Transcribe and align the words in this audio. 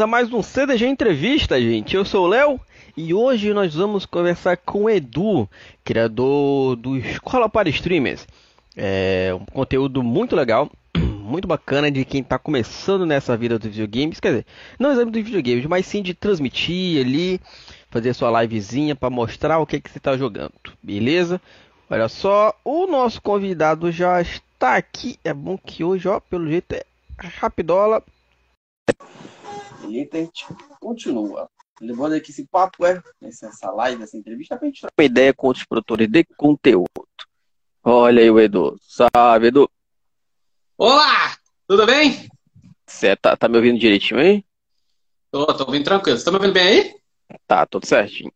a 0.00 0.06
mais 0.06 0.30
um 0.30 0.42
CDG 0.42 0.86
Entrevista, 0.86 1.60
gente. 1.60 1.96
Eu 1.96 2.04
sou 2.04 2.24
o 2.24 2.28
Léo 2.28 2.60
e 2.96 3.14
hoje 3.14 3.54
nós 3.54 3.74
vamos 3.74 4.04
conversar 4.04 4.56
com 4.58 4.84
o 4.84 4.90
Edu, 4.90 5.48
criador 5.82 6.76
do 6.76 6.96
Escola 6.98 7.48
para 7.48 7.68
Streamers. 7.70 8.26
É 8.76 9.32
um 9.34 9.46
conteúdo 9.46 10.02
muito 10.02 10.36
legal, 10.36 10.70
muito 10.98 11.48
bacana 11.48 11.90
de 11.90 12.04
quem 12.04 12.20
está 12.20 12.38
começando 12.38 13.06
nessa 13.06 13.36
vida 13.36 13.58
dos 13.58 13.68
videogames. 13.68 14.20
Quer 14.20 14.28
dizer, 14.28 14.46
não 14.78 14.90
exatamente 14.90 15.14
dos 15.14 15.24
videogames, 15.24 15.66
mas 15.66 15.86
sim 15.86 16.02
de 16.02 16.12
transmitir 16.12 17.04
ali, 17.04 17.40
fazer 17.90 18.12
sua 18.12 18.42
livezinha 18.42 18.94
para 18.94 19.08
mostrar 19.08 19.58
o 19.58 19.66
que, 19.66 19.80
que 19.80 19.90
você 19.90 19.98
está 19.98 20.16
jogando, 20.16 20.52
beleza? 20.82 21.40
Olha 21.88 22.08
só, 22.08 22.54
o 22.64 22.86
nosso 22.86 23.22
convidado 23.22 23.90
já 23.90 24.20
está 24.20 24.76
aqui. 24.76 25.18
É 25.24 25.32
bom 25.32 25.56
que 25.56 25.82
hoje, 25.82 26.06
ó, 26.06 26.20
pelo 26.20 26.48
jeito 26.48 26.74
é 26.74 26.84
rapidola. 27.38 28.02
E 29.88 30.00
aí 30.00 30.08
a 30.12 30.16
gente 30.16 30.46
continua. 30.80 31.48
Levando 31.80 32.14
aqui 32.14 32.30
esse 32.30 32.46
papo, 32.46 32.84
é, 32.86 33.00
essa 33.22 33.70
live, 33.70 34.02
essa 34.02 34.16
entrevista, 34.16 34.56
pra 34.56 34.66
gente 34.66 34.80
trocar 34.80 34.94
uma 34.98 35.04
ideia 35.04 35.34
com 35.34 35.46
outros 35.46 35.64
produtores 35.64 36.08
de 36.08 36.24
conteúdo. 36.36 36.88
Olha 37.84 38.22
aí 38.22 38.30
o 38.30 38.40
Edu. 38.40 38.76
Salve, 38.80 39.48
Edu. 39.48 39.70
Olá! 40.76 41.36
Tudo 41.68 41.86
bem? 41.86 42.28
Você 42.86 43.14
tá, 43.16 43.36
tá 43.36 43.48
me 43.48 43.56
ouvindo 43.56 43.78
direitinho 43.78 44.20
aí? 44.20 44.44
Tô, 45.30 45.46
tô 45.46 45.64
ouvindo 45.64 45.84
tranquilo. 45.84 46.18
Você 46.18 46.24
tá 46.24 46.30
me 46.30 46.38
ouvindo 46.38 46.54
bem 46.54 46.66
aí? 46.66 46.94
Tá, 47.46 47.66
tudo 47.66 47.86
certinho. 47.86 48.32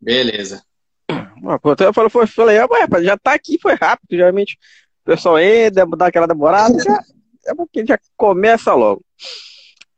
Beleza. 0.00 0.62
Eu 1.10 1.92
falei, 1.92 2.10
foi, 2.10 2.26
falei, 2.26 2.58
ué, 2.58 3.02
já 3.02 3.16
tá 3.16 3.32
aqui, 3.32 3.58
foi 3.60 3.74
rápido. 3.74 4.10
Geralmente 4.10 4.58
o 5.02 5.04
pessoal 5.04 5.38
entra, 5.38 5.86
dá 5.86 6.06
aquela 6.06 6.26
demorada, 6.26 6.78
já, 6.82 7.02
é 7.46 7.54
porque 7.54 7.86
já 7.86 7.98
começa 8.16 8.74
logo. 8.74 9.02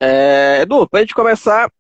É, 0.01 0.63
Edu, 0.63 0.89
pra 0.89 1.01
gente 1.01 1.15
começar, 1.15 1.71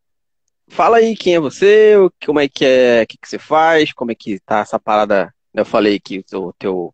fala 0.68 0.98
aí 0.98 1.16
quem 1.16 1.36
é 1.36 1.40
você, 1.40 1.94
como 2.24 2.38
é 2.38 2.48
que 2.48 2.64
é, 2.66 3.02
o 3.02 3.06
que, 3.06 3.16
que 3.16 3.26
você 3.26 3.38
faz, 3.38 3.92
como 3.92 4.12
é 4.12 4.14
que 4.14 4.38
tá 4.40 4.60
essa 4.60 4.78
parada. 4.78 5.32
Eu 5.54 5.64
falei 5.64 5.98
que 5.98 6.22
o 6.34 6.52
teu, 6.52 6.92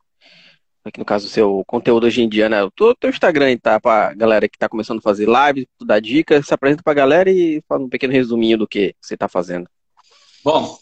aqui 0.84 0.98
no 1.00 1.04
caso 1.04 1.26
o 1.26 1.30
seu 1.30 1.64
conteúdo 1.66 2.06
hoje 2.06 2.22
em 2.22 2.28
dia, 2.28 2.48
né? 2.48 2.62
O 2.62 2.70
teu 2.70 3.10
Instagram, 3.10 3.58
tá? 3.58 3.80
Pra 3.80 4.14
galera 4.14 4.48
que 4.48 4.56
tá 4.56 4.68
começando 4.68 4.98
a 4.98 5.02
fazer 5.02 5.26
live, 5.26 5.68
tu 5.78 5.84
dá 5.84 5.98
dicas, 5.98 6.46
se 6.46 6.54
apresenta 6.54 6.82
pra 6.82 6.94
galera 6.94 7.30
e 7.30 7.60
fala 7.68 7.84
um 7.84 7.88
pequeno 7.88 8.12
resuminho 8.12 8.58
do 8.58 8.68
que 8.68 8.94
você 9.00 9.16
tá 9.16 9.28
fazendo. 9.28 9.68
Bom, 10.44 10.78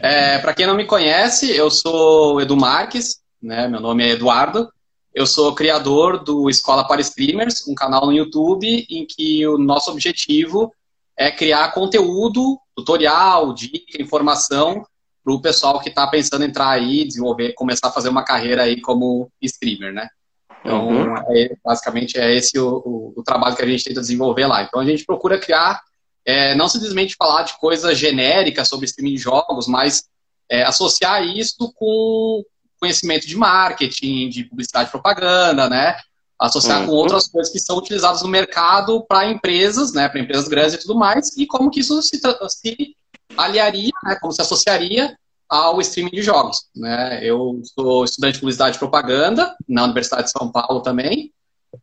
é, 0.00 0.38
para 0.38 0.54
quem 0.54 0.66
não 0.66 0.76
me 0.76 0.86
conhece, 0.86 1.54
eu 1.54 1.70
sou 1.70 2.34
o 2.34 2.40
Edu 2.40 2.56
Marques, 2.56 3.20
né? 3.40 3.68
Meu 3.68 3.80
nome 3.80 4.04
é 4.04 4.10
Eduardo. 4.10 4.68
Eu 5.14 5.26
sou 5.26 5.54
criador 5.54 6.22
do 6.22 6.48
Escola 6.48 6.86
para 6.86 7.00
Streamers, 7.00 7.66
um 7.66 7.74
canal 7.74 8.06
no 8.06 8.12
YouTube 8.12 8.86
em 8.88 9.06
que 9.06 9.46
o 9.46 9.58
nosso 9.58 9.90
objetivo 9.90 10.72
é 11.16 11.30
criar 11.30 11.72
conteúdo, 11.72 12.58
tutorial, 12.76 13.52
dica, 13.52 14.00
informação 14.00 14.84
para 15.24 15.34
o 15.34 15.42
pessoal 15.42 15.80
que 15.80 15.88
está 15.88 16.06
pensando 16.06 16.44
em 16.44 16.48
entrar 16.48 16.70
aí, 16.70 17.04
desenvolver, 17.04 17.52
começar 17.54 17.88
a 17.88 17.92
fazer 17.92 18.08
uma 18.08 18.22
carreira 18.22 18.62
aí 18.62 18.80
como 18.80 19.30
streamer, 19.42 19.92
né? 19.92 20.08
Então, 20.60 20.88
uhum. 20.88 21.14
é, 21.30 21.56
basicamente 21.64 22.18
é 22.18 22.34
esse 22.34 22.58
o, 22.58 22.82
o, 22.84 23.12
o, 23.16 23.22
trabalho 23.22 23.56
que 23.56 23.62
a 23.62 23.66
gente 23.66 23.84
tenta 23.84 24.00
desenvolver 24.00 24.46
lá. 24.46 24.62
Então, 24.62 24.80
a 24.80 24.84
gente 24.84 25.04
procura 25.04 25.38
criar, 25.38 25.80
é, 26.24 26.54
não 26.54 26.68
simplesmente 26.68 27.16
falar 27.16 27.42
de 27.42 27.58
coisas 27.58 27.96
genéricas 27.98 28.68
sobre 28.68 28.86
streaming 28.86 29.14
de 29.14 29.22
jogos, 29.22 29.66
mas 29.66 30.04
é, 30.50 30.62
associar 30.62 31.24
isso 31.24 31.72
com, 31.74 32.42
conhecimento 32.78 33.26
de 33.26 33.36
marketing, 33.36 34.28
de 34.28 34.44
publicidade 34.44 34.88
e 34.88 34.92
propaganda, 34.92 35.68
né? 35.68 35.96
Associar 36.38 36.80
uhum. 36.80 36.86
com 36.86 36.92
outras 36.92 37.26
coisas 37.26 37.52
que 37.52 37.58
são 37.58 37.76
utilizadas 37.76 38.22
no 38.22 38.28
mercado 38.28 39.04
para 39.06 39.30
empresas, 39.30 39.92
né? 39.92 40.08
Para 40.08 40.20
empresas 40.20 40.48
grandes 40.48 40.74
e 40.74 40.78
tudo 40.78 40.96
mais, 40.96 41.36
e 41.36 41.46
como 41.46 41.70
que 41.70 41.80
isso 41.80 42.00
se, 42.02 42.20
se 42.48 42.96
aliaria, 43.36 43.92
né? 44.04 44.16
Como 44.20 44.32
se 44.32 44.40
associaria 44.40 45.16
ao 45.48 45.80
streaming 45.80 46.10
de 46.10 46.22
jogos, 46.22 46.66
né? 46.76 47.20
Eu 47.22 47.60
sou 47.74 48.04
estudante 48.04 48.34
de 48.34 48.40
publicidade 48.40 48.76
e 48.76 48.78
propaganda 48.78 49.56
na 49.68 49.84
Universidade 49.84 50.24
de 50.24 50.30
São 50.30 50.50
Paulo 50.52 50.80
também, 50.80 51.32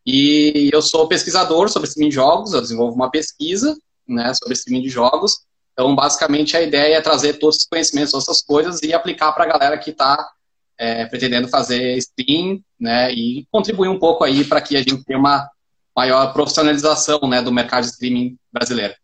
e 0.04 0.70
eu 0.72 0.82
sou 0.82 1.08
pesquisador 1.08 1.68
sobre 1.68 1.88
streaming 1.88 2.10
de 2.10 2.14
jogos, 2.14 2.52
eu 2.52 2.60
desenvolvo 2.60 2.94
uma 2.94 3.10
pesquisa, 3.10 3.76
né, 4.06 4.32
sobre 4.34 4.54
streaming 4.54 4.82
de 4.82 4.88
jogos. 4.88 5.40
Então, 5.72 5.94
basicamente, 5.94 6.56
a 6.56 6.62
ideia 6.62 6.96
é 6.96 7.00
trazer 7.00 7.34
todos 7.34 7.58
os 7.58 7.66
conhecimentos, 7.66 8.12
todas 8.12 8.28
essas 8.28 8.42
coisas 8.42 8.80
e 8.82 8.94
aplicar 8.94 9.32
para 9.32 9.44
a 9.44 9.48
galera 9.48 9.78
que 9.78 9.90
está 9.90 10.30
é, 10.78 11.06
pretendendo 11.06 11.48
fazer 11.48 11.96
stream, 11.96 12.60
né, 12.78 13.12
e 13.12 13.46
contribuir 13.50 13.88
um 13.88 13.98
pouco 13.98 14.24
aí 14.24 14.44
para 14.44 14.60
que 14.60 14.76
a 14.76 14.80
gente 14.80 15.04
tenha 15.04 15.18
uma 15.18 15.48
maior 15.96 16.32
profissionalização, 16.32 17.20
né, 17.28 17.40
do 17.40 17.52
mercado 17.52 17.84
de 17.84 17.90
streaming 17.90 18.36
brasileiro. 18.52 18.94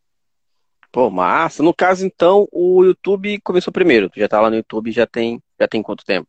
Pô, 0.91 1.10
massa. 1.10 1.62
No 1.62 1.72
caso, 1.72 2.05
então, 2.05 2.47
o 2.53 2.84
YouTube 2.84 3.41
começou 3.41 3.72
primeiro. 3.72 4.10
Tu 4.10 4.21
já 4.21 4.28
tá 4.28 4.38
lá 4.38 4.50
no 4.50 4.56
YouTube, 4.56 4.93
já 4.93 5.06
tem, 5.06 5.41
já 5.59 5.66
tem 5.66 5.83
quanto 5.83 6.05
tempo? 6.05 6.28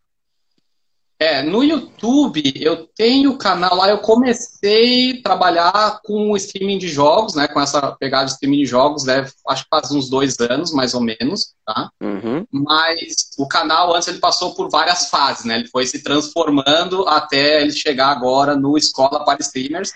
É, 1.23 1.41
no 1.41 1.63
YouTube 1.63 2.43
eu 2.53 2.85
tenho 2.97 3.37
canal 3.37 3.77
lá, 3.77 3.87
eu 3.87 3.99
comecei 3.99 5.11
a 5.11 5.23
trabalhar 5.23 6.01
com 6.03 6.31
o 6.31 6.35
streaming 6.35 6.77
de 6.77 6.89
jogos, 6.89 7.33
né? 7.33 7.47
Com 7.47 7.61
essa 7.61 7.93
pegada 7.93 8.25
de 8.25 8.31
streaming 8.33 8.57
de 8.57 8.65
jogos, 8.65 9.05
deve, 9.05 9.31
acho 9.47 9.63
que 9.63 9.69
faz 9.69 9.89
uns 9.91 10.09
dois 10.09 10.37
anos, 10.41 10.73
mais 10.73 10.93
ou 10.93 10.99
menos, 10.99 11.53
tá? 11.65 11.89
Uhum. 12.01 12.45
Mas 12.51 13.29
o 13.37 13.47
canal 13.47 13.95
antes 13.95 14.09
ele 14.09 14.19
passou 14.19 14.53
por 14.53 14.69
várias 14.69 15.09
fases, 15.09 15.45
né? 15.45 15.55
Ele 15.55 15.69
foi 15.69 15.85
se 15.85 16.03
transformando 16.03 17.07
até 17.07 17.61
ele 17.61 17.71
chegar 17.71 18.09
agora 18.09 18.53
no 18.53 18.77
Escola 18.77 19.23
para 19.23 19.39
Streamers, 19.39 19.93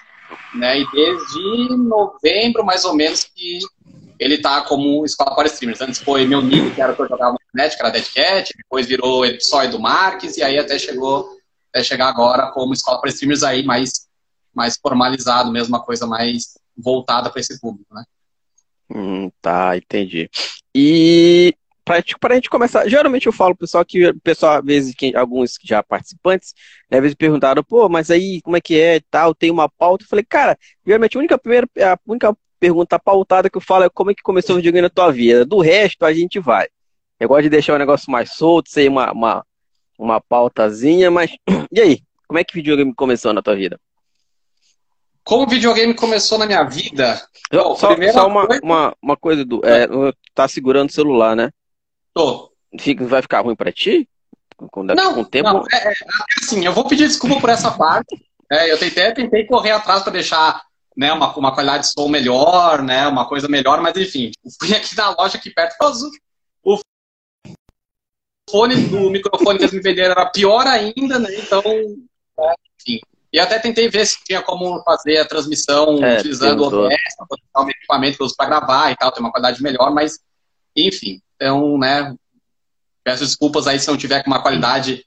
né? 0.55 0.79
E 0.79 0.89
desde 0.91 1.75
novembro, 1.75 2.65
mais 2.65 2.85
ou 2.85 2.95
menos, 2.95 3.25
que 3.25 3.59
ele 4.19 4.37
tá 4.39 4.61
como 4.61 5.05
escola 5.05 5.35
para 5.35 5.47
streamers. 5.47 5.81
Antes 5.81 5.99
foi 5.99 6.25
meu 6.25 6.41
nick, 6.41 6.75
que 6.75 6.81
era 6.81 6.93
que 6.93 7.01
eu 7.01 7.07
jogava 7.07 7.33
na 7.33 7.39
internet, 7.49 7.75
que 7.75 7.81
era 7.81 7.91
Dead 7.91 8.13
Cat, 8.13 8.53
depois 8.57 8.87
virou 8.87 9.23
só 9.39 9.63
Edu 9.63 9.79
Marques, 9.79 10.37
e 10.37 10.43
aí 10.43 10.57
até 10.57 10.77
chegou 10.77 11.29
até 11.69 11.83
chegar 11.83 12.07
agora 12.07 12.51
como 12.51 12.73
escola 12.73 12.99
para 12.99 13.09
streamers 13.09 13.43
aí 13.43 13.63
mais, 13.63 13.91
mais 14.53 14.77
formalizado, 14.77 15.51
mesmo 15.51 15.75
uma 15.75 15.83
coisa 15.83 16.07
mais 16.07 16.57
voltada 16.75 17.29
para 17.29 17.39
esse 17.39 17.59
público, 17.59 17.93
né? 17.93 18.03
Hum, 18.89 19.29
tá, 19.41 19.75
entendi. 19.75 20.29
E 20.73 21.53
para 21.83 22.33
a 22.33 22.35
gente 22.35 22.49
começar, 22.49 22.87
geralmente 22.89 23.27
eu 23.27 23.31
falo 23.31 23.55
pro 23.55 23.65
pessoal 23.65 23.85
que 23.85 24.07
o 24.07 24.19
pessoal, 24.19 24.59
às 24.59 24.65
vezes, 24.65 24.93
que, 24.93 25.15
alguns 25.15 25.55
já 25.63 25.81
participantes, 25.81 26.53
né, 26.91 26.97
às 26.97 27.01
vezes 27.01 27.15
perguntaram, 27.15 27.63
pô, 27.63 27.87
mas 27.87 28.11
aí 28.11 28.41
como 28.41 28.57
é 28.57 28.61
que 28.61 28.79
é 28.79 28.99
tal, 29.09 29.33
tem 29.33 29.49
uma 29.49 29.69
pauta. 29.69 30.03
Eu 30.03 30.07
falei, 30.09 30.25
cara, 30.27 30.57
geralmente 30.85 31.15
a 31.15 31.19
única, 31.19 31.37
primeira, 31.37 31.67
a 31.81 31.97
única 32.05 32.35
pergunta 32.59 32.99
pautada 32.99 33.49
que 33.49 33.57
eu 33.57 33.61
falo 33.61 33.85
é 33.85 33.89
como 33.89 34.11
é 34.11 34.13
que 34.13 34.21
começou 34.21 34.55
o 34.55 34.57
videogame 34.57 34.83
na 34.83 34.89
tua 34.89 35.11
vida. 35.11 35.45
Do 35.45 35.59
resto, 35.59 36.05
a 36.05 36.13
gente 36.13 36.39
vai. 36.39 36.67
Eu 37.19 37.27
gosto 37.27 37.43
de 37.43 37.49
deixar 37.49 37.75
o 37.75 37.79
negócio 37.79 38.11
mais 38.11 38.31
solto, 38.33 38.69
sem 38.69 38.87
uma, 38.87 39.11
uma, 39.11 39.45
uma 39.97 40.21
pautazinha, 40.21 41.09
mas. 41.09 41.31
E 41.71 41.81
aí? 41.81 42.03
Como 42.27 42.39
é 42.39 42.43
que 42.43 42.53
o 42.53 42.55
videogame 42.55 42.93
começou 42.93 43.33
na 43.33 43.41
tua 43.41 43.55
vida? 43.55 43.79
Como 45.23 45.43
o 45.43 45.49
videogame 45.49 45.93
começou 45.93 46.37
na 46.37 46.45
minha 46.45 46.63
vida? 46.63 47.21
Bom, 47.51 47.75
só, 47.75 47.89
só 48.13 48.27
uma, 48.27 48.47
coisa... 48.47 48.61
uma, 48.63 48.95
uma 49.01 49.17
coisa, 49.17 49.45
do, 49.45 49.61
é, 49.65 49.87
tá 50.33 50.47
segurando 50.47 50.89
o 50.89 50.93
celular, 50.93 51.35
né? 51.35 51.51
Tô. 52.13 52.51
Fica, 52.79 53.05
vai 53.05 53.21
ficar 53.21 53.41
ruim 53.41 53.55
pra 53.55 53.71
ti? 53.71 54.07
Com, 54.55 54.83
não, 54.83 55.13
com 55.13 55.21
o 55.21 55.25
tempo? 55.25 55.49
não 55.49 55.63
é, 55.71 55.91
é, 55.91 55.93
assim, 56.41 56.65
eu 56.65 56.73
vou 56.73 56.87
pedir 56.87 57.07
desculpa 57.07 57.39
por 57.39 57.49
essa 57.49 57.71
parte. 57.71 58.17
É, 58.51 58.71
eu 58.71 58.77
tentei, 58.77 59.13
tentei 59.13 59.45
correr 59.45 59.71
atrás 59.71 60.01
para 60.01 60.13
deixar 60.13 60.63
né, 60.97 61.13
uma, 61.13 61.31
uma 61.37 61.53
qualidade 61.53 61.83
de 61.83 61.93
som 61.93 62.07
melhor, 62.07 62.81
né, 62.81 63.07
uma 63.07 63.27
coisa 63.27 63.47
melhor, 63.47 63.79
mas 63.81 63.95
enfim, 63.95 64.31
fui 64.59 64.75
aqui 64.75 64.97
na 64.97 65.11
loja 65.11 65.37
aqui 65.37 65.51
perto, 65.51 65.75
o 66.63 66.79
fone, 68.49 68.75
o 68.95 69.09
microfone 69.11 69.59
que 69.59 69.65
eles 69.65 69.73
me 69.73 69.81
venderam 69.81 70.11
era 70.11 70.25
pior 70.25 70.65
ainda, 70.65 71.19
né, 71.19 71.29
então, 71.37 71.61
é, 71.61 72.53
enfim. 72.79 72.99
E 73.31 73.39
até 73.39 73.59
tentei 73.59 73.89
ver 73.89 74.07
se 74.07 74.23
tinha 74.23 74.41
como 74.41 74.81
fazer 74.83 75.17
a 75.17 75.27
transmissão 75.27 76.03
é, 76.03 76.17
utilizando 76.17 76.61
o 76.61 76.65
OBS, 76.65 76.97
o 77.55 77.69
equipamento 77.69 78.17
que 78.17 78.23
eu 78.23 78.25
uso 78.25 78.35
para 78.35 78.47
gravar 78.47 78.91
e 78.91 78.95
tal, 78.95 79.11
ter 79.11 79.19
uma 79.19 79.31
qualidade 79.31 79.61
melhor, 79.61 79.93
mas, 79.93 80.19
enfim, 80.75 81.21
então, 81.35 81.77
né, 81.77 82.15
peço 83.03 83.23
desculpas 83.23 83.67
aí 83.67 83.79
se 83.79 83.87
não 83.87 83.97
tiver 83.97 84.23
com 84.23 84.31
uma 84.31 84.41
qualidade 84.41 85.05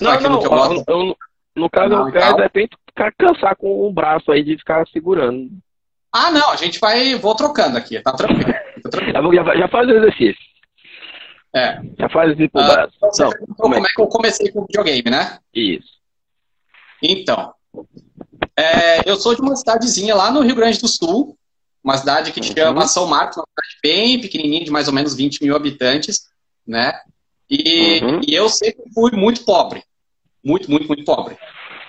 não, 0.00 0.20
não, 0.20 0.42
eu, 0.42 0.84
eu, 0.88 1.16
no 1.54 1.70
caso, 1.70 2.10
quero, 2.10 2.36
de 2.36 2.42
repente, 2.42 2.76
ficar 2.86 2.89
cansar 3.12 3.56
com 3.56 3.86
o 3.86 3.92
braço 3.92 4.30
aí 4.32 4.42
de 4.42 4.56
ficar 4.56 4.86
segurando. 4.88 5.50
Ah, 6.12 6.30
não, 6.30 6.50
a 6.50 6.56
gente 6.56 6.78
vai. 6.80 7.14
Vou 7.14 7.34
trocando 7.34 7.78
aqui, 7.78 8.00
tá 8.00 8.12
tranquilo. 8.12 8.52
Tá 8.82 8.90
tranquilo. 8.90 9.34
Já, 9.34 9.56
já, 9.56 9.68
faz 9.68 9.88
o 9.88 9.92
exercício. 9.92 10.42
É. 11.54 11.80
Já 11.98 12.08
faz 12.08 12.32
o 12.32 12.36
pro 12.50 12.62
uh, 12.62 12.66
braço. 12.66 12.92
Então, 12.96 13.30
como, 13.56 13.74
como 13.74 13.86
é 13.86 13.90
que 13.90 14.00
eu 14.00 14.06
comecei 14.06 14.50
com 14.50 14.60
o 14.60 14.66
videogame, 14.66 15.10
né? 15.10 15.38
Isso. 15.54 16.00
Então. 17.02 17.54
É, 18.56 19.08
eu 19.08 19.16
sou 19.16 19.34
de 19.34 19.40
uma 19.40 19.56
cidadezinha 19.56 20.14
lá 20.14 20.30
no 20.30 20.40
Rio 20.40 20.54
Grande 20.54 20.80
do 20.80 20.88
Sul, 20.88 21.38
uma 21.82 21.96
cidade 21.96 22.32
que 22.32 22.40
uhum. 22.40 22.46
chama 22.46 22.86
São 22.86 23.06
Marcos, 23.06 23.36
uma 23.36 23.46
cidade 23.46 23.78
bem 23.82 24.20
pequenininha, 24.20 24.64
de 24.64 24.70
mais 24.70 24.88
ou 24.88 24.94
menos 24.94 25.14
20 25.14 25.42
mil 25.42 25.56
habitantes, 25.56 26.28
né? 26.66 26.92
E, 27.48 28.00
uhum. 28.02 28.20
e 28.26 28.34
eu 28.34 28.48
sempre 28.48 28.82
fui 28.92 29.12
muito 29.12 29.44
pobre. 29.44 29.82
Muito, 30.44 30.70
muito, 30.70 30.86
muito 30.86 31.04
pobre. 31.04 31.36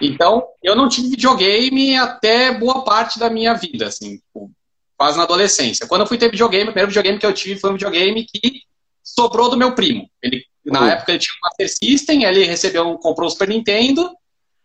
Então, 0.02 0.44
eu 0.64 0.76
não 0.76 0.90
tive 0.90 1.10
videogame 1.10 1.96
até 1.96 2.52
boa 2.52 2.84
parte 2.84 3.20
da 3.20 3.30
minha 3.30 3.54
vida, 3.54 3.88
assim. 3.88 4.18
Tipo, 4.18 4.52
quase 4.98 5.18
na 5.18 5.24
adolescência. 5.24 5.88
Quando 5.88 6.02
eu 6.02 6.08
fui 6.08 6.18
ter 6.18 6.30
videogame, 6.30 6.66
o 6.66 6.74
primeiro 6.74 6.90
videogame 6.90 7.20
que 7.20 7.26
eu 7.26 7.34
tive 7.34 7.60
foi 7.60 7.70
um 7.70 7.74
videogame 7.74 8.26
que 8.26 8.62
sobrou 9.04 9.50
do 9.50 9.58
meu 9.58 9.74
primo. 9.74 10.10
Ele, 10.22 10.44
na 10.66 10.82
uhum. 10.82 10.88
época 10.88 11.12
ele 11.12 11.20
tinha 11.20 11.34
um 11.34 11.48
Master 11.48 11.70
System, 11.70 12.24
ele 12.24 12.44
recebeu, 12.46 12.98
comprou 13.00 13.28
o 13.28 13.32
Super 13.32 13.48
Nintendo, 13.48 14.12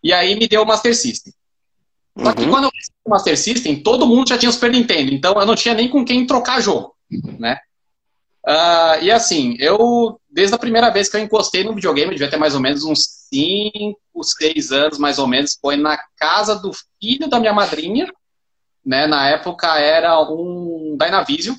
e 0.02 0.12
aí 0.12 0.34
me 0.34 0.46
deu 0.46 0.62
o 0.62 0.66
Master 0.66 0.94
System. 0.94 1.32
Só 2.18 2.32
que 2.32 2.42
uhum. 2.42 2.50
quando 2.50 2.64
eu 2.64 2.70
recebi 2.74 2.96
o 3.04 3.10
Master 3.10 3.38
System, 3.38 3.82
todo 3.82 4.06
mundo 4.06 4.28
já 4.28 4.38
tinha 4.38 4.50
o 4.50 4.52
Super 4.52 4.70
Nintendo, 4.70 5.12
então 5.12 5.38
eu 5.38 5.46
não 5.46 5.54
tinha 5.54 5.74
nem 5.74 5.88
com 5.88 6.04
quem 6.04 6.26
trocar 6.26 6.60
jogo, 6.60 6.94
né? 7.38 7.58
Uh, 8.46 9.02
e 9.02 9.10
assim, 9.10 9.56
eu, 9.58 10.20
desde 10.36 10.54
a 10.54 10.58
primeira 10.58 10.90
vez 10.90 11.08
que 11.08 11.16
eu 11.16 11.20
encostei 11.22 11.64
no 11.64 11.74
videogame, 11.74 12.10
devia 12.10 12.28
ter 12.28 12.36
mais 12.36 12.54
ou 12.54 12.60
menos 12.60 12.84
uns 12.84 13.26
5, 13.32 13.98
6 14.22 14.70
anos, 14.70 14.98
mais 14.98 15.18
ou 15.18 15.26
menos, 15.26 15.56
foi 15.58 15.78
na 15.78 15.98
casa 16.14 16.54
do 16.54 16.72
filho 17.00 17.26
da 17.26 17.40
minha 17.40 17.54
madrinha, 17.54 18.06
né? 18.84 19.06
Na 19.06 19.30
época 19.30 19.78
era 19.78 20.20
um 20.30 20.94
Dynavision, 21.00 21.56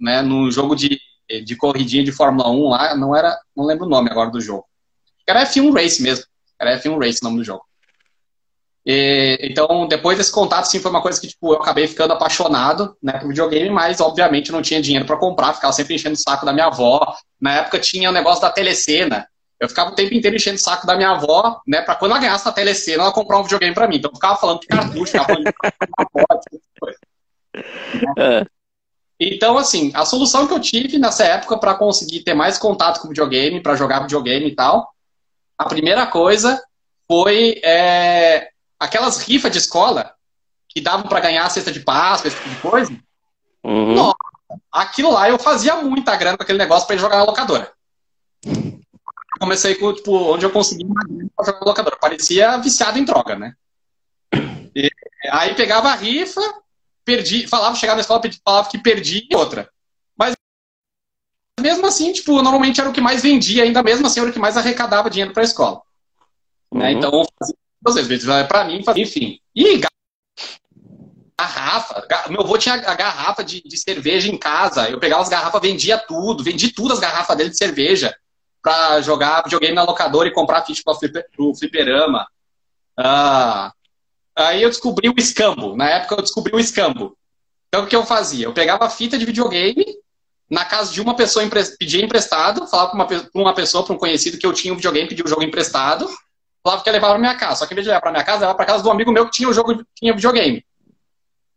né? 0.00 0.20
No 0.20 0.50
jogo 0.50 0.74
de, 0.74 1.00
de 1.44 1.54
corridinha 1.54 2.02
de 2.02 2.10
Fórmula 2.10 2.50
1 2.50 2.68
lá, 2.68 2.96
não 2.96 3.14
era, 3.14 3.38
não 3.56 3.64
lembro 3.64 3.86
o 3.86 3.88
nome 3.88 4.10
agora 4.10 4.30
do 4.30 4.40
jogo. 4.40 4.66
Era 5.24 5.46
F1 5.46 5.72
Race 5.72 6.02
mesmo, 6.02 6.24
era 6.58 6.76
F1 6.76 6.98
Race 6.98 7.20
o 7.22 7.24
nome 7.24 7.36
do 7.36 7.44
jogo. 7.44 7.62
E, 8.86 9.38
então, 9.42 9.86
depois 9.86 10.16
desse 10.16 10.32
contato, 10.32 10.64
sim, 10.64 10.80
foi 10.80 10.90
uma 10.90 11.02
coisa 11.02 11.20
que, 11.20 11.28
tipo, 11.28 11.52
eu 11.52 11.60
acabei 11.60 11.86
ficando 11.86 12.12
apaixonado, 12.14 12.96
né, 13.02 13.12
por 13.18 13.28
videogame, 13.28 13.70
mas, 13.70 14.00
obviamente, 14.00 14.50
não 14.50 14.62
tinha 14.62 14.80
dinheiro 14.80 15.04
para 15.06 15.16
comprar, 15.16 15.52
ficava 15.52 15.72
sempre 15.72 15.94
enchendo 15.94 16.14
o 16.14 16.18
saco 16.18 16.46
da 16.46 16.52
minha 16.52 16.66
avó. 16.66 17.14
Na 17.40 17.54
época 17.56 17.78
tinha 17.78 18.08
o 18.08 18.12
negócio 18.12 18.40
da 18.42 18.50
telecena. 18.50 19.26
Eu 19.60 19.68
ficava 19.68 19.90
o 19.90 19.94
tempo 19.94 20.14
inteiro 20.14 20.36
enchendo 20.36 20.56
o 20.56 20.60
saco 20.60 20.86
da 20.86 20.96
minha 20.96 21.10
avó, 21.10 21.60
né, 21.66 21.82
pra 21.82 21.96
quando 21.96 22.12
ela 22.12 22.20
ganhasse 22.20 22.48
a 22.48 22.52
telecena, 22.52 23.02
ela 23.02 23.12
comprar 23.12 23.38
um 23.38 23.42
videogame 23.42 23.74
para 23.74 23.88
mim. 23.88 23.96
Então, 23.96 24.10
eu 24.10 24.14
ficava 24.14 24.36
falando 24.36 24.60
de 24.60 24.66
cartucho, 24.66 25.06
ficava 25.06 25.26
falando 25.26 25.44
de 25.44 25.52
avó, 25.98 26.40
tipo 26.40 26.58
é. 28.18 28.46
Então, 29.20 29.58
assim, 29.58 29.90
a 29.94 30.04
solução 30.04 30.46
que 30.46 30.54
eu 30.54 30.60
tive 30.60 30.96
nessa 30.98 31.24
época 31.24 31.58
para 31.58 31.74
conseguir 31.74 32.20
ter 32.20 32.34
mais 32.34 32.56
contato 32.56 33.00
com 33.00 33.08
videogame, 33.08 33.60
para 33.60 33.74
jogar 33.74 34.00
videogame 34.00 34.48
e 34.48 34.54
tal, 34.54 34.88
a 35.58 35.64
primeira 35.64 36.06
coisa 36.06 36.62
foi 37.08 37.60
é, 37.64 38.48
aquelas 38.78 39.18
rifas 39.18 39.50
de 39.50 39.58
escola 39.58 40.14
que 40.68 40.80
davam 40.80 41.08
para 41.08 41.20
ganhar 41.20 41.44
a 41.44 41.50
cesta 41.50 41.72
de 41.72 41.80
Páscoa, 41.80 42.28
esse 42.28 42.36
tipo 42.36 42.50
de 42.50 42.56
coisa. 42.56 42.92
Uhum. 43.64 43.94
Nossa, 43.94 44.16
aquilo 44.70 45.12
lá 45.12 45.28
eu 45.28 45.38
fazia 45.38 45.76
muita 45.76 46.14
grana 46.16 46.36
com 46.36 46.42
aquele 46.42 46.58
negócio 46.58 46.86
para 46.86 46.96
ir 46.96 47.00
jogar 47.00 47.18
na 47.18 47.24
locadora. 47.24 47.72
Comecei 49.40 49.74
com, 49.76 49.92
tipo, 49.92 50.12
onde 50.12 50.44
eu 50.44 50.50
consegui 50.50 50.84
uma 50.84 51.02
grana 51.04 51.30
pra 51.34 51.46
jogar 51.46 51.60
na 51.60 51.66
locadora. 51.66 51.96
Parecia 51.96 52.58
viciado 52.58 52.98
em 52.98 53.04
droga, 53.04 53.36
né? 53.36 53.54
E, 54.74 54.90
aí 55.30 55.54
pegava 55.54 55.88
a 55.90 55.94
rifa, 55.94 56.40
perdi, 57.04 57.46
falava, 57.46 57.74
chegava 57.76 57.96
na 57.96 58.02
escola, 58.02 58.20
falava 58.44 58.68
que 58.68 58.78
perdi 58.78 59.28
outra. 59.32 59.70
Mas 60.16 60.34
mesmo 61.60 61.86
assim, 61.86 62.12
tipo, 62.12 62.42
normalmente 62.42 62.80
era 62.80 62.90
o 62.90 62.92
que 62.92 63.00
mais 63.00 63.22
vendia, 63.22 63.62
ainda 63.62 63.82
mesmo 63.82 64.06
assim 64.06 64.20
era 64.20 64.28
o 64.28 64.32
que 64.32 64.38
mais 64.38 64.56
arrecadava 64.56 65.10
dinheiro 65.10 65.32
para 65.32 65.42
a 65.42 65.46
escola. 65.46 65.82
Né? 66.72 66.78
Uhum. 66.78 66.78
Né? 66.80 66.92
Então, 66.92 67.24
fazia 67.38 67.56
às 67.96 68.06
vezes 68.06 68.26
para 68.48 68.64
mim, 68.64 68.82
enfim. 68.96 69.40
E 69.54 69.80
garrafa, 71.38 72.06
meu 72.28 72.40
avô 72.40 72.58
tinha 72.58 72.74
a 72.74 72.94
garrafa 72.94 73.44
de, 73.44 73.62
de, 73.62 73.76
cerveja 73.76 74.28
em 74.28 74.36
casa, 74.36 74.90
eu 74.90 74.98
pegava 74.98 75.22
as 75.22 75.28
garrafas, 75.28 75.60
vendia 75.60 75.96
tudo, 75.96 76.42
vendi 76.42 76.72
tudo 76.72 76.92
as 76.92 76.98
garrafas 76.98 77.36
dele 77.36 77.50
de 77.50 77.58
cerveja 77.58 78.14
para 78.60 79.00
jogar 79.00 79.44
videogame 79.44 79.74
na 79.74 79.84
locadora 79.84 80.28
e 80.28 80.32
comprar 80.32 80.64
ficha 80.64 80.82
para 80.84 80.94
o 81.38 81.54
fliperama. 81.54 82.26
Ah, 82.96 83.72
aí 84.34 84.62
eu 84.62 84.68
descobri 84.68 85.08
o 85.08 85.14
escambo, 85.16 85.76
na 85.76 85.88
época 85.88 86.16
eu 86.16 86.22
descobri 86.22 86.54
o 86.54 86.58
escambo. 86.58 87.16
Então 87.68 87.84
o 87.84 87.86
que 87.86 87.94
eu 87.94 88.04
fazia? 88.04 88.46
Eu 88.46 88.52
pegava 88.52 88.86
a 88.86 88.90
fita 88.90 89.16
de 89.16 89.24
videogame, 89.24 89.84
na 90.50 90.64
casa 90.64 90.92
de 90.92 91.00
uma 91.00 91.14
pessoa 91.14 91.48
pedia 91.78 92.04
emprestado, 92.04 92.66
falava 92.66 92.90
para 92.90 92.96
uma, 92.96 93.30
uma 93.34 93.54
pessoa, 93.54 93.84
para 93.84 93.94
um 93.94 93.98
conhecido 93.98 94.38
que 94.38 94.46
eu 94.46 94.52
tinha 94.52 94.72
um 94.72 94.76
videogame, 94.76 95.08
pedia 95.08 95.24
o 95.24 95.26
um 95.26 95.30
jogo 95.30 95.42
emprestado, 95.42 96.08
falava 96.68 96.82
que 96.82 96.88
ia 96.88 96.92
levar 96.92 97.08
pra 97.08 97.18
minha 97.18 97.34
casa. 97.34 97.56
Só 97.56 97.66
que 97.66 97.72
em 97.72 97.76
vez 97.76 97.84
de 97.84 97.88
levar 97.88 98.00
pra 98.00 98.10
minha 98.10 98.24
casa, 98.24 98.40
levava 98.40 98.56
pra 98.56 98.66
casa 98.66 98.82
do 98.82 98.90
amigo 98.90 99.10
meu 99.10 99.24
que 99.24 99.32
tinha 99.32 99.48
o 99.48 99.52
jogo, 99.52 99.84
tinha 99.94 100.14
videogame. 100.14 100.64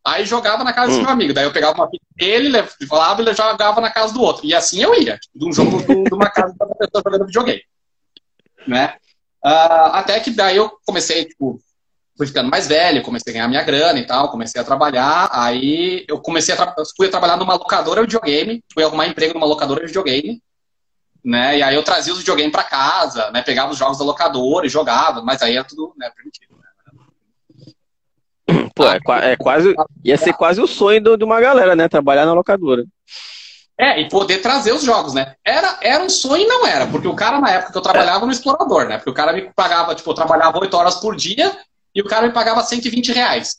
Aí 0.04 0.25
jogava 0.25 0.63
na 0.63 0.74
casa 0.74 0.94
hum. 0.94 0.98
do 0.98 1.02
meu 1.04 1.12
amigo. 1.12 1.34
Daí 1.34 1.44
eu 1.44 1.52
pegava 1.52 1.75
uma 1.75 1.90
fita 1.90 2.06
dele, 2.16 2.63
falava 2.88 3.22
e 3.22 3.34
jogava 3.34 3.81
na 3.81 3.92
casa 3.92 4.13
do 4.13 4.22
outro. 4.22 4.46
E 4.46 4.54
assim 4.54 4.81
eu 4.81 4.96
ia, 5.00 5.18
tipo, 5.18 5.38
de 5.38 5.46
um 5.46 5.54
jogo 5.54 5.84
de 5.84 6.13
uma 6.13 6.30
casa 6.30 6.56
da 6.58 6.66
pessoa 6.68 7.04
jogando 7.06 7.25
videogame. 7.25 7.62
Né? 8.68 8.96
Uh, 9.44 9.92
até 9.94 10.19
que 10.19 10.31
daí 10.31 10.58
eu 10.58 10.72
comecei, 10.86 11.25
tipo, 11.25 11.60
fui 12.18 12.28
ficando 12.28 12.50
mais 12.50 12.68
velho, 12.68 13.04
comecei 13.04 13.31
a 13.31 13.34
ganhar 13.34 13.48
minha 13.48 13.63
grana 13.63 14.00
e 14.00 14.06
tal, 14.06 14.30
comecei 14.31 14.62
a 14.62 14.63
trabalhar. 14.63 15.30
Aí 15.31 16.06
eu 16.08 16.19
comecei 16.19 16.54
a, 16.54 16.58
tra 16.58 16.74
fui 16.96 17.08
a 17.08 17.12
trabalhar 17.12 17.38
numa 17.38 17.54
locadora 17.54 18.02
de 18.02 18.08
videogame, 18.08 18.63
fui 18.74 18.84
arrumar 18.84 19.08
emprego 19.08 19.34
numa 19.34 19.48
locadora 19.48 19.81
de 19.81 19.88
videogame 19.88 20.42
né? 21.23 21.59
E 21.59 21.63
aí 21.63 21.75
eu 21.75 21.83
trazia 21.83 22.13
os 22.13 22.19
videogames 22.19 22.51
para 22.51 22.63
casa, 22.63 23.29
né? 23.31 23.41
Pegava 23.41 23.71
os 23.71 23.77
jogos 23.77 23.97
da 23.97 24.03
locadora 24.03 24.65
e 24.65 24.69
jogava, 24.69 25.21
mas 25.21 25.41
aí 25.41 25.56
é 25.56 25.63
tudo 25.63 25.94
né, 25.97 26.09
permitido. 26.15 26.56
Né? 28.47 28.69
Pô, 28.75 28.85
é, 28.88 29.00
é, 29.31 29.38
quase. 29.38 29.75
Ia 30.03 30.18
ser 30.18 30.33
quase 30.33 30.59
o 30.59 30.68
sonho 30.68 31.01
de 31.18 31.23
uma 31.23 31.39
galera, 31.39 31.75
né? 31.75 31.88
Trabalhar 31.88 32.25
na 32.25 32.33
locadora. 32.33 32.83
É, 33.77 34.01
e 34.01 34.09
poder 34.09 34.39
trazer 34.39 34.73
os 34.73 34.83
jogos, 34.83 35.13
né? 35.13 35.35
Era, 35.44 35.77
era 35.81 36.03
um 36.03 36.09
sonho 36.09 36.44
e 36.44 36.47
não 36.47 36.68
era, 36.68 36.85
porque 36.85 37.07
o 37.07 37.15
cara, 37.15 37.39
na 37.39 37.50
época 37.50 37.71
que 37.71 37.77
eu 37.77 37.81
trabalhava 37.81 38.25
no 38.25 38.31
explorador, 38.31 38.88
né? 38.88 38.97
Porque 38.97 39.09
o 39.09 39.13
cara 39.13 39.33
me 39.33 39.51
pagava, 39.56 39.95
tipo, 39.95 40.09
eu 40.09 40.13
trabalhava 40.13 40.59
8 40.59 40.77
horas 40.77 40.95
por 40.95 41.15
dia 41.15 41.57
e 41.94 42.01
o 42.01 42.06
cara 42.06 42.27
me 42.27 42.33
pagava 42.33 42.62
120 42.62 43.12
reais. 43.12 43.57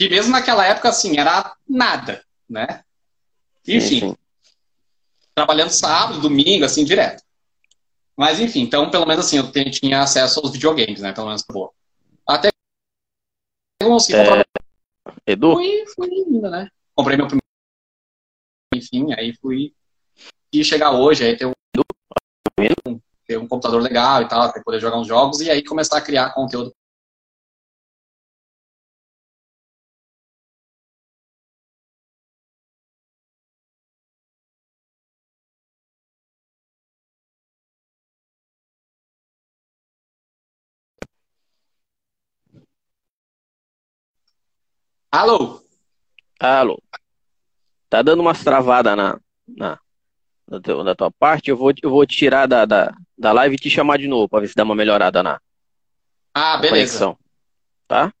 E 0.00 0.08
mesmo 0.08 0.32
naquela 0.32 0.66
época, 0.66 0.88
assim, 0.88 1.16
era 1.16 1.52
nada, 1.68 2.22
né? 2.48 2.80
Enfim. 3.68 4.00
Sim, 4.00 4.08
sim 4.08 4.16
trabalhando 5.40 5.70
sábado, 5.70 6.20
domingo, 6.20 6.64
assim, 6.64 6.84
direto. 6.84 7.22
Mas 8.16 8.38
enfim, 8.38 8.60
então 8.60 8.90
pelo 8.90 9.06
menos 9.06 9.24
assim, 9.24 9.38
eu 9.38 9.50
tinha 9.70 10.02
acesso 10.02 10.40
aos 10.40 10.52
videogames, 10.52 11.00
né? 11.00 11.12
Pelo 11.12 11.28
menos 11.28 11.42
boa. 11.50 11.72
Até 12.26 12.50
eu 13.82 13.88
consegui 13.88 14.18
é... 14.18 14.24
comprar. 14.24 14.46
Edu? 15.26 15.54
Fui, 15.54 15.84
fui 15.94 16.08
indo, 16.08 16.50
né? 16.50 16.68
Comprei 16.94 17.16
meu 17.16 17.26
primeiro. 17.26 17.46
Enfim, 18.74 19.12
aí 19.14 19.34
fui. 19.40 19.74
E 20.52 20.62
chegar 20.62 20.92
hoje, 20.92 21.24
aí 21.24 21.36
ter 21.36 21.46
um, 21.46 21.52
ter 23.26 23.38
um 23.38 23.48
computador 23.48 23.80
legal 23.80 24.20
e 24.22 24.28
tal, 24.28 24.52
para 24.52 24.62
poder 24.62 24.80
jogar 24.80 24.98
uns 24.98 25.08
jogos 25.08 25.40
e 25.40 25.50
aí 25.50 25.64
começar 25.64 25.96
a 25.96 26.02
criar 26.02 26.34
conteúdo 26.34 26.74
Alô? 45.12 45.60
Alô. 46.38 46.80
Tá 47.88 48.00
dando 48.00 48.20
umas 48.20 48.44
travadas 48.44 48.96
na, 48.96 49.20
na, 49.48 49.80
na, 50.46 50.60
teu, 50.60 50.84
na 50.84 50.94
tua 50.94 51.10
parte. 51.10 51.50
Eu 51.50 51.56
vou, 51.56 51.72
eu 51.82 51.90
vou 51.90 52.06
te 52.06 52.16
tirar 52.16 52.46
da, 52.46 52.64
da, 52.64 52.94
da 53.18 53.32
live 53.32 53.56
e 53.56 53.58
te 53.58 53.68
chamar 53.68 53.98
de 53.98 54.06
novo 54.06 54.28
para 54.28 54.40
ver 54.40 54.48
se 54.48 54.54
dá 54.54 54.62
uma 54.62 54.76
melhorada 54.76 55.20
na, 55.22 55.40
ah, 56.32 56.58
beleza. 56.58 56.70
conexão. 56.70 57.18
Tá? 57.88 58.12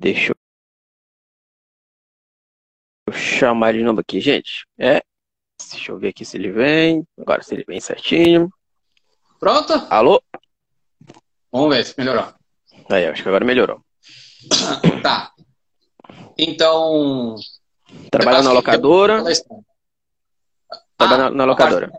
Deixa 0.00 0.32
eu 3.06 3.12
chamar 3.12 3.72
de 3.74 3.82
novo 3.82 4.00
aqui, 4.00 4.18
gente. 4.20 4.66
É. 4.78 5.02
Deixa 5.70 5.92
eu 5.92 5.98
ver 5.98 6.08
aqui 6.08 6.24
se 6.24 6.38
ele 6.38 6.50
vem. 6.50 7.06
Agora 7.18 7.42
se 7.42 7.54
ele 7.54 7.64
vem 7.64 7.80
certinho. 7.80 8.50
Pronto? 9.42 9.72
Alô? 9.90 10.22
Vamos 11.50 11.74
ver 11.74 11.84
se 11.84 11.94
melhorou. 11.98 12.32
Aí, 12.88 13.06
acho 13.06 13.24
que 13.24 13.28
agora 13.28 13.44
melhorou. 13.44 13.80
Tá. 15.02 15.32
Então. 16.38 17.34
Trabalhar 18.08 18.44
na 18.44 18.52
locadora. 18.52 19.24
Trabalhar 20.96 21.26
ah, 21.26 21.30
na 21.30 21.44
locadora. 21.44 21.90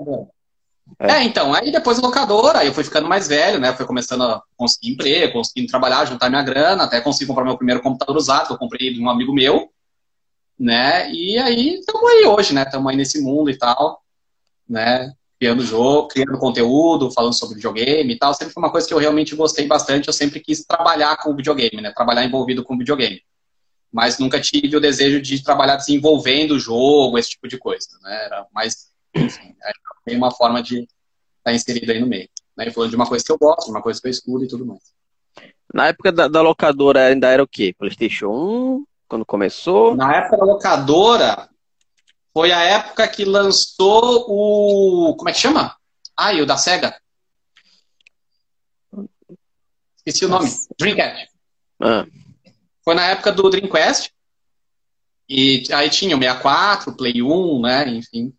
É. 0.98 1.12
é. 1.12 1.24
então, 1.26 1.54
aí 1.54 1.70
depois 1.70 2.00
locadora, 2.00 2.60
aí 2.60 2.68
eu 2.68 2.74
fui 2.74 2.86
ficando 2.86 3.10
mais 3.10 3.28
velho, 3.28 3.60
né? 3.60 3.74
Fui 3.76 3.86
começando 3.86 4.24
a 4.24 4.42
conseguir 4.56 4.94
emprego, 4.94 5.34
conseguindo 5.34 5.68
trabalhar, 5.68 6.06
juntar 6.06 6.30
minha 6.30 6.44
grana, 6.44 6.86
até 6.86 7.02
consegui 7.02 7.28
comprar 7.28 7.44
meu 7.44 7.58
primeiro 7.58 7.82
computador 7.82 8.16
usado, 8.16 8.48
que 8.48 8.54
eu 8.54 8.58
comprei 8.58 8.94
de 8.94 9.02
um 9.02 9.10
amigo 9.10 9.34
meu, 9.34 9.70
né? 10.58 11.12
E 11.12 11.38
aí 11.38 11.80
estamos 11.80 12.10
aí 12.10 12.26
hoje, 12.26 12.54
né? 12.54 12.64
Estamos 12.64 12.90
aí 12.90 12.96
nesse 12.96 13.20
mundo 13.20 13.50
e 13.50 13.58
tal, 13.58 14.02
né? 14.68 15.14
Criando 15.44 15.62
jogo, 15.62 16.08
criando 16.08 16.38
conteúdo, 16.38 17.12
falando 17.12 17.34
sobre 17.34 17.56
videogame 17.56 18.14
e 18.14 18.18
tal, 18.18 18.34
sempre 18.34 18.54
foi 18.54 18.64
uma 18.64 18.72
coisa 18.72 18.88
que 18.88 18.94
eu 18.94 18.98
realmente 18.98 19.36
gostei 19.36 19.68
bastante. 19.68 20.08
Eu 20.08 20.14
sempre 20.14 20.40
quis 20.40 20.64
trabalhar 20.64 21.18
com 21.18 21.36
videogame, 21.36 21.82
né? 21.82 21.92
Trabalhar 21.94 22.24
envolvido 22.24 22.64
com 22.64 22.78
videogame. 22.78 23.22
Mas 23.92 24.18
nunca 24.18 24.40
tive 24.40 24.78
o 24.78 24.80
desejo 24.80 25.22
de 25.22 25.44
trabalhar 25.44 25.76
desenvolvendo 25.76 26.52
o 26.52 26.60
jogo, 26.60 27.18
esse 27.18 27.32
tipo 27.32 27.50
de 27.50 27.58
coisa, 27.58 27.90
né? 28.02 28.26
Era 28.26 28.48
mais, 28.54 28.88
enfim, 29.14 29.54
é 30.08 30.16
uma 30.16 30.32
forma 30.32 30.64
de 30.64 30.88
estar 31.40 31.54
inserido 31.54 31.92
aí 31.92 32.00
no 32.00 32.08
meio. 32.08 32.30
Né? 32.56 32.72
Falando 32.72 32.92
de 32.92 32.96
uma 32.96 33.06
coisa 33.06 33.26
que 33.26 33.32
eu 33.32 33.38
gosto, 33.38 33.66
de 33.66 33.72
uma 33.72 33.82
coisa 33.82 34.00
que 34.00 34.08
eu 34.08 34.12
escuto 34.12 34.46
e 34.46 34.48
tudo 34.48 34.66
mais. 34.66 34.82
Na 35.74 35.88
época 35.88 36.10
da, 36.10 36.30
da 36.30 36.42
locadora 36.42 37.08
ainda 37.08 37.28
era 37.28 37.44
o 37.44 37.48
quê? 37.48 37.76
PlayStation 37.78 38.30
1, 38.30 38.86
quando 39.10 39.26
começou? 39.26 39.94
Na 39.94 40.16
época 40.16 40.38
da 40.38 40.46
locadora, 40.46 41.50
foi 42.34 42.52
a 42.52 42.62
época 42.64 43.08
que 43.08 43.24
lançou 43.24 44.26
o. 44.28 45.16
Como 45.16 45.30
é 45.30 45.32
que 45.32 45.40
chama? 45.40 45.78
Ah, 46.18 46.34
o 46.34 46.46
da 46.46 46.58
SEGA. 46.58 47.00
Esqueci 49.98 50.26
o 50.26 50.30
nome. 50.30 50.50
Dreamcast. 50.78 51.30
Ah. 51.80 52.06
Foi 52.84 52.96
na 52.96 53.06
época 53.08 53.32
do 53.32 53.50
Dreamcast. 53.50 54.12
E 55.30 55.64
aí 55.72 55.90
tinha 55.90 56.18
o 56.18 56.20
64, 56.20 56.92
o 56.92 56.98
Play 56.98 57.22
1, 57.22 57.62
né? 57.62 57.88
Enfim. 57.90 58.34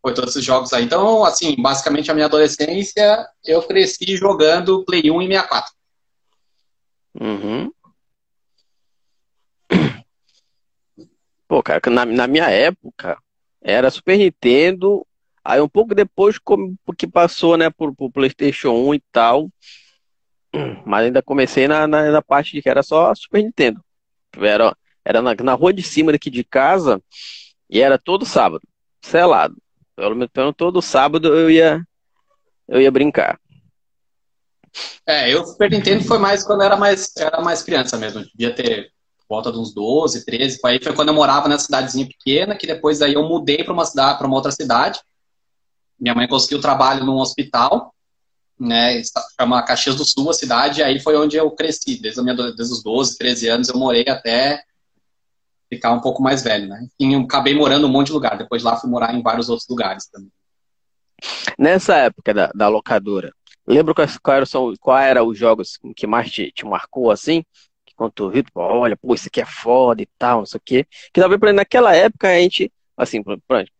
Foi 0.00 0.14
todos 0.14 0.30
esses 0.30 0.44
jogos 0.44 0.72
aí. 0.72 0.84
Então, 0.84 1.24
assim, 1.24 1.56
basicamente 1.58 2.10
a 2.10 2.14
minha 2.14 2.26
adolescência, 2.26 3.26
eu 3.44 3.62
cresci 3.62 4.16
jogando 4.16 4.84
Play 4.84 5.10
1 5.10 5.22
e 5.22 5.26
64. 5.26 5.72
Uhum. 7.18 7.72
Pô, 11.48 11.62
cara, 11.62 11.80
na, 11.90 12.04
na 12.04 12.26
minha 12.26 12.50
época 12.50 13.18
era 13.62 13.90
Super 13.90 14.18
Nintendo, 14.18 15.06
aí 15.44 15.60
um 15.60 15.68
pouco 15.68 15.94
depois 15.94 16.38
como, 16.38 16.76
que 16.96 17.06
passou, 17.06 17.56
né, 17.56 17.70
por, 17.70 17.94
por 17.94 18.10
PlayStation 18.10 18.70
1 18.70 18.94
e 18.94 19.02
tal. 19.12 19.50
Mas 20.84 21.06
ainda 21.06 21.22
comecei 21.22 21.68
na, 21.68 21.86
na, 21.86 22.10
na, 22.10 22.22
parte 22.22 22.52
de 22.52 22.62
que 22.62 22.68
era 22.68 22.82
só 22.82 23.14
Super 23.14 23.42
Nintendo. 23.42 23.80
Era, 24.38 24.76
era 25.04 25.20
na, 25.20 25.34
na 25.34 25.52
rua 25.52 25.72
de 25.72 25.82
cima 25.82 26.12
daqui 26.12 26.30
de 26.30 26.42
casa 26.42 27.02
e 27.68 27.80
era 27.80 27.98
todo 27.98 28.24
sábado, 28.24 28.62
selado. 29.02 29.56
Pelo 29.94 30.14
menos 30.14 30.30
todo 30.56 30.82
sábado 30.82 31.34
eu 31.34 31.50
ia, 31.50 31.82
eu 32.68 32.80
ia 32.80 32.90
brincar. 32.90 33.38
É, 35.06 35.32
eu 35.32 35.44
Super 35.46 35.70
Nintendo 35.70 36.04
foi 36.04 36.18
mais 36.18 36.44
quando 36.44 36.62
era 36.62 36.76
mais, 36.76 37.12
era 37.16 37.40
mais 37.40 37.62
criança 37.62 37.96
mesmo. 37.96 38.24
Devia 38.34 38.54
ter 38.54 38.92
volta 39.28 39.52
de 39.52 39.58
uns 39.58 39.72
12, 39.74 40.24
13. 40.24 40.60
Aí 40.64 40.82
foi 40.82 40.94
quando 40.94 41.08
eu 41.08 41.14
morava 41.14 41.48
nessa 41.48 41.64
cidadezinha 41.64 42.06
pequena, 42.06 42.56
que 42.56 42.66
depois 42.66 42.98
daí 42.98 43.14
eu 43.14 43.22
mudei 43.22 43.64
para 43.64 43.72
uma 43.72 43.84
cidade, 43.84 44.18
para 44.18 44.26
uma 44.26 44.36
outra 44.36 44.52
cidade. 44.52 45.00
Minha 45.98 46.14
mãe 46.14 46.28
conseguiu 46.28 46.60
trabalho 46.60 47.04
num 47.04 47.18
hospital, 47.18 47.94
né? 48.58 49.02
Chama 49.38 49.62
Caxias 49.62 49.96
do 49.96 50.04
Sul, 50.04 50.30
a 50.30 50.34
cidade, 50.34 50.80
e 50.80 50.84
aí 50.84 51.00
foi 51.00 51.16
onde 51.16 51.36
eu 51.36 51.50
cresci. 51.50 52.00
Desde, 52.00 52.22
minha, 52.22 52.34
desde 52.34 52.72
os 52.72 52.82
12, 52.82 53.18
13 53.18 53.48
anos 53.48 53.68
eu 53.68 53.76
morei 53.76 54.04
até 54.08 54.62
ficar 55.68 55.92
um 55.92 56.00
pouco 56.00 56.22
mais 56.22 56.42
velho, 56.42 56.68
né? 56.68 56.86
Eu 56.98 57.20
acabei 57.20 57.54
morando 57.54 57.86
um 57.86 57.90
monte 57.90 58.08
de 58.08 58.12
lugar. 58.12 58.38
Depois 58.38 58.62
de 58.62 58.66
lá 58.66 58.76
fui 58.76 58.88
morar 58.88 59.14
em 59.14 59.22
vários 59.22 59.48
outros 59.48 59.68
lugares 59.68 60.06
também. 60.06 60.30
Nessa 61.58 61.96
época 61.96 62.32
da, 62.34 62.50
da 62.54 62.68
locadora, 62.68 63.32
lembra 63.66 63.94
quais, 63.94 64.18
qual, 64.18 64.36
era, 64.36 64.46
qual 64.78 64.98
era 64.98 65.24
os 65.24 65.38
jogos 65.38 65.78
que 65.96 66.06
mais 66.06 66.30
te, 66.30 66.52
te 66.52 66.64
marcou 66.64 67.10
assim? 67.10 67.42
Quando 67.96 68.12
tu 68.12 68.30
viu, 68.30 68.44
olha, 68.54 68.96
pô, 68.96 69.14
isso 69.14 69.28
aqui 69.28 69.40
é 69.40 69.46
foda 69.46 70.02
e 70.02 70.08
tal, 70.18 70.40
não 70.40 70.46
sei 70.46 70.58
o 70.58 70.62
quê. 70.64 70.86
Que 71.12 71.20
talvez 71.20 71.54
naquela 71.54 71.94
época 71.94 72.28
a 72.28 72.38
gente, 72.38 72.70
assim, 72.96 73.22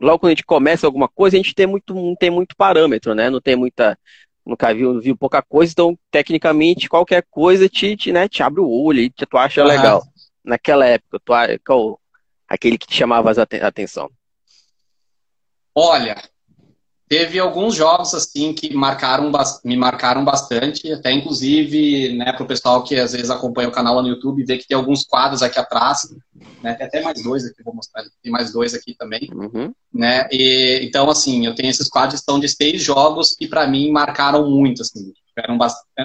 logo 0.00 0.18
quando 0.18 0.30
a 0.30 0.34
gente 0.34 0.44
começa 0.44 0.86
alguma 0.86 1.08
coisa, 1.08 1.36
a 1.36 1.38
gente 1.38 1.54
tem 1.54 1.66
muito, 1.66 1.94
não 1.94 2.16
tem 2.16 2.30
muito 2.30 2.56
parâmetro, 2.56 3.14
né? 3.14 3.30
Não 3.30 3.40
tem 3.40 3.54
muita. 3.54 3.98
Nunca 4.44 4.72
viu, 4.72 5.00
viu 5.00 5.16
pouca 5.16 5.42
coisa, 5.42 5.72
então, 5.72 5.98
tecnicamente, 6.08 6.88
qualquer 6.88 7.24
coisa 7.28 7.68
te, 7.68 7.96
te, 7.96 8.12
né, 8.12 8.28
te 8.28 8.44
abre 8.44 8.60
o 8.60 8.68
olho 8.68 9.00
e 9.00 9.10
tu 9.10 9.36
acha 9.36 9.60
uhum. 9.60 9.66
legal. 9.66 10.02
Naquela 10.44 10.86
época, 10.86 11.18
tu, 11.24 11.32
qual, 11.64 12.00
aquele 12.48 12.78
que 12.78 12.86
te 12.86 12.94
chamava 12.94 13.32
a 13.32 13.66
atenção? 13.66 14.08
Olha, 15.74 16.16
Teve 17.08 17.38
alguns 17.38 17.76
jogos 17.76 18.12
assim 18.14 18.52
que 18.52 18.74
marcaram, 18.74 19.30
me 19.64 19.76
marcaram 19.76 20.24
bastante, 20.24 20.92
até 20.92 21.12
inclusive, 21.12 22.12
né, 22.16 22.32
para 22.32 22.42
o 22.42 22.46
pessoal 22.46 22.82
que 22.82 22.96
às 22.96 23.12
vezes 23.12 23.30
acompanha 23.30 23.68
o 23.68 23.72
canal 23.72 23.94
lá 23.94 24.02
no 24.02 24.08
YouTube, 24.08 24.44
vê 24.44 24.58
que 24.58 24.66
tem 24.66 24.76
alguns 24.76 25.04
quadros 25.04 25.40
aqui 25.40 25.56
atrás, 25.56 26.00
né, 26.60 26.74
tem 26.74 26.84
até 26.84 27.00
mais 27.02 27.22
dois 27.22 27.44
aqui, 27.44 27.62
vou 27.62 27.72
mostrar, 27.72 28.02
tem 28.20 28.32
mais 28.32 28.52
dois 28.52 28.74
aqui 28.74 28.92
também, 28.98 29.30
uhum. 29.32 29.72
né, 29.94 30.26
e, 30.32 30.80
então 30.82 31.08
assim, 31.08 31.46
eu 31.46 31.54
tenho 31.54 31.70
esses 31.70 31.88
quadros 31.88 32.18
que 32.18 32.24
são 32.24 32.40
de 32.40 32.48
seis 32.48 32.82
jogos 32.82 33.36
que 33.36 33.46
para 33.46 33.68
mim 33.68 33.92
marcaram 33.92 34.50
muito, 34.50 34.82
assim, 34.82 35.12
eram 35.36 35.56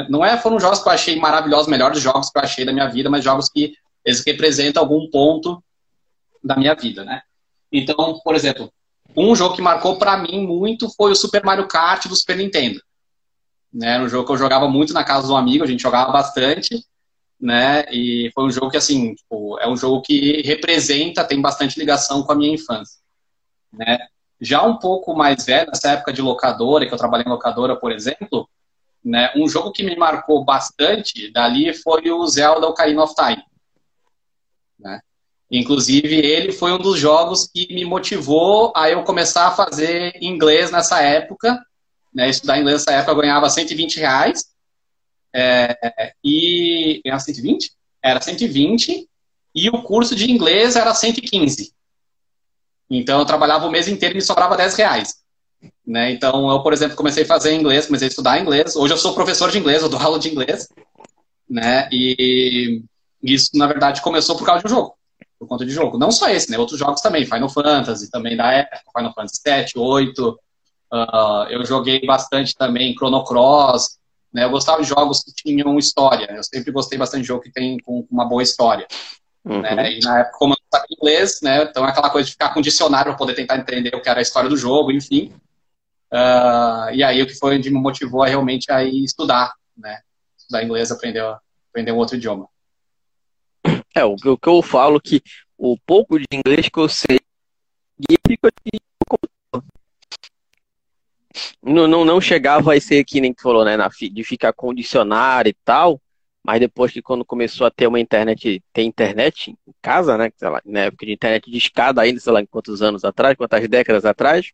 não 0.08 0.24
é, 0.24 0.38
foram 0.38 0.60
jogos 0.60 0.84
que 0.84 0.88
eu 0.88 0.94
achei 0.94 1.16
maravilhosos, 1.16 1.68
melhores 1.68 2.00
jogos 2.00 2.30
que 2.30 2.38
eu 2.38 2.44
achei 2.44 2.64
da 2.64 2.74
minha 2.74 2.88
vida, 2.88 3.10
mas 3.10 3.24
jogos 3.24 3.50
que 3.50 3.74
eles 4.06 4.24
representam 4.24 4.84
algum 4.84 5.10
ponto 5.10 5.64
da 6.44 6.56
minha 6.56 6.76
vida, 6.76 7.04
né. 7.04 7.24
Então, 7.72 8.20
por 8.24 8.36
exemplo, 8.36 8.72
um 9.16 9.36
jogo 9.36 9.56
que 9.56 9.62
marcou 9.62 9.98
para 9.98 10.18
mim 10.18 10.46
muito 10.46 10.90
foi 10.96 11.12
o 11.12 11.16
Super 11.16 11.44
Mario 11.44 11.68
Kart 11.68 12.08
do 12.08 12.16
Super 12.16 12.38
Nintendo. 12.38 12.82
Né, 13.74 13.96
era 13.96 14.04
um 14.04 14.10
jogo 14.10 14.26
que 14.26 14.34
eu 14.34 14.38
jogava 14.38 14.68
muito 14.68 14.94
na 14.94 15.04
casa 15.04 15.28
de 15.28 15.34
um 15.34 15.38
amigo, 15.38 15.64
a 15.64 15.68
gente 15.68 15.82
jogava 15.82 16.12
bastante, 16.12 16.86
né? 17.40 17.86
E 17.92 18.30
foi 18.36 18.44
um 18.44 18.52
jogo 18.52 18.70
que 18.70 18.78
assim, 18.78 19.16
tipo, 19.16 19.58
é 19.60 19.68
um 19.68 19.78
jogo 19.78 20.02
que 20.02 20.42
representa, 20.44 21.24
tem 21.24 21.42
bastante 21.42 21.80
ligação 21.80 22.22
com 22.22 22.32
a 22.32 22.36
minha 22.36 22.54
infância, 22.54 23.00
né? 23.72 23.98
Já 24.40 24.62
um 24.64 24.78
pouco 24.78 25.16
mais 25.16 25.46
velho, 25.46 25.68
nessa 25.68 25.92
época 25.92 26.12
de 26.12 26.22
locadora, 26.22 26.86
que 26.86 26.94
eu 26.94 26.98
trabalhei 26.98 27.26
em 27.26 27.30
locadora, 27.30 27.76
por 27.76 27.92
exemplo, 27.92 28.50
né? 29.04 29.32
Um 29.36 29.48
jogo 29.48 29.72
que 29.72 29.84
me 29.84 29.96
marcou 29.96 30.44
bastante 30.44 31.32
dali 31.32 31.74
foi 31.74 32.12
o 32.12 32.28
Zelda 32.28 32.68
Ocarina 32.68 33.04
of 33.04 33.16
Time, 33.16 33.44
né? 34.80 35.00
Inclusive, 35.52 36.16
ele 36.16 36.54
foi 36.54 36.72
um 36.72 36.78
dos 36.78 36.98
jogos 36.98 37.46
que 37.46 37.68
me 37.74 37.84
motivou 37.84 38.72
a 38.74 38.90
eu 38.90 39.04
começar 39.04 39.48
a 39.48 39.52
fazer 39.52 40.14
inglês 40.22 40.72
nessa 40.72 41.02
época. 41.02 41.62
Né? 42.14 42.30
Estudar 42.30 42.58
inglês 42.58 42.80
nessa 42.80 42.98
época 42.98 43.12
eu 43.12 43.18
ganhava 43.18 43.50
120 43.50 43.98
reais. 43.98 44.46
É, 45.36 46.14
e. 46.24 47.02
Era 47.06 47.20
120? 47.20 47.70
Era 48.02 48.22
120. 48.22 49.10
E 49.54 49.70
o 49.70 49.84
curso 49.84 50.16
de 50.16 50.32
inglês 50.32 50.78
era 50.78 50.94
115. 50.94 51.74
Então 52.90 53.20
eu 53.20 53.26
trabalhava 53.26 53.68
o 53.68 53.72
mês 53.72 53.90
inteiro 53.90 54.16
e 54.16 54.18
me 54.18 54.22
sobrava 54.22 54.56
10 54.56 54.76
reais. 54.76 55.16
Né? 55.86 56.14
Então 56.14 56.50
eu, 56.50 56.64
por 56.64 56.72
exemplo, 56.72 56.96
comecei 56.96 57.24
a 57.24 57.28
fazer 57.28 57.54
inglês, 57.54 57.88
comecei 57.88 58.08
a 58.08 58.10
estudar 58.10 58.40
inglês. 58.40 58.78
Hoje 58.78 58.94
eu 58.94 58.98
sou 58.98 59.14
professor 59.14 59.52
de 59.52 59.58
inglês, 59.58 59.84
eu 59.84 59.90
dou 59.90 60.00
aula 60.00 60.18
de 60.18 60.30
inglês. 60.30 60.70
Né? 61.50 61.90
E 61.92 62.82
isso, 63.22 63.50
na 63.56 63.68
verdade, 63.68 64.02
começou 64.02 64.38
por 64.38 64.46
causa 64.46 64.62
de 64.62 64.68
um 64.68 64.76
jogo 64.78 65.01
por 65.42 65.48
conta 65.48 65.66
de 65.66 65.72
jogo. 65.72 65.98
Não 65.98 66.12
só 66.12 66.30
esse, 66.30 66.52
né? 66.52 66.60
Outros 66.60 66.78
jogos 66.78 67.02
também, 67.02 67.26
Final 67.26 67.50
Fantasy, 67.50 68.12
também 68.12 68.38
da 68.38 68.52
época, 68.52 68.80
Final 68.96 69.12
Fantasy 69.12 69.42
7, 69.42 69.80
8. 69.80 70.40
Uh, 70.94 71.50
eu 71.50 71.66
joguei 71.66 72.06
bastante 72.06 72.56
também 72.56 72.94
Chrono 72.94 73.24
Cross. 73.24 73.98
Né? 74.32 74.44
Eu 74.44 74.52
gostava 74.52 74.84
de 74.84 74.88
jogos 74.88 75.24
que 75.24 75.34
tinham 75.34 75.80
história. 75.80 76.32
Eu 76.32 76.44
sempre 76.44 76.72
gostei 76.72 76.96
bastante 76.96 77.24
de 77.24 77.28
jogo 77.28 77.42
que 77.42 77.52
tem 77.52 77.80
com, 77.80 78.06
uma 78.12 78.24
boa 78.24 78.44
história. 78.44 78.86
Uhum. 79.44 79.62
Né? 79.62 79.94
E 79.94 80.00
na 80.02 80.20
época, 80.20 80.38
como 80.38 80.54
eu 80.54 80.58
não 80.62 80.80
sabia 80.80 80.96
inglês, 80.96 81.40
né? 81.42 81.64
Então 81.64 81.88
é 81.88 81.90
aquela 81.90 82.12
coisa 82.12 82.28
de 82.28 82.34
ficar 82.34 82.54
com 82.54 82.62
dicionário 82.62 83.12
para 83.12 83.18
poder 83.18 83.34
tentar 83.34 83.58
entender 83.58 83.96
o 83.96 84.02
que 84.02 84.10
era 84.10 84.20
a 84.20 84.22
história 84.22 84.48
do 84.48 84.56
jogo, 84.56 84.92
enfim. 84.92 85.34
Uh, 86.14 86.94
e 86.94 87.04
aí 87.04 87.20
o 87.20 87.26
que 87.26 87.34
foi 87.34 87.58
onde 87.58 87.72
me 87.72 87.80
motivou 87.80 88.22
a 88.22 88.28
realmente 88.28 88.72
a 88.72 88.84
estudar, 88.84 89.52
né? 89.76 90.02
Estudar 90.38 90.64
inglês, 90.64 90.92
aprender, 90.92 91.26
aprender 91.72 91.92
um 91.94 91.98
outro 91.98 92.16
idioma. 92.16 92.48
É, 93.96 94.06
o, 94.06 94.14
o 94.14 94.38
que 94.38 94.50
eu 94.50 94.62
falo 94.62 95.00
que 95.02 95.22
o 95.58 95.78
pouco 95.86 96.18
de 96.18 96.26
inglês 96.32 96.70
que 96.70 96.80
eu 96.80 96.88
sei 96.88 97.20
fica 98.28 98.48
aqui 98.48 98.80
não, 101.62 101.88
não, 101.88 102.04
não 102.04 102.20
chegava 102.20 102.74
a 102.74 102.82
ser 102.82 103.04
que 103.04 103.22
nem 103.22 103.34
que 103.34 103.42
falou, 103.42 103.64
né? 103.64 103.78
Na, 103.78 103.88
de 103.88 104.24
ficar 104.24 104.54
condicionar 104.54 105.48
e 105.48 105.54
tal, 105.64 106.02
mas 106.44 106.60
depois 106.60 106.92
que 106.92 107.02
quando 107.02 107.24
começou 107.24 107.68
a 107.68 107.72
ter 107.72 107.88
uma 107.88 108.00
internet, 108.00 108.64
ter 108.74 108.84
internet 108.84 109.52
em 109.52 109.74
casa, 109.82 110.18
né? 110.18 110.32
Sei 110.36 110.50
lá, 110.50 110.62
na 110.66 110.80
época 110.82 111.06
de 111.06 111.14
internet 111.14 111.50
de 111.50 111.58
escada 111.58 112.02
ainda, 112.02 112.20
sei 112.20 112.34
lá, 112.34 112.42
em 112.42 112.46
quantos 112.46 112.82
anos 112.82 113.06
atrás, 113.06 113.36
quantas 113.36 113.68
décadas 113.68 114.06
atrás, 114.06 114.52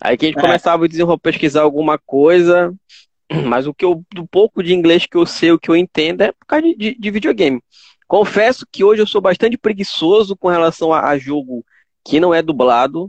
aí 0.00 0.16
que 0.16 0.26
a 0.26 0.28
gente 0.28 0.38
é. 0.38 0.42
começava 0.42 0.84
a 0.84 0.88
desenvolver, 0.88 1.22
pesquisar 1.22 1.62
alguma 1.62 1.98
coisa, 1.98 2.74
mas 3.46 3.66
o 3.66 3.74
que 3.74 3.84
eu, 3.84 4.04
do 4.12 4.26
pouco 4.26 4.62
de 4.62 4.74
inglês 4.74 5.06
que 5.06 5.16
eu 5.16 5.24
sei, 5.24 5.52
o 5.52 5.58
que 5.58 5.70
eu 5.70 5.76
entendo 5.76 6.22
é 6.22 6.32
por 6.32 6.46
causa 6.46 6.62
de, 6.62 6.74
de, 6.74 6.94
de 6.98 7.10
videogame. 7.10 7.62
Confesso 8.10 8.66
que 8.66 8.82
hoje 8.82 9.00
eu 9.00 9.06
sou 9.06 9.20
bastante 9.20 9.56
preguiçoso 9.56 10.36
com 10.36 10.48
relação 10.48 10.92
a, 10.92 11.10
a 11.10 11.16
jogo 11.16 11.64
que 12.04 12.18
não 12.18 12.34
é 12.34 12.42
dublado. 12.42 13.08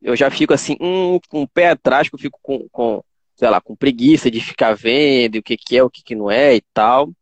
Eu 0.00 0.16
já 0.16 0.30
fico 0.30 0.54
assim, 0.54 0.74
um, 0.80 1.20
com 1.28 1.46
pé 1.46 1.68
atrás, 1.68 2.08
que 2.08 2.14
eu 2.14 2.18
fico 2.18 2.38
com, 2.42 2.66
com, 2.72 3.04
sei 3.36 3.50
lá, 3.50 3.60
com 3.60 3.76
preguiça 3.76 4.30
de 4.30 4.40
ficar 4.40 4.72
vendo 4.72 5.36
o 5.36 5.42
que, 5.42 5.54
que 5.54 5.76
é, 5.76 5.82
o 5.82 5.90
que, 5.90 6.02
que 6.02 6.14
não 6.14 6.30
é 6.30 6.56
e 6.56 6.62
tal. 6.72 7.12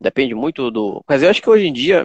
Depende 0.00 0.34
muito 0.34 0.68
do. 0.72 1.04
Mas 1.08 1.22
eu 1.22 1.30
acho 1.30 1.40
que 1.40 1.48
hoje 1.48 1.68
em 1.68 1.72
dia, 1.72 2.04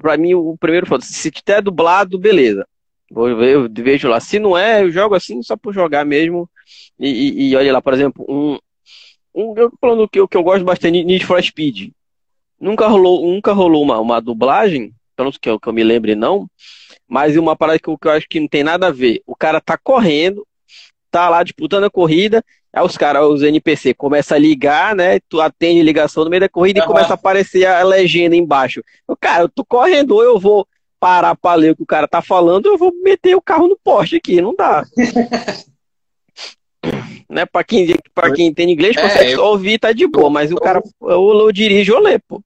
para 0.00 0.16
mim, 0.16 0.34
o 0.34 0.56
primeiro 0.58 1.00
se 1.00 1.30
tiver 1.30 1.62
dublado, 1.62 2.18
beleza. 2.18 2.66
Eu 3.08 3.68
vejo 3.70 4.08
lá. 4.08 4.18
Se 4.18 4.40
não 4.40 4.58
é, 4.58 4.82
eu 4.82 4.90
jogo 4.90 5.14
assim 5.14 5.40
só 5.40 5.56
por 5.56 5.72
jogar 5.72 6.04
mesmo. 6.04 6.50
E, 6.98 7.08
e, 7.08 7.50
e 7.50 7.56
olha 7.56 7.74
lá, 7.74 7.80
por 7.80 7.94
exemplo, 7.94 8.26
um. 8.28 8.58
um 9.32 9.54
eu 9.56 9.72
falando 9.80 10.08
que, 10.08 10.26
que 10.26 10.36
eu 10.36 10.42
gosto 10.42 10.64
bastante, 10.64 11.04
Need 11.04 11.24
for 11.24 11.40
Speed. 11.40 11.92
Nunca 12.60 12.86
rolou, 12.86 13.26
nunca 13.26 13.52
rolou 13.52 13.82
uma, 13.82 13.98
uma 13.98 14.20
dublagem, 14.20 14.92
pelo 15.16 15.26
menos 15.26 15.38
que 15.38 15.48
eu, 15.48 15.58
que 15.58 15.68
eu 15.68 15.72
me 15.72 15.84
lembre, 15.84 16.14
não. 16.14 16.46
Mas 17.06 17.36
uma 17.36 17.56
parada 17.56 17.78
que 17.78 17.88
eu, 17.88 17.96
que 17.96 18.08
eu 18.08 18.12
acho 18.12 18.26
que 18.28 18.40
não 18.40 18.48
tem 18.48 18.62
nada 18.62 18.88
a 18.88 18.92
ver. 18.92 19.22
O 19.26 19.34
cara 19.34 19.60
tá 19.60 19.78
correndo, 19.78 20.46
tá 21.10 21.28
lá 21.28 21.42
disputando 21.42 21.84
a 21.84 21.90
corrida, 21.90 22.44
Aí 22.72 22.84
os 22.84 22.96
caras, 22.96 23.24
os 23.24 23.42
NPC, 23.42 23.94
começam 23.94 24.36
a 24.36 24.40
ligar, 24.40 24.94
né? 24.94 25.18
Tu 25.28 25.40
atende 25.40 25.82
ligação 25.82 26.24
no 26.24 26.30
meio 26.30 26.40
da 26.40 26.48
corrida 26.48 26.80
uhum. 26.80 26.84
e 26.84 26.86
começa 26.86 27.12
a 27.12 27.14
aparecer 27.14 27.66
a 27.66 27.82
legenda 27.82 28.36
embaixo. 28.36 28.82
Eu, 29.08 29.16
cara, 29.16 29.44
eu 29.44 29.48
tô 29.48 29.64
correndo, 29.64 30.12
ou 30.12 30.22
eu 30.22 30.38
vou 30.38 30.66
parar 31.00 31.34
pra 31.34 31.54
ler 31.54 31.72
o 31.72 31.76
que 31.76 31.82
o 31.82 31.86
cara 31.86 32.06
tá 32.06 32.20
falando, 32.20 32.66
ou 32.66 32.72
eu 32.72 32.78
vou 32.78 32.92
meter 33.02 33.34
o 33.34 33.40
carro 33.40 33.68
no 33.68 33.78
poste 33.82 34.16
aqui, 34.16 34.40
não 34.40 34.54
dá. 34.54 34.84
né? 37.28 37.44
Pra 37.46 37.62
quem, 37.62 37.94
pra 38.14 38.32
quem 38.32 38.46
entende 38.46 38.72
inglês, 38.72 38.96
é, 38.96 39.02
consegue 39.02 39.32
eu... 39.32 39.44
ouvir, 39.44 39.78
tá 39.78 39.92
de 39.92 40.06
boa, 40.06 40.30
mas 40.30 40.50
o 40.50 40.56
cara, 40.56 40.82
ou 41.00 41.40
eu 41.40 41.52
dirijo 41.52 41.94
ou 41.94 42.00
lê, 42.00 42.18
pô. 42.18 42.42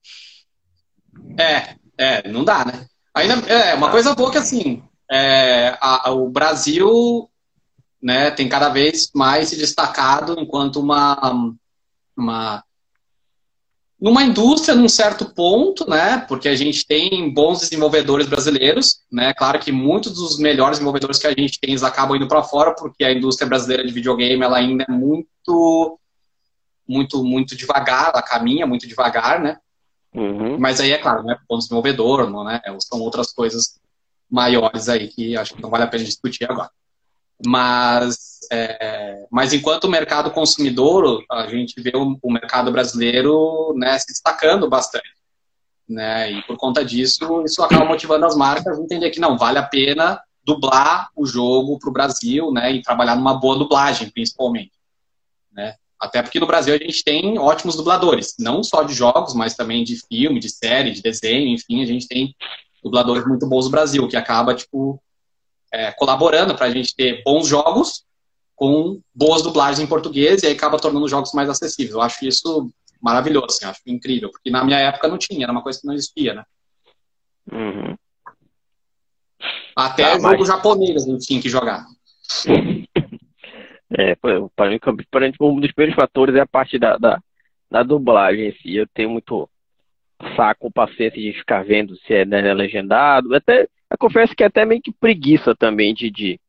É, 1.39 1.75
é, 1.97 2.29
não 2.29 2.43
dá, 2.43 2.65
né? 2.65 2.85
Ainda, 3.13 3.35
é, 3.47 3.75
uma 3.75 3.91
coisa 3.91 4.15
boa 4.15 4.31
que 4.31 4.37
assim, 4.37 4.81
é, 5.11 5.77
a, 5.79 6.11
o 6.11 6.29
Brasil 6.29 7.29
né, 8.01 8.31
tem 8.31 8.49
cada 8.49 8.69
vez 8.69 9.09
mais 9.15 9.49
se 9.49 9.55
destacado 9.55 10.35
enquanto 10.39 10.79
uma, 10.79 11.55
uma 12.17 12.63
numa 14.03 14.21
indústria 14.21 14.75
num 14.75 14.89
certo 14.89 15.33
ponto, 15.33 15.89
né, 15.89 16.17
porque 16.27 16.49
a 16.49 16.55
gente 16.57 16.85
tem 16.85 17.33
bons 17.33 17.61
desenvolvedores 17.61 18.27
brasileiros, 18.27 18.99
né, 19.09 19.33
claro 19.33 19.57
que 19.59 19.71
muitos 19.71 20.11
dos 20.11 20.37
melhores 20.37 20.77
desenvolvedores 20.77 21.17
que 21.17 21.25
a 21.25 21.29
gente 21.29 21.57
tem 21.57 21.69
eles 21.69 21.83
acabam 21.83 22.17
indo 22.17 22.27
para 22.27 22.43
fora 22.43 22.75
porque 22.75 23.05
a 23.05 23.13
indústria 23.13 23.47
brasileira 23.47 23.87
de 23.87 23.93
videogame 23.93 24.43
ela 24.43 24.57
ainda 24.57 24.85
é 24.89 24.91
muito 24.91 25.97
muito 26.85 27.23
muito 27.23 27.55
devagar, 27.55 28.09
ela 28.09 28.21
caminha 28.21 28.67
muito 28.67 28.85
devagar, 28.85 29.39
né, 29.39 29.57
uhum. 30.13 30.59
mas 30.59 30.81
aí 30.81 30.91
é 30.91 30.97
claro, 30.97 31.23
né, 31.23 31.37
bom 31.47 31.57
desenvolvedor, 31.57 32.29
não, 32.29 32.43
né, 32.43 32.59
são 32.79 32.99
outras 32.99 33.31
coisas 33.31 33.79
maiores 34.29 34.89
aí 34.89 35.07
que 35.07 35.37
acho 35.37 35.53
que 35.53 35.61
não 35.61 35.69
vale 35.69 35.85
a 35.85 35.87
pena 35.87 36.03
discutir 36.03 36.43
agora. 36.43 36.69
Mas, 37.45 38.39
é, 38.51 39.25
mas 39.31 39.53
enquanto 39.53 39.85
o 39.85 39.89
mercado 39.89 40.31
consumidor, 40.31 41.23
a 41.29 41.47
gente 41.47 41.81
vê 41.81 41.91
o, 41.95 42.17
o 42.21 42.31
mercado 42.31 42.71
brasileiro 42.71 43.73
né, 43.75 43.97
se 43.99 44.07
destacando 44.07 44.69
bastante. 44.69 45.11
Né? 45.87 46.31
E 46.31 46.41
por 46.43 46.57
conta 46.57 46.83
disso, 46.83 47.43
isso 47.43 47.61
acaba 47.61 47.85
motivando 47.85 48.25
as 48.25 48.35
marcas 48.35 48.79
a 48.79 48.81
entender 48.81 49.09
que 49.09 49.19
não 49.19 49.37
vale 49.37 49.57
a 49.57 49.63
pena 49.63 50.21
dublar 50.45 51.09
o 51.15 51.25
jogo 51.25 51.79
para 51.79 51.89
o 51.89 51.93
Brasil, 51.93 52.51
né, 52.51 52.71
e 52.71 52.81
trabalhar 52.81 53.15
numa 53.15 53.39
boa 53.39 53.57
dublagem, 53.57 54.09
principalmente, 54.09 54.73
né? 55.51 55.75
Até 55.99 56.21
porque 56.21 56.37
no 56.37 56.45
Brasil 56.45 56.75
a 56.75 56.77
gente 56.77 57.01
tem 57.01 57.39
ótimos 57.39 57.77
dubladores, 57.77 58.35
não 58.37 58.61
só 58.61 58.83
de 58.83 58.93
jogos, 58.93 59.33
mas 59.33 59.55
também 59.55 59.85
de 59.85 59.95
filme, 60.05 60.37
de 60.37 60.49
série, 60.49 60.91
de 60.91 61.01
desenho, 61.01 61.47
enfim, 61.47 61.81
a 61.81 61.85
gente 61.85 62.09
tem 62.09 62.35
dubladores 62.83 63.25
muito 63.25 63.47
bons 63.47 63.65
no 63.65 63.71
Brasil, 63.71 64.05
que 64.09 64.17
acaba 64.17 64.53
tipo 64.53 65.01
é, 65.73 65.91
colaborando 65.91 66.55
para 66.55 66.67
a 66.67 66.69
gente 66.69 66.95
ter 66.95 67.23
bons 67.23 67.47
jogos 67.47 68.05
com 68.55 69.01
boas 69.13 69.41
dublagens 69.41 69.79
em 69.79 69.87
português 69.87 70.43
e 70.43 70.47
aí 70.47 70.53
acaba 70.53 70.79
tornando 70.79 71.05
os 71.05 71.11
jogos 71.11 71.33
mais 71.33 71.49
acessíveis. 71.49 71.95
Eu 71.95 72.01
acho 72.01 72.23
isso 72.25 72.71
maravilhoso, 73.01 73.47
assim, 73.49 73.65
acho 73.65 73.81
incrível, 73.87 74.29
porque 74.29 74.51
na 74.51 74.63
minha 74.63 74.77
época 74.77 75.07
não 75.07 75.17
tinha, 75.17 75.45
era 75.45 75.51
uma 75.51 75.63
coisa 75.63 75.81
que 75.81 75.87
não 75.87 75.93
existia, 75.93 76.35
né? 76.35 76.43
Uhum. 77.51 77.97
Até 79.75 80.03
ah, 80.03 80.19
jogo 80.19 80.37
mas... 80.39 80.47
japonês 80.47 81.03
gente 81.03 81.25
tinha 81.25 81.41
que 81.41 81.49
jogar. 81.49 81.85
É, 83.95 84.15
para 84.55 84.71
mim, 84.71 84.79
um 85.39 85.59
dos 85.59 85.71
primeiros 85.71 85.95
fatores 85.95 86.33
é 86.33 86.39
a 86.39 86.47
parte 86.47 86.79
da, 86.79 86.97
da, 86.97 87.21
da 87.69 87.83
dublagem 87.83 88.47
em 88.47 88.51
si. 88.53 88.75
Eu 88.75 88.87
tenho 88.91 89.11
muito 89.11 89.47
saco, 90.35 90.71
paciência 90.71 91.21
de 91.21 91.31
ficar 91.33 91.63
vendo 91.63 91.95
se 91.97 92.11
é 92.11 92.25
né, 92.25 92.55
legendado. 92.55 93.35
Até 93.35 93.67
eu 93.93 93.97
confesso 93.97 94.35
que 94.35 94.43
é 94.43 94.47
até 94.47 94.65
meio 94.65 94.81
que 94.81 94.91
preguiça 94.91 95.55
também 95.55 95.93
de, 95.93 96.09
de, 96.09 96.39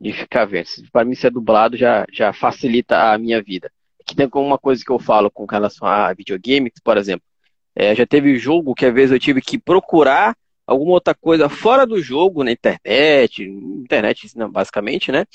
de 0.00 0.12
ficar 0.14 0.46
vendo. 0.46 0.66
Para 0.90 1.04
mim, 1.04 1.14
ser 1.14 1.30
dublado 1.30 1.76
já, 1.76 2.06
já 2.10 2.32
facilita 2.32 3.12
a 3.12 3.18
minha 3.18 3.42
vida. 3.42 3.70
Que 4.06 4.16
tem 4.16 4.28
uma 4.34 4.58
coisa 4.58 4.82
que 4.82 4.90
eu 4.90 4.98
falo 4.98 5.30
com 5.30 5.44
relação 5.44 5.86
a 5.86 6.12
videogame, 6.14 6.72
por 6.82 6.96
exemplo. 6.96 7.26
É, 7.74 7.94
já 7.94 8.06
teve 8.06 8.38
jogo 8.38 8.74
que 8.74 8.86
às 8.86 8.94
vezes 8.94 9.12
eu 9.12 9.20
tive 9.20 9.42
que 9.42 9.58
procurar 9.58 10.34
alguma 10.66 10.92
outra 10.92 11.14
coisa 11.14 11.50
fora 11.50 11.86
do 11.86 12.00
jogo, 12.00 12.42
na 12.42 12.50
internet, 12.50 13.42
internet 13.42 14.26
basicamente, 14.50 15.12
né? 15.12 15.26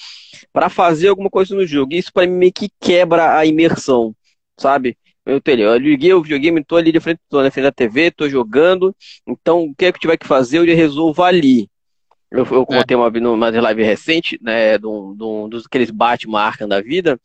Para 0.52 0.68
fazer 0.68 1.10
alguma 1.10 1.30
coisa 1.30 1.54
no 1.56 1.66
jogo. 1.66 1.94
Isso 1.94 2.12
para 2.12 2.26
mim 2.26 2.34
meio 2.34 2.52
que 2.52 2.70
quebra 2.80 3.38
a 3.38 3.46
imersão, 3.46 4.16
sabe? 4.58 4.98
Eu, 5.26 5.40
tenho, 5.40 5.62
eu 5.62 5.78
liguei 5.78 6.14
o 6.14 6.22
videogame, 6.22 6.64
tô 6.64 6.78
ali 6.78 6.92
de 6.92 7.00
frente, 7.00 7.20
tô 7.30 7.42
na 7.42 7.52
frente 7.52 7.66
da 7.66 7.72
TV, 7.72 8.12
tô 8.12 8.28
jogando. 8.28 8.96
Então, 9.28 9.64
o 9.66 9.76
que 9.76 9.86
é 9.86 9.92
que 9.92 10.00
tiver 10.00 10.18
que 10.18 10.28
fazer, 10.28 10.58
eu 10.60 10.68
já 10.68 10.74
resolvo 10.74 11.24
ali. 11.24 11.70
Eu, 12.32 12.46
eu 12.46 12.66
contei 12.66 12.96
é. 12.96 12.98
uma, 12.98 13.10
numa 13.10 13.50
live 13.50 13.84
recente, 13.84 14.40
né, 14.42 14.78
de 14.78 14.88
um, 14.88 15.16
de 15.16 15.24
um 15.24 15.50
dos 15.50 15.66
aqueles 15.66 15.92
Batman 15.92 16.42
Arkham 16.42 16.68
da 16.68 16.82
vida, 16.82 17.20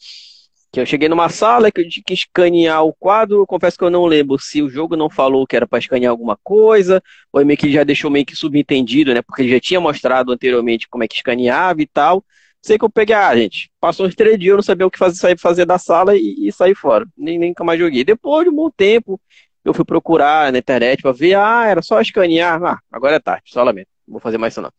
que 0.72 0.80
eu 0.80 0.84
cheguei 0.84 1.08
numa 1.08 1.28
sala 1.28 1.70
que 1.70 1.80
eu 1.80 1.88
tinha 1.88 2.02
que 2.04 2.12
escanear 2.12 2.84
o 2.84 2.92
quadro. 2.92 3.38
Eu 3.38 3.46
confesso 3.46 3.78
que 3.78 3.84
eu 3.84 3.90
não 3.90 4.04
lembro 4.04 4.38
se 4.38 4.60
o 4.60 4.68
jogo 4.68 4.96
não 4.96 5.08
falou 5.08 5.46
que 5.46 5.56
era 5.56 5.66
para 5.66 5.78
escanear 5.78 6.10
alguma 6.10 6.36
coisa, 6.42 7.02
ou 7.32 7.44
meio 7.46 7.56
que 7.56 7.72
já 7.72 7.84
deixou 7.84 8.10
meio 8.10 8.26
que 8.26 8.36
subentendido, 8.36 9.14
né? 9.14 9.22
Porque 9.22 9.42
ele 9.42 9.52
já 9.52 9.60
tinha 9.60 9.80
mostrado 9.80 10.32
anteriormente 10.32 10.88
como 10.88 11.04
é 11.04 11.08
que 11.08 11.14
escaneava 11.14 11.80
e 11.80 11.86
tal. 11.86 12.22
Sei 12.66 12.76
que 12.76 12.84
eu 12.84 12.90
peguei, 12.90 13.14
ah, 13.14 13.36
gente, 13.36 13.70
passou 13.80 14.06
uns 14.06 14.16
três 14.16 14.36
dias, 14.36 14.50
eu 14.50 14.56
não 14.56 14.62
sabia 14.62 14.84
o 14.84 14.90
que 14.90 14.98
fazer, 14.98 15.16
sair 15.16 15.38
fazer 15.38 15.64
da 15.64 15.78
sala 15.78 16.16
e, 16.16 16.48
e 16.48 16.50
sair 16.50 16.74
fora. 16.74 17.06
Nem, 17.16 17.38
nem 17.38 17.50
nunca 17.50 17.62
mais 17.62 17.78
joguei. 17.78 18.02
Depois 18.02 18.42
de 18.42 18.50
um 18.50 18.56
bom 18.56 18.68
tempo, 18.68 19.20
eu 19.64 19.72
fui 19.72 19.84
procurar 19.84 20.50
na 20.50 20.58
internet 20.58 21.00
para 21.00 21.12
ver, 21.12 21.34
ah, 21.34 21.64
era 21.64 21.80
só 21.80 22.00
escanear. 22.00 22.60
Ah, 22.64 22.78
agora 22.90 23.14
é 23.14 23.20
tarde, 23.20 23.44
só 23.46 23.62
lamento. 23.62 23.86
Não 24.04 24.14
vou 24.14 24.20
fazer 24.20 24.36
mais 24.36 24.52
isso 24.52 24.60
não. 24.60 24.72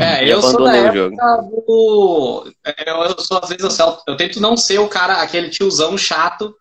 É, 0.00 0.32
eu 0.32 0.40
sou 0.40 0.62
da 0.62 0.76
época 0.76 1.42
do... 1.66 2.52
É, 2.64 2.88
eu, 2.88 2.96
eu 2.98 3.18
sou, 3.18 3.40
às 3.42 3.48
vezes, 3.48 3.76
eu, 3.76 3.98
eu 4.06 4.16
tento 4.16 4.40
não 4.40 4.56
ser 4.56 4.78
o 4.78 4.86
cara, 4.86 5.20
aquele 5.20 5.50
tiozão 5.50 5.98
chato 5.98 6.54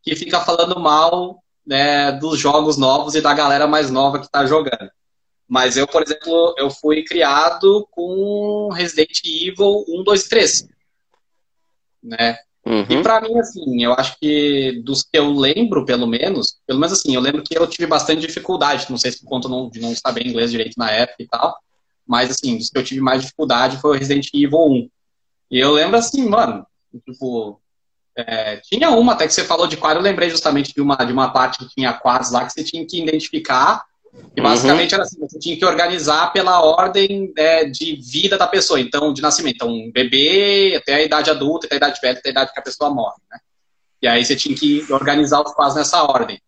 que 0.00 0.14
fica 0.14 0.38
falando 0.42 0.78
mal 0.78 1.42
né, 1.66 2.12
dos 2.12 2.38
jogos 2.38 2.76
novos 2.76 3.16
e 3.16 3.20
da 3.20 3.34
galera 3.34 3.66
mais 3.66 3.90
nova 3.90 4.20
que 4.20 4.30
tá 4.30 4.46
jogando. 4.46 4.92
Mas 5.48 5.76
eu, 5.76 5.86
por 5.86 6.02
exemplo, 6.02 6.54
eu 6.56 6.70
fui 6.70 7.04
criado 7.04 7.86
com 7.90 8.70
Resident 8.72 9.20
Evil 9.24 9.84
1, 9.88 10.02
2 10.02 10.24
e 10.24 10.28
3. 10.28 10.68
Né? 12.02 12.38
Uhum. 12.64 12.86
E 12.88 13.02
para 13.02 13.20
mim, 13.20 13.38
assim, 13.38 13.82
eu 13.82 13.92
acho 13.92 14.16
que 14.20 14.80
dos 14.84 15.02
que 15.02 15.18
eu 15.18 15.32
lembro, 15.32 15.84
pelo 15.84 16.06
menos, 16.06 16.58
pelo 16.66 16.78
menos 16.78 16.98
assim, 16.98 17.14
eu 17.14 17.20
lembro 17.20 17.42
que 17.42 17.58
eu 17.58 17.66
tive 17.66 17.86
bastante 17.86 18.20
dificuldade, 18.20 18.86
não 18.88 18.96
sei 18.96 19.10
se 19.10 19.20
por 19.20 19.28
conta 19.28 19.48
de 19.70 19.80
não 19.80 19.94
saber 19.96 20.26
inglês 20.26 20.50
direito 20.50 20.74
na 20.78 20.90
época 20.90 21.22
e 21.22 21.26
tal, 21.26 21.56
mas 22.06 22.30
assim, 22.30 22.56
dos 22.56 22.70
que 22.70 22.78
eu 22.78 22.84
tive 22.84 23.00
mais 23.00 23.22
dificuldade 23.22 23.78
foi 23.78 23.90
o 23.90 23.98
Resident 23.98 24.28
Evil 24.32 24.58
1. 24.58 24.90
E 25.50 25.58
eu 25.58 25.72
lembro 25.72 25.96
assim, 25.96 26.28
mano, 26.28 26.64
tipo, 27.04 27.60
é, 28.16 28.56
tinha 28.58 28.90
uma 28.90 29.14
até 29.14 29.26
que 29.26 29.34
você 29.34 29.44
falou 29.44 29.66
de 29.66 29.76
quadro, 29.76 29.98
eu 29.98 30.04
lembrei 30.04 30.30
justamente 30.30 30.72
de 30.72 30.80
uma, 30.80 30.96
de 30.96 31.12
uma 31.12 31.32
parte 31.32 31.58
que 31.58 31.74
tinha 31.74 31.92
quadros 31.92 32.30
lá 32.30 32.44
que 32.46 32.52
você 32.52 32.62
tinha 32.62 32.86
que 32.86 33.02
identificar 33.02 33.84
e 34.36 34.40
basicamente 34.40 34.92
uhum. 34.92 34.96
era 34.96 35.02
assim, 35.04 35.20
você 35.20 35.38
tinha 35.38 35.56
que 35.56 35.64
organizar 35.64 36.32
pela 36.32 36.62
ordem 36.62 37.32
é, 37.36 37.64
de 37.64 37.96
vida 37.96 38.36
da 38.36 38.46
pessoa, 38.46 38.80
então, 38.80 39.12
de 39.12 39.22
nascimento. 39.22 39.56
Então, 39.56 39.68
um 39.68 39.90
bebê 39.90 40.74
até 40.76 40.94
a 40.94 41.02
idade 41.02 41.30
adulta, 41.30 41.66
até 41.66 41.76
a 41.76 41.78
idade 41.78 42.00
velha, 42.00 42.18
até 42.18 42.28
a 42.28 42.32
idade 42.32 42.52
que 42.52 42.60
a 42.60 42.62
pessoa 42.62 42.90
morre, 42.90 43.16
né? 43.30 43.38
E 44.00 44.08
aí 44.08 44.24
você 44.24 44.34
tinha 44.34 44.54
que 44.54 44.84
organizar 44.90 45.40
os 45.42 45.52
quadros 45.52 45.76
nessa 45.76 46.02
ordem. 46.02 46.40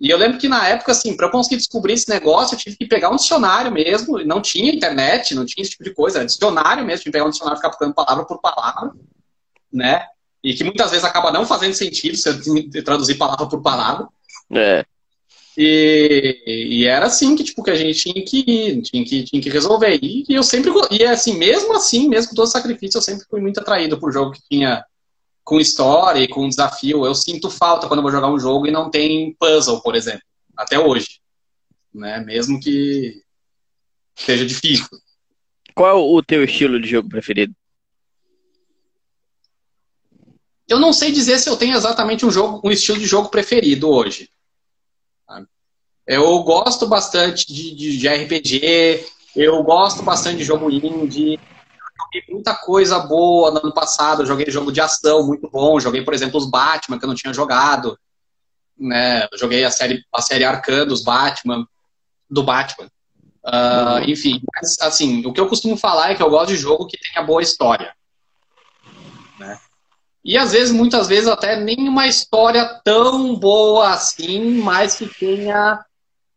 E 0.00 0.08
eu 0.08 0.16
lembro 0.16 0.38
que 0.38 0.48
na 0.48 0.66
época, 0.68 0.92
assim, 0.92 1.14
para 1.14 1.26
eu 1.26 1.30
conseguir 1.30 1.56
descobrir 1.56 1.92
esse 1.92 2.08
negócio, 2.08 2.54
eu 2.54 2.58
tive 2.58 2.76
que 2.76 2.86
pegar 2.86 3.10
um 3.10 3.16
dicionário 3.16 3.70
mesmo, 3.70 4.18
não 4.24 4.40
tinha 4.40 4.72
internet, 4.72 5.34
não 5.34 5.44
tinha 5.44 5.62
esse 5.62 5.72
tipo 5.72 5.84
de 5.84 5.92
coisa, 5.92 6.18
era 6.18 6.26
dicionário 6.26 6.84
mesmo, 6.84 7.02
tinha 7.02 7.12
que 7.12 7.18
pegar 7.18 7.26
um 7.26 7.30
dicionário 7.30 7.56
e 7.56 7.60
ficar 7.60 7.70
procurando 7.70 7.94
palavra 7.94 8.24
por 8.24 8.40
palavra, 8.40 8.92
né? 9.70 10.06
E 10.42 10.54
que 10.54 10.64
muitas 10.64 10.90
vezes 10.90 11.04
acaba 11.04 11.30
não 11.30 11.44
fazendo 11.44 11.74
sentido 11.74 12.16
se 12.16 12.30
eu 12.30 12.82
traduzir 12.82 13.16
palavra 13.16 13.46
por 13.46 13.60
palavra. 13.60 14.08
É. 14.52 14.86
E, 15.56 16.42
e, 16.46 16.86
era 16.86 17.06
assim 17.06 17.34
que, 17.34 17.42
tipo, 17.42 17.62
que 17.62 17.70
a 17.70 17.74
gente 17.74 17.98
tinha 17.98 18.24
que 18.24 18.38
ir, 18.38 18.82
tinha 18.82 19.04
que, 19.04 19.24
tinha 19.24 19.42
que 19.42 19.50
resolver. 19.50 19.98
E, 20.00 20.24
e 20.28 20.34
eu 20.34 20.42
sempre, 20.42 20.70
e 20.90 21.04
assim, 21.04 21.36
mesmo 21.36 21.74
assim, 21.74 22.08
mesmo 22.08 22.30
com 22.30 22.36
todo 22.36 22.46
sacrifício, 22.46 22.98
eu 22.98 23.02
sempre 23.02 23.26
fui 23.28 23.40
muito 23.40 23.60
atraído 23.60 23.98
por 23.98 24.12
jogo 24.12 24.32
que 24.32 24.42
tinha 24.48 24.84
com 25.42 25.58
história 25.58 26.20
e 26.20 26.28
com 26.28 26.48
desafio. 26.48 27.04
Eu 27.04 27.14
sinto 27.14 27.50
falta 27.50 27.88
quando 27.88 27.98
eu 27.98 28.02
vou 28.02 28.12
jogar 28.12 28.30
um 28.30 28.38
jogo 28.38 28.66
e 28.66 28.70
não 28.70 28.90
tem 28.90 29.34
puzzle, 29.34 29.82
por 29.82 29.96
exemplo, 29.96 30.22
até 30.56 30.78
hoje. 30.78 31.20
Né? 31.92 32.20
Mesmo 32.20 32.60
que 32.60 33.22
seja 34.14 34.46
difícil. 34.46 34.86
Qual 35.74 35.88
é 35.88 35.94
o 35.94 36.22
teu 36.22 36.44
estilo 36.44 36.80
de 36.80 36.88
jogo 36.88 37.08
preferido? 37.08 37.54
Eu 40.68 40.78
não 40.78 40.92
sei 40.92 41.10
dizer 41.10 41.38
se 41.40 41.48
eu 41.48 41.56
tenho 41.56 41.74
exatamente 41.76 42.24
um 42.24 42.30
jogo, 42.30 42.60
um 42.64 42.70
estilo 42.70 42.98
de 42.98 43.06
jogo 43.06 43.28
preferido 43.28 43.90
hoje. 43.90 44.30
Eu 46.12 46.42
gosto 46.42 46.88
bastante 46.88 47.46
de, 47.46 47.72
de, 47.72 47.96
de 47.96 48.08
RPG, 48.08 49.06
eu 49.36 49.62
gosto 49.62 50.02
bastante 50.02 50.38
de 50.38 50.44
jogo 50.44 50.68
indie. 50.68 51.38
Joguei 51.96 52.24
muita 52.28 52.52
coisa 52.52 52.98
boa 52.98 53.52
no 53.52 53.58
ano 53.58 53.72
passado. 53.72 54.22
Eu 54.22 54.26
joguei 54.26 54.50
jogo 54.50 54.72
de 54.72 54.80
ação 54.80 55.24
muito 55.24 55.48
bom. 55.48 55.78
Joguei, 55.78 56.02
por 56.02 56.12
exemplo, 56.12 56.36
os 56.36 56.50
Batman, 56.50 56.98
que 56.98 57.04
eu 57.04 57.08
não 57.08 57.14
tinha 57.14 57.32
jogado. 57.32 57.96
Né? 58.76 59.28
Eu 59.30 59.38
joguei 59.38 59.64
a 59.64 59.70
série, 59.70 60.04
a 60.12 60.20
série 60.20 60.42
Arcan 60.42 60.84
dos 60.84 61.04
Batman, 61.04 61.64
do 62.28 62.42
Batman. 62.42 62.90
Uh. 63.44 64.10
Enfim, 64.10 64.42
mas, 64.52 64.78
assim, 64.80 65.24
o 65.24 65.32
que 65.32 65.40
eu 65.40 65.46
costumo 65.46 65.76
falar 65.76 66.10
é 66.10 66.14
que 66.16 66.22
eu 66.24 66.30
gosto 66.30 66.48
de 66.48 66.56
jogo 66.56 66.88
que 66.88 66.98
tenha 66.98 67.24
boa 67.24 67.40
história. 67.40 67.94
Né? 69.38 69.56
E 70.24 70.36
às 70.36 70.50
vezes, 70.50 70.72
muitas 70.72 71.06
vezes, 71.06 71.28
até 71.28 71.54
nem 71.54 71.88
uma 71.88 72.08
história 72.08 72.80
tão 72.82 73.36
boa 73.36 73.90
assim, 73.90 74.60
mas 74.60 74.96
que 74.96 75.06
tenha. 75.06 75.84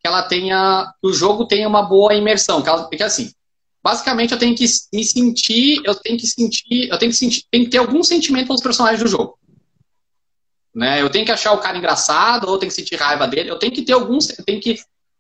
Que 0.04 0.08
ela 0.08 0.24
tenha. 0.24 0.94
Que 1.02 1.10
o 1.10 1.14
jogo 1.14 1.46
tenha 1.46 1.68
uma 1.68 1.84
boa 1.84 2.14
imersão. 2.14 2.62
Porque 2.62 3.04
assim, 3.04 3.32
basicamente 3.82 4.34
eu 4.34 4.40
tenho 4.40 4.56
que 4.56 4.66
me 4.94 5.04
sentir, 5.04 5.82
eu 5.86 5.96
tenho 5.96 6.18
que 6.18 6.28
sentir, 6.28 6.90
eu 6.90 6.98
tenho 6.98 7.12
que 7.12 7.18
sentir, 7.18 7.46
tem 7.50 7.64
que 7.64 7.70
ter 7.70 7.78
algum 7.78 8.04
sentimento 8.04 8.48
pelos 8.48 8.62
personagens 8.62 9.02
do 9.02 9.10
jogo. 9.10 9.38
Né? 10.74 11.02
Eu 11.02 11.10
tenho 11.10 11.26
que 11.26 11.32
achar 11.32 11.52
o 11.54 11.60
cara 11.60 11.78
engraçado, 11.78 12.48
ou 12.48 12.58
tenho 12.58 12.72
que 12.72 12.76
sentir 12.76 12.96
raiva 12.96 13.28
dele, 13.28 13.52
eu 13.52 13.60
tenho 13.60 13.72
que 13.72 13.84
ter 13.84 13.94
algum, 13.94 14.18
tenho 14.46 14.60
que 14.60 14.80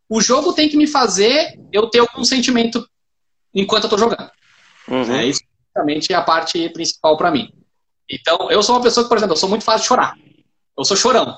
o 0.09 0.21
jogo 0.21 0.53
tem 0.53 0.69
que 0.69 0.77
me 0.77 0.87
fazer 0.87 1.59
eu 1.71 1.89
ter 1.89 1.99
algum 1.99 2.23
sentimento 2.23 2.87
enquanto 3.53 3.85
eu 3.85 3.89
tô 3.89 3.97
jogando. 3.97 4.29
Uhum. 4.87 5.13
É, 5.13 5.25
isso 5.25 5.41
basicamente 5.73 6.13
é 6.13 6.15
a 6.15 6.21
parte 6.21 6.69
principal 6.69 7.17
para 7.17 7.31
mim. 7.31 7.51
Então, 8.09 8.51
eu 8.51 8.61
sou 8.61 8.75
uma 8.75 8.81
pessoa 8.81 9.03
que, 9.03 9.09
por 9.09 9.17
exemplo, 9.17 9.33
eu 9.33 9.39
sou 9.39 9.49
muito 9.49 9.63
fácil 9.63 9.81
de 9.81 9.87
chorar. 9.87 10.15
Eu 10.77 10.85
sou 10.85 10.97
chorão. 10.97 11.37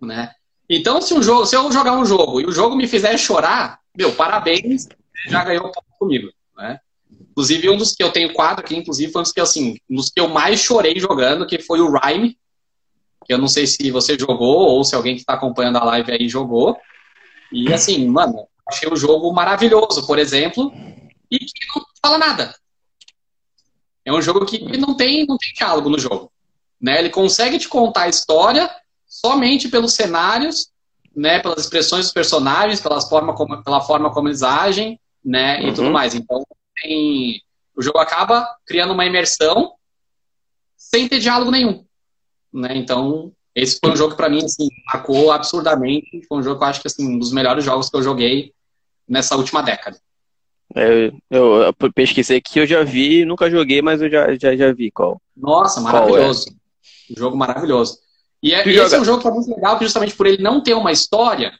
Né? 0.00 0.32
Então, 0.68 1.00
se 1.00 1.14
um 1.14 1.22
jogo, 1.22 1.46
se 1.46 1.56
eu 1.56 1.72
jogar 1.72 1.96
um 1.96 2.04
jogo 2.04 2.40
e 2.40 2.46
o 2.46 2.52
jogo 2.52 2.76
me 2.76 2.86
fizer 2.86 3.16
chorar, 3.16 3.80
meu, 3.96 4.12
parabéns, 4.12 4.86
já 5.26 5.42
ganhou 5.42 5.68
um 5.68 5.72
pouco 5.72 5.88
comigo, 5.98 6.30
né? 6.56 6.78
Inclusive, 7.30 7.70
um 7.70 7.76
dos 7.76 7.94
que 7.94 8.02
eu 8.02 8.12
tenho 8.12 8.32
quatro 8.34 8.64
aqui, 8.64 8.76
inclusive, 8.76 9.10
foi 9.10 9.20
um 9.20 9.22
dos 9.22 9.32
que, 9.32 9.40
assim, 9.40 9.76
um 9.88 9.96
dos 9.96 10.10
que 10.10 10.20
eu 10.20 10.28
mais 10.28 10.60
chorei 10.60 10.98
jogando, 10.98 11.46
que 11.46 11.58
foi 11.58 11.80
o 11.80 11.90
Rhyme, 11.90 12.36
que 13.24 13.32
eu 13.32 13.38
não 13.38 13.48
sei 13.48 13.66
se 13.66 13.90
você 13.90 14.18
jogou 14.18 14.68
ou 14.68 14.84
se 14.84 14.94
alguém 14.94 15.14
que 15.14 15.20
está 15.20 15.34
acompanhando 15.34 15.78
a 15.78 15.84
live 15.84 16.12
aí 16.12 16.28
jogou. 16.28 16.76
E, 17.52 17.72
assim, 17.72 18.06
mano, 18.06 18.46
achei 18.66 18.88
o 18.90 18.96
jogo 18.96 19.32
maravilhoso, 19.32 20.06
por 20.06 20.18
exemplo, 20.18 20.72
e 21.30 21.38
que 21.38 21.66
não 21.74 21.84
fala 22.02 22.18
nada. 22.18 22.54
É 24.04 24.12
um 24.12 24.20
jogo 24.20 24.44
que 24.44 24.58
não 24.76 24.96
tem, 24.96 25.26
não 25.26 25.38
tem 25.38 25.52
diálogo 25.54 25.88
no 25.88 25.98
jogo. 25.98 26.32
Né? 26.80 26.98
Ele 26.98 27.10
consegue 27.10 27.58
te 27.58 27.68
contar 27.68 28.02
a 28.02 28.08
história 28.08 28.70
somente 29.20 29.68
pelos 29.68 29.94
cenários, 29.94 30.70
né, 31.14 31.40
pelas 31.40 31.60
expressões 31.60 32.06
dos 32.06 32.12
personagens, 32.12 32.80
pela 32.80 33.00
forma 33.00 33.34
como, 33.34 33.62
pela 33.62 33.80
forma 33.80 34.10
como 34.12 34.28
eles 34.28 34.42
agem, 34.42 34.98
né, 35.24 35.60
uhum. 35.60 35.68
e 35.68 35.74
tudo 35.74 35.90
mais. 35.90 36.14
Então, 36.14 36.44
tem, 36.80 37.42
o 37.76 37.82
jogo 37.82 37.98
acaba 37.98 38.48
criando 38.66 38.92
uma 38.92 39.04
imersão 39.04 39.72
sem 40.76 41.08
ter 41.08 41.18
diálogo 41.18 41.50
nenhum. 41.50 41.84
Né? 42.52 42.76
Então, 42.76 43.32
esse 43.54 43.78
foi 43.80 43.90
um 43.90 43.96
jogo 43.96 44.12
que 44.12 44.16
para 44.16 44.28
mim 44.28 44.44
assim, 44.44 44.68
marcou 44.86 45.32
absurdamente. 45.32 46.22
Foi 46.28 46.38
um 46.38 46.42
jogo 46.42 46.58
que 46.58 46.64
eu 46.64 46.68
acho 46.68 46.80
que 46.80 46.86
assim, 46.86 47.08
um 47.08 47.18
dos 47.18 47.32
melhores 47.32 47.64
jogos 47.64 47.90
que 47.90 47.96
eu 47.96 48.02
joguei 48.02 48.52
nessa 49.06 49.36
última 49.36 49.62
década. 49.62 49.98
É, 50.76 51.10
eu, 51.30 51.72
pesquisei 51.94 52.38
aqui, 52.38 52.60
eu 52.60 52.66
já 52.66 52.84
vi, 52.84 53.24
nunca 53.24 53.50
joguei, 53.50 53.82
mas 53.82 54.00
eu 54.00 54.10
já, 54.10 54.36
já, 54.36 54.54
já 54.54 54.72
vi 54.72 54.90
qual. 54.90 55.20
Nossa, 55.36 55.80
maravilhoso. 55.80 56.46
Qual 56.46 56.54
é? 56.54 57.12
Um 57.12 57.16
jogo 57.18 57.36
maravilhoso. 57.36 57.98
E 58.42 58.54
é, 58.54 58.60
esse 58.60 58.74
joga... 58.74 58.96
é 58.96 59.00
um 59.00 59.04
jogo 59.04 59.22
que 59.22 59.28
é 59.28 59.30
muito 59.30 59.50
legal, 59.50 59.78
justamente 59.80 60.14
por 60.14 60.26
ele 60.26 60.42
não 60.42 60.60
ter 60.60 60.74
uma 60.74 60.92
história, 60.92 61.58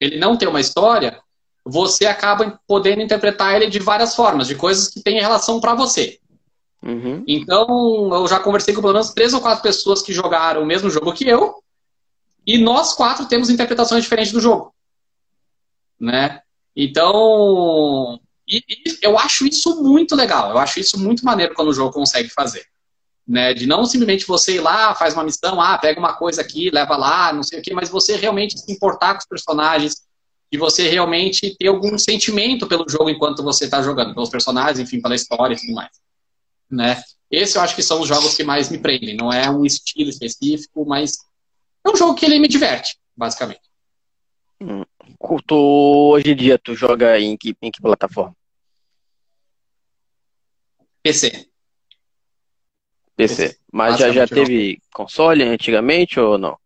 ele 0.00 0.18
não 0.18 0.36
ter 0.36 0.46
uma 0.46 0.60
história, 0.60 1.20
você 1.64 2.06
acaba 2.06 2.58
podendo 2.66 3.02
interpretar 3.02 3.56
ele 3.56 3.68
de 3.68 3.78
várias 3.78 4.14
formas, 4.14 4.46
de 4.46 4.54
coisas 4.54 4.88
que 4.88 5.02
têm 5.02 5.20
relação 5.20 5.60
para 5.60 5.74
você. 5.74 6.18
Uhum. 6.82 7.24
Então, 7.26 8.10
eu 8.12 8.26
já 8.28 8.38
conversei 8.38 8.72
com 8.72 8.80
pelo 8.80 8.92
menos 8.92 9.10
três 9.10 9.34
ou 9.34 9.40
quatro 9.40 9.62
pessoas 9.62 10.00
que 10.00 10.12
jogaram 10.12 10.62
o 10.62 10.66
mesmo 10.66 10.88
jogo 10.88 11.12
que 11.12 11.28
eu, 11.28 11.62
e 12.46 12.56
nós 12.56 12.94
quatro 12.94 13.26
temos 13.26 13.50
interpretações 13.50 14.04
diferentes 14.04 14.32
do 14.32 14.40
jogo. 14.40 14.72
Né? 16.00 16.40
Então, 16.74 18.20
e, 18.48 18.62
e 18.68 18.98
eu 19.02 19.18
acho 19.18 19.46
isso 19.46 19.82
muito 19.82 20.14
legal. 20.14 20.50
Eu 20.50 20.58
acho 20.58 20.80
isso 20.80 20.98
muito 20.98 21.24
maneiro 21.24 21.54
quando 21.54 21.68
o 21.68 21.74
jogo 21.74 21.92
consegue 21.92 22.30
fazer. 22.30 22.64
Né, 23.28 23.52
de 23.52 23.66
não 23.66 23.84
simplesmente 23.84 24.26
você 24.26 24.54
ir 24.54 24.60
lá, 24.60 24.94
faz 24.94 25.12
uma 25.12 25.22
missão, 25.22 25.60
ah, 25.60 25.76
pega 25.76 26.00
uma 26.00 26.14
coisa 26.14 26.40
aqui, 26.40 26.70
leva 26.70 26.96
lá, 26.96 27.30
não 27.30 27.42
sei 27.42 27.58
o 27.58 27.62
que, 27.62 27.74
mas 27.74 27.90
você 27.90 28.16
realmente 28.16 28.58
se 28.58 28.72
importar 28.72 29.12
com 29.12 29.18
os 29.18 29.26
personagens, 29.26 30.08
e 30.50 30.56
você 30.56 30.88
realmente 30.88 31.54
ter 31.56 31.68
algum 31.68 31.98
sentimento 31.98 32.66
pelo 32.66 32.88
jogo 32.88 33.10
enquanto 33.10 33.42
você 33.42 33.66
está 33.66 33.82
jogando, 33.82 34.14
pelos 34.14 34.30
personagens, 34.30 34.78
enfim, 34.78 35.00
pela 35.00 35.14
história 35.14 35.54
e 35.54 35.60
tudo 35.60 35.74
mais. 35.74 35.90
Né? 36.70 37.02
Esse 37.30 37.58
eu 37.58 37.62
acho 37.62 37.76
que 37.76 37.82
são 37.82 38.00
os 38.00 38.08
jogos 38.08 38.34
que 38.34 38.42
mais 38.42 38.70
me 38.70 38.78
prendem. 38.78 39.16
Não 39.16 39.32
é 39.32 39.50
um 39.50 39.64
estilo 39.64 40.08
específico, 40.08 40.86
mas 40.86 41.18
é 41.84 41.90
um 41.90 41.96
jogo 41.96 42.14
que 42.14 42.24
ele 42.24 42.38
me 42.38 42.48
diverte, 42.48 42.96
basicamente. 43.16 43.60
Hum. 44.60 44.84
Tu, 45.46 45.54
hoje 45.54 46.30
em 46.30 46.36
dia, 46.36 46.58
tu 46.58 46.74
joga 46.74 47.18
em 47.18 47.36
que, 47.36 47.54
em 47.60 47.70
que 47.70 47.80
plataforma? 47.80 48.34
PC. 51.02 51.47
PC. 53.18 53.56
Mas 53.72 53.98
já, 53.98 54.12
já 54.12 54.26
teve 54.26 54.80
console 54.94 55.42
antigamente 55.42 56.20
ou 56.20 56.38
não? 56.38 56.56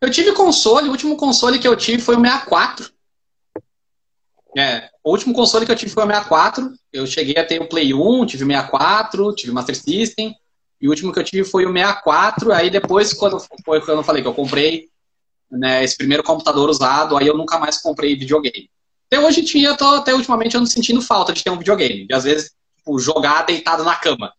Eu 0.00 0.10
tive 0.10 0.32
console, 0.32 0.88
o 0.88 0.90
último 0.90 1.16
console 1.16 1.60
que 1.60 1.68
eu 1.68 1.76
tive 1.76 2.02
foi 2.02 2.16
o 2.16 2.20
64. 2.20 2.90
É, 4.58 4.90
o 5.02 5.12
último 5.12 5.32
console 5.32 5.64
que 5.64 5.70
eu 5.70 5.76
tive 5.76 5.92
foi 5.92 6.02
o 6.02 6.06
64. 6.08 6.72
Eu 6.92 7.06
cheguei 7.06 7.36
a 7.36 7.46
ter 7.46 7.62
o 7.62 7.68
Play 7.68 7.94
1, 7.94 8.26
tive 8.26 8.42
o 8.42 8.46
64, 8.48 9.34
tive 9.34 9.52
o 9.52 9.54
Master 9.54 9.76
System. 9.76 10.34
E 10.80 10.88
o 10.88 10.90
último 10.90 11.12
que 11.12 11.20
eu 11.20 11.24
tive 11.24 11.44
foi 11.44 11.64
o 11.64 11.72
64. 11.72 12.52
Aí 12.52 12.68
depois, 12.68 13.12
quando 13.12 13.38
foi 13.64 13.80
quando 13.80 13.98
eu 13.98 14.04
falei 14.04 14.22
que 14.22 14.28
eu 14.28 14.34
comprei 14.34 14.88
né, 15.48 15.84
esse 15.84 15.96
primeiro 15.96 16.24
computador 16.24 16.68
usado, 16.68 17.16
aí 17.16 17.28
eu 17.28 17.36
nunca 17.36 17.58
mais 17.60 17.80
comprei 17.80 18.16
videogame. 18.16 18.68
Até 19.06 19.20
hoje 19.20 19.44
tô, 19.76 19.86
até 19.86 20.12
ultimamente, 20.14 20.56
eu 20.56 20.60
não 20.60 20.66
sentindo 20.66 21.00
falta 21.00 21.32
de 21.32 21.44
ter 21.44 21.50
um 21.50 21.58
videogame. 21.58 22.08
De 22.08 22.14
às 22.14 22.24
vezes, 22.24 22.50
tipo, 22.76 22.98
jogar 22.98 23.42
deitado 23.42 23.84
na 23.84 23.94
cama. 23.94 24.32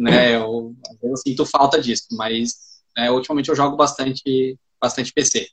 Né, 0.00 0.34
eu, 0.34 0.74
eu 1.02 1.14
sinto 1.18 1.44
falta 1.44 1.78
disso, 1.78 2.06
mas 2.12 2.54
né, 2.96 3.10
ultimamente 3.10 3.50
eu 3.50 3.54
jogo 3.54 3.76
bastante, 3.76 4.58
bastante 4.80 5.12
PC. 5.12 5.46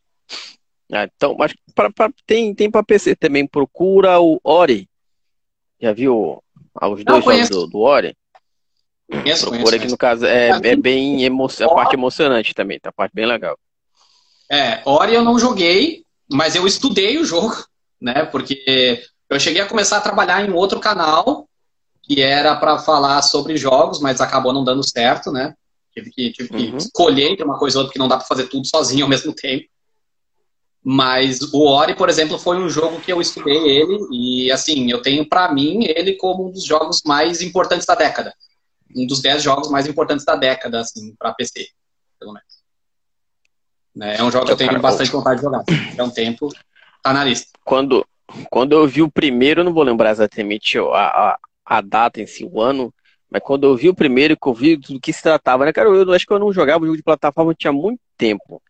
Ah, 0.90 1.04
então, 1.04 1.36
mas 1.38 1.54
pra, 1.76 1.92
pra, 1.92 2.10
tem, 2.26 2.56
tem 2.56 2.72
para 2.72 2.82
PC 2.82 3.14
também, 3.18 3.46
procura 3.46 4.22
o 4.22 4.40
Ori. 4.42 4.88
Já 5.82 5.92
viu 5.92 6.42
ah, 6.74 6.88
os 6.88 7.04
dois 7.04 7.26
jogos 7.26 7.50
do, 7.50 7.68
do 7.68 7.80
Ori? 7.80 8.16
Conheço, 9.12 9.42
procura 9.48 9.64
conheço, 9.64 9.80
que 9.80 9.92
no 9.92 9.98
caso 9.98 10.26
é, 10.26 10.48
é 10.48 10.76
bem 10.78 11.26
emo 11.26 11.46
a 11.46 11.76
parte 11.76 11.96
emocionante 11.96 12.54
também, 12.54 12.80
tá? 12.80 12.88
A 12.88 12.94
parte 12.94 13.12
bem 13.14 13.26
legal. 13.26 13.60
É, 14.50 14.82
Ori 14.86 15.14
eu 15.14 15.26
não 15.26 15.38
joguei, 15.38 16.06
mas 16.32 16.56
eu 16.56 16.66
estudei 16.66 17.18
o 17.18 17.26
jogo, 17.26 17.66
né? 18.00 18.24
Porque 18.24 19.04
eu 19.30 19.38
cheguei 19.42 19.62
a 19.62 19.68
começar 19.68 19.98
a 19.98 20.02
trabalhar 20.02 20.48
em 20.48 20.54
outro 20.54 20.80
canal 20.80 21.47
que 22.08 22.22
era 22.22 22.56
para 22.56 22.80
falar 22.80 23.22
sobre 23.22 23.58
jogos, 23.58 24.00
mas 24.00 24.22
acabou 24.22 24.54
não 24.54 24.64
dando 24.64 24.88
certo, 24.88 25.32
né? 25.32 25.54
Tive 25.94 26.10
que, 26.12 26.32
tive 26.32 26.50
que 26.50 26.72
uhum. 26.72 26.78
escolher 26.78 27.32
entre 27.32 27.44
uma 27.44 27.60
coisa 27.60 27.78
ou 27.78 27.82
outra, 27.82 27.90
porque 27.90 28.00
não 28.00 28.08
dá 28.08 28.18
para 28.18 28.26
fazer 28.26 28.48
tudo 28.48 28.66
sozinho 28.66 29.04
ao 29.04 29.10
mesmo 29.10 29.34
tempo. 29.34 29.66
Mas 30.82 31.42
o 31.54 31.66
Ori, 31.66 31.96
por 31.96 32.08
exemplo, 32.08 32.40
foi 32.40 32.58
um 32.58 32.70
jogo 32.70 33.02
que 33.02 33.12
eu 33.12 33.20
estudei 33.20 33.58
ele 33.58 33.98
e, 34.10 34.52
assim, 34.52 34.90
eu 34.90 35.02
tenho 35.02 35.28
para 35.28 35.52
mim 35.52 35.84
ele 35.84 36.14
como 36.14 36.48
um 36.48 36.52
dos 36.52 36.64
jogos 36.64 37.02
mais 37.06 37.42
importantes 37.42 37.86
da 37.86 37.94
década. 37.94 38.34
Um 38.96 39.06
dos 39.06 39.22
dez 39.22 39.44
jogos 39.44 39.70
mais 39.70 39.86
importantes 39.86 40.24
da 40.24 40.36
década, 40.36 40.80
assim, 40.80 41.14
para 41.20 41.34
PC, 41.34 41.68
pelo 42.18 42.32
menos. 42.32 42.48
Né? 43.94 44.16
É 44.18 44.24
um 44.24 44.32
jogo 44.32 44.46
que 44.46 44.52
eu 44.54 44.58
tenho 44.58 44.80
bastante 44.80 45.12
vontade 45.12 45.42
de 45.42 45.46
jogar. 45.46 45.64
É 45.98 46.04
um 46.04 46.10
tempo, 46.10 46.48
tá 47.04 47.12
na 47.12 47.26
lista. 47.26 47.50
Quando, 47.66 48.06
quando 48.50 48.72
eu 48.72 48.88
vi 48.88 49.02
o 49.02 49.12
primeiro, 49.12 49.60
eu 49.60 49.66
não 49.66 49.74
vou 49.74 49.84
lembrar 49.84 50.12
exatamente 50.12 50.78
a, 50.78 50.84
a, 50.84 51.40
a 51.68 51.82
data 51.82 52.22
em 52.22 52.26
si, 52.26 52.46
o 52.46 52.62
ano, 52.62 52.94
mas 53.30 53.42
quando 53.44 53.66
eu 53.66 53.76
vi 53.76 53.90
o 53.90 53.96
primeiro, 53.96 54.38
que 54.38 54.48
eu 54.48 54.54
vi 54.54 54.78
do 54.78 55.00
que 55.00 55.12
se 55.12 55.22
tratava, 55.22 55.66
né, 55.66 55.74
cara, 55.74 55.90
eu, 55.90 55.96
eu 55.96 56.14
acho 56.14 56.26
que 56.26 56.32
eu 56.32 56.40
não 56.40 56.54
jogava 56.54 56.86
jogo 56.86 56.98
de 56.98 57.04
plataforma 57.04 57.54
tinha 57.54 57.74
muito 57.74 58.00
tempo. 58.18 58.62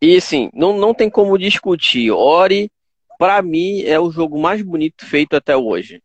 E 0.00 0.16
assim, 0.16 0.50
não, 0.54 0.76
não 0.76 0.94
tem 0.94 1.10
como 1.10 1.38
discutir. 1.38 2.10
Ori, 2.10 2.70
para 3.18 3.42
mim, 3.42 3.82
é 3.82 4.00
o 4.00 4.10
jogo 4.10 4.38
mais 4.38 4.62
bonito 4.62 5.04
feito 5.04 5.36
até 5.36 5.56
hoje. 5.56 6.02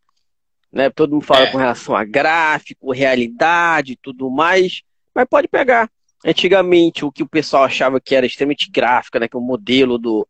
Né? 0.70 0.90
Todo 0.90 1.12
mundo 1.12 1.24
fala 1.24 1.46
é. 1.46 1.50
com 1.50 1.58
relação 1.58 1.96
a 1.96 2.04
gráfico, 2.04 2.92
realidade 2.92 3.98
tudo 4.00 4.30
mais, 4.30 4.82
mas 5.14 5.26
pode 5.28 5.48
pegar 5.48 5.90
antigamente 6.24 7.04
o 7.04 7.12
que 7.12 7.22
o 7.22 7.28
pessoal 7.28 7.64
achava 7.64 8.00
que 8.00 8.14
era 8.14 8.26
extremamente 8.26 8.70
gráfica, 8.70 9.18
né, 9.18 9.26
que 9.26 9.36
o 9.36 9.40
modelo 9.40 9.98
do, 9.98 10.26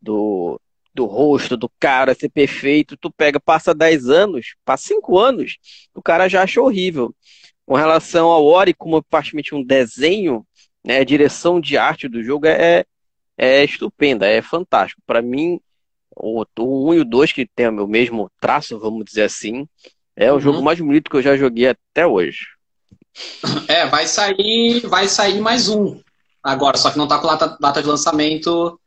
do, 0.00 0.60
do 0.94 1.06
rosto 1.06 1.56
do 1.56 1.68
cara 1.80 2.14
ser 2.14 2.28
perfeito, 2.28 2.96
tu 2.96 3.10
pega, 3.10 3.40
passa 3.40 3.74
10 3.74 4.08
anos, 4.08 4.54
passa 4.64 4.86
5 4.88 5.18
anos, 5.18 5.58
o 5.94 6.00
cara 6.00 6.28
já 6.28 6.42
acha 6.42 6.62
horrível. 6.62 7.14
Com 7.66 7.74
relação 7.74 8.28
ao 8.28 8.44
Ori, 8.44 8.72
como 8.72 9.02
praticamente 9.02 9.54
um 9.54 9.64
desenho, 9.64 10.46
né, 10.84 10.98
a 10.98 11.04
direção 11.04 11.60
de 11.60 11.76
arte 11.76 12.08
do 12.08 12.22
jogo 12.22 12.46
é, 12.46 12.84
é 13.36 13.64
estupenda, 13.64 14.26
é 14.26 14.40
fantástico. 14.40 15.02
Para 15.06 15.20
mim, 15.20 15.58
o, 16.14 16.44
o 16.58 16.90
1 16.90 16.94
e 16.94 17.00
o 17.00 17.04
2, 17.04 17.32
que 17.32 17.46
tem 17.46 17.68
o 17.68 17.88
mesmo 17.88 18.30
traço, 18.40 18.78
vamos 18.78 19.04
dizer 19.04 19.22
assim, 19.22 19.66
é 20.14 20.30
o 20.30 20.34
uhum. 20.34 20.40
jogo 20.40 20.62
mais 20.62 20.78
bonito 20.78 21.10
que 21.10 21.16
eu 21.16 21.22
já 21.22 21.36
joguei 21.36 21.68
até 21.68 22.06
hoje. 22.06 22.46
É, 23.68 23.86
vai 23.86 24.06
sair, 24.06 24.80
vai 24.86 25.08
sair 25.08 25.40
mais 25.40 25.68
um 25.68 26.00
agora, 26.42 26.76
só 26.76 26.90
que 26.90 26.98
não 26.98 27.08
tá 27.08 27.18
com 27.18 27.26
data, 27.26 27.56
data 27.58 27.82
de 27.82 27.88
lançamento 27.88 28.78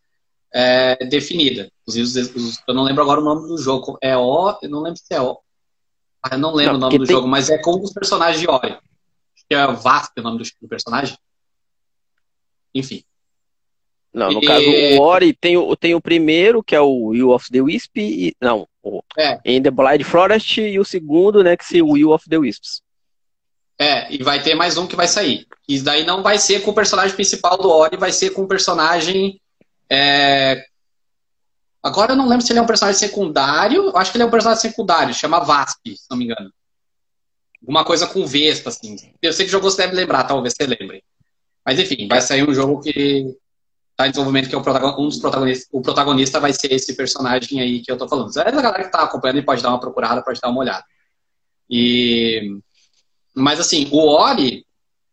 é, 0.53 0.95
definida. 1.05 1.69
Inclusive, 1.81 2.31
eu 2.67 2.73
não 2.73 2.83
lembro 2.83 3.03
agora 3.03 3.21
o 3.21 3.23
nome 3.23 3.47
do 3.47 3.57
jogo. 3.57 3.97
É 4.01 4.17
O, 4.17 4.57
eu 4.61 4.69
não 4.69 4.81
lembro 4.81 4.99
se 4.99 5.13
é 5.13 5.21
O. 5.21 5.39
Ah, 6.21 6.35
eu 6.35 6.39
não 6.39 6.53
lembro 6.53 6.73
não, 6.73 6.79
o 6.79 6.81
nome 6.81 6.97
do 6.97 7.05
tem... 7.05 7.15
jogo, 7.15 7.27
mas 7.27 7.49
é 7.49 7.57
com 7.57 7.81
os 7.81 7.93
personagens 7.93 8.39
de 8.39 8.49
Ori. 8.49 8.77
que 9.47 9.55
é 9.55 9.67
Vasp 9.67 10.19
o 10.19 10.23
nome 10.23 10.37
do, 10.39 10.43
do 10.61 10.67
personagem. 10.67 11.17
Enfim. 12.73 13.03
Não, 14.13 14.31
no 14.31 14.43
e... 14.43 14.47
caso, 14.47 14.65
o 14.65 15.01
Ori 15.01 15.33
tem 15.33 15.57
o, 15.57 15.75
tem 15.75 15.93
o 15.93 16.01
primeiro, 16.01 16.63
que 16.63 16.75
é 16.75 16.81
o 16.81 17.09
Will 17.09 17.29
of 17.29 17.51
the 17.51 17.61
Wisp, 17.61 17.97
e, 17.97 18.35
não, 18.41 18.67
o 18.81 19.01
é. 19.17 19.39
In 19.45 19.61
the 19.61 19.69
Blind 19.69 20.03
Forest, 20.03 20.59
e 20.59 20.79
o 20.79 20.85
segundo, 20.85 21.43
né, 21.43 21.55
que 21.55 21.77
é 21.77 21.83
o 21.83 21.89
Will 21.89 22.11
of 22.11 22.27
the 22.27 22.37
Wisps. 22.37 22.81
É, 23.79 24.11
e 24.11 24.23
vai 24.23 24.41
ter 24.41 24.55
mais 24.55 24.75
um 24.75 24.87
que 24.87 24.95
vai 24.95 25.07
sair. 25.07 25.45
E 25.69 25.79
daí 25.79 26.03
não 26.03 26.23
vai 26.23 26.39
ser 26.39 26.61
com 26.61 26.71
o 26.71 26.73
personagem 26.73 27.15
principal 27.15 27.57
do 27.57 27.69
Ori, 27.69 27.95
vai 27.95 28.11
ser 28.11 28.31
com 28.31 28.41
o 28.41 28.47
personagem. 28.47 29.39
É... 29.89 30.65
Agora 31.81 32.13
eu 32.13 32.15
não 32.15 32.27
lembro 32.27 32.45
se 32.45 32.51
ele 32.51 32.59
é 32.59 32.61
um 32.61 32.67
personagem 32.67 32.99
secundário. 32.99 33.85
Eu 33.85 33.97
acho 33.97 34.11
que 34.11 34.17
ele 34.17 34.23
é 34.23 34.27
um 34.27 34.31
personagem 34.31 34.61
secundário, 34.61 35.13
chama 35.13 35.39
Vasp, 35.39 35.79
se 35.85 36.05
não 36.09 36.17
me 36.17 36.25
engano. 36.25 36.51
Alguma 37.61 37.85
coisa 37.85 38.07
com 38.07 38.25
Vespa, 38.25 38.69
assim. 38.69 38.95
Eu 39.21 39.33
sei 39.33 39.45
que 39.45 39.51
jogou 39.51 39.69
você 39.69 39.83
deve 39.83 39.95
lembrar, 39.95 40.23
talvez 40.23 40.53
você 40.53 40.65
lembre. 40.65 41.03
Mas 41.65 41.79
enfim, 41.79 42.07
vai 42.07 42.21
sair 42.21 42.47
um 42.47 42.53
jogo 42.53 42.81
que 42.81 43.35
tá 43.95 44.07
em 44.07 44.11
desenvolvimento, 44.11 44.49
que 44.49 44.55
é 44.55 44.57
um 44.57 45.07
dos 45.07 45.17
protagonistas. 45.17 45.67
O 45.71 45.81
protagonista 45.81 46.39
vai 46.39 46.53
ser 46.53 46.71
esse 46.71 46.95
personagem 46.95 47.59
aí 47.59 47.81
que 47.81 47.91
eu 47.91 47.97
tô 47.97 48.07
falando. 48.07 48.35
É 48.37 48.47
a 48.47 48.51
galera 48.51 48.83
que 48.83 48.91
tá 48.91 49.03
acompanhando 49.03 49.39
e 49.39 49.45
pode 49.45 49.63
dar 49.63 49.69
uma 49.69 49.79
procurada, 49.79 50.23
pode 50.23 50.39
dar 50.39 50.49
uma 50.49 50.59
olhada. 50.59 50.85
E 51.69 52.59
mas 53.33 53.59
assim, 53.59 53.87
o 53.91 53.99
Ori, 53.99 54.65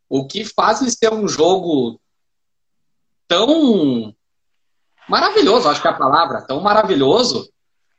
o 0.09 0.27
que 0.27 0.45
faz 0.45 0.81
ele 0.81 0.91
ser 0.91 1.13
um 1.13 1.29
jogo 1.29 2.01
tão 3.29 4.15
maravilhoso, 5.09 5.69
acho 5.69 5.81
que 5.81 5.89
é 5.89 5.91
a 5.91 5.95
palavra, 5.95 6.43
tão 6.43 6.61
maravilhoso, 6.61 7.49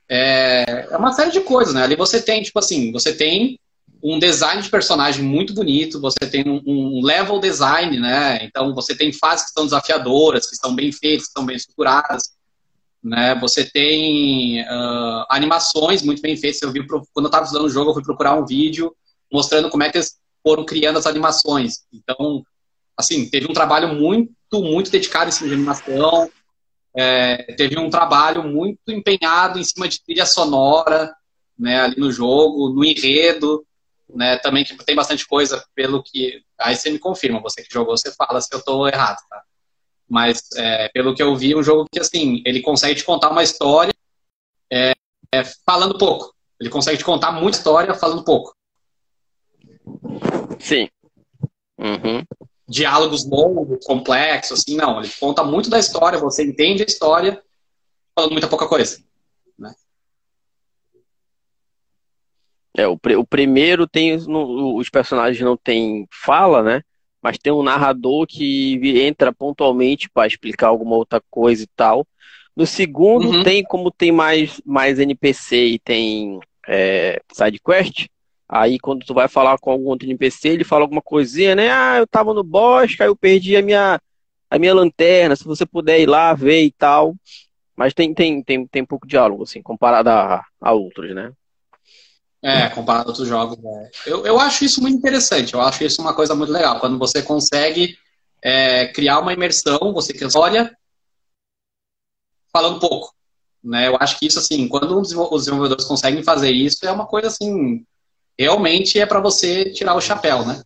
é, 0.09 0.87
é 0.91 0.97
uma 0.97 1.13
série 1.13 1.31
de 1.31 1.41
coisas, 1.41 1.73
né? 1.73 1.83
Ali 1.83 1.95
você 1.95 2.21
tem, 2.21 2.41
tipo 2.43 2.59
assim, 2.59 2.91
você 2.91 3.13
tem 3.13 3.59
um 4.03 4.19
design 4.19 4.61
de 4.61 4.69
personagem 4.69 5.23
muito 5.23 5.53
bonito, 5.53 5.99
você 5.99 6.29
tem 6.29 6.47
um, 6.47 6.61
um, 6.65 7.03
level 7.03 7.39
design, 7.39 7.99
né? 7.99 8.43
Então 8.43 8.73
você 8.73 8.95
tem 8.95 9.11
fases 9.11 9.47
que 9.47 9.53
são 9.53 9.65
desafiadoras, 9.65 10.47
que 10.47 10.53
estão 10.53 10.75
bem 10.75 10.91
feitas, 10.91 11.23
que 11.23 11.29
estão 11.29 11.45
bem 11.45 11.55
estruturadas, 11.55 12.21
né? 13.03 13.33
Você 13.41 13.65
tem 13.65 14.61
uh, 14.61 15.25
animações 15.29 16.03
muito 16.03 16.21
bem 16.21 16.37
feitas. 16.37 16.61
Eu 16.61 16.71
vi 16.71 16.85
quando 16.85 17.25
eu 17.25 17.25
estava 17.25 17.45
usando 17.45 17.65
o 17.65 17.69
jogo, 17.69 17.89
eu 17.89 17.93
fui 17.95 18.03
procurar 18.03 18.35
um 18.35 18.45
vídeo 18.45 18.95
mostrando 19.31 19.69
como 19.69 19.83
é 19.83 19.89
que 19.89 19.97
eles 19.97 20.17
foram 20.43 20.63
criando 20.63 20.99
as 20.99 21.07
animações. 21.07 21.79
Então, 21.91 22.43
assim, 22.95 23.27
teve 23.27 23.49
um 23.49 23.53
trabalho 23.53 23.95
muito, 23.95 24.31
muito 24.53 24.91
dedicado 24.91 25.29
em 25.29 25.31
cima 25.31 25.49
de 25.49 25.55
animação, 25.55 26.29
é, 26.95 27.53
teve 27.55 27.77
um 27.77 27.89
trabalho 27.89 28.43
muito 28.43 28.79
empenhado 28.89 29.59
em 29.59 29.63
cima 29.63 29.87
de 29.87 30.01
trilha 30.01 30.25
sonora, 30.25 31.13
né, 31.57 31.81
ali 31.81 31.99
no 31.99 32.11
jogo, 32.11 32.69
no 32.69 32.83
enredo, 32.83 33.65
né, 34.09 34.37
também 34.37 34.63
que 34.63 34.75
tem 34.85 34.95
bastante 34.95 35.27
coisa 35.27 35.63
pelo 35.73 36.01
que, 36.01 36.41
aí 36.59 36.75
você 36.75 36.89
me 36.89 36.99
confirma, 36.99 37.41
você 37.41 37.61
que 37.63 37.73
jogou, 37.73 37.97
você 37.97 38.11
fala 38.13 38.39
se 38.39 38.53
eu 38.53 38.59
estou 38.59 38.87
errado, 38.87 39.17
tá? 39.29 39.43
Mas 40.07 40.43
é, 40.55 40.89
pelo 40.89 41.15
que 41.15 41.23
eu 41.23 41.35
vi, 41.35 41.55
um 41.55 41.63
jogo 41.63 41.87
que, 41.91 41.99
assim, 41.99 42.41
ele 42.45 42.61
consegue 42.61 42.95
te 42.95 43.03
contar 43.03 43.31
uma 43.31 43.43
história 43.43 43.93
é, 44.71 44.93
é 45.33 45.43
falando 45.65 45.97
pouco. 45.97 46.33
Ele 46.59 46.69
consegue 46.69 46.97
te 46.97 47.03
contar 47.03 47.31
muita 47.31 47.57
história 47.57 47.93
falando 47.93 48.23
pouco. 48.23 48.55
Sim. 50.59 50.87
Uhum. 51.77 52.23
Diálogos 52.67 53.25
longos, 53.29 53.85
complexos, 53.85 54.59
assim, 54.59 54.75
não. 54.75 54.99
Ele 54.99 55.11
conta 55.19 55.43
muito 55.43 55.69
da 55.69 55.79
história, 55.79 56.19
você 56.19 56.43
entende 56.43 56.83
a 56.83 56.85
história, 56.85 57.41
falando 58.15 58.31
muita 58.31 58.47
pouca 58.47 58.67
coisa. 58.67 58.99
Né? 59.57 59.73
É, 62.77 62.87
o, 62.87 62.99
o 63.17 63.25
primeiro 63.25 63.87
tem. 63.87 64.17
No, 64.17 64.77
os 64.77 64.89
personagens 64.89 65.43
não 65.43 65.55
têm 65.55 66.07
fala, 66.11 66.63
né? 66.63 66.81
Mas 67.21 67.37
tem 67.37 67.51
um 67.51 67.63
narrador 67.63 68.27
que 68.27 68.79
entra 69.01 69.33
pontualmente 69.33 70.09
para 70.09 70.27
explicar 70.27 70.67
alguma 70.67 70.95
outra 70.95 71.21
coisa 71.29 71.63
e 71.63 71.67
tal. 71.75 72.05
No 72.55 72.65
segundo, 72.65 73.29
uhum. 73.29 73.43
tem 73.43 73.63
como 73.63 73.91
tem 73.91 74.11
mais, 74.11 74.61
mais 74.65 74.99
NPC 74.99 75.65
e 75.65 75.79
tem 75.79 76.39
é, 76.67 77.21
side 77.33 77.59
quest, 77.59 78.07
Aí 78.47 78.77
quando 78.79 79.05
tu 79.05 79.13
vai 79.13 79.27
falar 79.27 79.57
com 79.57 79.71
algum 79.71 79.89
outro 79.89 80.07
NPC, 80.07 80.49
ele 80.49 80.63
fala 80.63 80.83
alguma 80.83 81.01
coisinha, 81.01 81.55
né? 81.55 81.71
Ah, 81.71 81.97
eu 81.97 82.07
tava 82.07 82.33
no 82.33 82.43
bosque, 82.43 83.01
aí 83.01 83.09
eu 83.09 83.15
perdi 83.15 83.55
a 83.57 83.61
minha, 83.61 83.99
a 84.49 84.59
minha 84.59 84.73
lanterna, 84.73 85.35
se 85.35 85.43
você 85.43 85.65
puder 85.65 85.99
ir 85.99 86.05
lá 86.05 86.33
ver 86.33 86.63
e 86.63 86.71
tal. 86.71 87.15
Mas 87.75 87.93
tem, 87.93 88.13
tem, 88.13 88.41
tem, 88.41 88.65
tem 88.67 88.85
pouco 88.85 89.07
diálogo, 89.07 89.43
assim, 89.43 89.61
comparado 89.61 90.09
a, 90.09 90.45
a 90.61 90.71
outros, 90.71 91.13
né? 91.13 91.31
É, 92.41 92.69
comparado 92.69 93.05
a 93.05 93.07
outros 93.09 93.27
jogos. 93.27 93.57
É. 93.57 93.91
Eu, 94.05 94.25
eu 94.25 94.39
acho 94.39 94.63
isso 94.63 94.81
muito 94.81 94.97
interessante, 94.97 95.53
eu 95.53 95.61
acho 95.61 95.83
isso 95.83 96.01
uma 96.01 96.13
coisa 96.13 96.35
muito 96.35 96.53
legal. 96.53 96.79
Quando 96.79 96.97
você 96.99 97.21
consegue 97.23 97.97
é, 98.41 98.87
criar 98.89 99.19
uma 99.19 99.33
imersão, 99.33 99.91
você 99.91 100.13
que 100.13 100.23
olha 100.37 100.71
falando 102.53 102.79
pouco. 102.79 103.13
Né? 103.61 103.87
Eu 103.87 103.97
acho 103.99 104.19
que 104.19 104.27
isso, 104.27 104.37
assim, 104.37 104.67
quando 104.67 104.97
os 104.97 105.09
desenvolvedores 105.09 105.85
conseguem 105.85 106.23
fazer 106.23 106.51
isso, 106.51 106.85
é 106.85 106.91
uma 106.91 107.07
coisa, 107.07 107.27
assim, 107.27 107.83
realmente 108.37 108.99
é 108.99 109.05
para 109.05 109.19
você 109.19 109.71
tirar 109.71 109.95
o 109.95 110.01
chapéu, 110.01 110.45
né? 110.45 110.61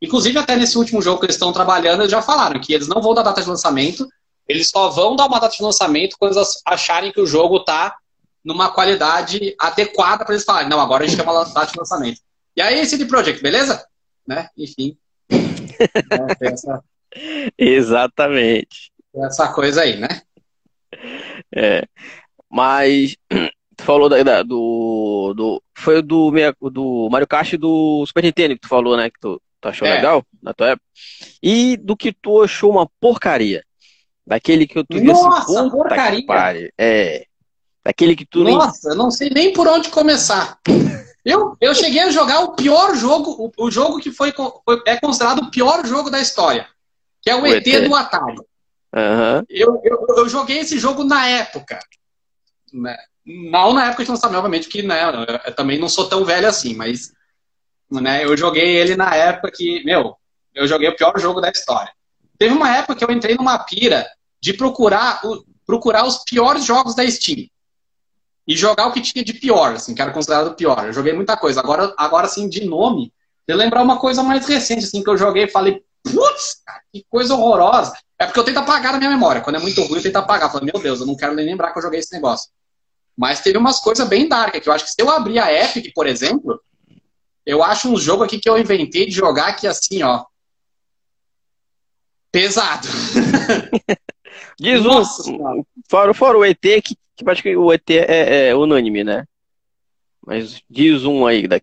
Inclusive, 0.00 0.38
até 0.38 0.56
nesse 0.56 0.76
último 0.76 1.00
jogo 1.00 1.20
que 1.20 1.26
eles 1.26 1.36
estão 1.36 1.52
trabalhando, 1.52 2.00
eles 2.00 2.10
já 2.10 2.20
falaram 2.20 2.60
que 2.60 2.72
eles 2.72 2.88
não 2.88 3.00
vão 3.00 3.14
dar 3.14 3.22
data 3.22 3.40
de 3.40 3.48
lançamento, 3.48 4.08
eles 4.48 4.68
só 4.68 4.90
vão 4.90 5.14
dar 5.14 5.26
uma 5.26 5.38
data 5.38 5.56
de 5.56 5.62
lançamento 5.62 6.16
quando 6.18 6.36
eles 6.36 6.60
acharem 6.66 7.12
que 7.12 7.20
o 7.20 7.26
jogo 7.26 7.58
está 7.58 7.96
numa 8.44 8.70
qualidade 8.70 9.54
adequada 9.58 10.24
para 10.24 10.34
eles 10.34 10.44
falarem, 10.44 10.68
não, 10.68 10.80
agora 10.80 11.04
a 11.04 11.06
gente 11.06 11.16
tem 11.16 11.24
uma 11.24 11.44
data 11.44 11.70
de 11.70 11.78
lançamento. 11.78 12.20
E 12.56 12.60
aí, 12.60 12.80
esse 12.80 12.98
de 12.98 13.06
Project, 13.06 13.40
beleza? 13.40 13.86
Né? 14.26 14.48
Enfim. 14.58 14.96
é, 15.30 16.48
essa... 16.48 16.82
Exatamente. 17.56 18.90
Essa 19.14 19.52
coisa 19.52 19.82
aí, 19.82 20.00
né? 20.00 20.22
É. 21.54 21.84
Mas 22.50 23.16
tu 23.82 23.84
falou 23.84 24.08
da, 24.08 24.22
da, 24.22 24.42
do, 24.42 25.34
do. 25.36 25.62
Foi 25.76 26.00
do, 26.00 26.32
do 26.70 27.08
Mario 27.10 27.26
Kart 27.26 27.54
do 27.54 28.04
Super 28.06 28.22
Nintendo 28.22 28.54
que 28.54 28.60
tu 28.60 28.68
falou, 28.68 28.96
né? 28.96 29.10
Que 29.10 29.18
tu, 29.20 29.42
tu 29.60 29.68
achou 29.68 29.86
é. 29.86 29.94
legal 29.94 30.24
na 30.40 30.54
tua 30.54 30.70
época. 30.70 30.86
E 31.42 31.76
do 31.76 31.96
que 31.96 32.12
tu 32.12 32.42
achou 32.42 32.70
uma 32.70 32.88
porcaria. 33.00 33.64
Daquele 34.24 34.66
que 34.66 34.84
tu 34.84 35.02
Nossa, 35.02 35.58
assim, 35.58 35.70
porcaria! 35.70 36.72
É. 36.78 37.26
Daquele 37.84 38.14
que 38.14 38.24
tu. 38.24 38.44
Nossa, 38.44 38.88
nem... 38.88 38.92
eu 38.92 38.96
não 38.96 39.10
sei 39.10 39.28
nem 39.30 39.52
por 39.52 39.66
onde 39.66 39.90
começar. 39.90 40.58
Eu, 41.24 41.56
eu 41.60 41.74
cheguei 41.74 42.00
a 42.00 42.10
jogar 42.10 42.40
o 42.40 42.54
pior 42.54 42.96
jogo, 42.96 43.52
o, 43.56 43.66
o 43.66 43.70
jogo 43.70 44.00
que 44.00 44.10
foi, 44.10 44.32
foi, 44.32 44.82
é 44.86 44.98
considerado 44.98 45.40
o 45.40 45.50
pior 45.50 45.86
jogo 45.86 46.10
da 46.10 46.20
história, 46.20 46.66
que 47.20 47.30
é 47.30 47.36
o, 47.36 47.42
o 47.42 47.46
ET, 47.46 47.64
ET, 47.64 47.88
do 47.88 47.94
Atari. 47.94 48.36
Uhum. 48.94 49.44
Eu, 49.48 49.80
eu, 49.84 50.06
eu, 50.16 50.28
joguei 50.28 50.58
esse 50.58 50.78
jogo 50.78 51.04
na 51.04 51.28
época. 51.28 51.78
Né? 52.72 52.96
Não 53.24 53.72
na 53.72 53.86
época 53.86 54.04
de 54.04 54.10
lançamento, 54.10 54.38
obviamente, 54.38 54.68
que 54.68 54.82
né, 54.82 55.00
eu 55.46 55.54
também 55.54 55.78
não 55.78 55.88
sou 55.88 56.08
tão 56.08 56.24
velho 56.24 56.48
assim, 56.48 56.74
mas 56.74 57.12
né, 57.90 58.24
eu 58.24 58.36
joguei 58.36 58.76
ele 58.76 58.96
na 58.96 59.14
época 59.14 59.50
que, 59.50 59.84
meu, 59.84 60.16
eu 60.54 60.66
joguei 60.66 60.88
o 60.88 60.96
pior 60.96 61.18
jogo 61.18 61.40
da 61.40 61.50
história. 61.50 61.92
Teve 62.38 62.54
uma 62.54 62.74
época 62.76 62.96
que 62.96 63.04
eu 63.04 63.10
entrei 63.10 63.36
numa 63.36 63.58
pira 63.58 64.06
de 64.40 64.52
procurar, 64.52 65.20
procurar 65.64 66.04
os 66.04 66.18
piores 66.24 66.64
jogos 66.64 66.94
da 66.94 67.08
Steam. 67.08 67.46
E 68.46 68.56
jogar 68.56 68.88
o 68.88 68.92
que 68.92 69.00
tinha 69.00 69.24
de 69.24 69.34
pior, 69.34 69.74
assim, 69.74 69.94
que 69.94 70.02
era 70.02 70.10
considerado 70.10 70.56
pior. 70.56 70.84
Eu 70.84 70.92
joguei 70.92 71.12
muita 71.12 71.36
coisa. 71.36 71.60
Agora, 71.60 71.94
agora 71.96 72.26
assim, 72.26 72.48
de 72.48 72.64
nome, 72.64 73.12
de 73.46 73.54
lembrar 73.54 73.82
uma 73.82 74.00
coisa 74.00 74.22
mais 74.24 74.46
recente, 74.46 74.84
assim, 74.84 75.02
que 75.02 75.08
eu 75.08 75.16
joguei 75.16 75.44
e 75.44 75.50
falei, 75.50 75.80
putz, 76.02 76.56
que 76.92 77.06
coisa 77.08 77.34
horrorosa. 77.34 77.96
É 78.18 78.26
porque 78.26 78.40
eu 78.40 78.44
tento 78.44 78.58
apagar 78.58 78.92
na 78.92 78.98
minha 78.98 79.10
memória. 79.10 79.40
Quando 79.40 79.56
é 79.56 79.60
muito 79.60 79.80
ruim, 79.82 79.98
eu 79.98 80.02
tento 80.02 80.16
apagar. 80.16 80.48
Eu 80.48 80.52
falo, 80.52 80.64
meu 80.64 80.82
Deus, 80.82 81.00
eu 81.00 81.06
não 81.06 81.16
quero 81.16 81.34
nem 81.34 81.46
lembrar 81.46 81.72
que 81.72 81.78
eu 81.78 81.82
joguei 81.82 82.00
esse 82.00 82.12
negócio. 82.12 82.50
Mas 83.16 83.40
teve 83.40 83.58
umas 83.58 83.80
coisas 83.80 84.08
bem 84.08 84.28
dark, 84.28 84.54
que 84.54 84.68
eu 84.68 84.72
acho 84.72 84.84
que 84.84 84.90
se 84.90 85.00
eu 85.00 85.10
abrir 85.10 85.38
a 85.38 85.52
Epic, 85.52 85.92
por 85.94 86.06
exemplo, 86.06 86.60
eu 87.44 87.62
acho 87.62 87.88
um 87.88 87.96
jogo 87.96 88.24
aqui 88.24 88.38
que 88.38 88.48
eu 88.48 88.58
inventei 88.58 89.06
de 89.06 89.12
jogar 89.12 89.54
que 89.54 89.66
assim, 89.66 90.02
ó. 90.02 90.24
Pesado. 92.30 92.88
Diz 94.58 94.82
Nossa, 94.82 95.30
um, 95.30 95.64
fora, 95.88 96.14
fora 96.14 96.38
o 96.38 96.44
ET, 96.44 96.60
que, 96.60 96.96
que 97.16 97.30
acho 97.30 97.42
que 97.42 97.56
o 97.56 97.72
ET 97.72 97.88
é, 97.90 98.48
é, 98.48 98.54
unânime, 98.54 99.04
né? 99.04 99.26
Mas 100.24 100.62
diz 100.70 101.04
um 101.04 101.26
aí, 101.26 101.48
da, 101.48 101.60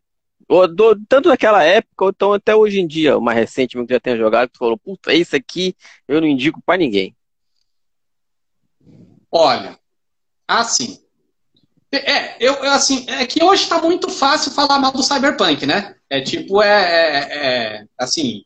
ou, 0.48 0.68
do, 0.68 1.00
tanto 1.08 1.30
naquela 1.30 1.64
época, 1.64 2.06
ou 2.06 2.10
então 2.10 2.34
até 2.34 2.56
hoje 2.56 2.80
em 2.80 2.88
dia, 2.88 3.18
o 3.18 3.22
mais 3.22 3.38
recente 3.38 3.78
que 3.78 3.94
já 3.94 4.00
tenha 4.00 4.18
jogado, 4.18 4.48
que 4.48 4.54
tu 4.54 4.60
falou, 4.60 4.78
puta, 4.78 5.14
esse 5.14 5.36
aqui 5.36 5.76
eu 6.08 6.20
não 6.20 6.28
indico 6.28 6.62
para 6.66 6.78
ninguém. 6.78 7.16
Olha, 9.32 9.80
assim, 10.48 11.00
é, 11.92 12.38
eu, 12.40 12.64
assim, 12.72 13.06
é 13.08 13.26
que 13.26 13.44
hoje 13.44 13.64
está 13.64 13.82
muito 13.82 14.10
fácil 14.10 14.52
falar 14.52 14.78
mal 14.80 14.92
do 14.92 15.04
Cyberpunk, 15.04 15.66
né? 15.66 15.96
É 16.10 16.22
tipo, 16.22 16.62
é, 16.62 16.70
é, 16.70 17.78
é 17.78 17.86
assim, 17.98 18.44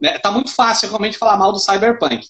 né? 0.00 0.18
tá 0.18 0.30
muito 0.30 0.50
fácil 0.52 0.88
realmente 0.88 1.18
falar 1.18 1.36
mal 1.36 1.52
do 1.52 1.58
Cyberpunk. 1.58 2.26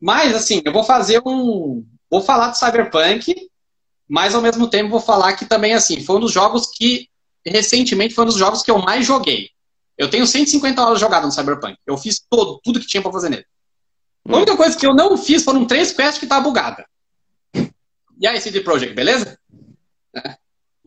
Mas, 0.00 0.34
assim, 0.34 0.60
eu 0.64 0.72
vou 0.72 0.82
fazer 0.82 1.22
um. 1.24 1.84
Vou 2.10 2.20
falar 2.20 2.48
do 2.48 2.58
Cyberpunk, 2.58 3.48
mas 4.08 4.34
ao 4.34 4.42
mesmo 4.42 4.68
tempo 4.68 4.90
vou 4.90 5.00
falar 5.00 5.34
que 5.34 5.44
também, 5.44 5.74
assim, 5.74 6.02
foi 6.02 6.16
um 6.16 6.20
dos 6.20 6.32
jogos 6.32 6.66
que, 6.66 7.08
recentemente, 7.46 8.14
foi 8.14 8.24
um 8.24 8.28
dos 8.28 8.36
jogos 8.36 8.62
que 8.62 8.70
eu 8.70 8.78
mais 8.78 9.06
joguei. 9.06 9.50
Eu 9.96 10.10
tenho 10.10 10.26
150 10.26 10.82
horas 10.82 10.98
jogadas 10.98 11.26
no 11.26 11.32
Cyberpunk. 11.32 11.76
Eu 11.86 11.96
fiz 11.96 12.20
todo, 12.28 12.58
tudo 12.64 12.80
que 12.80 12.86
tinha 12.86 13.02
para 13.02 13.12
fazer 13.12 13.28
nele. 13.28 13.44
A 14.28 14.36
única 14.36 14.56
coisa 14.56 14.76
que 14.76 14.86
eu 14.86 14.94
não 14.94 15.16
fiz 15.16 15.44
foram 15.44 15.64
três 15.64 15.92
quests 15.92 16.18
que 16.18 16.26
tá 16.26 16.40
bugada. 16.40 16.84
E 18.20 18.26
aí, 18.26 18.40
CD 18.40 18.60
Projekt, 18.60 18.94
beleza? 18.94 19.38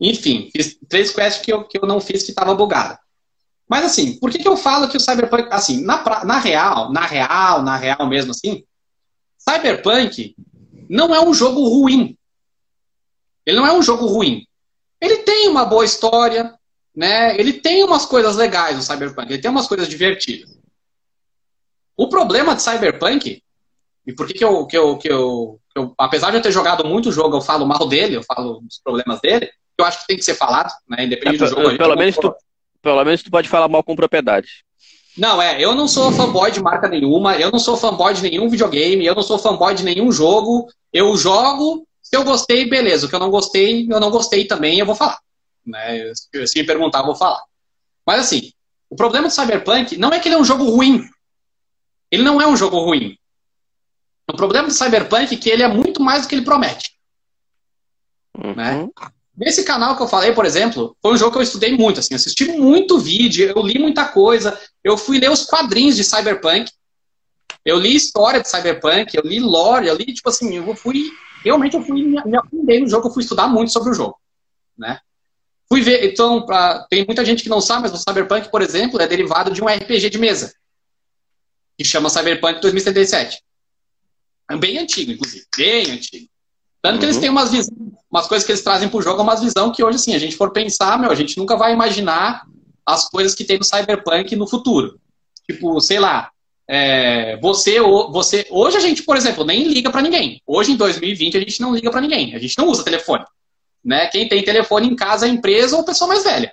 Enfim, 0.00 0.50
fiz 0.52 0.78
três 0.88 1.10
quests 1.12 1.44
que 1.44 1.52
eu, 1.52 1.64
que 1.64 1.78
eu 1.78 1.86
não 1.86 2.00
fiz 2.00 2.22
que 2.22 2.32
tava 2.32 2.54
bugada. 2.54 2.98
Mas 3.68 3.84
assim, 3.84 4.18
por 4.18 4.30
que, 4.30 4.38
que 4.38 4.48
eu 4.48 4.56
falo 4.56 4.88
que 4.88 4.96
o 4.96 5.00
Cyberpunk, 5.00 5.48
assim, 5.50 5.82
na, 5.82 6.24
na 6.24 6.38
real, 6.38 6.92
na 6.92 7.06
real, 7.06 7.62
na 7.62 7.76
real 7.76 8.06
mesmo 8.08 8.32
assim, 8.32 8.64
Cyberpunk 9.38 10.34
não 10.88 11.14
é 11.14 11.20
um 11.20 11.32
jogo 11.32 11.64
ruim. 11.64 12.16
Ele 13.46 13.56
não 13.56 13.66
é 13.66 13.72
um 13.72 13.82
jogo 13.82 14.06
ruim. 14.06 14.46
Ele 15.00 15.18
tem 15.18 15.48
uma 15.48 15.64
boa 15.64 15.84
história, 15.84 16.54
né? 16.94 17.38
Ele 17.38 17.52
tem 17.52 17.82
umas 17.84 18.06
coisas 18.06 18.36
legais 18.36 18.76
no 18.76 18.82
Cyberpunk, 18.82 19.30
ele 19.32 19.42
tem 19.42 19.50
umas 19.50 19.66
coisas 19.66 19.88
divertidas. 19.88 20.56
O 21.96 22.08
problema 22.08 22.54
de 22.54 22.62
Cyberpunk, 22.62 23.42
e 24.06 24.12
por 24.12 24.26
que, 24.26 24.34
que, 24.34 24.44
eu, 24.44 24.66
que, 24.66 24.76
eu, 24.76 24.98
que, 24.98 25.10
eu, 25.10 25.60
eu, 25.74 25.94
apesar 25.98 26.30
de 26.30 26.36
eu 26.36 26.42
ter 26.42 26.52
jogado 26.52 26.84
muito 26.84 27.10
jogo, 27.10 27.36
eu 27.36 27.40
falo 27.40 27.66
mal 27.66 27.86
dele, 27.88 28.16
eu 28.16 28.22
falo 28.22 28.60
dos 28.60 28.80
problemas 28.82 29.20
dele, 29.20 29.50
eu 29.76 29.84
acho 29.84 30.00
que 30.00 30.06
tem 30.06 30.16
que 30.16 30.24
ser 30.24 30.34
falado, 30.34 30.72
né? 30.88 31.04
Independente 31.04 31.42
é, 31.42 31.46
do 31.46 31.50
jogo. 31.50 31.76
Pelo 31.76 31.96
menos, 31.96 32.16
tu, 32.16 32.34
pelo 32.80 33.04
menos 33.04 33.22
tu 33.22 33.30
pode 33.30 33.48
falar 33.48 33.68
mal 33.68 33.82
com 33.82 33.96
propriedade. 33.96 34.48
Não, 35.16 35.40
é, 35.40 35.60
eu 35.60 35.74
não 35.74 35.86
sou 35.86 36.10
fanboy 36.12 36.50
de 36.50 36.60
marca 36.60 36.88
nenhuma, 36.88 37.36
eu 37.36 37.50
não 37.50 37.58
sou 37.58 37.76
fanboy 37.76 38.14
de 38.14 38.22
nenhum 38.22 38.48
videogame, 38.48 39.06
eu 39.06 39.14
não 39.14 39.22
sou 39.22 39.38
fanboy 39.38 39.74
de 39.74 39.84
nenhum 39.84 40.10
jogo. 40.10 40.68
Eu 40.92 41.16
jogo, 41.16 41.86
se 42.02 42.16
eu 42.16 42.24
gostei, 42.24 42.68
beleza. 42.68 43.06
O 43.06 43.08
que 43.08 43.14
eu 43.14 43.20
não 43.20 43.30
gostei, 43.30 43.86
eu 43.88 44.00
não 44.00 44.10
gostei 44.10 44.44
também, 44.44 44.78
eu 44.78 44.86
vou 44.86 44.94
falar. 44.94 45.18
Né? 45.64 46.12
Se 46.14 46.58
me 46.58 46.66
perguntar, 46.66 47.00
eu 47.00 47.06
vou 47.06 47.14
falar. 47.14 47.42
Mas 48.06 48.20
assim, 48.20 48.52
o 48.90 48.96
problema 48.96 49.28
do 49.28 49.34
Cyberpunk 49.34 49.96
não 49.96 50.10
é 50.10 50.18
que 50.18 50.28
ele 50.28 50.34
é 50.34 50.38
um 50.38 50.44
jogo 50.44 50.64
ruim. 50.64 51.04
Ele 52.10 52.22
não 52.22 52.40
é 52.40 52.46
um 52.46 52.56
jogo 52.56 52.78
ruim. 52.78 53.16
O 54.34 54.36
problema 54.36 54.66
do 54.66 54.74
Cyberpunk 54.74 55.32
é 55.32 55.38
que 55.38 55.48
ele 55.48 55.62
é 55.62 55.68
muito 55.68 56.02
mais 56.02 56.22
do 56.22 56.28
que 56.28 56.34
ele 56.34 56.44
promete. 56.44 56.90
Uhum. 58.36 58.52
Né? 58.52 58.88
Nesse 59.36 59.62
canal 59.62 59.96
que 59.96 60.02
eu 60.02 60.08
falei, 60.08 60.32
por 60.32 60.44
exemplo, 60.44 60.96
foi 61.00 61.14
um 61.14 61.16
jogo 61.16 61.32
que 61.32 61.38
eu 61.38 61.42
estudei 61.42 61.76
muito, 61.76 62.00
assim, 62.00 62.16
assisti 62.16 62.46
muito 62.46 62.98
vídeo, 62.98 63.52
eu 63.54 63.62
li 63.62 63.78
muita 63.78 64.06
coisa, 64.06 64.60
eu 64.82 64.98
fui 64.98 65.20
ler 65.20 65.30
os 65.30 65.44
quadrinhos 65.44 65.94
de 65.94 66.02
Cyberpunk, 66.02 66.68
eu 67.64 67.78
li 67.78 67.94
história 67.94 68.40
de 68.40 68.48
Cyberpunk, 68.48 69.16
eu 69.16 69.22
li 69.22 69.38
lore, 69.38 69.86
eu 69.86 69.94
li, 69.94 70.06
tipo 70.06 70.28
assim, 70.28 70.56
eu 70.56 70.74
fui, 70.74 71.12
realmente 71.44 71.76
eu 71.76 71.82
fui, 71.82 72.02
me 72.02 72.36
aprender 72.36 72.80
no 72.80 72.88
jogo, 72.88 73.06
eu 73.06 73.12
fui 73.12 73.22
estudar 73.22 73.46
muito 73.46 73.72
sobre 73.72 73.90
o 73.90 73.94
jogo, 73.94 74.18
né? 74.76 74.98
Fui 75.68 75.80
ver, 75.80 76.04
então, 76.10 76.44
pra, 76.44 76.86
tem 76.90 77.04
muita 77.06 77.24
gente 77.24 77.42
que 77.44 77.48
não 77.48 77.60
sabe, 77.60 77.82
mas 77.82 77.92
o 77.92 77.98
Cyberpunk, 77.98 78.50
por 78.50 78.62
exemplo, 78.62 79.00
é 79.00 79.06
derivado 79.06 79.52
de 79.52 79.62
um 79.62 79.66
RPG 79.68 80.10
de 80.10 80.18
mesa, 80.18 80.52
que 81.78 81.84
chama 81.84 82.10
Cyberpunk 82.10 82.60
2077. 82.60 83.44
É 84.50 84.56
bem 84.56 84.78
antigo, 84.78 85.12
inclusive, 85.12 85.44
bem 85.56 85.90
antigo. 85.90 86.28
Tanto 86.82 86.98
que 86.98 87.06
eles 87.06 87.16
uhum. 87.16 87.22
têm 87.22 87.30
umas, 87.30 87.50
umas 88.10 88.26
coisas 88.26 88.44
que 88.44 88.52
eles 88.52 88.62
trazem 88.62 88.88
pro 88.88 89.00
jogo, 89.00 89.22
umas 89.22 89.40
visão 89.40 89.72
que 89.72 89.82
hoje, 89.82 89.96
assim, 89.96 90.14
a 90.14 90.18
gente 90.18 90.36
for 90.36 90.52
pensar, 90.52 90.98
meu, 90.98 91.10
a 91.10 91.14
gente 91.14 91.38
nunca 91.38 91.56
vai 91.56 91.72
imaginar 91.72 92.44
as 92.84 93.08
coisas 93.08 93.34
que 93.34 93.44
tem 93.44 93.58
no 93.58 93.64
Cyberpunk 93.64 94.36
no 94.36 94.46
futuro. 94.46 95.00
Tipo, 95.46 95.80
sei 95.80 95.98
lá, 95.98 96.30
é, 96.68 97.38
você, 97.38 97.80
você, 97.80 98.46
hoje 98.50 98.76
a 98.76 98.80
gente, 98.80 99.02
por 99.02 99.16
exemplo, 99.16 99.44
nem 99.44 99.64
liga 99.68 99.90
para 99.90 100.02
ninguém. 100.02 100.42
Hoje, 100.46 100.72
em 100.72 100.76
2020, 100.76 101.36
a 101.36 101.40
gente 101.40 101.60
não 101.60 101.74
liga 101.74 101.90
para 101.90 102.00
ninguém. 102.00 102.34
A 102.34 102.38
gente 102.38 102.56
não 102.58 102.68
usa 102.68 102.84
telefone. 102.84 103.24
Né? 103.84 104.06
Quem 104.08 104.28
tem 104.28 104.42
telefone 104.42 104.88
em 104.88 104.96
casa 104.96 105.26
é 105.26 105.28
empresa 105.28 105.76
ou 105.76 105.82
a 105.82 105.86
pessoa 105.86 106.08
mais 106.08 106.24
velha. 106.24 106.52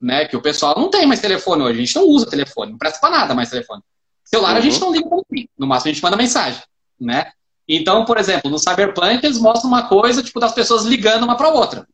Né? 0.00 0.26
Que 0.26 0.36
o 0.36 0.42
pessoal 0.42 0.74
não 0.76 0.90
tem 0.90 1.06
mais 1.06 1.20
telefone 1.20 1.62
hoje. 1.62 1.78
A 1.78 1.84
gente 1.84 1.96
não 1.96 2.04
usa 2.04 2.26
telefone. 2.26 2.72
Não 2.72 2.78
presta 2.78 3.00
para 3.00 3.10
nada 3.10 3.34
mais 3.34 3.50
telefone. 3.50 3.82
Celular 4.24 4.52
uhum. 4.52 4.58
a 4.58 4.60
gente 4.60 4.74
uhum. 4.74 4.80
não 4.80 4.92
liga 4.92 5.08
para 5.08 5.18
ninguém. 5.30 5.48
No 5.56 5.66
máximo 5.66 5.90
a 5.90 5.92
gente 5.94 6.02
manda 6.02 6.16
mensagem. 6.16 6.62
Né? 7.00 7.32
Então, 7.68 8.04
por 8.04 8.18
exemplo, 8.18 8.50
no 8.50 8.58
Cyberpunk 8.58 9.24
eles 9.24 9.38
mostram 9.38 9.68
uma 9.68 9.88
coisa 9.88 10.22
tipo 10.22 10.38
das 10.38 10.52
pessoas 10.52 10.84
ligando 10.84 11.24
uma 11.24 11.36
para 11.36 11.48
outra, 11.48 11.86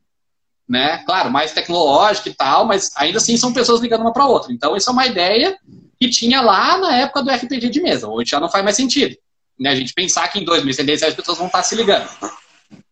né? 0.68 0.98
Claro, 1.04 1.30
mais 1.30 1.52
tecnológico 1.52 2.28
e 2.28 2.34
tal, 2.34 2.64
mas 2.64 2.90
ainda 2.96 3.18
assim 3.18 3.36
são 3.36 3.52
pessoas 3.52 3.80
ligando 3.80 4.00
uma 4.00 4.12
para 4.12 4.26
outra. 4.26 4.52
Então, 4.52 4.76
isso 4.76 4.90
é 4.90 4.92
uma 4.92 5.06
ideia 5.06 5.56
que 5.98 6.08
tinha 6.08 6.40
lá 6.40 6.76
na 6.78 6.96
época 6.96 7.22
do 7.22 7.30
RPG 7.30 7.68
de 7.68 7.80
mesa. 7.80 8.08
Hoje 8.08 8.30
já 8.30 8.40
não 8.40 8.48
faz 8.48 8.64
mais 8.64 8.76
sentido, 8.76 9.16
né? 9.58 9.70
A 9.70 9.74
gente 9.74 9.92
pensar 9.92 10.26
que 10.28 10.38
em 10.40 10.44
2077 10.44 11.10
as 11.10 11.16
pessoas 11.16 11.38
vão 11.38 11.46
estar 11.46 11.62
se 11.62 11.74
ligando, 11.76 12.08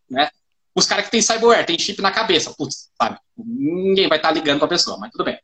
né? 0.09 0.31
Os 0.75 0.87
caras 0.87 1.07
que 1.07 1.11
têm 1.11 1.21
cyberware, 1.21 1.67
tem 1.67 1.79
chip 1.79 2.01
na 2.01 2.13
cabeça, 2.13 2.55
putz, 2.57 2.89
sabe? 2.97 3.19
Ninguém 3.37 4.09
vai 4.09 4.19
estar 4.19 4.31
ligando 4.31 4.59
para 4.59 4.67
a 4.67 4.71
pessoa, 4.71 4.97
mas 4.99 5.11
tudo 5.11 5.25
bem. 5.25 5.39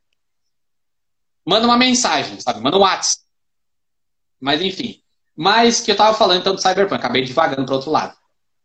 Manda 1.45 1.67
uma 1.67 1.77
mensagem, 1.77 2.39
sabe? 2.39 2.61
Manda 2.61 2.77
um 2.77 2.81
WhatsApp. 2.81 3.23
Mas 4.39 4.61
enfim, 4.61 5.01
mas 5.35 5.81
que 5.81 5.91
eu 5.91 5.93
estava 5.93 6.15
falando 6.15 6.39
então 6.39 6.55
do 6.55 6.61
Cyberpunk, 6.61 6.95
acabei 6.95 7.25
devagando 7.25 7.65
para 7.65 7.75
outro 7.75 7.91
lado. 7.91 8.15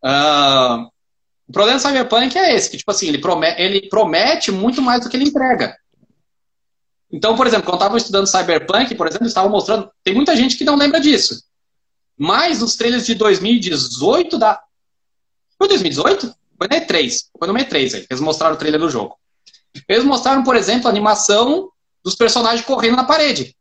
Uh, 0.04 0.88
o 1.48 1.52
problema 1.52 1.78
do 1.78 1.82
Cyberpunk 1.82 2.38
é 2.38 2.54
esse, 2.54 2.70
que 2.70 2.76
tipo 2.78 2.90
assim, 2.90 3.08
ele 3.08 3.18
promete, 3.18 3.60
ele 3.60 3.88
promete 3.88 4.52
muito 4.52 4.80
mais 4.80 5.02
do 5.02 5.10
que 5.10 5.16
ele 5.16 5.28
entrega. 5.28 5.76
Então, 7.12 7.34
por 7.34 7.46
exemplo, 7.46 7.64
quando 7.64 7.74
eu 7.74 7.84
estava 7.84 7.96
estudando 7.96 8.26
Cyberpunk, 8.28 8.94
por 8.94 9.08
exemplo, 9.08 9.26
estava 9.26 9.48
mostrando, 9.48 9.90
tem 10.04 10.14
muita 10.14 10.36
gente 10.36 10.56
que 10.56 10.64
não 10.64 10.76
lembra 10.76 11.00
disso. 11.00 11.42
Mas 12.16 12.60
nos 12.60 12.76
trailers 12.76 13.04
de 13.04 13.14
2018 13.14 14.38
da. 14.38 14.62
Foi 15.58 15.66
2018? 15.66 16.34
Foi 16.56 16.68
no 16.68 16.76
E3. 16.76 17.24
Foi 17.36 17.48
no 17.48 17.54
E3 17.54 17.94
aí, 17.94 18.06
eles 18.08 18.20
mostraram 18.20 18.54
o 18.54 18.58
trailer 18.58 18.78
do 18.78 18.90
jogo. 18.90 19.16
Eles 19.88 20.04
mostraram, 20.04 20.44
por 20.44 20.54
exemplo, 20.54 20.86
a 20.86 20.90
animação 20.90 21.70
dos 22.04 22.14
personagens 22.14 22.64
correndo 22.64 22.96
na 22.96 23.04
parede. 23.04 23.56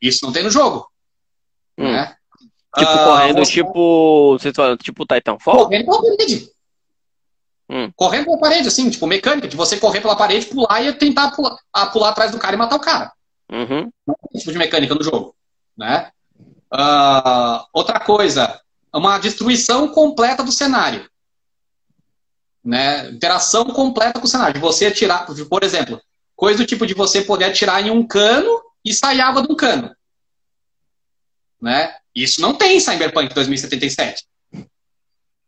Isso 0.00 0.24
não 0.24 0.32
tem 0.32 0.42
no 0.42 0.50
jogo. 0.50 0.90
Hum. 1.78 1.92
Né? 1.92 2.14
Tipo, 2.76 2.90
ah, 2.90 3.04
correndo, 3.04 3.38
você... 3.38 3.52
tipo. 3.52 4.38
Vocês 4.38 4.54
falam, 4.54 4.76
tipo 4.76 5.06
Titanfall? 5.06 5.64
Correndo 5.64 5.84
pela 5.86 6.02
parede. 6.02 6.50
Hum. 7.68 7.90
Correndo 7.96 8.24
pela 8.26 8.38
parede, 8.38 8.68
assim, 8.68 8.90
tipo, 8.90 9.06
mecânica, 9.06 9.48
de 9.48 9.56
você 9.56 9.78
correr 9.78 10.00
pela 10.00 10.14
parede, 10.14 10.46
pular 10.46 10.82
e 10.82 10.92
tentar 10.92 11.30
pular, 11.32 11.58
pular 11.92 12.10
atrás 12.10 12.30
do 12.30 12.38
cara 12.38 12.54
e 12.54 12.58
matar 12.58 12.76
o 12.76 12.80
cara. 12.80 13.12
Uhum. 13.50 13.90
É 14.34 14.38
tipo 14.38 14.52
de 14.52 14.58
mecânica 14.58 14.94
no 14.94 15.02
jogo. 15.02 15.34
Né? 15.76 16.10
Uh, 16.72 17.64
outra 17.72 18.00
coisa, 18.00 18.60
uma 18.92 19.18
destruição 19.18 19.88
completa 19.88 20.42
do 20.42 20.52
cenário. 20.52 21.08
Né? 22.64 23.08
Interação 23.10 23.64
completa 23.66 24.18
com 24.18 24.26
o 24.26 24.30
cenário. 24.30 24.54
De 24.54 24.60
você 24.60 24.86
atirar, 24.86 25.26
por 25.26 25.62
exemplo, 25.64 26.00
coisa 26.34 26.58
do 26.58 26.66
tipo 26.66 26.86
de 26.86 26.94
você 26.94 27.22
poder 27.22 27.46
atirar 27.46 27.84
em 27.84 27.90
um 27.90 28.06
cano 28.06 28.62
e 28.84 28.92
sair 28.92 29.20
água 29.20 29.42
de 29.42 29.50
um 29.50 29.56
cano. 29.56 29.95
Né? 31.60 31.94
Isso 32.14 32.40
não 32.40 32.54
tem 32.54 32.76
em 32.76 32.80
Cyberpunk 32.80 33.34
2077. 33.34 34.24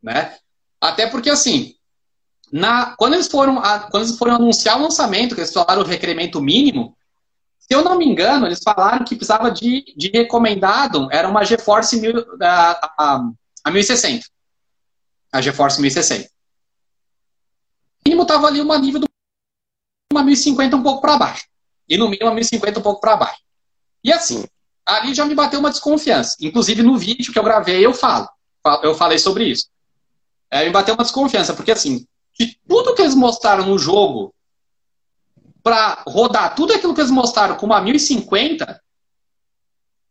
Né? 0.02 0.36
Até 0.80 1.06
porque, 1.06 1.30
assim, 1.30 1.74
na, 2.52 2.96
quando, 2.96 3.14
eles 3.14 3.28
foram, 3.28 3.58
a, 3.58 3.80
quando 3.90 4.04
eles 4.04 4.16
foram 4.16 4.36
anunciar 4.36 4.78
o 4.78 4.82
lançamento, 4.82 5.34
que 5.34 5.40
eles 5.40 5.52
falaram 5.52 5.82
o 5.82 5.86
requerimento 5.86 6.40
mínimo, 6.40 6.96
se 7.58 7.74
eu 7.74 7.84
não 7.84 7.98
me 7.98 8.06
engano, 8.06 8.46
eles 8.46 8.62
falaram 8.62 9.04
que 9.04 9.14
precisava 9.14 9.50
de, 9.50 9.92
de 9.94 10.08
recomendado, 10.08 11.08
era 11.12 11.28
uma 11.28 11.44
GeForce 11.44 12.00
mil, 12.00 12.14
a, 12.40 12.92
a, 12.98 13.30
a 13.64 13.70
1060. 13.70 14.26
A 15.30 15.42
GeForce 15.42 15.80
1060. 15.80 16.24
O 16.24 16.30
mínimo 18.06 18.22
estava 18.22 18.46
ali 18.46 18.62
uma 18.62 18.78
nível 18.78 19.00
do 19.00 19.08
uma 20.10 20.24
1050 20.24 20.76
um 20.76 20.82
pouco 20.82 21.02
para 21.02 21.18
baixo. 21.18 21.44
E 21.86 21.98
no 21.98 22.08
mínimo 22.08 22.30
uma 22.30 22.34
1050 22.34 22.80
um 22.80 22.82
pouco 22.82 23.00
para 23.02 23.16
baixo. 23.16 23.42
E 24.02 24.10
assim, 24.10 24.46
ali 24.88 25.14
já 25.14 25.24
me 25.24 25.34
bateu 25.34 25.60
uma 25.60 25.70
desconfiança. 25.70 26.36
Inclusive 26.40 26.82
no 26.82 26.96
vídeo 26.96 27.32
que 27.32 27.38
eu 27.38 27.44
gravei 27.44 27.84
eu 27.84 27.92
falo. 27.92 28.28
Eu 28.82 28.94
falei 28.94 29.18
sobre 29.18 29.44
isso. 29.44 29.68
É, 30.50 30.64
me 30.64 30.70
bateu 30.70 30.94
uma 30.94 31.04
desconfiança, 31.04 31.52
porque 31.52 31.70
assim, 31.70 32.06
de 32.38 32.58
tudo 32.66 32.94
que 32.94 33.02
eles 33.02 33.14
mostraram 33.14 33.66
no 33.66 33.78
jogo 33.78 34.34
para 35.62 36.02
rodar 36.06 36.54
tudo 36.54 36.72
aquilo 36.72 36.94
que 36.94 37.00
eles 37.00 37.10
mostraram 37.10 37.56
com 37.56 37.66
uma 37.66 37.80
1050, 37.80 38.82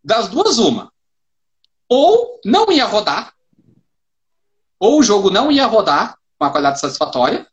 das 0.03 0.27
duas, 0.27 0.59
uma. 0.59 0.91
Ou 1.89 2.39
não 2.45 2.71
ia 2.71 2.85
rodar, 2.85 3.33
ou 4.79 4.99
o 4.99 5.03
jogo 5.03 5.31
não 5.31 5.51
ia 5.51 5.65
rodar 5.65 6.13
com 6.37 6.45
uma 6.45 6.51
qualidade 6.51 6.79
satisfatória, 6.79 7.47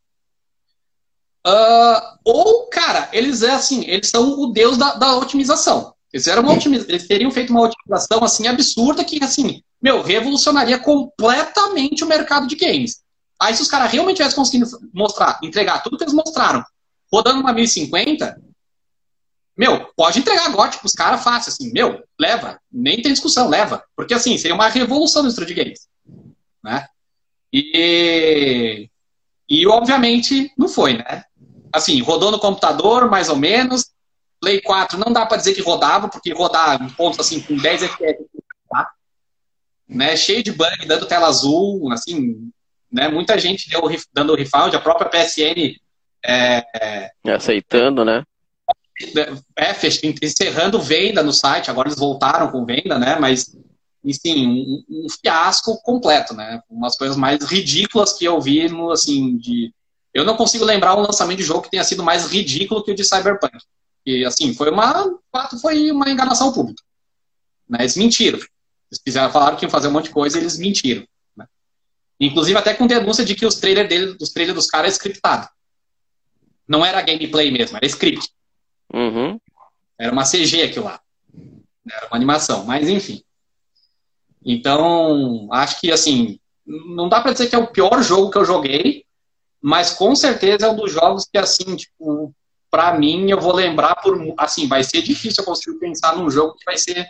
uh, 1.47 2.19
ou, 2.25 2.67
cara, 2.67 3.09
eles 3.13 3.43
é 3.43 3.53
assim, 3.53 3.85
eles 3.87 4.11
são 4.11 4.39
o 4.39 4.49
deus 4.49 4.77
da, 4.77 4.95
da 4.95 5.17
otimização. 5.17 5.94
Eles, 6.15 6.29
eram 6.29 6.47
otimiz... 6.47 6.89
Eles 6.89 7.09
teriam 7.09 7.31
feito 7.33 7.51
uma 7.51 7.63
otimização 7.63 8.23
assim 8.23 8.47
absurda 8.47 9.05
que, 9.05 9.23
assim, 9.25 9.61
meu, 9.83 10.01
revolucionaria 10.01 10.79
completamente 10.79 12.05
o 12.05 12.07
mercado 12.07 12.47
de 12.47 12.55
games. 12.55 13.03
Aí, 13.43 13.53
se 13.53 13.63
os 13.63 13.69
caras 13.69 13.91
realmente 13.91 14.19
tivessem 14.19 14.37
conseguido 14.37 14.71
mostrar, 14.93 15.41
entregar 15.43 15.83
tudo 15.83 15.99
que 15.99 16.05
eles 16.05 16.15
mostraram, 16.15 16.65
rodando 17.13 17.41
uma 17.41 17.53
1050, 17.53 18.41
meu, 19.57 19.87
pode 19.97 20.21
entregar 20.21 20.47
agora, 20.47 20.71
tipo, 20.71 20.87
os 20.87 20.93
caras 20.93 21.21
fácil, 21.21 21.51
assim, 21.51 21.73
meu, 21.73 22.01
leva, 22.19 22.61
nem 22.71 23.03
tem 23.03 23.13
discussão, 23.13 23.49
leva. 23.49 23.83
Porque, 23.97 24.15
assim, 24.15 24.39
seria 24.39 24.55
uma 24.55 24.69
revolução 24.69 25.21
no 25.21 25.27
indústria 25.27 25.49
de 25.49 25.55
games. 25.55 25.89
Né? 26.63 26.87
E, 27.53 28.89
e, 29.49 29.67
obviamente, 29.67 30.53
não 30.57 30.69
foi, 30.69 30.97
né? 30.97 31.25
Assim, 31.73 32.01
rodou 32.03 32.31
no 32.31 32.39
computador, 32.39 33.11
mais 33.11 33.29
ou 33.29 33.37
menos, 33.37 33.94
Play 34.45 34.61
4 34.61 34.99
não 34.99 35.11
dá 35.11 35.25
para 35.25 35.39
dizer 35.39 35.55
que 35.55 35.63
rodava, 35.63 36.07
porque 36.07 36.35
rodar 36.35 36.83
em 36.83 36.91
pontos 36.91 37.19
assim 37.19 37.41
com 37.41 37.57
10 37.57 37.85
FPS, 37.85 38.25
tá? 38.69 38.91
né? 39.89 40.15
Cheio 40.17 40.43
de 40.43 40.53
bug, 40.53 40.87
dando 40.87 41.07
tela 41.07 41.29
azul, 41.29 41.91
assim, 41.91 42.51
né? 42.93 43.09
Muita 43.09 43.39
gente 43.39 43.71
deu, 43.71 43.83
dando 44.13 44.35
refund, 44.35 44.75
a 44.75 44.81
própria 44.81 45.09
PSN 45.09 45.81
é, 46.23 46.63
é, 46.75 47.11
aceitando, 47.33 48.05
né? 48.05 48.23
É, 49.57 49.75
encerrando 50.23 50.79
venda 50.79 51.23
no 51.23 51.33
site, 51.33 51.71
agora 51.71 51.89
eles 51.89 51.99
voltaram 51.99 52.51
com 52.51 52.67
venda, 52.67 52.99
né? 52.99 53.17
Mas 53.19 53.57
sim, 54.13 54.47
um, 54.47 54.85
um, 54.91 55.07
fiasco 55.23 55.81
completo, 55.83 56.35
né? 56.35 56.61
Umas 56.69 56.99
coisas 56.99 57.17
mais 57.17 57.43
ridículas 57.45 58.13
que 58.13 58.27
eu 58.27 58.39
vi 58.43 58.69
no, 58.69 58.91
assim, 58.91 59.39
de. 59.39 59.73
Eu 60.13 60.23
não 60.23 60.37
consigo 60.37 60.67
lembrar 60.67 60.97
um 60.97 61.01
lançamento 61.01 61.39
de 61.39 61.45
jogo 61.45 61.63
que 61.63 61.71
tenha 61.71 61.83
sido 61.83 62.05
mais 62.05 62.27
ridículo 62.27 62.85
que 62.85 62.93
o 62.93 62.95
de 62.95 63.05
Cyberpunk. 63.05 63.57
E 64.07 64.25
assim, 64.25 64.55
foi 64.55 64.71
uma. 64.71 65.19
fato, 65.33 65.59
foi 65.59 65.91
uma 65.91 66.11
enganação 66.11 66.53
pública. 66.53 66.83
Né? 67.69 67.79
Eles 67.81 67.97
mentiram. 67.97 68.39
Eles 68.39 69.01
fizeram, 69.03 69.33
falaram 69.33 69.57
que 69.57 69.65
iam 69.65 69.71
fazer 69.71 69.89
um 69.89 69.93
monte 69.93 70.07
de 70.07 70.11
coisa 70.11 70.37
e 70.37 70.41
eles 70.41 70.59
mentiram. 70.59 71.07
Né? 71.37 71.47
Inclusive 72.21 72.59
até 72.59 72.75
com 72.75 72.87
denúncia 72.87 73.25
de 73.25 73.35
que 73.35 73.47
os 73.47 73.57
trailers 73.57 73.89
dele, 73.89 74.17
os 74.21 74.31
trailers 74.31 74.57
dos 74.57 74.67
caras 74.67 74.93
é 74.93 74.97
scriptado. 74.97 75.49
Não 76.67 76.85
era 76.85 77.03
gameplay 77.03 77.51
mesmo, 77.51 77.77
era 77.77 77.87
script. 77.87 78.31
Uhum. 78.93 79.39
Era 79.99 80.13
uma 80.13 80.25
CG 80.25 80.63
aquilo 80.63 80.87
lá. 80.87 81.01
Era 81.91 82.07
uma 82.07 82.17
animação, 82.17 82.65
mas 82.65 82.89
enfim. 82.89 83.23
Então, 84.45 85.49
acho 85.53 85.81
que 85.81 85.91
assim, 85.91 86.39
não 86.67 87.09
dá 87.09 87.21
para 87.21 87.33
dizer 87.33 87.49
que 87.49 87.55
é 87.55 87.59
o 87.59 87.67
pior 87.67 88.03
jogo 88.03 88.31
que 88.31 88.39
eu 88.39 88.45
joguei, 88.45 89.05
mas 89.61 89.93
com 89.93 90.15
certeza 90.15 90.67
é 90.67 90.71
um 90.71 90.77
dos 90.77 90.93
jogos 90.93 91.27
que 91.27 91.39
assim, 91.39 91.77
tipo, 91.77 92.35
para 92.75 92.93
mim 92.99 93.31
eu 93.31 93.41
vou 93.41 93.55
lembrar 93.55 93.95
por 93.95 94.19
assim, 94.37 94.67
vai 94.67 94.83
ser 94.83 95.01
difícil 95.01 95.43
eu 95.43 95.45
conseguir 95.45 95.79
pensar 95.79 96.17
num 96.17 96.29
jogo 96.29 96.57
que 96.57 96.65
vai 96.65 96.77
ser 96.77 97.07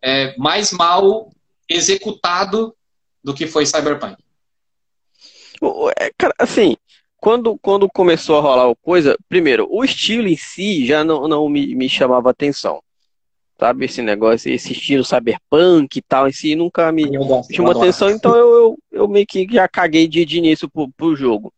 é, 0.00 0.32
mais 0.36 0.70
mal 0.70 1.28
executado 1.68 2.72
do 3.20 3.34
que 3.34 3.48
foi 3.48 3.66
Cyberpunk. 3.66 4.16
É, 5.98 6.12
cara, 6.16 6.32
assim, 6.38 6.76
quando, 7.16 7.58
quando 7.58 7.88
começou 7.88 8.38
a 8.38 8.40
rolar 8.40 8.70
a 8.70 8.76
coisa, 8.76 9.18
primeiro, 9.28 9.66
o 9.68 9.82
estilo 9.82 10.28
em 10.28 10.36
si 10.36 10.86
já 10.86 11.02
não, 11.02 11.26
não 11.26 11.48
me, 11.48 11.74
me 11.74 11.88
chamava 11.88 12.30
atenção 12.30 12.80
sabe? 13.58 13.86
Esse 13.86 14.02
negócio, 14.02 14.52
esse 14.52 14.72
estilo 14.72 15.04
cyberpunk 15.04 15.96
e 15.96 16.02
tal, 16.02 16.28
em 16.28 16.32
si 16.32 16.54
nunca 16.54 16.92
me 16.92 17.04
chamou 17.50 17.72
atenção, 17.72 18.10
então 18.10 18.34
eu, 18.36 18.54
eu, 18.54 18.78
eu, 18.92 19.08
meio 19.08 19.26
que 19.26 19.46
já 19.50 19.66
caguei 19.66 20.06
de, 20.06 20.24
de 20.24 20.38
início 20.38 20.68
pro, 20.68 20.90
pro 20.90 21.16
jogo. 21.16 21.52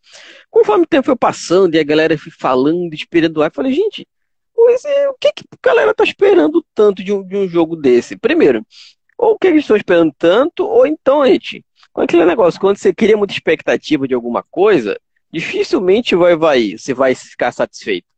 Conforme 0.59 0.83
o 0.83 0.89
tempo 0.89 1.07
foi 1.07 1.15
passando 1.15 1.77
e 1.77 1.79
a 1.79 1.85
galera 1.85 2.19
foi 2.19 2.33
falando, 2.33 2.93
esperando, 2.93 3.45
eu 3.45 3.51
falei, 3.53 3.73
gente, 3.73 4.09
o 4.57 5.15
que, 5.21 5.33
que 5.33 5.45
a 5.53 5.69
galera 5.69 5.95
tá 5.95 6.03
esperando 6.03 6.65
tanto 6.75 7.05
de 7.05 7.13
um, 7.13 7.25
de 7.25 7.37
um 7.37 7.49
jogo 7.49 7.77
desse? 7.77 8.17
Primeiro, 8.17 8.67
ou 9.17 9.35
o 9.35 9.39
que 9.39 9.47
eles 9.47 9.61
estão 9.61 9.77
esperando 9.77 10.13
tanto, 10.19 10.67
ou 10.67 10.85
então, 10.85 11.25
gente, 11.25 11.65
com 11.93 12.01
aquele 12.01 12.25
negócio, 12.25 12.61
quando 12.61 12.77
você 12.77 12.93
cria 12.93 13.17
muita 13.17 13.33
expectativa 13.33 14.09
de 14.09 14.15
alguma 14.15 14.43
coisa, 14.43 14.99
dificilmente 15.33 16.17
vai, 16.17 16.35
vai, 16.35 16.77
você 16.77 16.93
vai 16.93 17.15
ficar 17.15 17.53
satisfeito 17.53 18.09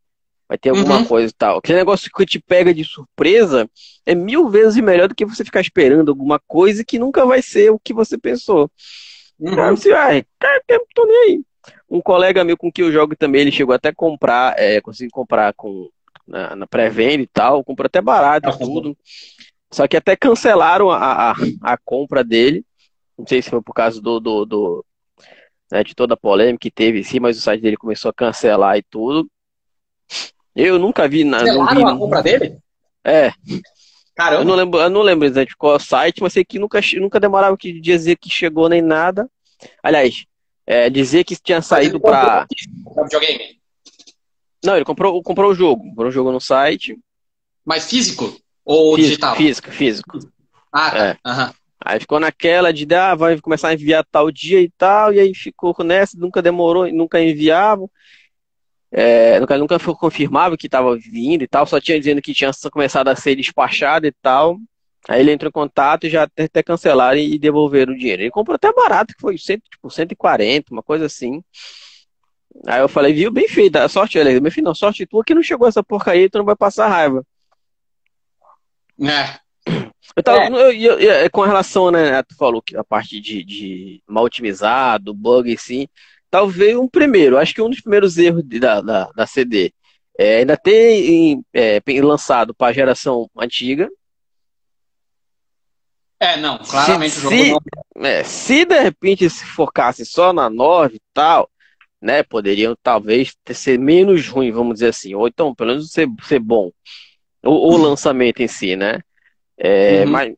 vai 0.49 0.59
ter 0.59 0.71
alguma 0.71 0.97
uhum. 0.97 1.05
coisa 1.05 1.29
e 1.29 1.33
tal. 1.33 1.59
Aquele 1.59 1.79
negócio 1.79 2.11
que 2.11 2.27
te 2.27 2.41
pega 2.41 2.75
de 2.75 2.85
surpresa 2.85 3.71
é 4.05 4.17
mil 4.17 4.49
vezes 4.49 4.83
melhor 4.83 5.07
do 5.07 5.15
que 5.15 5.25
você 5.25 5.45
ficar 5.45 5.61
esperando 5.61 6.09
alguma 6.09 6.41
coisa 6.41 6.85
que 6.85 6.99
nunca 6.99 7.25
vai 7.25 7.41
ser 7.41 7.71
o 7.71 7.79
que 7.79 7.95
você 7.95 8.19
pensou. 8.19 8.69
Uhum. 9.39 9.53
Então, 9.53 9.65
assim, 9.69 9.93
ah, 9.93 10.25
cara, 10.41 10.63
tô 10.93 11.07
nem 11.07 11.17
aí. 11.19 11.45
Um 11.89 12.01
colega 12.01 12.45
meu 12.45 12.57
com 12.57 12.71
que 12.71 12.83
eu 12.83 12.93
jogo 12.93 13.17
também, 13.17 13.43
ele 13.43 13.53
chegou 13.53 13.75
até 13.75 13.91
a 13.91 13.95
comprar, 13.95 14.59
é, 14.59 14.81
conseguiu 14.81 15.11
comprar 15.13 15.53
com, 15.55 15.91
na, 16.27 16.57
na 16.57 16.67
pré-venda 16.67 17.23
e 17.23 17.27
tal, 17.27 17.65
comprou 17.65 17.87
até 17.87 18.01
barato 18.01 18.49
e 18.49 18.59
tudo. 18.59 18.97
Só 19.71 19.87
que 19.87 19.97
até 19.97 20.17
cancelaram 20.17 20.91
a, 20.91 21.31
a, 21.31 21.35
a, 21.63 21.79
compra 21.79 22.25
dele. 22.25 22.65
Não 23.17 23.27
sei 23.27 23.43
se 23.43 23.51
foi 23.51 23.63
por 23.63 23.73
causa 23.73 24.01
do, 24.01 24.19
do, 24.19 24.45
do 24.45 24.85
né, 25.71 25.85
de 25.85 25.95
toda 25.95 26.15
a 26.15 26.17
polêmica 26.17 26.63
que 26.63 26.71
teve 26.71 27.01
em 27.01 27.03
si, 27.03 27.21
mas 27.21 27.39
o 27.39 27.41
site 27.41 27.61
dele 27.61 27.77
começou 27.77 28.09
a 28.09 28.15
cancelar 28.15 28.77
e 28.77 28.83
tudo. 28.83 29.31
Eu 30.55 30.79
nunca 30.79 31.07
vi 31.07 31.23
nada. 31.23 31.45
Cancelaram 31.45 31.89
a 31.89 31.99
compra 31.99 32.23
dele? 32.23 32.59
É. 33.05 33.33
Caramba. 34.17 34.43
Eu 34.43 34.45
não 34.45 34.55
lembro, 34.55 34.81
eu 34.81 34.91
não 34.91 35.03
lembro 35.03 35.27
exatamente 35.27 35.57
qual 35.57 35.79
site, 35.79 36.21
mas 36.21 36.33
sei 36.33 36.45
que 36.45 36.59
nunca, 36.59 36.81
nunca 36.99 37.21
demorava 37.21 37.57
que 37.57 37.81
dizer 37.81 38.17
que 38.17 38.29
chegou 38.29 38.69
nem 38.69 38.83
nada. 38.83 39.31
Aliás, 39.83 40.27
é, 40.71 40.89
dizer 40.89 41.25
que 41.25 41.35
tinha 41.35 41.61
saído 41.61 41.99
para. 41.99 42.47
videogame? 43.03 43.59
Não, 44.65 44.77
ele 44.77 44.85
comprou, 44.85 45.21
comprou 45.21 45.51
o 45.51 45.55
jogo. 45.55 45.83
Comprou 45.83 46.09
o 46.09 46.13
jogo 46.13 46.31
no 46.31 46.41
site. 46.41 46.97
Mas 47.65 47.91
físico? 47.91 48.37
Ou 48.65 48.95
físico, 48.95 49.09
digital? 49.09 49.37
Físico, 49.37 49.71
físico. 49.73 50.19
Ah, 50.73 50.91
tá. 50.93 51.07
É. 51.07 51.11
Uhum. 51.27 51.55
Aí 51.85 51.99
ficou 51.99 52.21
naquela 52.21 52.73
de, 52.73 52.87
ah, 52.95 53.17
vai 53.17 53.41
começar 53.41 53.69
a 53.69 53.75
enviar 53.75 54.07
tal 54.13 54.31
dia 54.31 54.61
e 54.61 54.71
tal, 54.71 55.13
e 55.13 55.19
aí 55.19 55.35
ficou 55.35 55.75
nessa, 55.83 56.17
nunca 56.17 56.41
demorou, 56.41 56.87
nunca 56.93 57.21
enviava. 57.21 57.91
É, 58.93 59.41
nunca 59.41 59.79
foi 59.81 59.95
confirmado 59.95 60.57
que 60.57 60.69
estava 60.69 60.97
vindo 60.97 61.43
e 61.43 61.49
tal, 61.49 61.67
só 61.67 61.81
tinha 61.81 61.99
dizendo 61.99 62.23
que 62.23 62.35
tinha 62.35 62.53
começado 62.71 63.09
a 63.09 63.17
ser 63.17 63.35
despachado 63.35 64.07
e 64.07 64.13
tal. 64.23 64.57
Aí 65.09 65.21
ele 65.21 65.33
entrou 65.33 65.49
em 65.49 65.53
contato 65.53 66.07
e 66.07 66.11
já 66.11 66.25
até, 66.25 66.45
até 66.45 66.63
cancelaram 66.63 67.19
e 67.19 67.39
devolveram 67.39 67.93
o 67.93 67.97
dinheiro. 67.97 68.23
Ele 68.23 68.31
comprou 68.31 68.55
até 68.55 68.73
barato, 68.73 69.15
que 69.15 69.21
foi 69.21 69.39
cento, 69.39 69.63
tipo, 69.71 69.91
140, 69.91 70.73
uma 70.73 70.83
coisa 70.83 71.07
assim. 71.07 71.43
Aí 72.67 72.81
eu 72.81 72.89
falei, 72.89 73.13
viu, 73.13 73.31
bem 73.31 73.49
feito, 73.49 73.77
a 73.77 73.89
sorte, 73.89 74.19
ele, 74.19 74.41
meu 74.41 74.51
filho, 74.53 74.65
não, 74.65 74.75
sorte 74.75 75.07
tua 75.07 75.25
que 75.25 75.35
não 75.35 75.43
chegou 75.43 75.67
essa 75.67 75.83
porcaria, 75.83 76.29
tu 76.29 76.39
não 76.39 76.45
vai 76.45 76.57
passar 76.57 76.89
raiva. 76.89 77.25
É. 79.01 79.39
Eu 80.17 80.23
tava, 80.23 80.41
é. 80.41 80.49
Eu, 80.49 80.73
eu, 80.73 81.01
eu, 81.01 81.31
com 81.31 81.43
relação, 81.43 81.91
né, 81.91 82.23
tu 82.23 82.37
falou 82.37 82.61
que 82.61 82.77
a 82.77 82.85
parte 82.85 83.21
de, 83.21 83.45
de 83.45 84.03
mal 84.07 84.25
otimizado, 84.25 85.15
bug 85.15 85.57
sim 85.57 85.87
talvez 86.31 86.77
um 86.77 86.89
primeiro, 86.89 87.37
acho 87.37 87.53
que 87.53 87.61
um 87.61 87.69
dos 87.69 87.81
primeiros 87.81 88.17
erros 88.17 88.43
da, 88.45 88.81
da, 88.81 89.11
da 89.11 89.27
CD 89.27 89.73
é 90.17 90.39
ainda 90.39 90.57
ter 90.57 91.39
é, 91.53 91.81
lançado 92.01 92.55
para 92.55 92.69
a 92.69 92.73
geração 92.73 93.29
antiga. 93.37 93.89
É, 96.21 96.37
não, 96.37 96.59
claramente 96.59 97.15
se, 97.15 97.27
o 97.27 97.31
jogo 97.31 97.63
não... 97.97 98.07
É, 98.07 98.23
se 98.23 98.67
de 98.67 98.79
repente 98.79 99.29
se 99.31 99.45
focasse 99.45 100.05
só 100.05 100.35
na 100.35 100.51
9 100.51 100.97
e 100.97 101.01
tal, 101.15 101.51
né, 102.01 102.23
poderiam 102.23 102.77
talvez 102.83 103.35
ter, 103.43 103.55
ser 103.55 103.79
menos 103.79 104.29
ruim, 104.29 104.53
vamos 104.53 104.75
dizer 104.75 104.89
assim, 104.89 105.15
ou 105.15 105.27
então 105.27 105.55
pelo 105.55 105.71
menos 105.71 105.91
ser, 105.91 106.07
ser 106.23 106.39
bom, 106.39 106.71
o, 107.43 107.75
o 107.75 107.77
lançamento 107.77 108.43
em 108.43 108.49
si, 108.49 108.77
né? 108.77 109.01
É, 109.57 110.05
uhum. 110.05 110.11
Mas 110.11 110.35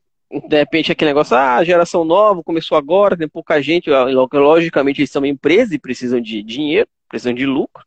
de 0.47 0.57
repente 0.57 0.91
aquele 0.91 1.11
negócio, 1.11 1.35
ah, 1.35 1.63
geração 1.63 2.03
nova, 2.03 2.41
começou 2.43 2.77
agora, 2.77 3.17
tem 3.17 3.27
pouca 3.27 3.61
gente, 3.61 3.89
logicamente 4.33 5.01
eles 5.01 5.11
são 5.11 5.21
uma 5.21 5.27
empresa 5.27 5.75
e 5.75 5.79
precisam 5.79 6.19
de 6.19 6.41
dinheiro, 6.41 6.87
precisam 7.07 7.33
de 7.33 7.45
lucro, 7.45 7.83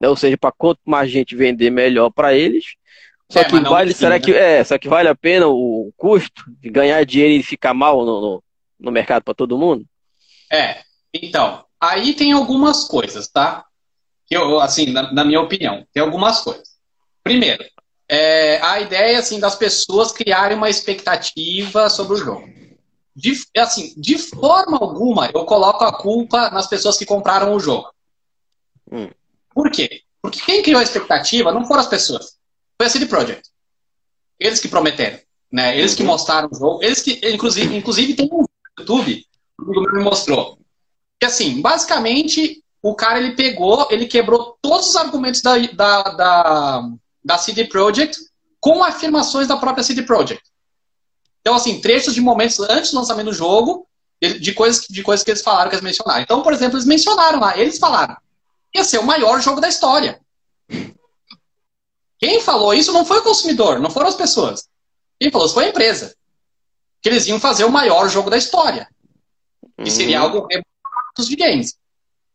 né? 0.00 0.08
ou 0.08 0.16
seja, 0.16 0.36
para 0.36 0.52
quanto 0.52 0.80
mais 0.84 1.10
gente 1.10 1.34
vender, 1.34 1.70
melhor 1.70 2.10
para 2.10 2.34
eles. 2.34 2.74
Só 3.30 3.40
é, 3.40 3.44
que 3.44 3.60
vale, 3.60 3.90
assim, 3.90 3.98
será 3.98 4.14
né? 4.14 4.20
que 4.20 4.32
é, 4.32 4.64
só 4.64 4.78
que 4.78 4.88
vale 4.88 5.08
a 5.08 5.14
pena 5.14 5.46
o 5.46 5.92
custo 5.96 6.44
de 6.60 6.70
ganhar 6.70 7.04
dinheiro 7.04 7.34
e 7.34 7.42
ficar 7.42 7.74
mal 7.74 8.04
no, 8.04 8.20
no, 8.20 8.44
no 8.80 8.90
mercado 8.90 9.22
para 9.22 9.34
todo 9.34 9.58
mundo? 9.58 9.84
É, 10.50 10.82
então, 11.12 11.64
aí 11.78 12.14
tem 12.14 12.32
algumas 12.32 12.84
coisas, 12.84 13.28
tá? 13.28 13.66
Que 14.26 14.36
eu, 14.36 14.60
assim, 14.60 14.92
na, 14.92 15.12
na 15.12 15.24
minha 15.24 15.40
opinião, 15.40 15.86
tem 15.92 16.02
algumas 16.02 16.40
coisas. 16.40 16.68
Primeiro, 17.22 17.62
é, 18.08 18.58
a 18.62 18.80
ideia 18.80 19.18
assim 19.18 19.38
das 19.38 19.54
pessoas 19.54 20.10
criarem 20.10 20.56
uma 20.56 20.70
expectativa 20.70 21.90
sobre 21.90 22.14
o 22.14 22.16
jogo. 22.16 22.48
De, 23.14 23.34
assim, 23.58 23.92
de 23.96 24.16
forma 24.16 24.78
alguma, 24.78 25.30
eu 25.34 25.44
coloco 25.44 25.84
a 25.84 25.92
culpa 25.92 26.50
nas 26.50 26.66
pessoas 26.66 26.96
que 26.96 27.04
compraram 27.04 27.52
o 27.52 27.60
jogo. 27.60 27.92
Hum. 28.90 29.10
Por 29.52 29.70
quê? 29.70 30.02
Porque 30.22 30.40
quem 30.40 30.62
criou 30.62 30.80
a 30.80 30.84
expectativa 30.84 31.52
não 31.52 31.66
foram 31.66 31.80
as 31.80 31.88
pessoas. 31.88 32.37
Foi 32.80 32.86
a 32.86 32.90
CD 32.90 33.06
Projekt. 33.06 33.50
Eles 34.38 34.60
que 34.60 34.68
prometeram. 34.68 35.18
Né? 35.50 35.76
Eles 35.78 35.92
uhum. 35.92 35.96
que 35.96 36.04
mostraram 36.04 36.48
o 36.50 36.54
jogo. 36.54 36.82
Eles 36.82 37.02
que, 37.02 37.20
inclusive, 37.28 37.76
inclusive 37.76 38.14
tem 38.14 38.28
um 38.32 38.44
YouTube 38.78 39.24
que 39.58 39.92
me 39.92 40.04
mostrou. 40.04 40.58
Que 41.18 41.26
assim, 41.26 41.60
basicamente, 41.60 42.62
o 42.80 42.94
cara 42.94 43.18
ele 43.18 43.34
pegou, 43.34 43.88
ele 43.90 44.06
quebrou 44.06 44.56
todos 44.62 44.90
os 44.90 44.96
argumentos 44.96 45.42
da, 45.42 45.58
da, 45.58 46.02
da 46.02 46.90
da 47.28 47.36
CD 47.36 47.66
Projekt 47.66 48.18
com 48.58 48.82
afirmações 48.82 49.46
da 49.46 49.58
própria 49.58 49.84
CD 49.84 50.02
Projekt. 50.02 50.42
Então, 51.42 51.54
assim, 51.54 51.80
trechos 51.80 52.14
de 52.14 52.20
momentos 52.22 52.58
antes 52.60 52.90
do 52.90 52.96
lançamento 52.96 53.26
do 53.26 53.32
jogo, 53.34 53.86
de 54.20 54.52
coisas, 54.52 54.86
de 54.88 55.02
coisas 55.02 55.22
que 55.22 55.30
eles 55.30 55.42
falaram, 55.42 55.68
que 55.68 55.76
eles 55.76 55.84
mencionaram. 55.84 56.22
Então, 56.22 56.42
por 56.42 56.54
exemplo, 56.54 56.76
eles 56.76 56.86
mencionaram 56.86 57.38
lá, 57.38 57.56
eles 57.56 57.78
falaram, 57.78 58.16
ia 58.74 58.82
ser 58.82 58.98
o 58.98 59.06
maior 59.06 59.40
jogo 59.40 59.60
da 59.60 59.68
história. 59.68 60.20
Quem 62.18 62.40
falou 62.40 62.74
isso 62.74 62.92
não 62.92 63.04
foi 63.04 63.18
o 63.18 63.22
consumidor, 63.22 63.78
não 63.78 63.90
foram 63.90 64.08
as 64.08 64.16
pessoas. 64.16 64.68
Quem 65.20 65.30
falou 65.30 65.46
isso 65.46 65.54
foi 65.54 65.66
a 65.66 65.68
empresa. 65.68 66.14
Que 67.00 67.08
eles 67.08 67.26
iam 67.26 67.38
fazer 67.38 67.64
o 67.64 67.70
maior 67.70 68.08
jogo 68.08 68.28
da 68.28 68.36
história. 68.36 68.88
Que 69.76 69.90
seria 69.90 70.20
uhum. 70.20 70.24
algo 70.24 70.48
dos 71.16 71.28
games. 71.28 71.78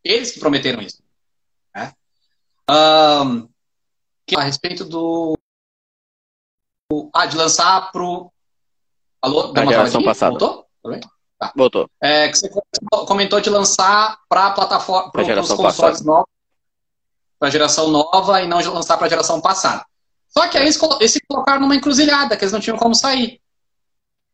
Eles 0.03 0.31
que 0.31 0.39
prometeram 0.39 0.81
isso. 0.81 1.01
Né? 1.75 1.93
Um, 2.69 3.49
a 4.38 4.41
respeito 4.41 4.86
do 4.86 5.38
Ah, 7.13 7.25
de 7.25 7.36
lançar 7.36 7.91
pro. 7.91 8.31
Alô? 9.21 9.51
Da 9.51 9.65
geração 9.65 10.03
passada. 10.03 10.38
Voltou? 10.38 10.67
Tá. 11.39 11.53
Voltou. 11.55 11.89
É, 12.01 12.29
que 12.29 12.38
você 12.38 12.49
comentou 13.07 13.41
de 13.41 13.49
lançar 13.49 14.19
para 14.29 14.51
plataforma, 14.51 15.11
para 15.11 15.41
os 15.41 15.49
consoles 15.49 15.77
passada. 15.77 16.03
novos, 16.03 16.32
para 17.44 17.50
a 17.50 17.52
geração 17.52 17.89
nova 17.89 18.41
e 18.41 18.48
não 18.48 18.58
lançar 18.72 18.96
para 18.96 19.06
a 19.06 19.10
geração 19.10 19.41
passada. 19.41 19.86
Só 20.30 20.48
que 20.48 20.58
aí 20.58 20.64
eles, 20.64 20.80
eles 21.02 21.12
se 21.12 21.20
colocaram 21.28 21.60
numa 21.60 21.76
encruzilhada, 21.76 22.38
que 22.38 22.44
eles 22.46 22.54
não 22.54 22.62
tinham 22.62 22.78
como 22.78 22.96
sair. 22.96 23.41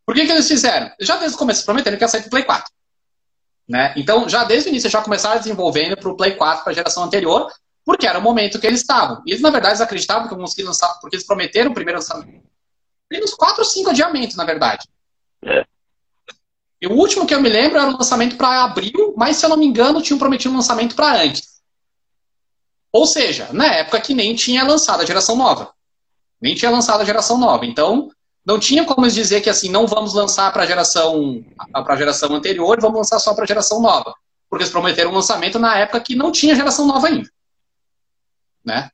Por 0.06 0.14
que, 0.14 0.28
que 0.28 0.32
eles 0.32 0.48
fizeram? 0.48 0.92
Já 1.02 1.16
desde 1.16 1.36
o 1.36 1.40
começo 1.40 1.66
prometeram 1.66 1.98
que 1.98 2.04
ia 2.04 2.08
sair 2.08 2.22
para 2.22 2.28
o 2.28 2.30
Play 2.30 2.44
4. 2.44 2.72
Né? 3.68 3.94
Então, 3.98 4.30
já 4.30 4.44
desde 4.44 4.70
o 4.70 4.72
início, 4.72 4.92
já 4.92 5.02
começaram 5.02 5.40
desenvolvendo 5.40 5.98
para 5.98 6.08
o 6.08 6.16
Play 6.16 6.36
4, 6.36 6.64
para 6.64 6.72
a 6.72 6.76
geração 6.76 7.04
anterior, 7.04 7.52
porque 7.84 8.06
era 8.06 8.20
o 8.20 8.22
momento 8.22 8.60
que 8.60 8.68
eles 8.68 8.82
estavam. 8.82 9.24
E 9.26 9.32
eles, 9.32 9.42
na 9.42 9.50
verdade, 9.50 9.82
acreditavam 9.82 10.28
que 10.28 10.34
iam 10.36 10.42
conseguir 10.42 10.68
lançar, 10.68 10.94
porque 11.02 11.16
eles 11.16 11.26
prometeram 11.26 11.72
o 11.72 11.74
primeiro 11.74 11.98
lançamento. 11.98 12.44
Tem 13.10 13.24
uns 13.24 13.34
4 13.34 13.58
ou 13.58 13.66
5 13.66 13.90
adiamentos, 13.90 14.36
na 14.36 14.46
verdade. 14.46 14.88
É. 15.44 15.66
E 16.80 16.86
o 16.86 16.92
último 16.92 17.26
que 17.26 17.34
eu 17.34 17.42
me 17.42 17.50
lembro 17.50 17.80
era 17.80 17.90
o 17.90 17.98
lançamento 17.98 18.38
para 18.38 18.66
abril, 18.66 19.16
mas 19.18 19.38
se 19.38 19.46
eu 19.48 19.50
não 19.50 19.58
me 19.58 19.66
engano, 19.66 20.00
tinham 20.00 20.20
prometido 20.20 20.54
um 20.54 20.58
lançamento 20.58 20.96
para 20.96 21.24
antes. 21.24 21.59
Ou 22.92 23.06
seja, 23.06 23.50
na 23.52 23.66
época 23.66 24.02
que 24.02 24.14
nem 24.14 24.36
tinha 24.36 24.64
lançado 24.64 25.02
a 25.02 25.06
geração 25.06 25.36
nova. 25.36 25.74
Nem 26.42 26.56
tinha 26.56 26.72
lançado 26.72 27.02
a 27.02 27.06
geração 27.06 27.38
nova. 27.38 27.66
Então, 27.66 28.10
não 28.46 28.60
tinha 28.60 28.86
como 28.86 29.08
dizer 29.08 29.42
que 29.42 29.50
assim, 29.50 29.70
não 29.70 29.86
vamos 29.86 30.14
lançar 30.14 30.52
para 30.52 30.64
a 30.64 30.66
geração, 30.66 31.44
pra 31.72 31.96
geração 31.96 32.34
anterior, 32.34 32.80
vamos 32.82 32.98
lançar 32.98 33.20
só 33.20 33.34
para 33.34 33.44
a 33.44 33.48
geração 33.48 33.82
nova. 33.82 34.14
Porque 34.50 34.64
eles 34.64 34.72
prometeram 34.72 35.12
um 35.12 35.16
lançamento 35.16 35.60
na 35.60 35.78
época 35.78 36.00
que 36.00 36.16
não 36.16 36.32
tinha 36.32 36.56
geração 36.56 36.88
nova 36.88 37.08
ainda. 37.08 37.30
Né? 38.66 38.90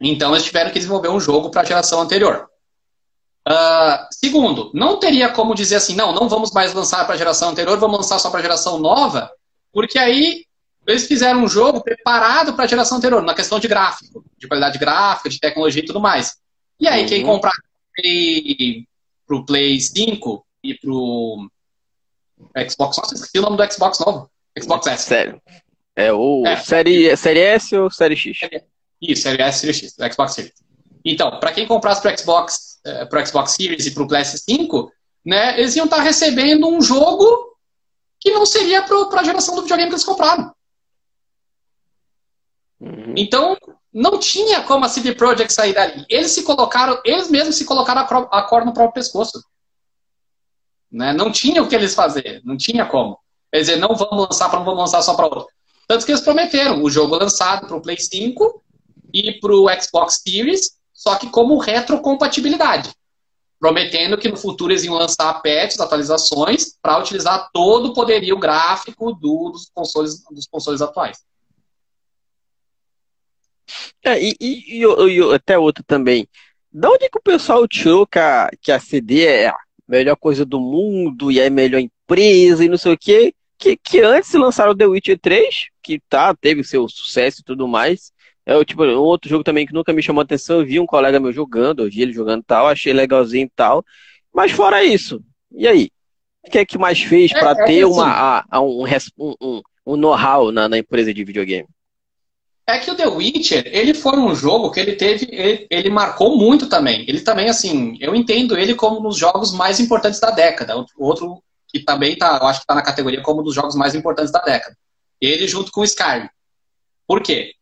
Então, 0.00 0.32
eles 0.32 0.44
tiveram 0.44 0.70
que 0.70 0.78
desenvolver 0.78 1.08
um 1.08 1.20
jogo 1.20 1.50
para 1.50 1.62
a 1.62 1.64
geração 1.64 2.00
anterior. 2.00 2.48
Uh, 3.48 4.06
segundo, 4.12 4.70
não 4.74 4.98
teria 4.98 5.30
como 5.30 5.54
dizer 5.54 5.76
assim, 5.76 5.96
não, 5.96 6.12
não 6.12 6.28
vamos 6.28 6.52
mais 6.52 6.72
lançar 6.72 7.04
para 7.04 7.14
a 7.14 7.18
geração 7.18 7.48
anterior, 7.48 7.78
vamos 7.78 7.96
lançar 7.96 8.18
só 8.18 8.30
para 8.30 8.38
a 8.38 8.42
geração 8.42 8.78
nova, 8.78 9.30
porque 9.72 9.98
aí 9.98 10.44
eles 10.86 11.06
fizeram 11.06 11.44
um 11.44 11.48
jogo 11.48 11.82
preparado 11.82 12.54
para 12.54 12.64
a 12.64 12.68
geração 12.68 12.98
anterior, 12.98 13.22
na 13.22 13.34
questão 13.34 13.58
de 13.58 13.68
gráfico, 13.68 14.24
de 14.38 14.48
qualidade 14.48 14.78
gráfica, 14.78 15.28
de 15.28 15.38
tecnologia 15.38 15.82
e 15.82 15.86
tudo 15.86 16.00
mais. 16.00 16.36
E 16.78 16.88
aí, 16.88 17.02
uhum. 17.02 17.08
quem 17.08 17.24
comprar 17.24 17.52
para 19.26 19.36
o 19.36 19.44
Play 19.44 19.80
5 19.80 20.46
e 20.64 20.74
para 20.74 20.90
o 20.90 21.48
Xbox, 22.68 22.96
nossa, 22.96 23.14
esqueci 23.14 23.38
o 23.38 23.42
nome 23.42 23.56
do 23.56 23.72
Xbox 23.72 23.98
novo. 24.00 24.30
Xbox 24.58 24.86
S. 24.86 25.04
Sério. 25.04 25.40
É 25.94 26.12
o 26.12 26.44
é. 26.46 26.56
Série, 26.56 27.16
série 27.16 27.40
S 27.40 27.76
ou 27.76 27.90
Série 27.90 28.16
X? 28.16 28.38
Isso, 29.00 29.22
Série 29.22 29.42
S, 29.42 29.60
Série 29.60 29.74
X, 29.74 29.96
Xbox 30.12 30.34
Series. 30.34 30.54
Então, 31.04 31.38
para 31.38 31.52
quem 31.52 31.66
comprasse 31.66 32.02
para 32.02 32.16
Xbox 32.16 32.80
uh, 32.86 33.08
para 33.08 33.22
o 33.22 33.26
Xbox 33.26 33.52
Series 33.52 33.86
e 33.86 33.90
para 33.92 34.02
o 34.02 34.08
PS5, 34.08 34.88
né, 35.24 35.58
eles 35.58 35.76
iam 35.76 35.84
estar 35.84 35.98
tá 35.98 36.02
recebendo 36.02 36.68
um 36.68 36.80
jogo 36.80 37.56
que 38.18 38.30
não 38.30 38.44
seria 38.44 38.82
para 38.82 39.20
a 39.20 39.24
geração 39.24 39.54
do 39.54 39.62
videogame 39.62 39.90
que 39.90 39.94
eles 39.94 40.04
compraram. 40.04 40.52
Então, 43.16 43.56
não 43.92 44.18
tinha 44.18 44.62
como 44.62 44.84
a 44.84 44.88
CD 44.88 45.14
Projekt 45.14 45.52
sair 45.52 45.74
dali. 45.74 46.04
Eles 46.08 46.30
se 46.32 46.42
colocaram, 46.42 47.00
eles 47.04 47.30
mesmos 47.30 47.56
se 47.56 47.64
colocaram 47.64 48.02
a, 48.02 48.38
a 48.38 48.42
cor 48.42 48.64
no 48.64 48.72
próprio 48.72 48.94
pescoço. 48.94 49.42
Né? 50.90 51.12
Não 51.12 51.30
tinha 51.30 51.62
o 51.62 51.68
que 51.68 51.74
eles 51.74 51.94
fazer, 51.94 52.40
não 52.44 52.56
tinha 52.56 52.84
como. 52.86 53.18
Quer 53.52 53.60
dizer, 53.60 53.76
não 53.76 53.94
vamos 53.94 54.28
lançar 54.28 54.48
para 54.48 54.58
não 54.58 54.66
vamos 54.66 54.80
lançar 54.80 55.02
só 55.02 55.14
para 55.14 55.26
outro. 55.26 55.46
Tanto 55.88 56.06
que 56.06 56.12
eles 56.12 56.22
prometeram 56.22 56.82
o 56.82 56.90
jogo 56.90 57.16
lançado 57.16 57.66
para 57.66 57.76
o 57.76 57.82
Play 57.82 57.98
5 57.98 58.62
e 59.12 59.32
para 59.40 59.52
o 59.52 59.66
Xbox 59.80 60.22
Series 60.24 60.80
só 61.00 61.16
que 61.16 61.30
como 61.30 61.56
retrocompatibilidade, 61.56 62.92
prometendo 63.58 64.18
que 64.18 64.28
no 64.28 64.36
futuro 64.36 64.70
eles 64.70 64.84
iam 64.84 64.96
lançar 64.96 65.32
patches, 65.40 65.80
atualizações, 65.80 66.76
para 66.82 66.98
utilizar 66.98 67.48
todo 67.54 67.86
o 67.86 67.94
poderio 67.94 68.38
gráfico 68.38 69.10
do, 69.14 69.48
dos, 69.50 69.70
consoles, 69.74 70.22
dos 70.30 70.46
consoles 70.46 70.82
atuais. 70.82 71.18
É, 74.04 74.22
e, 74.22 74.34
e, 74.40 74.82
e, 74.82 75.18
e, 75.18 75.34
até 75.34 75.58
outro 75.58 75.84
também. 75.84 76.26
Da 76.72 76.90
onde 76.90 77.08
que 77.08 77.18
o 77.18 77.22
pessoal 77.22 77.66
tirou 77.66 78.06
que 78.06 78.18
a, 78.18 78.50
que 78.60 78.70
a 78.70 78.78
CD 78.78 79.24
é 79.24 79.48
a 79.48 79.56
melhor 79.88 80.16
coisa 80.16 80.44
do 80.44 80.60
mundo 80.60 81.30
e 81.30 81.40
é 81.40 81.46
a 81.46 81.50
melhor 81.50 81.80
empresa 81.80 82.64
e 82.64 82.68
não 82.68 82.78
sei 82.78 82.92
o 82.92 82.98
quê? 82.98 83.34
Que, 83.58 83.76
que 83.76 84.00
antes 84.00 84.32
lançaram 84.34 84.76
The 84.76 84.86
Witcher 84.86 85.18
3, 85.18 85.68
que 85.82 86.00
tá, 86.08 86.34
teve 86.34 86.64
seu 86.64 86.88
sucesso 86.88 87.40
e 87.40 87.44
tudo 87.44 87.68
mais, 87.68 88.12
é 88.46 88.64
tipo, 88.64 88.84
um 88.84 88.98
outro 88.98 89.28
jogo 89.28 89.44
também 89.44 89.66
que 89.66 89.72
nunca 89.72 89.92
me 89.92 90.02
chamou 90.02 90.22
atenção, 90.22 90.60
eu 90.60 90.66
vi 90.66 90.80
um 90.80 90.86
colega 90.86 91.20
meu 91.20 91.32
jogando, 91.32 91.84
eu 91.84 91.90
vi 91.90 92.02
ele 92.02 92.12
jogando 92.12 92.42
tal, 92.42 92.66
achei 92.66 92.92
legalzinho 92.92 93.46
e 93.46 93.52
tal. 93.54 93.84
Mas 94.32 94.50
fora 94.52 94.82
isso, 94.82 95.22
e 95.52 95.68
aí? 95.68 95.90
O 96.42 96.50
que 96.50 96.58
é 96.58 96.64
que 96.64 96.78
mais 96.78 97.00
fez 97.00 97.32
para 97.32 97.50
é, 97.50 97.62
é 97.62 97.66
ter 97.66 97.84
uma, 97.84 98.04
assim, 98.04 98.46
a, 98.50 98.56
a, 98.56 98.60
um, 98.60 98.84
um, 99.40 99.62
um 99.86 99.96
know-how 99.96 100.50
na, 100.50 100.68
na, 100.68 100.78
empresa 100.78 101.12
de 101.12 101.22
videogame? 101.22 101.68
É 102.70 102.78
que 102.78 102.90
o 102.90 102.94
The 102.94 103.08
Witcher, 103.08 103.64
ele 103.66 103.94
foi 103.94 104.16
um 104.16 104.34
jogo 104.34 104.70
que 104.70 104.78
ele 104.78 104.94
teve, 104.94 105.28
ele, 105.32 105.66
ele, 105.68 105.90
marcou 105.90 106.36
muito 106.36 106.68
também. 106.68 107.04
Ele 107.08 107.20
também, 107.20 107.48
assim, 107.48 107.96
eu 108.00 108.14
entendo 108.14 108.56
ele 108.56 108.74
como 108.74 109.00
um 109.00 109.02
dos 109.02 109.16
jogos 109.16 109.52
mais 109.52 109.80
importantes 109.80 110.20
da 110.20 110.30
década. 110.30 110.74
Outro 110.96 111.42
que 111.68 111.80
também 111.80 112.16
tá, 112.16 112.38
eu 112.40 112.46
acho 112.46 112.60
que 112.60 112.66
tá 112.66 112.74
na 112.74 112.82
categoria 112.82 113.22
como 113.22 113.40
um 113.40 113.44
dos 113.44 113.54
jogos 113.54 113.74
mais 113.74 113.94
importantes 113.94 114.32
da 114.32 114.40
década. 114.40 114.76
Ele 115.20 115.46
junto 115.46 115.70
com 115.72 115.80
o 115.80 115.84
Skyrim. 115.84 116.28
Por 117.06 117.22
quê? 117.22 117.54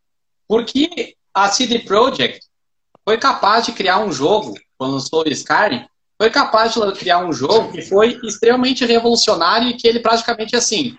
Porque 0.47 1.15
a 1.33 1.49
CD 1.49 1.79
Projekt 1.81 2.41
foi 3.05 3.17
capaz 3.17 3.67
de 3.67 3.73
criar 3.73 4.01
um 4.01 4.13
jogo, 4.13 4.55
quando 4.77 4.93
lançou 4.93 5.25
o 5.25 5.29
Skyrim, 5.29 5.87
foi 6.21 6.31
capaz 6.31 6.75
de 6.75 6.93
criar 6.93 7.25
um 7.25 7.33
jogo 7.33 7.73
que 7.73 7.83
foi 7.83 8.19
extremamente 8.25 8.85
revolucionário 8.85 9.69
e 9.69 9.75
que 9.75 9.87
ele 9.87 10.01
praticamente 10.01 10.57
assim, 10.57 10.99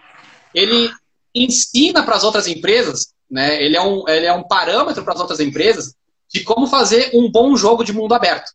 ele 0.53 0.89
ensina 1.35 2.03
para 2.03 2.15
as 2.15 2.23
outras 2.23 2.47
empresas, 2.47 3.13
né? 3.29 3.61
Ele 3.63 3.75
é 3.75 3.81
um, 3.81 4.07
ele 4.07 4.25
é 4.25 4.33
um 4.33 4.43
parâmetro 4.43 5.03
para 5.03 5.13
as 5.13 5.19
outras 5.19 5.39
empresas 5.39 5.93
de 6.31 6.43
como 6.43 6.67
fazer 6.67 7.11
um 7.13 7.29
bom 7.29 7.55
jogo 7.55 7.83
de 7.83 7.93
mundo 7.93 8.13
aberto. 8.13 8.51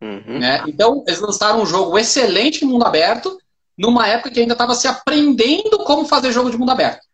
Uhum. 0.00 0.38
Né? 0.38 0.62
Então, 0.66 1.04
eles 1.06 1.20
lançaram 1.20 1.62
um 1.62 1.66
jogo 1.66 1.98
excelente 1.98 2.60
de 2.60 2.64
mundo 2.64 2.84
aberto, 2.84 3.38
numa 3.76 4.06
época 4.06 4.30
que 4.30 4.40
ainda 4.40 4.52
estava 4.52 4.74
se 4.74 4.86
aprendendo 4.86 5.78
como 5.84 6.06
fazer 6.06 6.32
jogo 6.32 6.50
de 6.50 6.56
mundo 6.56 6.70
aberto. 6.70 7.04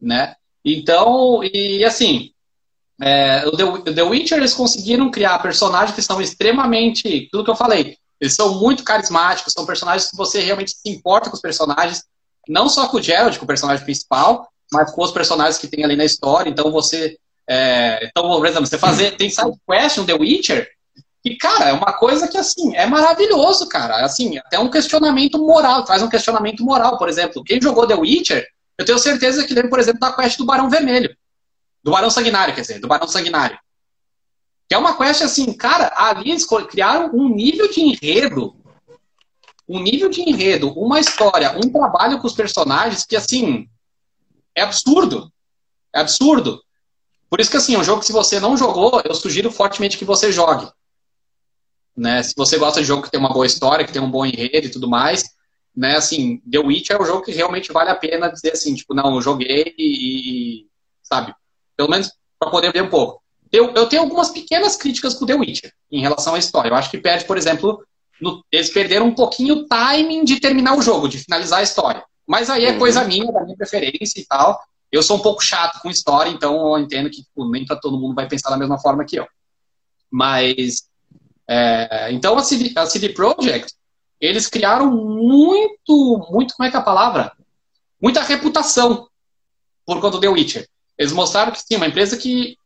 Né? 0.00 0.34
Então, 0.64 1.42
e 1.44 1.84
assim, 1.84 2.32
é, 3.00 3.46
o 3.46 3.52
The, 3.52 3.92
The 3.92 4.02
Witcher 4.02 4.38
eles 4.38 4.54
conseguiram 4.54 5.10
criar 5.10 5.38
personagens 5.38 5.94
que 5.94 6.02
são 6.02 6.20
extremamente, 6.20 7.28
tudo 7.30 7.44
que 7.44 7.50
eu 7.50 7.56
falei, 7.56 7.96
eles 8.20 8.34
são 8.34 8.58
muito 8.58 8.82
carismáticos, 8.82 9.52
são 9.52 9.66
personagens 9.66 10.10
que 10.10 10.16
você 10.16 10.40
realmente 10.40 10.72
se 10.72 10.88
importa 10.88 11.28
com 11.28 11.36
os 11.36 11.42
personagens, 11.42 12.04
não 12.48 12.68
só 12.68 12.88
com 12.88 12.96
o 12.96 13.02
Gerald, 13.02 13.38
com 13.38 13.44
o 13.44 13.48
personagem 13.48 13.84
principal, 13.84 14.48
mas 14.72 14.90
com 14.90 15.02
os 15.02 15.12
personagens 15.12 15.58
que 15.58 15.68
tem 15.68 15.84
ali 15.84 15.96
na 15.96 16.04
história. 16.04 16.50
Então 16.50 16.70
você, 16.70 17.18
é, 17.48 18.06
então, 18.06 18.28
por 18.28 18.46
exemplo, 18.46 18.66
você 18.66 18.78
fazer, 18.78 19.16
tem 19.16 19.30
side 19.30 19.52
quest 19.68 19.98
no 19.98 20.06
The 20.06 20.14
Witcher, 20.14 20.68
e 21.24 21.36
cara, 21.36 21.70
é 21.70 21.72
uma 21.72 21.92
coisa 21.92 22.28
que 22.28 22.38
assim 22.38 22.76
é 22.76 22.86
maravilhoso, 22.86 23.68
cara. 23.68 24.04
Assim, 24.04 24.38
até 24.38 24.58
um 24.58 24.70
questionamento 24.70 25.38
moral, 25.38 25.84
traz 25.84 26.02
um 26.02 26.08
questionamento 26.08 26.64
moral, 26.64 26.98
por 26.98 27.08
exemplo. 27.08 27.42
Quem 27.42 27.60
jogou 27.60 27.86
The 27.86 27.96
Witcher 27.96 28.46
eu 28.78 28.84
tenho 28.84 28.98
certeza 28.98 29.44
que 29.46 29.54
lembra, 29.54 29.70
por 29.70 29.78
exemplo, 29.78 30.00
da 30.00 30.12
quest 30.12 30.36
do 30.36 30.44
Barão 30.44 30.68
Vermelho. 30.68 31.16
Do 31.82 31.90
Barão 31.90 32.10
Sanguinário, 32.10 32.54
quer 32.54 32.60
dizer, 32.60 32.78
do 32.78 32.88
Barão 32.88 33.08
Sanguinário. 33.08 33.58
Que 34.68 34.74
é 34.74 34.78
uma 34.78 34.96
quest 34.96 35.22
assim, 35.22 35.52
cara, 35.52 35.92
ali 35.96 36.30
eles 36.30 36.46
criaram 36.68 37.10
um 37.14 37.28
nível 37.28 37.70
de 37.70 37.80
enredo. 37.80 38.56
Um 39.68 39.80
nível 39.80 40.08
de 40.08 40.20
enredo, 40.20 40.72
uma 40.78 41.00
história, 41.00 41.56
um 41.56 41.72
trabalho 41.72 42.20
com 42.20 42.26
os 42.26 42.34
personagens 42.34 43.04
que, 43.04 43.16
assim, 43.16 43.68
é 44.56 44.62
absurdo. 44.62 45.30
É 45.94 46.00
absurdo. 46.00 46.62
Por 47.28 47.40
isso 47.40 47.50
que, 47.50 47.56
assim, 47.56 47.74
é 47.74 47.78
um 47.78 47.84
jogo 47.84 48.00
que 48.00 48.06
se 48.06 48.12
você 48.12 48.40
não 48.40 48.56
jogou, 48.56 49.02
eu 49.04 49.14
sugiro 49.14 49.50
fortemente 49.50 49.98
que 49.98 50.04
você 50.04 50.32
jogue. 50.32 50.68
Né? 51.96 52.22
Se 52.22 52.34
você 52.36 52.58
gosta 52.58 52.80
de 52.80 52.86
jogo 52.86 53.02
que 53.02 53.10
tem 53.10 53.20
uma 53.20 53.32
boa 53.32 53.46
história, 53.46 53.84
que 53.84 53.92
tem 53.92 54.02
um 54.02 54.10
bom 54.10 54.24
enredo 54.24 54.66
e 54.66 54.70
tudo 54.70 54.88
mais, 54.88 55.24
né, 55.76 55.96
assim, 55.96 56.38
The 56.50 56.58
Witch 56.58 56.90
é 56.90 57.00
um 57.00 57.04
jogo 57.04 57.22
que 57.22 57.32
realmente 57.32 57.70
vale 57.70 57.90
a 57.90 57.94
pena 57.94 58.28
dizer 58.28 58.52
assim, 58.52 58.74
tipo, 58.74 58.94
não, 58.94 59.14
eu 59.14 59.20
joguei 59.20 59.74
e, 59.78 60.66
sabe, 61.02 61.34
pelo 61.76 61.90
menos 61.90 62.10
para 62.38 62.50
poder 62.50 62.72
ver 62.72 62.82
um 62.82 62.88
pouco. 62.88 63.22
Eu, 63.52 63.72
eu 63.74 63.86
tenho 63.86 64.02
algumas 64.02 64.30
pequenas 64.30 64.76
críticas 64.76 65.14
com 65.14 65.26
The 65.26 65.34
Witcher 65.34 65.72
em 65.90 66.00
relação 66.00 66.34
à 66.34 66.38
história. 66.38 66.70
Eu 66.70 66.74
acho 66.74 66.90
que 66.90 66.98
perde, 66.98 67.24
por 67.26 67.36
exemplo, 67.36 67.84
no, 68.20 68.44
eles 68.50 68.70
perderam 68.70 69.06
um 69.06 69.14
pouquinho 69.14 69.54
o 69.54 69.66
timing 69.66 70.24
de 70.24 70.40
terminar 70.40 70.76
o 70.76 70.82
jogo, 70.82 71.08
de 71.08 71.18
finalizar 71.18 71.60
a 71.60 71.62
história. 71.62 72.02
Mas 72.26 72.50
aí 72.50 72.64
é 72.64 72.72
uhum. 72.72 72.78
coisa 72.78 73.04
minha, 73.04 73.30
da 73.30 73.44
minha 73.44 73.56
preferência 73.56 74.20
e 74.20 74.24
tal. 74.24 74.60
Eu 74.90 75.02
sou 75.02 75.16
um 75.16 75.20
pouco 75.20 75.42
chato 75.42 75.80
com 75.80 75.90
história, 75.90 76.30
então 76.30 76.76
eu 76.76 76.78
entendo 76.82 77.10
que 77.10 77.22
tipo, 77.22 77.48
nem 77.50 77.64
para 77.64 77.76
todo 77.76 77.98
mundo 77.98 78.14
vai 78.14 78.28
pensar 78.28 78.50
da 78.50 78.56
mesma 78.56 78.78
forma 78.78 79.04
que 79.04 79.16
eu. 79.16 79.26
Mas, 80.10 80.88
é, 81.48 82.08
então 82.12 82.36
a 82.36 82.42
CD, 82.42 82.72
a 82.76 82.86
CD 82.86 83.10
Projekt, 83.10 83.74
eles 84.20 84.46
criaram 84.46 84.90
muito, 84.90 86.26
muito, 86.30 86.54
como 86.54 86.66
é 86.66 86.70
que 86.70 86.76
é 86.76 86.80
a 86.80 86.82
palavra? 86.82 87.32
Muita 88.00 88.22
reputação 88.22 89.08
por 89.84 90.00
conta 90.00 90.16
do 90.16 90.20
The 90.20 90.28
Witcher. 90.28 90.68
Eles 90.98 91.12
mostraram 91.12 91.52
que 91.52 91.60
sim, 91.60 91.76
uma 91.76 91.86
empresa 91.86 92.16
que 92.16 92.56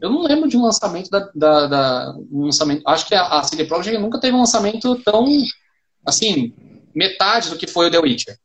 eu 0.00 0.10
não 0.10 0.22
lembro 0.22 0.48
de 0.48 0.56
um 0.56 0.62
lançamento 0.62 1.10
da, 1.10 1.30
da, 1.34 1.66
da 1.66 2.14
um 2.30 2.44
lançamento. 2.44 2.82
Acho 2.86 3.06
que 3.06 3.14
a, 3.14 3.38
a 3.38 3.42
CD 3.42 3.64
Projekt 3.64 3.98
nunca 4.00 4.20
teve 4.20 4.34
um 4.34 4.40
lançamento 4.40 4.94
tão 5.02 5.26
assim 6.06 6.52
metade 6.94 7.50
do 7.50 7.56
que 7.56 7.66
foi 7.66 7.88
o 7.88 7.90
The 7.90 7.98
Witcher, 7.98 8.38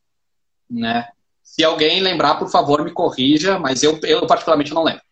né? 0.70 1.08
Se 1.42 1.64
alguém 1.64 2.00
lembrar, 2.00 2.36
por 2.36 2.48
favor, 2.48 2.84
me 2.84 2.92
corrija, 2.92 3.58
mas 3.58 3.82
eu, 3.82 3.98
eu 4.04 4.26
particularmente 4.26 4.72
não 4.72 4.84
lembro. 4.84 5.02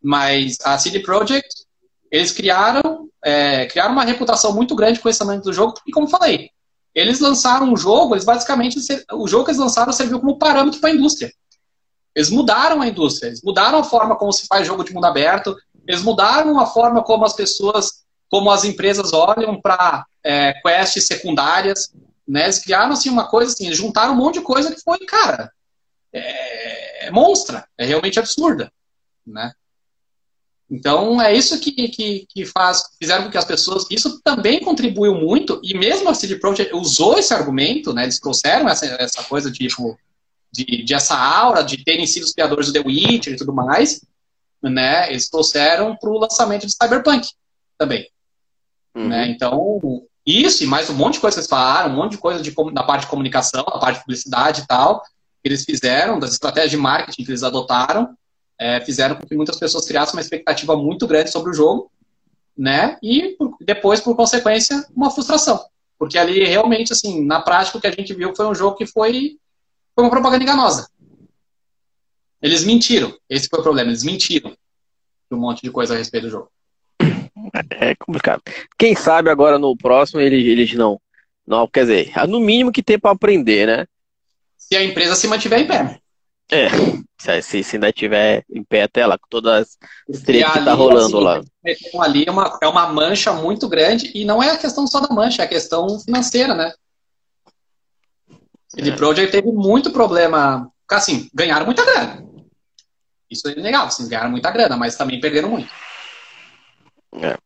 Mas 0.00 0.58
a 0.64 0.78
CD 0.78 1.00
Projekt, 1.00 1.66
eles 2.10 2.32
criaram, 2.32 3.08
é, 3.24 3.66
criaram 3.66 3.92
uma 3.92 4.04
reputação 4.04 4.54
muito 4.54 4.74
grande 4.74 5.00
com 5.00 5.08
esse 5.08 5.20
lançamento 5.20 5.44
do 5.44 5.52
jogo, 5.52 5.74
e 5.86 5.90
como 5.90 6.08
falei, 6.08 6.50
eles 6.94 7.20
lançaram 7.20 7.72
um 7.72 7.76
jogo, 7.76 8.14
eles 8.14 8.24
basicamente, 8.24 8.78
o 9.12 9.26
jogo 9.26 9.44
que 9.44 9.50
eles 9.50 9.60
lançaram 9.60 9.92
serviu 9.92 10.20
como 10.20 10.38
parâmetro 10.38 10.80
para 10.80 10.90
a 10.90 10.94
indústria. 10.94 11.32
Eles 12.14 12.30
mudaram 12.30 12.82
a 12.82 12.86
indústria, 12.86 13.28
eles 13.28 13.42
mudaram 13.42 13.78
a 13.78 13.84
forma 13.84 14.16
como 14.16 14.32
se 14.32 14.46
faz 14.46 14.66
jogo 14.66 14.84
de 14.84 14.92
mundo 14.92 15.06
aberto, 15.06 15.56
eles 15.86 16.02
mudaram 16.02 16.58
a 16.60 16.66
forma 16.66 17.02
como 17.02 17.24
as 17.24 17.32
pessoas, 17.32 18.04
como 18.30 18.50
as 18.50 18.64
empresas 18.64 19.12
olham 19.12 19.60
para 19.60 20.04
é, 20.22 20.52
quests 20.62 21.06
secundárias, 21.06 21.92
né? 22.32 22.44
Eles 22.44 22.60
criaram 22.60 22.92
assim 22.92 23.10
uma 23.10 23.28
coisa 23.28 23.52
assim, 23.52 23.66
eles 23.66 23.76
juntaram 23.76 24.14
um 24.14 24.16
monte 24.16 24.38
de 24.38 24.40
coisa 24.40 24.74
que 24.74 24.80
foi, 24.80 24.98
cara, 25.00 25.52
é, 26.10 27.08
é 27.08 27.10
monstra, 27.10 27.68
é 27.76 27.84
realmente 27.84 28.18
absurda, 28.18 28.72
né? 29.26 29.52
Então 30.70 31.20
é 31.20 31.34
isso 31.34 31.60
que, 31.60 31.88
que, 31.88 32.24
que 32.26 32.46
faz, 32.46 32.84
fizeram 32.98 33.24
com 33.24 33.30
que 33.30 33.36
as 33.36 33.44
pessoas, 33.44 33.84
isso 33.90 34.18
também 34.22 34.60
contribuiu 34.60 35.14
muito, 35.14 35.60
e 35.62 35.76
mesmo 35.76 36.08
a 36.08 36.14
CD 36.14 36.36
Projekt 36.36 36.74
usou 36.74 37.18
esse 37.18 37.34
argumento, 37.34 37.92
né? 37.92 38.04
Eles 38.04 38.18
trouxeram 38.18 38.66
essa, 38.66 38.86
essa 38.86 39.22
coisa 39.24 39.50
de, 39.50 39.68
tipo, 39.68 39.98
de, 40.50 40.82
de 40.84 40.94
essa 40.94 41.14
aura 41.14 41.62
de 41.62 41.84
terem 41.84 42.06
sido 42.06 42.22
os 42.22 42.32
criadores 42.32 42.68
do 42.68 42.72
The 42.72 42.80
Witcher 42.80 43.34
e 43.34 43.36
tudo 43.36 43.52
mais, 43.52 44.00
né? 44.62 45.10
Eles 45.10 45.28
trouxeram 45.28 45.94
para 45.94 46.08
o 46.08 46.18
lançamento 46.18 46.66
de 46.66 46.72
Cyberpunk 46.72 47.28
também. 47.76 48.08
Uhum. 48.94 49.08
Né? 49.08 49.28
Então, 49.28 50.06
isso 50.26 50.62
e 50.62 50.66
mais 50.66 50.88
um 50.88 50.94
monte 50.94 51.14
de 51.14 51.20
coisa 51.20 51.34
que 51.34 51.40
eles 51.40 51.50
falaram, 51.50 51.92
um 51.92 51.96
monte 51.96 52.12
de 52.12 52.18
coisa 52.18 52.42
de, 52.42 52.54
da 52.72 52.82
parte 52.82 53.02
de 53.02 53.08
comunicação, 53.08 53.64
da 53.64 53.78
parte 53.78 53.96
de 53.96 54.04
publicidade 54.04 54.62
e 54.62 54.66
tal, 54.66 55.00
que 55.00 55.48
eles 55.48 55.64
fizeram, 55.64 56.18
das 56.18 56.32
estratégias 56.32 56.70
de 56.70 56.76
marketing 56.76 57.24
que 57.24 57.30
eles 57.30 57.42
adotaram, 57.42 58.16
é, 58.58 58.80
fizeram 58.80 59.16
com 59.16 59.26
que 59.26 59.34
muitas 59.34 59.58
pessoas 59.58 59.86
criassem 59.86 60.14
uma 60.14 60.20
expectativa 60.20 60.76
muito 60.76 61.06
grande 61.06 61.30
sobre 61.30 61.50
o 61.50 61.54
jogo, 61.54 61.90
né? 62.56 62.96
E 63.02 63.36
depois, 63.60 64.00
por 64.00 64.14
consequência, 64.14 64.86
uma 64.94 65.10
frustração. 65.10 65.64
Porque 65.98 66.16
ali 66.16 66.44
realmente, 66.44 66.92
assim, 66.92 67.24
na 67.24 67.40
prática, 67.40 67.78
o 67.78 67.80
que 67.80 67.86
a 67.86 67.92
gente 67.92 68.14
viu 68.14 68.34
foi 68.36 68.46
um 68.46 68.54
jogo 68.54 68.76
que 68.76 68.86
foi 68.86 69.38
foi 69.94 70.04
uma 70.04 70.10
propaganda 70.10 70.42
enganosa. 70.42 70.88
Eles 72.40 72.64
mentiram. 72.64 73.14
Esse 73.28 73.48
foi 73.48 73.60
o 73.60 73.62
problema. 73.62 73.90
Eles 73.90 74.02
mentiram 74.02 74.56
um 75.30 75.36
monte 75.36 75.62
de 75.62 75.70
coisa 75.70 75.94
a 75.94 75.96
respeito 75.96 76.24
do 76.24 76.30
jogo. 76.30 76.50
É 77.70 77.94
complicado. 77.94 78.42
Quem 78.78 78.94
sabe 78.94 79.30
agora 79.30 79.58
no 79.58 79.76
próximo 79.76 80.20
eles, 80.20 80.46
eles 80.46 80.72
não. 80.74 81.00
Não, 81.46 81.66
quer 81.66 81.80
dizer, 81.80 82.12
no 82.28 82.38
mínimo 82.38 82.70
que 82.70 82.82
tem 82.82 82.98
para 82.98 83.10
aprender, 83.10 83.66
né? 83.66 83.86
Se 84.56 84.76
a 84.76 84.84
empresa 84.84 85.16
se 85.16 85.26
mantiver 85.26 85.60
em 85.60 85.66
pé. 85.66 85.98
É, 86.50 86.68
se, 87.40 87.62
se 87.62 87.76
ainda 87.76 87.88
estiver 87.88 88.44
em 88.50 88.62
pé 88.62 88.82
até 88.82 89.06
lá, 89.06 89.16
com 89.18 89.26
todas 89.28 89.76
as 90.08 90.22
tretas 90.22 90.52
que 90.52 90.64
tá 90.64 90.74
rolando 90.74 91.16
assim, 91.16 91.24
lá. 91.24 92.04
Ali 92.04 92.24
é 92.26 92.30
uma, 92.30 92.58
é 92.62 92.68
uma 92.68 92.92
mancha 92.92 93.32
muito 93.32 93.68
grande, 93.68 94.10
e 94.14 94.24
não 94.24 94.42
é 94.42 94.50
a 94.50 94.58
questão 94.58 94.86
só 94.86 95.00
da 95.00 95.14
mancha, 95.14 95.42
é 95.42 95.44
a 95.46 95.48
questão 95.48 95.98
financeira, 96.00 96.54
né? 96.54 96.72
CD 98.68 98.90
é. 98.90 98.96
Projekt 98.96 99.32
teve 99.32 99.50
muito 99.50 99.90
problema. 99.90 100.70
Assim, 100.90 101.28
ganharam 101.32 101.64
muita 101.64 101.84
grana. 101.84 102.22
Isso 103.30 103.48
é 103.48 103.54
legal, 103.54 103.86
assim, 103.86 104.06
ganharam 104.08 104.30
muita 104.30 104.50
grana, 104.50 104.76
mas 104.76 104.94
também 104.94 105.20
perderam 105.20 105.48
muito. 105.48 105.70
É. 107.14 107.36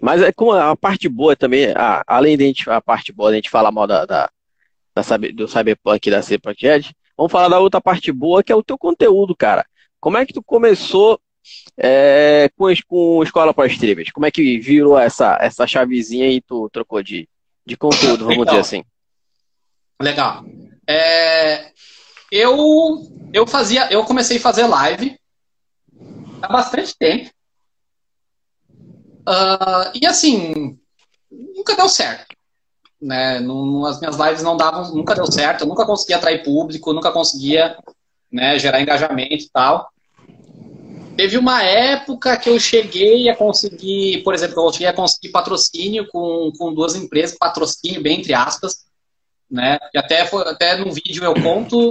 Mas 0.00 0.22
é 0.22 0.32
com 0.32 0.50
a 0.52 0.76
parte 0.76 1.08
boa 1.08 1.36
também, 1.36 1.72
a, 1.76 2.02
além 2.06 2.36
de 2.36 2.44
a, 2.44 2.46
gente, 2.46 2.70
a 2.70 2.80
parte 2.80 3.12
boa, 3.12 3.30
a 3.30 3.34
gente 3.34 3.50
falar 3.50 3.70
mal 3.70 3.86
da, 3.86 4.04
da, 4.04 4.30
da, 4.94 5.16
do 5.34 5.46
Cyberpunk 5.46 6.10
da 6.10 6.20
Projekt, 6.42 6.94
vamos 7.16 7.30
falar 7.30 7.48
da 7.48 7.60
outra 7.60 7.80
parte 7.80 8.10
boa, 8.10 8.42
que 8.42 8.50
é 8.50 8.56
o 8.56 8.62
teu 8.62 8.78
conteúdo, 8.78 9.36
cara. 9.36 9.64
Como 10.00 10.16
é 10.16 10.24
que 10.24 10.32
tu 10.32 10.42
começou 10.42 11.20
é, 11.76 12.50
com, 12.56 12.66
com 12.88 13.22
Escola 13.22 13.54
para 13.54 13.68
Streamers? 13.68 14.10
Como 14.10 14.26
é 14.26 14.30
que 14.30 14.58
virou 14.58 14.98
essa, 14.98 15.38
essa 15.40 15.66
chavezinha 15.66 16.28
e 16.28 16.40
tu 16.40 16.68
trocou 16.72 17.02
de, 17.02 17.28
de 17.64 17.76
conteúdo, 17.76 18.24
vamos 18.24 18.42
então, 18.42 18.46
dizer 18.46 18.60
assim? 18.60 18.84
Legal. 20.00 20.44
É, 20.88 21.70
eu, 22.32 22.54
eu 23.32 23.46
fazia, 23.46 23.92
eu 23.92 24.04
comecei 24.04 24.38
a 24.38 24.40
fazer 24.40 24.66
live 24.66 25.16
há 26.42 26.48
bastante 26.48 26.96
tempo. 26.96 27.30
Uh, 29.30 29.90
e 29.94 30.04
assim, 30.06 30.76
nunca 31.30 31.76
deu 31.76 31.88
certo. 31.88 32.34
Né? 33.00 33.36
As 33.36 34.00
minhas 34.00 34.16
lives 34.16 34.42
não 34.42 34.56
davam, 34.56 34.92
nunca 34.92 35.14
deu 35.14 35.30
certo, 35.30 35.62
eu 35.62 35.68
nunca 35.68 35.86
conseguia 35.86 36.16
atrair 36.16 36.42
público, 36.42 36.92
nunca 36.92 37.12
conseguia 37.12 37.76
né, 38.30 38.58
gerar 38.58 38.80
engajamento 38.80 39.44
e 39.44 39.48
tal. 39.50 39.88
Teve 41.16 41.38
uma 41.38 41.62
época 41.62 42.36
que 42.38 42.50
eu 42.50 42.58
cheguei 42.58 43.28
a 43.28 43.36
conseguir, 43.36 44.22
por 44.24 44.34
exemplo, 44.34 44.66
eu 44.66 44.72
cheguei 44.72 44.88
a 44.88 44.92
conseguir 44.92 45.28
patrocínio 45.30 46.08
com, 46.08 46.50
com 46.58 46.74
duas 46.74 46.96
empresas, 46.96 47.38
patrocínio 47.38 48.02
bem 48.02 48.18
entre 48.18 48.34
aspas, 48.34 48.84
né? 49.48 49.78
E 49.94 49.98
até, 49.98 50.24
foi, 50.24 50.42
até 50.48 50.76
no 50.76 50.90
vídeo 50.90 51.22
eu 51.22 51.34
conto. 51.34 51.90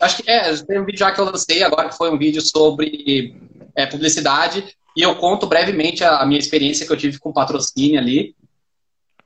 Acho 0.00 0.22
que 0.22 0.30
é, 0.30 0.56
tem 0.56 0.80
um 0.80 0.84
vídeo 0.84 1.00
já 1.00 1.12
que 1.12 1.20
eu 1.20 1.24
lancei 1.24 1.62
agora, 1.62 1.88
que 1.88 1.96
foi 1.96 2.10
um 2.10 2.18
vídeo 2.18 2.40
sobre 2.40 3.34
é, 3.74 3.84
publicidade, 3.86 4.76
e 4.96 5.02
eu 5.02 5.14
conto 5.16 5.46
brevemente 5.46 6.04
a, 6.04 6.24
minha 6.26 6.38
experiência 6.38 6.86
que 6.86 6.92
eu 6.92 6.96
tive 6.96 7.18
com 7.18 7.32
patrocínio 7.32 7.98
ali. 7.98 8.34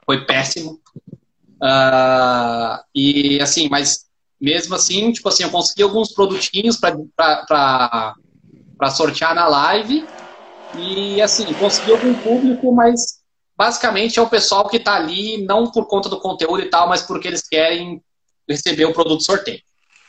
Foi 0.04 0.24
péssimo. 0.24 0.80
Uh, 1.62 2.82
e 2.94 3.40
assim, 3.40 3.68
mas 3.70 4.04
mesmo 4.40 4.74
assim, 4.74 5.10
tipo 5.12 5.28
assim, 5.28 5.44
eu 5.44 5.50
consegui 5.50 5.82
alguns 5.82 6.12
produtinhos 6.12 6.76
para 6.76 8.14
sortear 8.90 9.34
na 9.34 9.48
live. 9.48 10.06
E 10.76 11.22
assim, 11.22 11.52
consegui 11.54 11.92
algum 11.92 12.14
público, 12.14 12.72
mas 12.74 13.20
basicamente 13.56 14.18
é 14.18 14.22
o 14.22 14.28
pessoal 14.28 14.68
que 14.68 14.76
está 14.76 14.96
ali 14.96 15.44
não 15.44 15.70
por 15.70 15.86
conta 15.86 16.08
do 16.08 16.20
conteúdo 16.20 16.62
e 16.62 16.68
tal, 16.68 16.88
mas 16.88 17.02
porque 17.02 17.28
eles 17.28 17.46
querem 17.48 18.02
receber 18.48 18.84
o 18.84 18.92
produto 18.92 19.24
sorteio. 19.24 19.60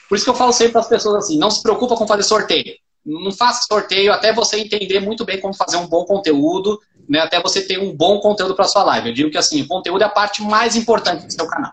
Por 0.09 0.15
isso 0.15 0.25
que 0.25 0.29
eu 0.29 0.35
falo 0.35 0.51
sempre 0.51 0.73
para 0.73 0.81
as 0.81 0.89
pessoas 0.89 1.23
assim, 1.23 1.37
não 1.37 1.49
se 1.49 1.61
preocupa 1.61 1.95
com 1.95 2.07
fazer 2.07 2.23
sorteio. 2.23 2.75
Não 3.05 3.31
faça 3.31 3.65
sorteio 3.67 4.11
até 4.11 4.33
você 4.33 4.59
entender 4.59 4.99
muito 4.99 5.23
bem 5.23 5.39
como 5.39 5.53
fazer 5.53 5.77
um 5.77 5.87
bom 5.87 6.05
conteúdo, 6.05 6.79
né, 7.07 7.19
até 7.19 7.39
você 7.41 7.61
ter 7.61 7.79
um 7.79 7.95
bom 7.95 8.19
conteúdo 8.19 8.55
para 8.55 8.65
sua 8.65 8.83
live. 8.83 9.09
Eu 9.09 9.13
digo 9.13 9.29
que 9.29 9.37
assim, 9.37 9.61
o 9.61 9.67
conteúdo 9.67 10.01
é 10.01 10.05
a 10.05 10.09
parte 10.09 10.41
mais 10.41 10.75
importante 10.75 11.25
do 11.25 11.31
seu 11.31 11.47
canal. 11.47 11.71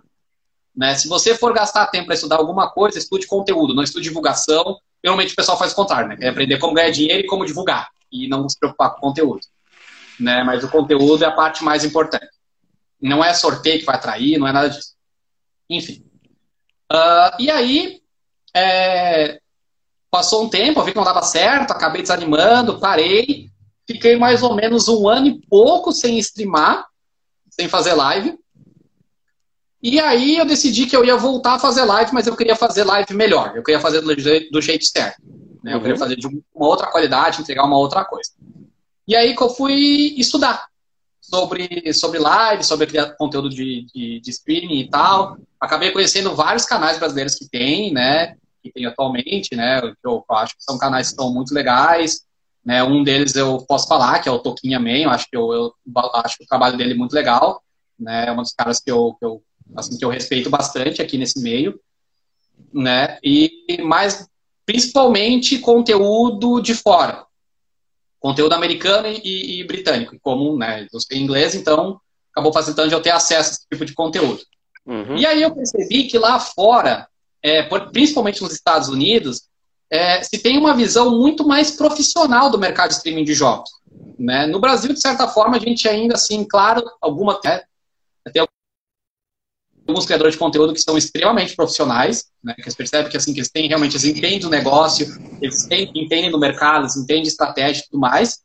Né? 0.76 0.94
Se 0.94 1.08
você 1.08 1.34
for 1.34 1.52
gastar 1.52 1.86
tempo 1.86 2.06
para 2.06 2.14
estudar 2.14 2.36
alguma 2.36 2.70
coisa, 2.70 2.98
estude 2.98 3.26
conteúdo, 3.26 3.74
não 3.74 3.82
estude 3.82 4.08
divulgação. 4.08 4.78
Normalmente 5.02 5.32
o 5.32 5.36
pessoal 5.36 5.58
faz 5.58 5.72
o 5.72 5.76
contrário, 5.76 6.08
né? 6.08 6.16
Quer 6.16 6.28
aprender 6.28 6.58
como 6.58 6.74
ganhar 6.74 6.90
dinheiro 6.90 7.24
e 7.24 7.26
como 7.26 7.44
divulgar, 7.44 7.88
e 8.10 8.28
não 8.28 8.48
se 8.48 8.58
preocupar 8.58 8.92
com 8.92 8.98
o 8.98 9.00
conteúdo 9.00 9.40
né? 10.22 10.42
Mas 10.44 10.64
o 10.64 10.70
conteúdo 10.70 11.24
é 11.24 11.26
a 11.26 11.32
parte 11.32 11.62
mais 11.64 11.84
importante. 11.84 12.30
Não 13.00 13.24
é 13.24 13.34
sorteio 13.34 13.80
que 13.80 13.84
vai 13.84 13.96
atrair, 13.96 14.38
não 14.38 14.46
é 14.46 14.52
nada 14.52 14.70
disso. 14.70 14.94
Enfim. 15.68 16.04
Uh, 16.90 17.34
e 17.38 17.50
aí, 17.50 18.00
é, 18.54 19.40
passou 20.12 20.44
um 20.44 20.48
tempo, 20.48 20.78
eu 20.78 20.84
vi 20.84 20.92
que 20.92 20.98
não 20.98 21.04
dava 21.04 21.22
certo, 21.22 21.70
acabei 21.70 22.02
desanimando, 22.02 22.78
parei. 22.78 23.48
Fiquei 23.86 24.14
mais 24.14 24.42
ou 24.42 24.54
menos 24.54 24.86
um 24.86 25.08
ano 25.08 25.26
e 25.26 25.40
pouco 25.48 25.90
sem 25.90 26.18
streamar, 26.18 26.86
sem 27.48 27.66
fazer 27.66 27.94
live. 27.94 28.38
E 29.82 29.98
aí 29.98 30.36
eu 30.36 30.44
decidi 30.44 30.84
que 30.84 30.94
eu 30.94 31.02
ia 31.02 31.16
voltar 31.16 31.54
a 31.54 31.58
fazer 31.58 31.84
live, 31.84 32.12
mas 32.12 32.26
eu 32.26 32.36
queria 32.36 32.54
fazer 32.54 32.84
live 32.84 33.14
melhor. 33.14 33.56
Eu 33.56 33.62
queria 33.62 33.80
fazer 33.80 34.02
do 34.02 34.20
jeito, 34.20 34.52
do 34.52 34.60
jeito 34.60 34.84
certo. 34.84 35.20
Né? 35.64 35.74
Eu 35.74 35.78
queria 35.78 35.94
uhum. 35.94 36.00
fazer 36.00 36.16
de 36.16 36.26
uma 36.26 36.42
outra 36.54 36.88
qualidade, 36.88 37.40
entregar 37.40 37.64
uma 37.64 37.78
outra 37.78 38.04
coisa. 38.04 38.30
E 39.08 39.16
aí 39.16 39.34
que 39.34 39.42
eu 39.42 39.48
fui 39.48 40.14
estudar 40.18 40.66
sobre, 41.20 41.90
sobre 41.94 42.18
live, 42.18 42.62
sobre 42.62 42.86
criar 42.86 43.16
conteúdo 43.16 43.48
de, 43.48 43.86
de, 43.92 44.20
de, 44.20 44.30
streaming 44.30 44.80
e 44.80 44.90
tal. 44.90 45.38
Acabei 45.58 45.90
conhecendo 45.90 46.36
vários 46.36 46.66
canais 46.66 46.98
brasileiros 46.98 47.34
que 47.34 47.48
tem, 47.48 47.92
né? 47.92 48.36
Que 48.62 48.72
tem 48.72 48.86
atualmente, 48.86 49.54
né? 49.54 49.80
Que 49.80 50.06
eu 50.06 50.24
acho 50.30 50.56
que 50.56 50.62
são 50.62 50.78
canais 50.78 51.10
que 51.10 51.16
são 51.16 51.32
muito 51.32 51.54
legais. 51.54 52.22
Né, 52.64 52.80
um 52.84 53.02
deles 53.02 53.34
eu 53.34 53.58
posso 53.66 53.88
falar, 53.88 54.20
que 54.20 54.28
é 54.28 54.32
o 54.32 54.38
Toquinha 54.38 54.78
Man, 54.78 54.98
eu 54.98 55.10
acho 55.10 55.26
que 55.28 55.36
eu, 55.36 55.52
eu 55.52 55.74
acho 56.14 56.36
o 56.40 56.46
trabalho 56.46 56.76
dele 56.76 56.94
muito 56.94 57.12
legal. 57.12 57.60
Né, 57.98 58.26
é 58.28 58.32
um 58.32 58.36
dos 58.36 58.52
caras 58.52 58.78
que 58.78 58.90
eu, 58.90 59.16
que 59.18 59.26
eu, 59.26 59.42
assim, 59.76 59.98
que 59.98 60.04
eu 60.04 60.10
respeito 60.10 60.48
bastante 60.48 61.02
aqui 61.02 61.18
nesse 61.18 61.40
meio. 61.40 61.80
Né, 62.72 63.18
e 63.22 63.50
mais 63.82 64.28
principalmente 64.64 65.58
conteúdo 65.58 66.60
de 66.60 66.72
fora 66.72 67.26
conteúdo 68.22 68.52
americano 68.52 69.08
e, 69.08 69.60
e 69.60 69.64
britânico, 69.64 70.16
comum, 70.22 70.56
né? 70.56 70.86
Eu 70.92 71.00
sei 71.00 71.18
inglês, 71.18 71.56
então 71.56 72.00
acabou 72.30 72.52
facilitando 72.52 72.88
de 72.88 72.94
eu 72.94 73.02
ter 73.02 73.10
acesso 73.10 73.50
a 73.50 73.52
esse 73.52 73.68
tipo 73.68 73.84
de 73.84 73.92
conteúdo. 73.92 74.40
Uhum. 74.86 75.16
E 75.16 75.26
aí 75.26 75.42
eu 75.42 75.52
percebi 75.52 76.04
que 76.04 76.16
lá 76.16 76.38
fora, 76.38 77.08
é, 77.42 77.62
principalmente 77.90 78.42
nos 78.42 78.52
Estados 78.52 78.88
Unidos, 78.88 79.42
é, 79.90 80.22
se 80.22 80.38
tem 80.38 80.56
uma 80.56 80.74
visão 80.74 81.18
muito 81.18 81.46
mais 81.46 81.72
profissional 81.72 82.48
do 82.50 82.58
mercado 82.58 82.90
de 82.90 82.96
streaming 82.96 83.24
de 83.24 83.34
jogos. 83.34 83.70
Né? 84.18 84.46
No 84.46 84.60
Brasil, 84.60 84.92
de 84.92 85.00
certa 85.00 85.28
forma, 85.28 85.56
a 85.56 85.60
gente 85.60 85.86
ainda, 85.88 86.14
assim, 86.14 86.44
claro, 86.44 86.82
alguma, 87.00 87.38
né, 87.44 87.62
tem 88.32 88.46
alguns 89.86 90.06
criadores 90.06 90.34
de 90.34 90.38
conteúdo 90.38 90.72
que 90.72 90.80
são 90.80 90.96
extremamente 90.96 91.54
profissionais, 91.54 92.26
né, 92.42 92.54
que 92.54 92.62
eles 92.62 92.74
percebem 92.74 93.10
que, 93.10 93.16
assim, 93.16 93.34
que 93.34 93.40
eles 93.40 93.50
têm 93.50 93.68
realmente, 93.68 93.96
eles 93.96 94.04
entendem 94.04 94.38
do 94.38 94.48
negócio, 94.48 95.06
eles 95.42 95.66
têm, 95.66 95.90
entendem 95.94 96.30
do 96.30 96.38
mercado, 96.38 96.84
eles 96.84 96.96
entendem 96.96 97.24
de 97.24 97.28
estratégia 97.28 97.82
e 97.82 97.84
tudo 97.84 98.00
mais, 98.00 98.38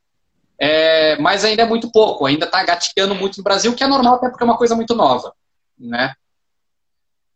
é, 0.60 1.18
mas 1.20 1.46
ainda 1.46 1.62
é 1.62 1.66
muito 1.66 1.92
pouco, 1.92 2.26
ainda 2.26 2.46
está 2.46 2.64
gateando 2.64 3.16
muito 3.16 3.38
no 3.38 3.44
Brasil, 3.44 3.74
que 3.74 3.84
é 3.84 3.88
normal, 3.88 4.16
até 4.16 4.30
porque 4.30 4.44
é 4.44 4.46
uma 4.46 4.58
coisa 4.58 4.76
muito 4.76 4.96
nova, 4.96 5.32
né? 5.78 6.14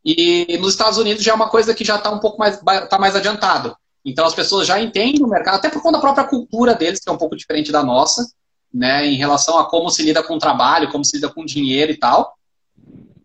E 0.03 0.57
nos 0.57 0.71
Estados 0.71 0.97
Unidos 0.97 1.23
já 1.23 1.31
é 1.31 1.35
uma 1.35 1.49
coisa 1.49 1.75
que 1.75 1.83
já 1.83 1.95
está 1.95 2.09
um 2.09 2.19
pouco 2.19 2.39
mais, 2.39 2.59
tá 2.89 2.97
mais 2.97 3.15
adiantado. 3.15 3.75
Então 4.03 4.25
as 4.25 4.33
pessoas 4.33 4.67
já 4.67 4.81
entendem 4.81 5.23
o 5.23 5.27
mercado, 5.27 5.55
até 5.55 5.69
por 5.69 5.81
conta 5.81 5.97
da 5.97 6.01
própria 6.01 6.23
cultura 6.23 6.73
deles, 6.73 6.99
que 6.99 7.09
é 7.09 7.11
um 7.11 7.17
pouco 7.17 7.35
diferente 7.35 7.71
da 7.71 7.83
nossa, 7.83 8.25
né, 8.73 9.05
em 9.05 9.15
relação 9.15 9.59
a 9.59 9.69
como 9.69 9.89
se 9.91 10.01
lida 10.01 10.23
com 10.23 10.35
o 10.35 10.39
trabalho, 10.39 10.91
como 10.91 11.05
se 11.05 11.17
lida 11.17 11.29
com 11.29 11.41
o 11.41 11.45
dinheiro 11.45 11.91
e 11.91 11.97
tal. 11.97 12.33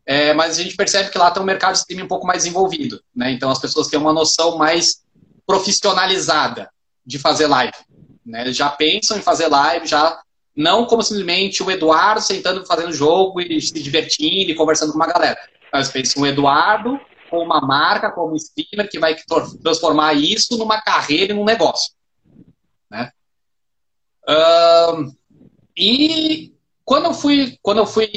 É, 0.05 0.35
mas 0.35 0.59
a 0.59 0.63
gente 0.63 0.77
percebe 0.77 1.11
que 1.11 1.19
lá 1.19 1.31
tem 1.31 1.43
um 1.43 1.47
mercado 1.47 1.73
de 1.73 1.79
streaming 1.79 2.05
um 2.05 2.09
pouco 2.09 2.27
mais 2.27 2.45
desenvolvido, 2.45 3.01
né? 3.15 3.33
Então 3.33 3.51
as 3.51 3.59
pessoas 3.59 3.89
têm 3.89 3.99
uma 3.99 4.13
noção 4.13 4.57
mais 4.57 5.03
profissionalizada 5.47 6.71
de 7.05 7.19
fazer 7.19 7.47
live, 7.47 7.75
né? 8.25 8.53
Já 8.53 8.69
pensam 8.69 9.17
em 9.17 9.23
fazer 9.23 9.49
live, 9.49 9.87
já 9.87 10.21
não 10.55 10.87
como 10.87 11.03
simplesmente 11.03 11.63
o 11.63 11.71
Eduardo 11.71 12.21
sentando 12.21 12.65
fazendo 12.65 12.93
jogo 12.93 13.41
e 13.41 13.61
se 13.61 13.75
divertindo 13.75 14.51
e 14.51 14.55
conversando 14.55 14.93
com 14.93 14.97
uma 14.97 15.07
galera. 15.07 15.39
Mas 15.73 15.91
pensam 15.91 16.23
o 16.23 16.27
Eduardo 16.27 17.01
com 17.29 17.39
uma 17.39 17.61
marca, 17.61 18.11
como 18.11 18.33
um 18.33 18.37
streamer, 18.37 18.89
que 18.89 18.99
vai 18.99 19.17
transformar 19.63 20.15
isso 20.15 20.57
numa 20.57 20.81
carreira 20.81 21.33
e 21.33 21.37
num 21.37 21.45
negócio. 21.45 21.93
Né? 22.91 23.11
E 25.77 26.55
quando 26.85 27.07
eu 27.07 27.15
fui, 27.15 27.59
quando 27.61 27.79
eu 27.79 27.87
fui, 27.87 28.09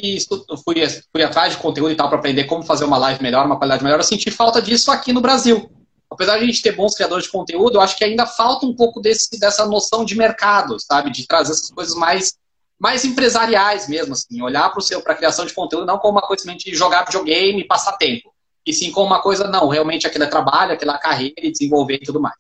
fui, 0.64 0.76
fui 1.12 1.24
atrás 1.24 1.54
de 1.54 1.60
conteúdo 1.60 1.92
e 1.92 1.96
tal 1.96 2.08
para 2.08 2.20
aprender 2.20 2.46
como 2.46 2.64
fazer 2.64 2.86
uma 2.86 2.98
live 2.98 3.22
melhor, 3.22 3.46
uma 3.46 3.58
qualidade 3.58 3.84
melhor, 3.84 4.00
eu 4.00 4.04
senti 4.04 4.30
falta 4.30 4.62
disso 4.62 4.92
aqui 4.92 5.12
no 5.12 5.22
Brasil. 5.22 5.72
Apesar 6.10 6.38
de 6.38 6.44
a 6.44 6.48
gente 6.48 6.62
ter 6.62 6.72
bons 6.72 6.96
criadores 6.96 7.26
de 7.26 7.32
conteúdo, 7.32 7.78
eu 7.78 7.82
acho 7.82 7.96
que 7.96 8.04
ainda 8.04 8.26
falta 8.26 8.66
um 8.66 8.76
pouco 8.76 9.00
desse, 9.00 9.40
dessa 9.40 9.66
noção 9.66 10.04
de 10.04 10.16
mercado, 10.16 10.80
sabe? 10.80 11.12
De 11.12 11.28
trazer 11.28 11.52
essas 11.52 11.70
coisas 11.70 11.96
mais, 11.96 12.38
mais 12.80 13.04
empresariais 13.04 13.88
mesmo, 13.88 14.14
assim. 14.14 14.42
Olhar 14.42 14.72
para 14.72 15.14
a 15.14 15.18
criação 15.18 15.46
de 15.46 15.54
conteúdo 15.54 15.86
não 15.86 16.00
como 16.00 16.18
uma 16.18 16.26
coisa 16.26 16.56
de 16.56 16.74
jogar 16.74 17.06
videogame 17.06 17.62
e 17.62 17.68
passar 17.68 17.94
tempo 17.98 18.34
e 18.70 18.74
sim 18.74 18.92
como 18.92 19.08
uma 19.08 19.20
coisa, 19.20 19.48
não, 19.48 19.68
realmente 19.68 20.06
aquilo 20.06 20.26
é 20.26 20.28
trabalho, 20.28 20.74
aquilo 20.74 20.92
é 20.92 20.98
carreira 21.00 21.34
e 21.38 21.52
desenvolver 21.52 21.96
e 21.96 22.06
tudo 22.06 22.22
mais. 22.22 22.38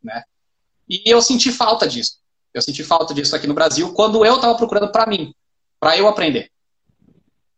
Né? 0.00 0.22
E 0.88 1.02
eu 1.04 1.20
senti 1.20 1.50
falta 1.50 1.86
disso. 1.88 2.18
Eu 2.52 2.62
senti 2.62 2.84
falta 2.84 3.12
disso 3.12 3.34
aqui 3.34 3.48
no 3.48 3.54
Brasil 3.54 3.92
quando 3.92 4.24
eu 4.24 4.36
estava 4.36 4.56
procurando 4.56 4.92
para 4.92 5.04
mim, 5.04 5.34
para 5.80 5.98
eu 5.98 6.06
aprender. 6.06 6.48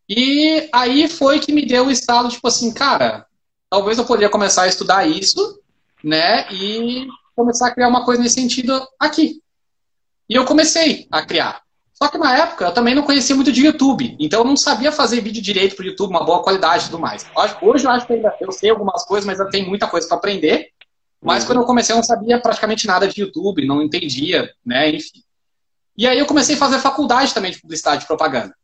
E 0.09 0.67
aí 0.73 1.09
foi 1.09 1.41
que 1.41 1.53
me 1.53 1.67
deu 1.67 1.87
o 1.87 1.91
estado, 1.91 2.31
tipo 2.31 2.49
assim, 2.49 2.73
cara, 2.73 3.27
talvez 3.69 3.99
eu 3.99 4.07
poderia 4.07 4.31
começar 4.31 4.63
a 4.63 4.69
estudar 4.69 5.07
isso, 5.07 5.61
né, 6.03 6.51
e 6.51 7.09
começar 7.35 7.67
a 7.67 7.75
criar 7.75 7.89
uma 7.89 8.05
coisa 8.05 8.23
nesse 8.23 8.37
sentido 8.37 8.87
aqui. 8.99 9.43
E 10.27 10.35
eu 10.35 10.47
comecei 10.47 11.07
a 11.11 11.23
criar. 11.27 11.66
Só 11.99 12.09
que 12.09 12.19
na 12.19 12.37
época 12.37 12.67
eu 12.67 12.75
também 12.75 12.95
não 12.95 13.03
conhecia 13.03 13.35
muito 13.35 13.51
de 13.51 13.65
YouTube, 13.65 14.17
então 14.21 14.41
eu 14.41 14.45
não 14.45 14.57
sabia 14.57 14.93
fazer 14.93 15.23
vídeo 15.23 15.41
direito 15.41 15.75
para 15.75 15.83
o 15.83 15.87
YouTube, 15.87 16.11
uma 16.11 16.25
boa 16.25 16.43
qualidade 16.43 16.85
e 16.85 16.87
tudo 16.91 16.99
mais. 16.99 17.25
Hoje 17.63 17.87
eu 17.87 17.91
acho 17.91 18.07
que 18.07 18.13
ainda 18.13 18.37
eu 18.39 18.53
sei 18.53 18.69
algumas 18.69 19.05
coisas, 19.07 19.25
mas 19.25 19.41
eu 19.41 19.49
tenho 19.49 19.67
muita 19.67 19.87
coisa 19.87 20.07
para 20.07 20.19
aprender. 20.19 20.69
Mas 21.23 21.43
uhum. 21.43 21.49
quando 21.49 21.61
eu 21.61 21.67
comecei 21.67 21.95
eu 21.95 21.97
não 21.97 22.03
sabia 22.03 22.39
praticamente 22.39 22.87
nada 22.87 23.09
de 23.09 23.23
YouTube, 23.23 23.67
não 23.67 23.81
entendia, 23.81 24.51
né, 24.65 24.91
enfim. 24.91 25.23
E 25.97 26.07
aí 26.07 26.19
eu 26.19 26.27
comecei 26.27 26.55
a 26.55 26.59
fazer 26.59 26.79
faculdade 26.81 27.33
também 27.33 27.51
de 27.51 27.61
publicidade 27.61 28.05
e 28.05 28.07
propaganda. 28.07 28.55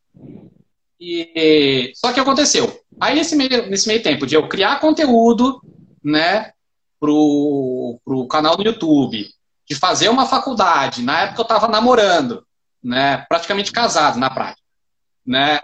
E, 1.00 1.90
só 1.96 2.12
que 2.12 2.20
aconteceu. 2.20 2.80
Aí 3.00 3.14
nesse 3.14 3.34
meio, 3.34 3.66
nesse 3.70 3.88
meio 3.88 4.02
tempo 4.02 4.26
de 4.26 4.34
eu 4.34 4.46
criar 4.46 4.78
conteúdo, 4.78 5.62
né, 6.04 6.52
pro, 7.00 7.98
pro 8.04 8.26
canal 8.28 8.58
do 8.58 8.62
YouTube, 8.62 9.26
de 9.66 9.74
fazer 9.74 10.10
uma 10.10 10.26
faculdade, 10.26 11.02
na 11.02 11.22
época 11.22 11.40
eu 11.40 11.44
estava 11.44 11.66
namorando, 11.66 12.44
né? 12.82 13.24
Praticamente 13.28 13.72
casado 13.72 14.18
na 14.18 14.30
prática, 14.30 14.62
né? 15.26 15.60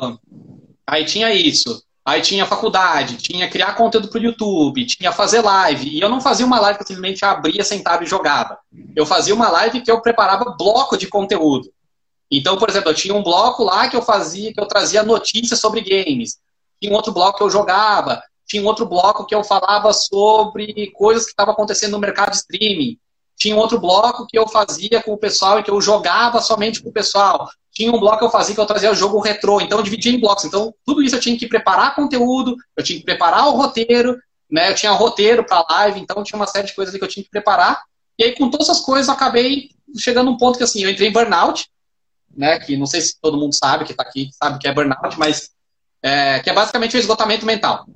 Uh, 0.00 0.18
aí 0.86 1.04
tinha 1.04 1.32
isso. 1.32 1.82
Aí 2.04 2.20
tinha 2.20 2.44
faculdade, 2.44 3.16
tinha 3.16 3.48
criar 3.48 3.74
conteúdo 3.74 4.08
para 4.08 4.18
o 4.18 4.24
YouTube, 4.24 4.84
tinha 4.86 5.12
fazer 5.12 5.40
live. 5.40 5.88
E 5.88 6.00
eu 6.00 6.08
não 6.08 6.20
fazia 6.20 6.44
uma 6.44 6.58
live 6.58 6.78
que 6.78 6.82
eu 6.82 6.86
simplesmente 6.88 7.24
abria, 7.24 7.62
sentava 7.62 8.02
e 8.02 8.08
jogava. 8.08 8.58
Eu 8.96 9.06
fazia 9.06 9.32
uma 9.32 9.48
live 9.48 9.80
que 9.80 9.90
eu 9.90 10.02
preparava 10.02 10.56
bloco 10.58 10.96
de 10.96 11.06
conteúdo. 11.06 11.72
Então, 12.28 12.56
por 12.56 12.68
exemplo, 12.68 12.90
eu 12.90 12.94
tinha 12.94 13.14
um 13.14 13.22
bloco 13.22 13.62
lá 13.62 13.88
que 13.88 13.96
eu 13.96 14.02
fazia, 14.02 14.52
que 14.52 14.60
eu 14.60 14.66
trazia 14.66 15.04
notícias 15.04 15.60
sobre 15.60 15.80
games. 15.80 16.38
Tinha 16.80 16.92
um 16.92 16.96
outro 16.96 17.12
bloco 17.12 17.38
que 17.38 17.44
eu 17.44 17.50
jogava. 17.50 18.20
Tinha 18.48 18.62
um 18.62 18.66
outro 18.66 18.84
bloco 18.84 19.24
que 19.24 19.34
eu 19.34 19.44
falava 19.44 19.92
sobre 19.92 20.90
coisas 20.96 21.24
que 21.24 21.30
estavam 21.30 21.54
acontecendo 21.54 21.92
no 21.92 22.00
mercado 22.00 22.30
de 22.30 22.38
streaming. 22.38 22.98
Tinha 23.36 23.56
um 23.56 23.58
outro 23.58 23.78
bloco 23.78 24.26
que 24.26 24.38
eu 24.38 24.46
fazia 24.46 25.02
com 25.02 25.12
o 25.12 25.18
pessoal 25.18 25.58
e 25.58 25.62
que 25.62 25.70
eu 25.70 25.80
jogava 25.80 26.40
somente 26.40 26.82
com 26.82 26.90
o 26.90 26.92
pessoal. 26.92 27.48
Tinha 27.72 27.90
um 27.90 27.98
bloco 27.98 28.18
que 28.18 28.24
eu 28.24 28.30
fazia 28.30 28.54
que 28.54 28.60
eu 28.60 28.66
trazia 28.66 28.90
o 28.90 28.94
jogo 28.94 29.18
retrô. 29.18 29.60
Então 29.60 29.78
eu 29.78 29.84
dividia 29.84 30.12
em 30.12 30.20
blocos. 30.20 30.44
Então 30.44 30.74
tudo 30.84 31.02
isso 31.02 31.16
eu 31.16 31.20
tinha 31.20 31.36
que 31.38 31.48
preparar 31.48 31.94
conteúdo, 31.94 32.56
eu 32.76 32.84
tinha 32.84 32.98
que 32.98 33.04
preparar 33.04 33.48
o 33.48 33.56
roteiro, 33.56 34.18
né? 34.50 34.70
Eu 34.70 34.74
tinha 34.74 34.92
roteiro 34.92 35.44
para 35.44 35.64
live, 35.70 36.00
então 36.00 36.22
tinha 36.22 36.38
uma 36.38 36.46
série 36.46 36.66
de 36.66 36.74
coisas 36.74 36.94
que 36.94 37.02
eu 37.02 37.08
tinha 37.08 37.24
que 37.24 37.30
preparar. 37.30 37.82
E 38.18 38.24
aí 38.24 38.36
com 38.36 38.50
todas 38.50 38.68
essas 38.68 38.84
coisas 38.84 39.08
eu 39.08 39.14
acabei 39.14 39.70
chegando 39.98 40.28
a 40.28 40.30
um 40.30 40.36
ponto 40.36 40.58
que 40.58 40.64
assim, 40.64 40.84
eu 40.84 40.90
entrei 40.90 41.08
em 41.08 41.12
burnout, 41.12 41.66
né? 42.36 42.58
Que 42.58 42.76
não 42.76 42.86
sei 42.86 43.00
se 43.00 43.18
todo 43.20 43.38
mundo 43.38 43.54
sabe 43.54 43.84
que 43.84 43.92
está 43.92 44.02
aqui, 44.02 44.30
sabe 44.32 44.58
que 44.58 44.68
é 44.68 44.72
burnout, 44.72 45.18
mas 45.18 45.50
é, 46.02 46.40
que 46.40 46.50
é 46.50 46.52
basicamente 46.52 46.96
o 46.96 47.00
esgotamento 47.00 47.46
mental. 47.46 47.86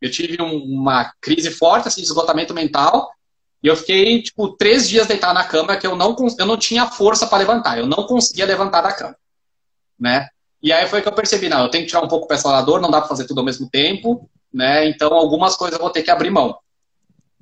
Eu 0.00 0.10
tive 0.10 0.40
um, 0.42 0.56
uma 0.56 1.12
crise 1.20 1.50
forte 1.50 1.88
assim, 1.88 2.00
de 2.00 2.06
esgotamento 2.06 2.54
mental 2.54 3.10
e 3.66 3.68
eu 3.68 3.74
fiquei, 3.74 4.22
tipo, 4.22 4.50
três 4.50 4.88
dias 4.88 5.08
deitado 5.08 5.34
na 5.34 5.42
cama 5.42 5.76
que 5.76 5.84
eu 5.84 5.96
não, 5.96 6.14
eu 6.38 6.46
não 6.46 6.56
tinha 6.56 6.86
força 6.86 7.26
para 7.26 7.38
levantar. 7.38 7.76
Eu 7.76 7.84
não 7.84 8.06
conseguia 8.06 8.46
levantar 8.46 8.80
da 8.80 8.92
cama. 8.92 9.16
Né? 9.98 10.28
E 10.62 10.72
aí 10.72 10.86
foi 10.86 11.02
que 11.02 11.08
eu 11.08 11.12
percebi, 11.12 11.48
não, 11.48 11.64
eu 11.64 11.68
tenho 11.68 11.82
que 11.82 11.88
tirar 11.88 12.04
um 12.04 12.06
pouco 12.06 12.26
o 12.26 12.28
pé 12.28 12.36
dor, 12.64 12.80
não 12.80 12.92
dá 12.92 13.00
para 13.00 13.08
fazer 13.08 13.26
tudo 13.26 13.40
ao 13.40 13.44
mesmo 13.44 13.68
tempo, 13.68 14.30
né? 14.54 14.88
Então 14.88 15.12
algumas 15.12 15.56
coisas 15.56 15.76
eu 15.76 15.82
vou 15.82 15.90
ter 15.90 16.04
que 16.04 16.12
abrir 16.12 16.30
mão. 16.30 16.56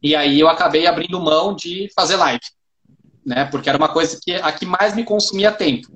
E 0.02 0.16
aí 0.16 0.40
eu 0.40 0.48
acabei 0.48 0.86
abrindo 0.86 1.20
mão 1.20 1.54
de 1.54 1.90
fazer 1.94 2.16
live, 2.16 2.40
né? 3.22 3.44
Porque 3.44 3.68
era 3.68 3.76
uma 3.76 3.90
coisa 3.90 4.18
que 4.18 4.32
a 4.32 4.50
que 4.50 4.64
mais 4.64 4.96
me 4.96 5.04
consumia 5.04 5.52
tempo, 5.52 5.88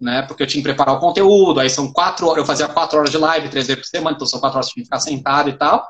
né? 0.00 0.22
Porque 0.22 0.44
eu 0.44 0.46
tinha 0.46 0.62
que 0.62 0.68
preparar 0.68 0.94
o 0.94 0.98
conteúdo, 0.98 1.60
aí 1.60 1.68
são 1.68 1.92
quatro 1.92 2.26
horas, 2.26 2.38
eu 2.38 2.46
fazia 2.46 2.68
quatro 2.68 2.98
horas 2.98 3.10
de 3.10 3.18
live, 3.18 3.50
três 3.50 3.66
vezes 3.66 3.82
por 3.82 3.88
semana, 3.88 4.16
então 4.16 4.26
são 4.26 4.40
quatro 4.40 4.56
horas 4.56 4.68
que 4.68 4.70
eu 4.70 4.74
tinha 4.76 4.84
que 4.84 4.96
ficar 4.96 5.00
sentado 5.00 5.50
e 5.50 5.58
tal. 5.58 5.86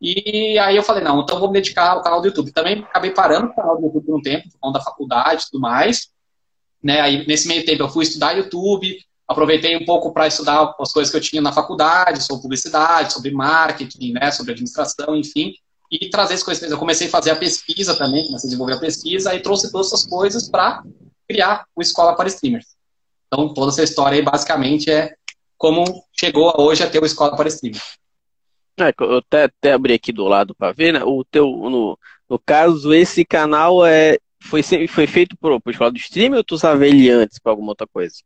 E 0.00 0.58
aí 0.58 0.76
eu 0.76 0.82
falei, 0.82 1.02
não, 1.02 1.22
então 1.22 1.40
vou 1.40 1.48
me 1.48 1.54
dedicar 1.54 1.90
ao 1.90 2.02
canal 2.02 2.20
do 2.20 2.28
YouTube. 2.28 2.52
Também 2.52 2.80
acabei 2.80 3.10
parando 3.10 3.48
o 3.48 3.54
canal 3.54 3.76
do 3.76 3.86
YouTube 3.86 4.06
por 4.06 4.18
um 4.18 4.22
tempo, 4.22 4.48
por 4.50 4.58
conta 4.60 4.78
da 4.78 4.84
faculdade 4.84 5.42
e 5.42 5.50
tudo 5.50 5.60
mais. 5.60 6.08
Né? 6.82 7.00
Aí, 7.00 7.26
nesse 7.26 7.48
meio 7.48 7.64
tempo, 7.64 7.82
eu 7.82 7.88
fui 7.88 8.04
estudar 8.04 8.36
YouTube, 8.36 8.96
aproveitei 9.26 9.76
um 9.76 9.84
pouco 9.84 10.12
para 10.12 10.28
estudar 10.28 10.74
as 10.78 10.92
coisas 10.92 11.10
que 11.10 11.16
eu 11.16 11.20
tinha 11.20 11.42
na 11.42 11.52
faculdade, 11.52 12.22
sobre 12.22 12.42
publicidade, 12.42 13.12
sobre 13.12 13.32
marketing, 13.32 14.12
né? 14.12 14.30
sobre 14.30 14.52
administração, 14.52 15.16
enfim, 15.16 15.52
e 15.90 16.08
trazer 16.08 16.34
esse 16.34 16.44
conhecimento. 16.44 16.74
Eu 16.74 16.78
comecei 16.78 17.08
a 17.08 17.10
fazer 17.10 17.32
a 17.32 17.36
pesquisa 17.36 17.96
também, 17.96 18.24
comecei 18.24 18.46
a 18.46 18.50
desenvolver 18.50 18.74
a 18.74 18.80
pesquisa, 18.80 19.34
e 19.34 19.40
trouxe 19.40 19.72
todas 19.72 19.88
essas 19.88 20.06
coisas 20.06 20.48
para 20.48 20.82
criar 21.28 21.66
o 21.74 21.82
Escola 21.82 22.14
para 22.14 22.28
Streamers. 22.28 22.66
Então, 23.26 23.52
toda 23.52 23.72
essa 23.72 23.82
história 23.82 24.16
aí, 24.16 24.22
basicamente, 24.22 24.90
é 24.90 25.14
como 25.56 25.84
chegou 26.12 26.54
hoje 26.58 26.84
a 26.84 26.88
ter 26.88 27.02
o 27.02 27.06
Escola 27.06 27.36
para 27.36 27.48
Streamers. 27.48 27.98
É, 28.78 28.94
eu 29.00 29.18
até, 29.18 29.44
até 29.44 29.72
abri 29.72 29.94
aqui 29.94 30.12
do 30.12 30.24
lado 30.24 30.54
para 30.54 30.72
ver, 30.72 30.92
né? 30.92 31.02
O 31.04 31.24
teu, 31.24 31.46
no, 31.46 31.98
no 32.28 32.38
caso, 32.38 32.94
esse 32.94 33.24
canal 33.24 33.84
é, 33.84 34.18
foi, 34.40 34.62
foi 34.62 35.06
feito 35.06 35.36
por, 35.36 35.60
por 35.60 35.70
Escola 35.70 35.90
do 35.90 35.98
Stream 35.98 36.34
ou 36.34 36.44
tu 36.44 36.54
usava 36.54 36.86
ele 36.86 37.10
antes 37.10 37.38
para 37.38 37.52
alguma 37.52 37.72
outra 37.72 37.86
coisa? 37.86 38.16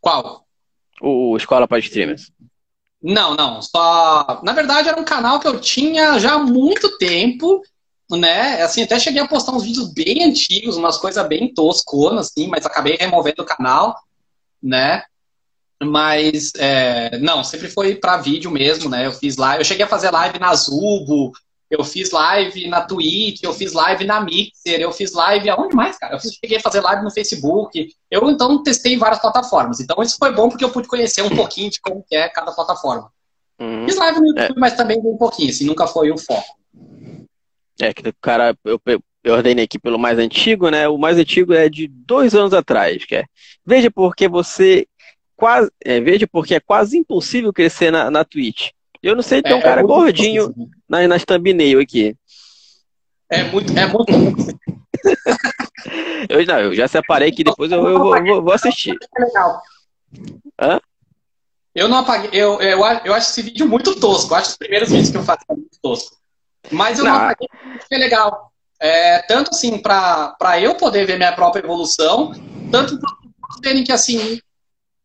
Qual? 0.00 0.44
O, 1.00 1.32
o 1.32 1.36
Escola 1.36 1.68
para 1.68 1.78
Streamers. 1.78 2.32
Não, 3.02 3.34
não. 3.34 3.62
Só. 3.62 4.40
Na 4.42 4.52
verdade, 4.52 4.88
era 4.88 5.00
um 5.00 5.04
canal 5.04 5.40
que 5.40 5.48
eu 5.48 5.60
tinha 5.60 6.18
já 6.18 6.34
há 6.34 6.38
muito 6.38 6.98
tempo, 6.98 7.62
né? 8.10 8.62
Assim, 8.62 8.82
até 8.82 8.98
cheguei 8.98 9.22
a 9.22 9.28
postar 9.28 9.52
uns 9.52 9.64
vídeos 9.64 9.92
bem 9.92 10.24
antigos, 10.24 10.76
umas 10.76 10.98
coisas 10.98 11.26
bem 11.28 11.52
tosconas, 11.54 12.26
assim, 12.26 12.48
mas 12.48 12.66
acabei 12.66 12.96
removendo 12.96 13.42
o 13.42 13.46
canal, 13.46 13.96
né? 14.62 15.02
Mas, 15.82 16.52
é, 16.58 17.18
não, 17.18 17.42
sempre 17.42 17.68
foi 17.68 17.94
para 17.94 18.18
vídeo 18.18 18.50
mesmo, 18.50 18.90
né? 18.90 19.06
Eu 19.06 19.12
fiz 19.12 19.36
live, 19.36 19.60
eu 19.60 19.64
cheguei 19.64 19.84
a 19.84 19.88
fazer 19.88 20.10
live 20.10 20.38
na 20.38 20.54
Zubo, 20.54 21.32
eu 21.70 21.82
fiz 21.84 22.10
live 22.10 22.68
na 22.68 22.82
Twitch, 22.82 23.42
eu 23.42 23.52
fiz 23.54 23.72
live 23.72 24.04
na 24.04 24.20
Mixer, 24.20 24.80
eu 24.80 24.92
fiz 24.92 25.12
live 25.12 25.48
aonde 25.48 25.74
mais, 25.74 25.96
cara? 25.96 26.16
Eu 26.16 26.20
cheguei 26.20 26.58
a 26.58 26.60
fazer 26.60 26.80
live 26.80 27.02
no 27.02 27.10
Facebook. 27.10 27.88
Eu, 28.10 28.28
então, 28.28 28.62
testei 28.62 28.98
várias 28.98 29.20
plataformas. 29.20 29.80
Então, 29.80 30.02
isso 30.02 30.16
foi 30.18 30.34
bom 30.34 30.48
porque 30.48 30.64
eu 30.64 30.70
pude 30.70 30.88
conhecer 30.88 31.22
um 31.22 31.30
pouquinho 31.30 31.70
de 31.70 31.80
como 31.80 32.04
é 32.10 32.28
cada 32.28 32.52
plataforma. 32.52 33.10
Uhum. 33.58 33.86
Fiz 33.86 33.96
live 33.96 34.20
no 34.20 34.26
YouTube, 34.26 34.56
é. 34.56 34.60
mas 34.60 34.74
também 34.74 34.98
um 34.98 35.16
pouquinho, 35.16 35.50
assim, 35.50 35.64
nunca 35.64 35.86
foi 35.86 36.10
o 36.10 36.18
foco. 36.18 36.58
É, 37.80 37.94
que 37.94 38.06
o 38.06 38.14
cara, 38.20 38.54
eu, 38.64 38.80
eu 39.22 39.34
ordenei 39.34 39.64
aqui 39.64 39.78
pelo 39.78 39.98
mais 39.98 40.18
antigo, 40.18 40.68
né? 40.70 40.88
O 40.88 40.98
mais 40.98 41.18
antigo 41.18 41.54
é 41.54 41.68
de 41.68 41.86
dois 41.86 42.34
anos 42.34 42.52
atrás, 42.52 43.04
que 43.04 43.14
é 43.14 43.24
Veja 43.64 43.90
porque 43.90 44.28
você 44.28 44.86
quase. 45.40 45.70
É, 45.82 46.00
veja 46.00 46.28
porque 46.30 46.54
é 46.54 46.60
quase 46.60 46.98
impossível 46.98 47.52
crescer 47.52 47.90
na, 47.90 48.10
na 48.10 48.24
Twitch. 48.24 48.70
Eu 49.02 49.16
não 49.16 49.22
sei, 49.22 49.42
tem 49.42 49.54
um 49.54 49.56
é, 49.56 49.60
é 49.60 49.62
cara 49.62 49.80
é 49.80 49.84
gordinho 49.84 50.54
na, 50.86 51.08
nas 51.08 51.24
thumbnail 51.24 51.80
aqui. 51.80 52.14
É 53.30 53.44
muito, 53.44 53.76
é 53.76 53.86
muito. 53.86 54.12
eu, 56.28 56.44
não, 56.44 56.60
eu 56.60 56.74
já 56.74 56.86
separei 56.86 57.32
que 57.32 57.42
depois 57.42 57.72
eu, 57.72 57.78
eu, 57.88 57.98
vou, 57.98 58.22
vou, 58.22 58.42
vou, 58.42 58.52
assistir. 58.52 58.94
É 59.16 59.24
legal. 59.24 59.62
Hã? 60.60 60.80
Eu 61.74 61.88
não 61.88 61.98
apaguei. 61.98 62.30
Eu, 62.32 62.60
eu, 62.60 62.80
eu 63.04 63.14
acho 63.14 63.30
esse 63.30 63.42
vídeo 63.42 63.66
muito 63.66 63.98
tosco. 63.98 64.34
Eu 64.34 64.38
acho 64.38 64.50
os 64.50 64.56
primeiros 64.56 64.90
vídeos 64.90 65.10
que 65.10 65.16
eu 65.16 65.22
faço 65.22 65.44
muito 65.48 65.78
tosco. 65.80 66.16
Mas 66.70 66.98
eu 66.98 67.04
não, 67.04 67.12
não 67.12 67.20
apaguei 67.20 67.48
porque 67.78 67.94
é 67.94 67.98
legal. 67.98 68.52
É, 68.78 69.22
tanto 69.22 69.50
assim, 69.50 69.78
para 69.78 70.60
eu 70.60 70.74
poder 70.74 71.06
ver 71.06 71.16
minha 71.16 71.32
própria 71.32 71.62
evolução, 71.62 72.32
tanto 72.70 72.98
para 72.98 73.10
verem 73.62 73.84
que 73.84 73.92
assim. 73.92 74.38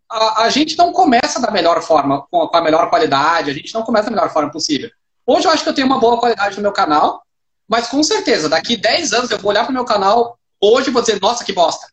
A, 0.09 0.43
a, 0.43 0.49
gente 0.49 0.77
não 0.77 0.91
começa 0.91 1.41
da 1.41 1.51
melhor 1.51 1.81
forma, 1.81 2.25
com 2.29 2.49
a 2.53 2.61
melhor 2.61 2.89
qualidade, 2.89 3.49
a 3.49 3.53
gente 3.53 3.73
não 3.73 3.83
começa 3.83 4.09
da 4.09 4.15
melhor 4.15 4.31
forma 4.31 4.51
possível. 4.51 4.89
Hoje 5.25 5.47
eu 5.47 5.51
acho 5.51 5.63
que 5.63 5.69
eu 5.69 5.73
tenho 5.73 5.87
uma 5.87 5.99
boa 5.99 6.19
qualidade 6.19 6.55
no 6.57 6.61
meu 6.61 6.71
canal, 6.71 7.23
mas 7.67 7.87
com 7.87 8.03
certeza, 8.03 8.47
daqui 8.47 8.77
10 8.77 9.13
anos 9.13 9.31
eu 9.31 9.39
vou 9.39 9.51
olhar 9.51 9.63
para 9.63 9.71
o 9.71 9.73
meu 9.73 9.85
canal 9.85 10.37
hoje 10.61 10.89
e 10.89 10.93
vou 10.93 11.01
dizer, 11.01 11.19
nossa, 11.19 11.43
que 11.43 11.53
bosta. 11.53 11.87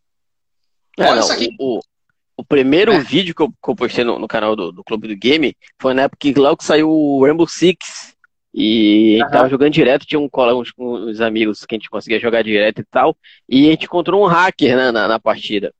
É, 0.98 1.04
Olha 1.04 1.14
não, 1.14 1.22
isso 1.22 1.32
aqui. 1.32 1.56
O, 1.58 1.80
o 2.36 2.44
primeiro 2.44 2.92
é. 2.92 2.98
vídeo 2.98 3.34
que 3.34 3.42
eu, 3.42 3.48
que 3.48 3.70
eu 3.70 3.74
postei 3.74 4.04
no, 4.04 4.18
no, 4.18 4.28
canal 4.28 4.54
do, 4.54 4.72
do 4.72 4.84
Clube 4.84 5.08
do 5.08 5.16
Game 5.16 5.56
foi 5.80 5.94
na 5.94 6.02
época 6.02 6.18
que 6.20 6.38
logo 6.38 6.58
que 6.58 6.64
saiu 6.64 6.90
o 6.90 7.24
Rainbow 7.24 7.46
Six. 7.46 8.12
E 8.54 9.18
uhum. 9.22 9.30
tava 9.30 9.48
jogando 9.48 9.72
direto, 9.72 10.04
tinha 10.04 10.20
um 10.20 10.28
cola 10.28 10.54
uns, 10.54 10.72
uns 10.76 11.22
amigos 11.22 11.64
que 11.64 11.74
a 11.74 11.78
gente 11.78 11.88
conseguia 11.88 12.20
jogar 12.20 12.42
direto 12.42 12.82
e 12.82 12.84
tal. 12.84 13.16
E 13.48 13.68
a 13.68 13.70
gente 13.70 13.86
encontrou 13.86 14.22
um 14.22 14.26
hacker 14.26 14.76
né, 14.76 14.90
na, 14.90 15.08
na 15.08 15.18
partida. 15.18 15.72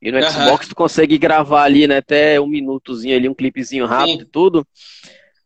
E 0.00 0.12
no 0.12 0.18
uhum. 0.18 0.30
Xbox 0.30 0.68
tu 0.68 0.74
consegue 0.74 1.18
gravar 1.18 1.64
ali, 1.64 1.86
né, 1.86 1.98
até 1.98 2.40
um 2.40 2.46
minutozinho 2.46 3.16
ali, 3.16 3.28
um 3.28 3.34
clipezinho 3.34 3.86
rápido 3.86 4.22
e 4.22 4.26
tudo. 4.26 4.66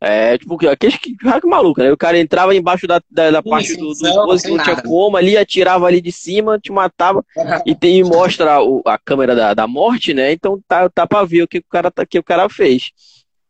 É, 0.02 0.38
tipo, 0.38 0.56
aquele 0.66 0.96
que 0.96 1.14
hack 1.22 1.44
maluco, 1.44 1.82
né? 1.82 1.92
O 1.92 1.96
cara 1.96 2.18
entrava 2.18 2.56
embaixo 2.56 2.86
da, 2.86 3.02
da, 3.10 3.30
da 3.30 3.42
parte 3.42 3.76
do, 3.76 3.92
do 3.92 4.02
não, 4.02 4.14
não, 4.14 4.26
não 4.28 4.36
tinha 4.64 4.82
como, 4.82 5.14
ali, 5.14 5.36
atirava 5.36 5.86
ali 5.86 6.00
de 6.00 6.10
cima, 6.10 6.58
te 6.58 6.72
matava 6.72 7.22
e, 7.66 7.74
tem, 7.74 7.98
e 7.98 8.04
mostra 8.04 8.62
o, 8.62 8.80
a 8.86 8.96
câmera 8.96 9.36
da, 9.36 9.52
da 9.52 9.66
morte, 9.66 10.14
né? 10.14 10.32
Então 10.32 10.58
tá, 10.66 10.88
tá 10.88 11.06
pra 11.06 11.22
ver 11.24 11.42
o 11.42 11.48
que 11.48 11.58
o 11.58 11.64
cara, 11.68 11.90
tá, 11.90 12.06
que 12.06 12.18
o 12.18 12.24
cara 12.24 12.48
fez. 12.48 12.92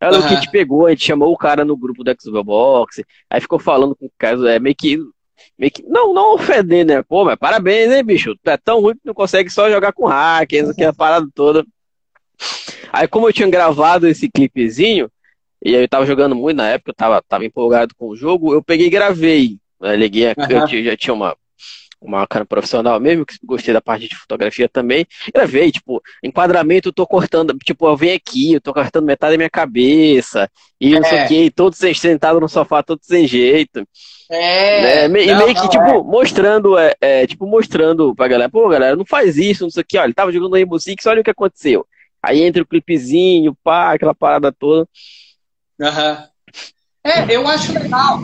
Ela 0.01 0.19
uhum. 0.19 0.25
o 0.25 0.29
que 0.29 0.41
te 0.41 0.51
pegou, 0.51 0.87
a 0.87 0.91
gente 0.91 1.05
chamou 1.05 1.33
o 1.33 1.37
cara 1.37 1.65
no 1.65 1.77
grupo 1.77 2.03
do 2.03 2.17
Xbox, 2.21 3.01
aí 3.31 3.41
ficou 3.41 3.61
falando 3.61 3.95
com 3.95 4.07
o 4.07 4.13
cara, 4.19 4.53
é 4.53 4.59
meio 4.59 4.75
que 4.75 4.99
meio 5.59 5.71
que, 5.71 5.83
não, 5.83 6.13
não 6.13 6.35
ofender, 6.35 6.85
né? 6.85 7.03
Pô, 7.03 7.25
mas 7.25 7.37
parabéns, 7.37 7.93
hein, 7.93 8.05
bicho? 8.05 8.35
Tu 8.43 8.51
é 8.51 8.57
tão 8.57 8.81
ruim 8.81 8.95
que 8.95 9.01
não 9.05 9.15
consegue 9.15 9.51
só 9.51 9.71
jogar 9.71 9.93
com 9.93 10.07
hackers, 10.07 10.75
que 10.75 10.85
é 10.85 10.89
a 10.89 10.93
parada 10.93 11.27
toda. 11.35 11.65
Aí, 12.93 13.07
como 13.07 13.29
eu 13.29 13.33
tinha 13.33 13.49
gravado 13.49 14.09
esse 14.09 14.29
clipezinho, 14.29 15.11
e 15.65 15.73
eu 15.75 15.89
tava 15.89 16.07
jogando 16.07 16.35
muito 16.35 16.57
na 16.57 16.69
época, 16.69 16.91
eu 16.91 16.95
tava, 16.95 17.23
tava 17.29 17.45
empolgado 17.45 17.95
com 17.97 18.09
o 18.09 18.17
jogo, 18.17 18.55
eu 18.55 18.63
peguei 18.63 18.87
e 18.87 18.91
gravei. 18.91 19.59
Eu 19.81 19.95
liguei, 19.95 20.27
uhum. 20.29 20.69
eu 20.73 20.85
já 20.85 20.97
tinha 20.97 21.15
uma, 21.15 21.37
uma 22.01 22.27
câmera 22.27 22.47
profissional 22.47 22.99
mesmo, 22.99 23.27
que 23.27 23.35
gostei 23.45 23.75
da 23.75 23.81
parte 23.81 24.09
de 24.09 24.17
fotografia 24.17 24.69
também. 24.69 25.07
Gravei, 25.35 25.71
tipo, 25.71 26.03
enquadramento, 26.23 26.89
eu 26.89 26.93
tô 26.93 27.07
cortando, 27.07 27.57
tipo, 27.59 27.87
eu 27.87 27.97
venho 27.97 28.17
aqui, 28.17 28.55
eu 28.55 28.61
tô 28.61 28.73
cortando 28.73 29.05
metade 29.05 29.35
da 29.35 29.37
minha 29.37 29.51
cabeça, 29.51 30.51
e 30.81 30.91
não 30.91 31.01
é. 31.01 31.05
sei 31.05 31.25
o 31.25 31.29
que, 31.29 31.51
todo 31.51 31.75
sentado 31.75 32.41
no 32.41 32.49
sofá, 32.49 32.83
todo 32.83 33.01
sem 33.03 33.27
jeito. 33.27 33.87
É. 34.31 35.09
Né? 35.09 35.25
E 35.25 35.35
meio 35.35 35.55
que, 35.55 35.69
tipo, 35.69 35.85
é. 35.85 36.03
mostrando, 36.03 36.79
é, 36.79 36.95
é, 37.01 37.27
tipo, 37.27 37.47
mostrando 37.47 38.15
pra 38.15 38.29
galera, 38.29 38.49
pô, 38.49 38.69
galera, 38.69 38.97
não 38.97 39.05
faz 39.05 39.37
isso, 39.37 39.65
não 39.65 39.71
sei 39.71 39.83
o 39.83 39.87
que, 39.87 39.99
olha, 39.99 40.07
ele 40.07 40.15
tava 40.15 40.33
jogando 40.33 40.53
Rainbow 40.53 40.79
Six, 40.79 41.05
olha 41.07 41.21
o 41.21 41.25
que 41.25 41.31
aconteceu. 41.31 41.85
Aí 42.23 42.43
entra 42.43 42.63
o 42.63 42.67
clipezinho, 42.67 43.57
pá, 43.65 43.93
aquela 43.93 44.15
parada 44.15 44.53
toda. 44.53 44.89
Aham. 45.81 46.13
Uhum. 46.13 46.31
É, 47.03 47.35
eu 47.35 47.49
acho 47.49 47.73
legal. 47.73 48.21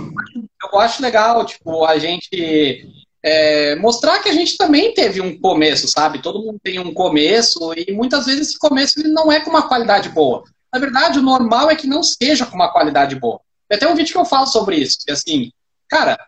Eu 0.62 0.78
acho 0.78 1.02
legal, 1.02 1.46
tipo, 1.46 1.84
a 1.86 1.98
gente 1.98 2.86
é, 3.24 3.74
mostrar 3.76 4.20
que 4.20 4.28
a 4.28 4.32
gente 4.32 4.56
também 4.56 4.92
teve 4.92 5.20
um 5.20 5.40
começo, 5.40 5.88
sabe? 5.88 6.20
Todo 6.20 6.42
mundo 6.44 6.60
tem 6.62 6.78
um 6.78 6.92
começo 6.92 7.72
e 7.74 7.90
muitas 7.92 8.26
vezes 8.26 8.48
esse 8.48 8.58
começo 8.58 9.00
ele 9.00 9.08
não 9.08 9.32
é 9.32 9.40
com 9.40 9.50
uma 9.50 9.66
qualidade 9.66 10.10
boa. 10.10 10.44
Na 10.72 10.78
verdade, 10.78 11.18
o 11.18 11.22
normal 11.22 11.70
é 11.70 11.76
que 11.76 11.86
não 11.86 12.02
seja 12.02 12.44
com 12.44 12.54
uma 12.54 12.70
qualidade 12.70 13.16
boa. 13.16 13.40
Tem 13.68 13.76
até 13.76 13.88
um 13.88 13.94
vídeo 13.94 14.12
que 14.12 14.18
eu 14.18 14.24
falo 14.24 14.46
sobre 14.46 14.76
isso, 14.76 14.98
que 15.04 15.10
assim, 15.10 15.50
cara, 15.88 16.18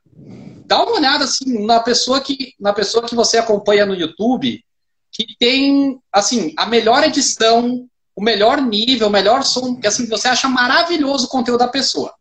dá 0.66 0.82
uma 0.82 0.96
olhada 0.96 1.24
assim 1.24 1.64
na 1.64 1.80
pessoa 1.80 2.20
que 2.20 2.54
na 2.60 2.72
pessoa 2.72 3.06
que 3.06 3.14
você 3.14 3.38
acompanha 3.38 3.86
no 3.86 3.94
YouTube, 3.94 4.64
que 5.10 5.26
tem 5.38 5.98
assim 6.12 6.52
a 6.56 6.66
melhor 6.66 7.02
edição, 7.04 7.88
o 8.14 8.22
melhor 8.22 8.60
nível, 8.60 9.08
o 9.08 9.10
melhor 9.10 9.42
som, 9.44 9.76
que 9.76 9.86
assim 9.86 10.06
você 10.06 10.28
acha 10.28 10.48
maravilhoso 10.48 11.26
o 11.26 11.30
conteúdo 11.30 11.60
da 11.60 11.68
pessoa. 11.68 12.14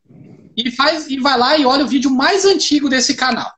E 0.56 0.70
faz 0.70 1.08
e 1.08 1.18
vai 1.20 1.38
lá 1.38 1.56
e 1.56 1.66
olha 1.66 1.84
o 1.84 1.88
vídeo 1.88 2.10
mais 2.10 2.44
antigo 2.44 2.88
desse 2.88 3.14
canal. 3.14 3.52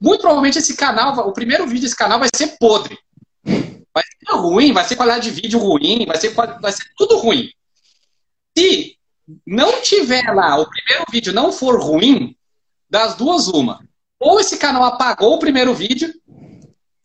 Muito 0.00 0.20
provavelmente 0.20 0.58
esse 0.58 0.76
canal, 0.76 1.28
o 1.28 1.32
primeiro 1.32 1.66
vídeo 1.66 1.82
desse 1.82 1.96
canal 1.96 2.18
vai 2.18 2.28
ser 2.34 2.56
podre. 2.58 2.96
Vai 3.44 4.04
ser 4.04 4.32
ruim, 4.32 4.72
vai 4.72 4.84
ser 4.84 4.96
qualidade 4.96 5.30
de 5.30 5.40
vídeo 5.40 5.58
ruim, 5.58 6.06
vai 6.06 6.16
ser, 6.16 6.30
vai 6.30 6.72
ser 6.72 6.84
tudo 6.96 7.18
ruim. 7.18 7.50
Se 8.56 8.96
não 9.46 9.80
tiver 9.82 10.34
lá, 10.34 10.58
o 10.58 10.68
primeiro 10.68 11.04
vídeo 11.10 11.32
não 11.32 11.52
for 11.52 11.80
ruim, 11.80 12.36
das 12.88 13.14
duas, 13.14 13.48
uma. 13.48 13.80
Ou 14.18 14.40
esse 14.40 14.58
canal 14.58 14.84
apagou 14.84 15.34
o 15.34 15.38
primeiro 15.38 15.74
vídeo, 15.74 16.12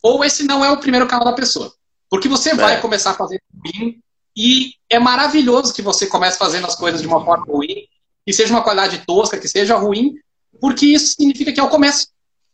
ou 0.02 0.24
esse 0.24 0.44
não 0.44 0.64
é 0.64 0.70
o 0.70 0.78
primeiro 0.78 1.06
canal 1.06 1.24
da 1.24 1.32
pessoa. 1.32 1.72
Porque 2.10 2.28
você 2.28 2.54
vai 2.54 2.74
é. 2.74 2.80
começar 2.80 3.10
a 3.10 3.14
fazer 3.14 3.40
ruim, 3.54 4.00
e 4.36 4.72
é 4.90 4.98
maravilhoso 4.98 5.72
que 5.72 5.82
você 5.82 6.06
comece 6.06 6.38
fazendo 6.38 6.66
as 6.66 6.74
coisas 6.74 7.00
de 7.00 7.06
uma 7.06 7.24
forma 7.24 7.46
ruim, 7.46 7.86
que 8.24 8.32
seja 8.32 8.52
uma 8.52 8.62
qualidade 8.62 9.04
tosca, 9.06 9.38
que 9.38 9.48
seja 9.48 9.76
ruim, 9.76 10.14
porque 10.60 10.86
isso 10.86 11.14
significa 11.14 11.52
que 11.52 11.60
é 11.60 11.62
o 11.62 11.68
começo. 11.70 12.08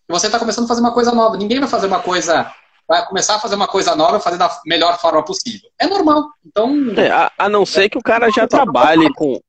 Você 0.09 0.27
está 0.27 0.39
começando 0.39 0.65
a 0.65 0.69
fazer 0.69 0.81
uma 0.81 0.93
coisa 0.93 1.13
nova. 1.13 1.37
Ninguém 1.37 1.59
vai 1.59 1.69
fazer 1.69 1.87
uma 1.87 2.01
coisa 2.01 2.53
vai 2.87 3.07
começar 3.07 3.37
a 3.37 3.41
fazer 3.41 3.55
uma 3.55 3.69
coisa 3.69 3.95
nova 3.95 4.19
e 4.19 4.21
fazer 4.21 4.37
da 4.37 4.61
melhor 4.67 4.99
forma 5.01 5.25
possível. 5.25 5.71
É 5.79 5.87
normal. 5.87 6.29
Então. 6.45 6.75
É, 6.97 7.11
a, 7.11 7.33
a, 7.39 7.49
não 7.49 7.65
ser 7.65 7.89
que 7.89 7.99
o 7.99 8.03
cara 8.03 8.31
já 8.31 8.47
trabalhe 8.47 9.13
com. 9.15 9.41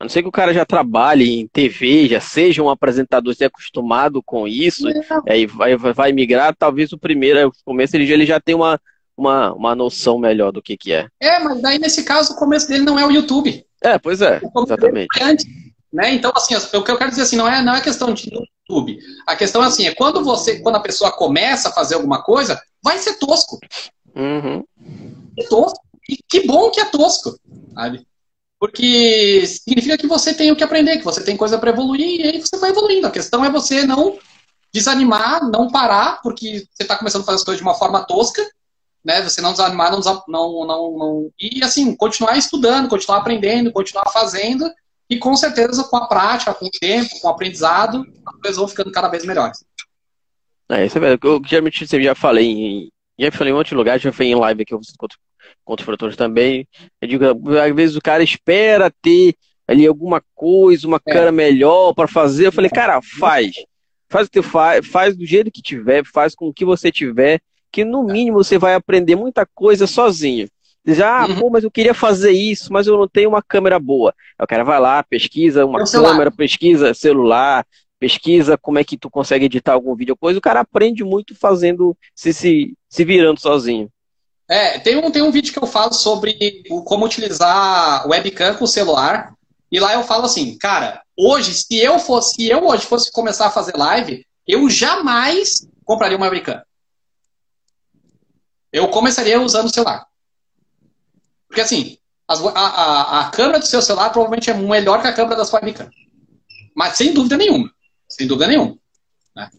A 0.00 0.04
não 0.04 0.08
ser 0.08 0.22
que 0.22 0.28
o 0.28 0.32
cara 0.32 0.54
já 0.54 0.64
trabalhe 0.64 1.40
em 1.40 1.48
TV, 1.48 2.08
já 2.08 2.20
seja 2.20 2.62
um 2.62 2.70
apresentador, 2.70 3.34
seja 3.34 3.48
acostumado 3.48 4.22
com 4.22 4.46
isso, 4.46 4.88
é. 4.88 5.02
aí 5.28 5.46
vai, 5.46 5.76
vai 5.76 6.12
migrar, 6.12 6.54
talvez 6.56 6.92
o 6.92 6.98
primeiro, 6.98 7.48
o 7.48 7.52
começo 7.64 7.96
ele 7.96 8.06
já, 8.06 8.14
ele 8.14 8.26
já 8.26 8.40
tem 8.40 8.54
uma, 8.54 8.80
uma, 9.16 9.52
uma 9.52 9.74
noção 9.74 10.16
melhor 10.16 10.52
do 10.52 10.62
que, 10.62 10.76
que 10.76 10.92
é. 10.92 11.08
É, 11.20 11.40
mas 11.40 11.60
daí 11.60 11.80
nesse 11.80 12.04
caso 12.04 12.32
o 12.32 12.36
começo 12.36 12.68
dele 12.68 12.84
não 12.84 12.96
é 12.96 13.04
o 13.04 13.10
YouTube. 13.10 13.66
É, 13.82 13.98
pois 13.98 14.22
é, 14.22 14.40
exatamente. 14.64 15.08
É 15.20 15.24
antes, 15.24 15.44
né? 15.92 16.14
Então, 16.14 16.32
assim, 16.36 16.54
o 16.54 16.84
que 16.84 16.90
eu 16.90 16.96
quero 16.96 17.10
dizer 17.10 17.22
assim, 17.22 17.36
não 17.36 17.48
é, 17.48 17.60
não 17.60 17.74
é 17.74 17.80
questão 17.80 18.14
de 18.14 18.30
YouTube. 18.32 18.98
A 19.26 19.34
questão 19.34 19.64
é 19.64 19.66
assim, 19.66 19.86
é 19.86 19.94
quando 19.94 20.22
você, 20.22 20.60
quando 20.60 20.76
a 20.76 20.80
pessoa 20.80 21.10
começa 21.10 21.70
a 21.70 21.72
fazer 21.72 21.96
alguma 21.96 22.22
coisa, 22.22 22.60
vai 22.82 22.98
ser 22.98 23.18
tosco. 23.18 23.58
Uhum. 24.14 24.64
É 25.36 25.44
tosco. 25.44 25.80
E 26.08 26.16
que 26.28 26.46
bom 26.46 26.70
que 26.70 26.80
é 26.80 26.84
tosco, 26.84 27.38
sabe? 27.74 28.06
Porque 28.58 29.46
significa 29.46 29.96
que 29.96 30.06
você 30.06 30.34
tem 30.34 30.50
o 30.50 30.56
que 30.56 30.64
aprender, 30.64 30.98
que 30.98 31.04
você 31.04 31.22
tem 31.22 31.36
coisa 31.36 31.58
para 31.58 31.70
evoluir, 31.70 32.20
e 32.20 32.22
aí 32.24 32.40
você 32.40 32.56
vai 32.58 32.70
evoluindo. 32.70 33.06
A 33.06 33.10
questão 33.10 33.44
é 33.44 33.50
você 33.50 33.86
não 33.86 34.18
desanimar, 34.72 35.48
não 35.48 35.70
parar, 35.70 36.20
porque 36.22 36.66
você 36.72 36.82
está 36.82 36.96
começando 36.96 37.22
a 37.22 37.24
fazer 37.24 37.36
as 37.36 37.44
coisas 37.44 37.60
de 37.60 37.66
uma 37.66 37.74
forma 37.74 38.04
tosca, 38.04 38.42
né? 39.04 39.22
Você 39.22 39.40
não 39.40 39.52
desanimar, 39.52 39.92
não, 39.92 40.00
não, 40.00 40.66
não, 40.66 40.98
não, 40.98 41.30
E 41.40 41.62
assim, 41.62 41.94
continuar 41.94 42.36
estudando, 42.36 42.88
continuar 42.88 43.18
aprendendo, 43.18 43.72
continuar 43.72 44.10
fazendo, 44.12 44.68
e 45.08 45.18
com 45.18 45.34
certeza 45.36 45.84
com 45.84 45.96
a 45.96 46.06
prática, 46.06 46.52
com 46.52 46.66
o 46.66 46.70
tempo, 46.70 47.18
com 47.20 47.28
o 47.28 47.30
aprendizado, 47.30 48.04
as 48.26 48.40
coisas 48.40 48.56
vão 48.56 48.68
ficando 48.68 48.92
cada 48.92 49.08
vez 49.08 49.24
melhores. 49.24 49.64
É, 50.70 50.84
isso 50.84 50.98
é 50.98 51.00
verdade. 51.00 51.20
Eu 51.24 51.40
geralmente 51.44 51.86
eu 51.90 52.02
já 52.02 52.14
falei 52.14 52.46
em. 52.46 52.92
Já 53.18 53.32
falei 53.32 53.50
em 53.50 53.54
um 53.54 53.58
monte 53.58 53.70
de 53.70 53.74
lugar, 53.74 53.98
já 53.98 54.12
falei 54.12 54.32
em 54.32 54.36
live 54.36 54.62
aqui 54.62 54.74
contra, 54.96 55.16
contra 55.68 55.82
os 55.82 55.84
produtores 55.84 56.16
também. 56.16 56.66
Eu 56.98 57.06
digo, 57.06 57.24
às 57.58 57.74
vezes 57.74 57.94
o 57.94 58.00
cara 58.00 58.22
espera 58.22 58.90
ter 59.02 59.34
ali 59.66 59.86
alguma 59.86 60.22
coisa, 60.34 60.88
uma 60.88 61.00
é. 61.06 61.12
cara 61.12 61.30
melhor 61.30 61.92
para 61.92 62.08
fazer. 62.08 62.46
Eu 62.46 62.52
falei, 62.52 62.70
cara, 62.70 63.02
faz. 63.02 63.52
Faz 64.08 64.26
o 64.26 64.30
que 64.30 64.40
faz, 64.40 64.86
faz 64.86 65.14
do 65.14 65.26
jeito 65.26 65.50
que 65.50 65.60
tiver, 65.60 66.02
faz 66.06 66.34
com 66.34 66.48
o 66.48 66.54
que 66.54 66.64
você 66.64 66.90
tiver, 66.90 67.42
que 67.70 67.84
no 67.84 68.02
mínimo 68.02 68.42
você 68.42 68.56
vai 68.56 68.72
aprender 68.72 69.14
muita 69.14 69.44
coisa 69.44 69.86
sozinho. 69.86 70.48
Diz, 70.82 71.02
ah, 71.02 71.26
uhum. 71.28 71.38
pô, 71.38 71.50
mas 71.50 71.64
eu 71.64 71.70
queria 71.70 71.92
fazer 71.92 72.30
isso, 72.30 72.72
mas 72.72 72.86
eu 72.86 72.96
não 72.96 73.06
tenho 73.06 73.28
uma 73.28 73.42
câmera 73.42 73.78
boa. 73.78 74.14
O 74.40 74.46
cara 74.46 74.64
vai 74.64 74.80
lá, 74.80 75.02
pesquisa 75.02 75.66
uma 75.66 75.84
câmera, 75.84 76.30
pesquisa 76.30 76.94
celular, 76.94 77.66
pesquisa 78.00 78.56
como 78.56 78.78
é 78.78 78.84
que 78.84 78.96
tu 78.96 79.10
consegue 79.10 79.44
editar 79.44 79.74
algum 79.74 79.94
vídeo, 79.94 80.16
coisa, 80.16 80.38
o 80.38 80.42
cara 80.42 80.60
aprende 80.60 81.04
muito 81.04 81.34
fazendo, 81.34 81.94
se, 82.14 82.32
se, 82.32 82.74
se 82.88 83.04
virando 83.04 83.38
sozinho. 83.38 83.90
É, 84.48 84.78
tem 84.78 84.96
um, 84.96 85.10
tem 85.10 85.22
um 85.22 85.30
vídeo 85.30 85.52
que 85.52 85.58
eu 85.58 85.66
falo 85.66 85.92
sobre 85.92 86.62
como 86.86 87.04
utilizar 87.04 88.08
webcam 88.08 88.54
com 88.54 88.66
celular, 88.66 89.34
e 89.70 89.78
lá 89.78 89.92
eu 89.92 90.02
falo 90.02 90.24
assim, 90.24 90.56
cara, 90.56 91.02
hoje, 91.14 91.52
se 91.52 91.76
eu 91.76 91.98
fosse, 91.98 92.36
se 92.36 92.48
eu 92.48 92.66
hoje 92.66 92.86
fosse 92.86 93.12
começar 93.12 93.46
a 93.46 93.50
fazer 93.50 93.76
live, 93.76 94.26
eu 94.46 94.70
jamais 94.70 95.68
compraria 95.84 96.16
uma 96.16 96.28
webcam. 96.28 96.62
Eu 98.72 98.88
começaria 98.88 99.40
usando 99.40 99.66
o 99.66 99.72
celular. 99.72 100.06
Porque 101.46 101.60
assim, 101.60 101.98
a, 102.26 102.34
a, 102.34 103.20
a, 103.20 103.30
câmera 103.30 103.58
do 103.58 103.66
seu 103.66 103.82
celular 103.82 104.10
provavelmente 104.10 104.50
é 104.50 104.54
melhor 104.54 105.02
que 105.02 105.08
a 105.08 105.12
câmera 105.12 105.36
da 105.36 105.44
sua 105.44 105.60
webcam. 105.60 105.90
Mas 106.74 106.96
sem 106.96 107.12
dúvida 107.12 107.36
nenhuma. 107.36 107.70
Sem 108.08 108.26
dúvida 108.26 108.48
nenhuma. 108.48 108.78
Né? 109.36 109.50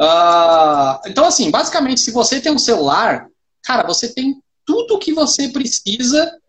Uh, 0.00 1.00
então, 1.06 1.24
assim, 1.24 1.50
basicamente, 1.50 2.00
se 2.00 2.10
você 2.10 2.40
tem 2.40 2.52
um 2.52 2.58
celular, 2.58 3.28
cara, 3.66 3.84
você 3.84 4.12
tem 4.12 4.40
tudo 4.64 4.94
o 4.94 4.98
que 4.98 5.12
você 5.12 5.48
precisa 5.48 6.40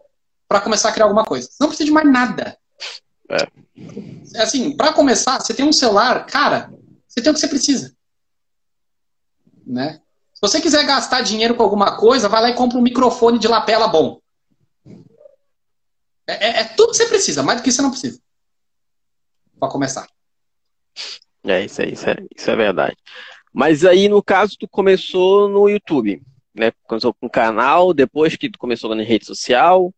para 0.48 0.62
começar 0.62 0.90
a 0.90 0.92
criar 0.92 1.06
alguma 1.06 1.26
coisa. 1.26 1.50
Você 1.50 1.58
não 1.60 1.68
precisa 1.68 1.88
de 1.88 1.92
mais 1.92 2.10
nada. 2.10 2.58
É. 3.30 4.42
Assim, 4.42 4.78
para 4.78 4.94
começar, 4.94 5.40
você 5.40 5.54
tem 5.54 5.66
um 5.66 5.74
celular, 5.74 6.26
cara, 6.28 6.72
você 7.08 7.22
tem 7.22 7.32
o 7.32 7.34
que 7.34 7.40
você 7.40 7.48
precisa. 7.48 7.96
Né? 9.66 10.00
Se 10.34 10.42
você 10.42 10.62
quiser 10.62 10.86
gastar 10.86 11.22
dinheiro 11.22 11.56
com 11.56 11.64
alguma 11.64 11.98
coisa, 11.98 12.30
vai 12.30 12.42
lá 12.42 12.50
e 12.52 12.56
compra 12.56 12.78
um 12.78 12.84
microfone 12.84 13.40
de 13.40 13.48
lapela 13.48 13.88
bom. 13.88 14.22
É, 16.28 16.48
é, 16.48 16.60
é 16.60 16.64
tudo 16.64 16.92
que 16.92 16.98
você 16.98 17.08
precisa, 17.08 17.42
mais 17.42 17.60
do 17.60 17.64
que 17.64 17.72
você 17.72 17.82
não 17.82 17.90
precisa. 17.90 18.22
Para 19.60 19.70
começar. 19.70 20.08
É, 21.44 21.66
isso, 21.66 21.82
é, 21.82 21.90
isso, 21.90 22.10
é, 22.10 22.16
isso 22.36 22.52
é 22.52 22.56
verdade. 22.56 22.96
Mas 23.52 23.84
aí, 23.84 24.08
no 24.08 24.22
caso, 24.22 24.56
tu 24.60 24.68
começou 24.68 25.50
no 25.50 25.68
YouTube, 25.68 26.22
né? 26.58 26.72
Começou 26.88 27.14
com 27.14 27.28
um 27.28 27.30
canal, 27.30 27.94
depois 27.94 28.36
que 28.36 28.50
tu 28.50 28.58
começou 28.58 28.94
na 28.94 29.04
rede 29.04 29.26
social. 29.26 29.94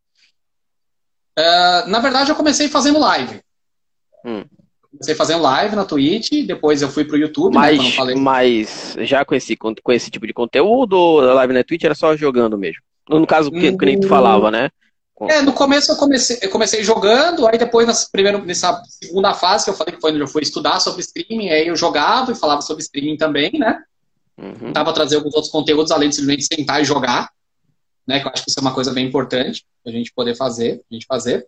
Uh, 1.37 1.87
na 1.87 1.99
verdade, 1.99 2.29
eu 2.29 2.35
comecei 2.35 2.67
fazendo 2.67 2.99
live. 2.99 3.41
Hum. 4.25 4.43
Comecei 4.91 5.15
fazendo 5.15 5.43
live 5.43 5.75
na 5.75 5.85
Twitch, 5.85 6.45
depois 6.45 6.81
eu 6.81 6.89
fui 6.89 7.05
pro 7.05 7.17
YouTube, 7.17 7.53
né, 7.53 7.59
mas, 7.59 7.77
né, 7.77 7.91
falei. 7.91 8.15
Mas 8.15 8.95
já 9.01 9.23
com 9.23 9.35
esse, 9.35 9.55
com 9.55 9.91
esse 9.91 10.09
tipo 10.09 10.25
de 10.25 10.33
conteúdo, 10.33 11.19
a 11.19 11.33
live 11.35 11.53
na 11.53 11.63
Twitch 11.63 11.83
era 11.83 11.95
só 11.95 12.15
jogando 12.15 12.57
mesmo? 12.57 12.81
No 13.07 13.25
caso, 13.25 13.51
que, 13.51 13.75
que 13.75 13.85
nem 13.85 13.99
tu 13.99 14.07
hum. 14.07 14.09
falava, 14.09 14.51
né? 14.51 14.69
É, 15.27 15.41
no 15.41 15.51
começo 15.51 15.91
eu 15.91 15.97
comecei, 15.97 16.39
eu 16.41 16.49
comecei 16.49 16.81
jogando, 16.81 17.45
aí 17.45 17.57
depois 17.57 17.85
nessa, 17.85 18.07
primeiro, 18.09 18.43
nessa 18.45 18.81
segunda 18.87 19.33
fase 19.33 19.65
que 19.65 19.71
eu 19.71 19.75
falei 19.75 19.93
que 19.93 19.99
foi 19.99 20.11
onde 20.11 20.21
eu 20.21 20.27
fui 20.27 20.41
estudar 20.41 20.79
sobre 20.79 21.01
streaming, 21.01 21.49
aí 21.49 21.67
eu 21.67 21.75
jogava 21.75 22.31
e 22.31 22.35
falava 22.35 22.61
sobre 22.61 22.83
streaming 22.83 23.17
também, 23.17 23.51
né? 23.59 23.83
Uhum. 24.39 24.71
Tava 24.71 24.93
trazer 24.93 25.17
alguns 25.17 25.33
outros 25.33 25.51
conteúdos 25.51 25.91
além 25.91 26.09
de 26.09 26.15
simplesmente 26.15 26.47
sentar 26.53 26.81
e 26.81 26.85
jogar, 26.85 27.29
né? 28.07 28.19
Que 28.19 28.27
eu 28.27 28.31
acho 28.31 28.43
que 28.43 28.49
isso 28.49 28.59
é 28.59 28.61
uma 28.61 28.73
coisa 28.73 28.93
bem 28.93 29.05
importante 29.05 29.65
a 29.85 29.91
gente 29.91 30.13
poder 30.13 30.35
fazer, 30.35 30.81
a 30.89 30.93
gente 30.93 31.05
fazer. 31.05 31.47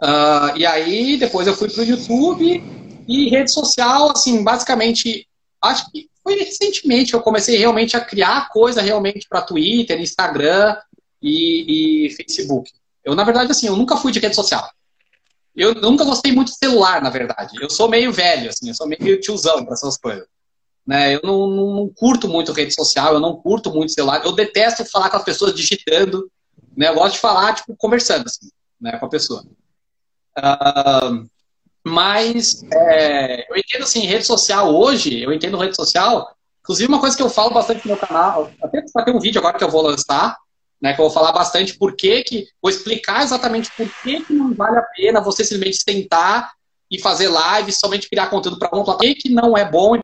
Uh, 0.00 0.56
e 0.56 0.64
aí 0.64 1.16
depois 1.16 1.46
eu 1.46 1.54
fui 1.54 1.68
pro 1.68 1.82
YouTube 1.82 2.62
e 3.08 3.28
rede 3.28 3.50
social, 3.50 4.12
assim, 4.12 4.44
basicamente, 4.44 5.26
acho 5.60 5.90
que 5.90 6.08
foi 6.22 6.36
recentemente 6.36 7.10
que 7.10 7.16
eu 7.16 7.22
comecei 7.22 7.56
realmente 7.56 7.96
a 7.96 8.00
criar 8.00 8.48
coisa 8.50 8.80
realmente 8.80 9.26
para 9.28 9.42
Twitter, 9.42 10.00
Instagram 10.00 10.76
e, 11.20 12.06
e, 12.06 12.10
Facebook. 12.10 12.70
Eu, 13.02 13.14
na 13.14 13.24
verdade, 13.24 13.50
assim, 13.50 13.66
eu 13.66 13.74
nunca 13.74 13.96
fui 13.96 14.12
de 14.12 14.20
rede 14.20 14.36
social. 14.36 14.70
Eu 15.56 15.74
nunca 15.74 16.04
gostei 16.04 16.30
muito 16.30 16.52
de 16.52 16.58
celular, 16.58 17.02
na 17.02 17.10
verdade. 17.10 17.56
Eu 17.60 17.68
sou 17.68 17.88
meio 17.88 18.12
velho, 18.12 18.50
assim, 18.50 18.68
eu 18.68 18.74
sou 18.74 18.86
meio 18.86 19.20
tiozão 19.20 19.64
para 19.64 19.74
essas 19.74 19.96
coisas. 19.96 20.26
Né? 20.88 21.16
Eu 21.16 21.20
não, 21.22 21.46
não, 21.46 21.74
não, 21.74 21.88
curto 21.94 22.26
muito 22.26 22.50
rede 22.50 22.74
social, 22.74 23.12
eu 23.12 23.20
não 23.20 23.36
curto 23.36 23.70
muito 23.70 23.92
celular. 23.92 24.24
Eu 24.24 24.32
detesto 24.32 24.86
falar 24.86 25.10
com 25.10 25.18
as 25.18 25.22
pessoas 25.22 25.52
digitando. 25.54 26.30
Né? 26.74 26.88
Eu 26.88 26.94
gosto 26.94 27.16
de 27.16 27.20
falar, 27.20 27.54
tipo, 27.54 27.76
conversando, 27.76 28.24
assim, 28.24 28.48
né, 28.80 28.96
com 28.96 29.04
a 29.04 29.10
pessoa. 29.10 29.44
Uh, 30.38 31.28
mas 31.84 32.62
é, 32.72 33.50
eu 33.50 33.56
entendo 33.58 33.82
assim, 33.82 34.06
rede 34.06 34.24
social 34.24 34.74
hoje, 34.74 35.22
eu 35.22 35.30
entendo 35.30 35.58
rede 35.58 35.76
social. 35.76 36.34
Inclusive, 36.62 36.88
uma 36.88 37.00
coisa 37.00 37.14
que 37.14 37.22
eu 37.22 37.28
falo 37.28 37.50
bastante 37.50 37.86
no 37.86 37.94
meu 37.94 38.06
canal, 38.06 38.50
até 38.62 38.80
ter 38.80 39.14
um 39.14 39.20
vídeo 39.20 39.40
agora 39.40 39.58
que 39.58 39.64
eu 39.64 39.70
vou 39.70 39.82
lançar, 39.82 40.38
né, 40.80 40.94
que 40.94 41.00
eu 41.02 41.04
vou 41.04 41.12
falar 41.12 41.32
bastante 41.32 41.76
por 41.76 41.94
que, 41.96 42.22
que 42.22 42.46
vou 42.62 42.70
explicar 42.70 43.22
exatamente 43.22 43.70
por 43.76 43.86
que, 44.02 44.24
que 44.24 44.32
não 44.32 44.54
vale 44.54 44.78
a 44.78 44.86
pena 44.96 45.20
você 45.20 45.44
simplesmente 45.44 45.84
tentar 45.84 46.50
e 46.90 46.98
fazer 46.98 47.28
live, 47.28 47.72
somente 47.72 48.08
criar 48.08 48.28
conteúdo 48.28 48.58
para 48.58 48.70
um, 48.78 48.84
por 48.84 48.96
que, 48.98 49.28
não 49.28 49.56
é 49.56 49.68
bom 49.68 49.94
e 49.94 50.00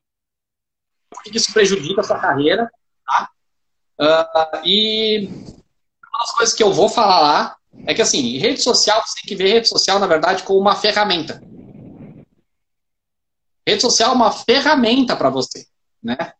que, 1.30 1.36
isso 1.36 1.52
prejudica 1.52 2.00
a 2.00 2.04
sua 2.04 2.18
carreira. 2.18 2.70
Tá? 3.06 3.28
Uh, 4.00 4.60
e 4.64 5.28
uma 5.28 6.18
das 6.18 6.30
coisas 6.32 6.54
que 6.54 6.62
eu 6.62 6.72
vou 6.72 6.88
falar 6.88 7.20
lá 7.20 7.56
é 7.86 7.94
que, 7.94 8.02
assim, 8.02 8.38
rede 8.38 8.62
social, 8.62 9.02
você 9.04 9.14
tem 9.20 9.28
que 9.28 9.36
ver 9.36 9.52
rede 9.52 9.68
social, 9.68 9.98
na 9.98 10.06
verdade, 10.06 10.42
como 10.42 10.60
uma 10.60 10.76
ferramenta. 10.76 11.42
Rede 13.66 13.80
social 13.80 14.12
é 14.12 14.14
uma 14.14 14.30
ferramenta 14.30 15.16
para 15.16 15.30
você, 15.30 15.66
né? 16.02 16.34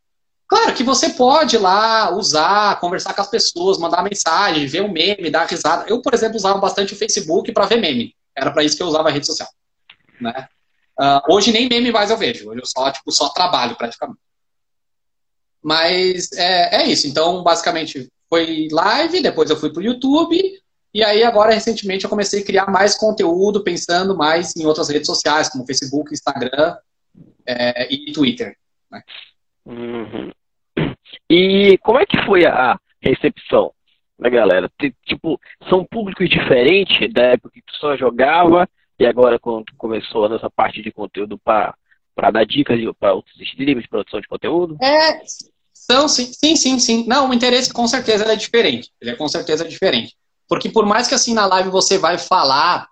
Claro 0.47 0.75
que 0.75 0.85
você 0.85 1.11
pode 1.11 1.57
ir 1.57 1.59
lá 1.59 2.15
usar, 2.15 2.79
conversar 2.79 3.15
com 3.15 3.21
as 3.21 3.29
pessoas, 3.29 3.79
mandar 3.79 4.03
mensagem, 4.03 4.67
ver 4.67 4.83
um 4.83 4.93
meme, 4.93 5.31
dar 5.31 5.47
risada. 5.47 5.87
Eu, 5.89 6.03
por 6.03 6.13
exemplo, 6.15 6.37
usava 6.37 6.59
bastante 6.59 6.93
o 6.93 6.97
Facebook 6.97 7.51
para 7.53 7.67
ver 7.67 7.81
meme. 7.81 8.15
Era 8.37 8.53
para 8.53 8.63
isso 8.63 8.77
que 8.77 8.83
eu 8.83 8.87
usava 8.87 9.09
a 9.09 9.13
rede 9.13 9.27
social. 9.27 9.49
Né? 10.21 10.49
Uh, 11.01 11.35
hoje 11.35 11.51
nem 11.51 11.69
meme 11.69 11.91
mais 11.91 12.11
eu 12.11 12.17
vejo. 12.17 12.51
Hoje 12.51 12.61
eu 12.61 12.67
só, 12.67 12.91
tipo, 12.91 13.11
só 13.11 13.31
trabalho 13.31 13.75
praticamente. 13.75 14.21
Mas 15.65 16.31
é, 16.33 16.83
é 16.83 16.87
isso. 16.87 17.07
Então, 17.07 17.43
basicamente, 17.43 18.09
foi 18.29 18.69
live, 18.71 19.23
depois 19.23 19.49
eu 19.49 19.57
fui 19.57 19.73
pro 19.73 19.83
YouTube. 19.83 20.39
E 20.93 21.03
aí, 21.03 21.25
agora, 21.25 21.55
recentemente, 21.55 22.05
eu 22.05 22.11
comecei 22.11 22.43
a 22.43 22.45
criar 22.45 22.71
mais 22.71 22.97
conteúdo, 22.97 23.65
pensando 23.65 24.17
mais 24.17 24.55
em 24.55 24.67
outras 24.67 24.91
redes 24.91 25.07
sociais, 25.07 25.49
como 25.49 25.67
Facebook, 25.67 26.13
Instagram 26.13 26.77
é, 27.47 27.93
e 27.93 28.13
Twitter. 28.13 28.55
Né? 28.91 29.03
Uhum. 29.65 30.31
E 31.31 31.79
como 31.79 31.99
é 31.99 32.05
que 32.05 32.23
foi 32.27 32.45
a 32.45 32.79
recepção 33.01 33.73
da 34.19 34.29
galera? 34.29 34.71
Tipo, 35.07 35.41
são 35.71 35.85
públicos 35.85 36.29
diferentes 36.29 37.11
da 37.13 37.23
época 37.23 37.55
que 37.55 37.63
tu 37.63 37.75
só 37.77 37.97
jogava 37.97 38.69
e 38.99 39.07
agora 39.07 39.39
quando 39.39 39.65
tu 39.65 39.75
começou 39.77 40.29
nessa 40.29 40.51
parte 40.51 40.83
de 40.83 40.93
conteúdo 40.93 41.39
para 41.39 41.75
para 42.15 42.31
dar 42.31 42.47
dicas 42.47 42.79
para 42.99 43.13
outros 43.13 43.35
streams, 43.41 43.89
produção 43.89 44.21
de 44.21 44.29
conteúdo? 44.29 44.79
É, 44.81 45.21
são 45.91 46.09
sim, 46.09 46.33
sim, 46.33 46.57
sim, 46.57 46.79
sim. 46.79 47.05
Não, 47.07 47.31
o 47.31 47.35
interesse 47.35 47.73
com 47.73 47.87
certeza 47.87 48.25
é 48.25 48.37
diferente. 48.37 48.91
Ele 49.01 49.11
é 49.11 49.17
com 49.17 49.29
certeza 49.29 49.65
diferente. 49.65 50.17
Porque 50.49 50.69
por 50.69 50.87
mais 50.87 51.07
que 51.07 51.15
assim 51.15 51.35
na 51.35 51.47
live 51.47 51.69
você 51.69 51.99
vai 51.99 52.19
falar 52.19 52.89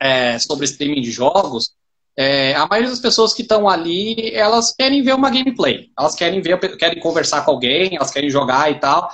é, 0.00 0.38
sobre 0.38 0.64
streaming 0.64 1.00
de 1.00 1.10
jogos, 1.10 1.72
é, 2.16 2.54
a 2.54 2.66
maioria 2.66 2.90
das 2.90 3.00
pessoas 3.00 3.32
que 3.32 3.42
estão 3.42 3.68
ali, 3.68 4.34
elas 4.34 4.74
querem 4.74 5.02
ver 5.02 5.14
uma 5.14 5.30
gameplay. 5.30 5.90
Elas 5.98 6.14
querem 6.14 6.40
ver, 6.40 6.58
querem 6.76 7.00
conversar 7.00 7.44
com 7.44 7.50
alguém, 7.50 7.96
elas 7.96 8.10
querem 8.10 8.30
jogar 8.30 8.70
e 8.70 8.78
tal. 8.78 9.12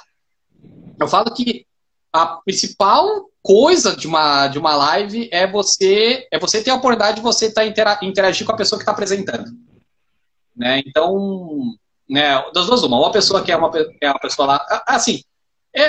Eu 1.00 1.08
falo 1.08 1.32
que 1.32 1.66
a 2.12 2.26
principal 2.44 3.30
coisa 3.40 3.96
de 3.96 4.06
uma, 4.06 4.48
de 4.48 4.58
uma 4.58 4.74
live 4.74 5.28
é 5.32 5.46
você 5.46 6.26
é 6.30 6.38
você 6.38 6.62
ter 6.62 6.70
a 6.70 6.74
oportunidade 6.74 7.16
de 7.16 7.22
você 7.22 7.50
tá 7.50 7.64
interagir 7.64 8.46
com 8.46 8.52
a 8.52 8.56
pessoa 8.56 8.78
que 8.78 8.82
está 8.82 8.92
apresentando. 8.92 9.50
Né? 10.56 10.82
Então, 10.84 11.76
né, 12.08 12.42
das 12.52 12.66
duas 12.66 12.82
uma. 12.82 12.98
Uma 12.98 13.12
pessoa 13.12 13.42
que 13.42 13.52
é 13.52 13.56
uma, 13.56 13.70
é 14.00 14.10
uma 14.10 14.18
pessoa 14.18 14.46
lá... 14.46 14.84
Assim, 14.86 15.22
é, 15.74 15.82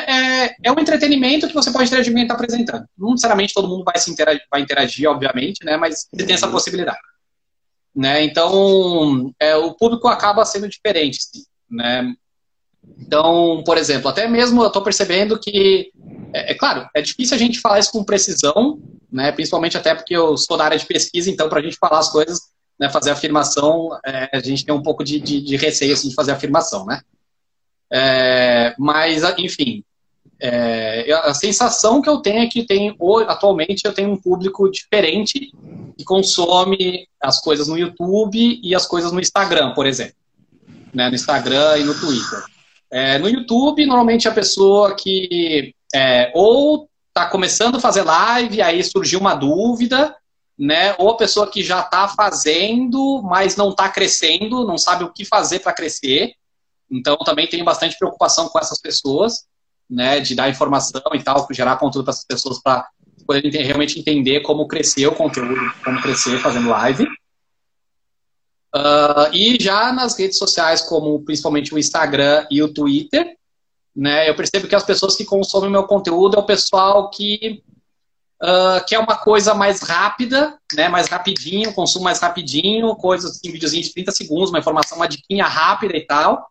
é, 0.43 0.55
é, 0.63 0.71
um 0.71 0.79
entretenimento 0.79 1.47
que 1.47 1.53
você 1.53 1.71
pode 1.71 1.87
interagir 1.87 2.11
com 2.11 2.17
quem 2.17 2.23
está 2.23 2.35
apresentando. 2.35 2.85
Não 2.97 3.11
necessariamente 3.11 3.53
todo 3.53 3.67
mundo 3.67 3.83
vai, 3.83 3.97
se 3.97 4.11
interagir, 4.11 4.43
vai 4.51 4.61
interagir, 4.61 5.09
obviamente, 5.09 5.63
né? 5.63 5.77
Mas 5.77 6.07
você 6.11 6.25
tem 6.25 6.35
essa 6.35 6.45
uhum. 6.45 6.51
possibilidade. 6.51 6.99
Né? 7.95 8.23
Então, 8.23 9.33
é, 9.39 9.55
o 9.55 9.73
público 9.73 10.07
acaba 10.07 10.45
sendo 10.45 10.69
diferente, 10.69 11.23
sim, 11.23 11.43
né? 11.69 12.13
Então, 12.97 13.63
por 13.65 13.77
exemplo, 13.77 14.09
até 14.09 14.27
mesmo 14.27 14.61
eu 14.61 14.67
estou 14.67 14.81
percebendo 14.81 15.39
que, 15.39 15.91
é, 16.33 16.51
é, 16.51 16.55
claro, 16.55 16.87
é 16.95 17.01
difícil 17.01 17.35
a 17.35 17.39
gente 17.39 17.59
falar 17.59 17.79
isso 17.79 17.91
com 17.91 18.03
precisão, 18.03 18.79
né? 19.11 19.31
Principalmente 19.31 19.77
até 19.77 19.95
porque 19.95 20.15
eu 20.15 20.37
sou 20.37 20.57
da 20.57 20.65
área 20.65 20.77
de 20.77 20.85
pesquisa, 20.85 21.29
então 21.29 21.49
para 21.49 21.59
a 21.59 21.63
gente 21.63 21.77
falar 21.77 21.99
as 21.99 22.09
coisas, 22.09 22.39
né, 22.79 22.89
fazer 22.89 23.11
afirmação, 23.11 23.89
é, 24.05 24.29
a 24.31 24.39
gente 24.39 24.65
tem 24.65 24.73
um 24.73 24.81
pouco 24.81 25.03
de, 25.03 25.19
de, 25.19 25.41
de 25.41 25.57
receio 25.57 25.93
assim, 25.93 26.09
de 26.09 26.15
fazer 26.15 26.31
afirmação, 26.31 26.85
né? 26.85 27.01
É, 27.91 28.73
mas, 28.77 29.23
enfim, 29.37 29.83
é, 30.41 31.11
a 31.11 31.33
sensação 31.33 32.01
que 32.01 32.09
eu 32.09 32.19
tenho 32.19 32.43
é 32.43 32.47
que 32.47 32.65
tem, 32.65 32.95
atualmente 33.27 33.81
eu 33.83 33.93
tenho 33.93 34.11
um 34.11 34.17
público 34.17 34.69
diferente 34.71 35.51
que 35.97 36.05
consome 36.05 37.07
as 37.21 37.41
coisas 37.41 37.67
no 37.67 37.77
YouTube 37.77 38.59
e 38.63 38.73
as 38.73 38.85
coisas 38.85 39.11
no 39.11 39.19
Instagram, 39.19 39.73
por 39.73 39.85
exemplo. 39.85 40.15
Né, 40.93 41.09
no 41.09 41.15
Instagram 41.15 41.77
e 41.77 41.83
no 41.83 41.99
Twitter. 41.99 42.43
É, 42.89 43.19
no 43.19 43.29
YouTube, 43.29 43.85
normalmente 43.85 44.27
a 44.27 44.33
pessoa 44.33 44.95
que 44.95 45.75
é, 45.93 46.31
ou 46.33 46.89
está 47.07 47.25
começando 47.25 47.75
a 47.75 47.79
fazer 47.79 48.03
live, 48.03 48.61
aí 48.61 48.83
surgiu 48.83 49.19
uma 49.19 49.35
dúvida, 49.35 50.15
né? 50.59 50.93
Ou 50.99 51.11
a 51.11 51.17
pessoa 51.17 51.49
que 51.49 51.63
já 51.63 51.79
está 51.79 52.09
fazendo, 52.09 53.21
mas 53.23 53.55
não 53.55 53.69
está 53.69 53.87
crescendo, 53.87 54.67
não 54.67 54.77
sabe 54.77 55.05
o 55.05 55.13
que 55.13 55.23
fazer 55.23 55.59
para 55.59 55.71
crescer. 55.71 56.33
Então, 56.91 57.15
também 57.17 57.47
tenho 57.47 57.63
bastante 57.63 57.97
preocupação 57.97 58.49
com 58.49 58.59
essas 58.59 58.81
pessoas, 58.81 59.45
né, 59.89 60.19
de 60.19 60.35
dar 60.35 60.49
informação 60.49 61.01
e 61.13 61.23
tal, 61.23 61.47
gerar 61.51 61.77
conteúdo 61.77 62.03
para 62.03 62.11
essas 62.11 62.25
pessoas 62.25 62.61
para 62.61 62.85
poderem 63.25 63.63
realmente 63.63 63.97
entender 63.99 64.41
como 64.41 64.67
crescer 64.67 65.07
o 65.07 65.15
conteúdo, 65.15 65.55
como 65.83 66.01
crescer 66.01 66.37
fazendo 66.39 66.69
live. 66.69 67.07
Uh, 68.75 69.33
e 69.33 69.57
já 69.59 69.93
nas 69.93 70.17
redes 70.17 70.37
sociais, 70.37 70.81
como 70.81 71.23
principalmente 71.23 71.73
o 71.73 71.79
Instagram 71.79 72.45
e 72.51 72.61
o 72.61 72.73
Twitter, 72.73 73.35
né, 73.95 74.29
eu 74.29 74.35
percebo 74.35 74.67
que 74.67 74.75
as 74.75 74.83
pessoas 74.83 75.15
que 75.15 75.25
consomem 75.25 75.69
meu 75.69 75.83
conteúdo 75.83 76.35
é 76.35 76.39
o 76.39 76.45
pessoal 76.45 77.09
que 77.09 77.63
uh, 78.41 78.85
quer 78.87 78.99
uma 78.99 79.17
coisa 79.17 79.53
mais 79.53 79.81
rápida, 79.81 80.57
né, 80.73 80.87
mais 80.87 81.07
rapidinho, 81.07 81.73
consumo 81.73 82.05
mais 82.05 82.19
rapidinho, 82.19 82.95
coisas 82.95 83.31
assim, 83.31 83.51
videozinho 83.51 83.83
de 83.83 83.93
30 83.93 84.11
segundos, 84.11 84.49
uma 84.49 84.59
informação, 84.59 84.97
uma 84.97 85.07
diquinha 85.07 85.45
rápida 85.45 85.95
e 85.95 86.05
tal. 86.05 86.49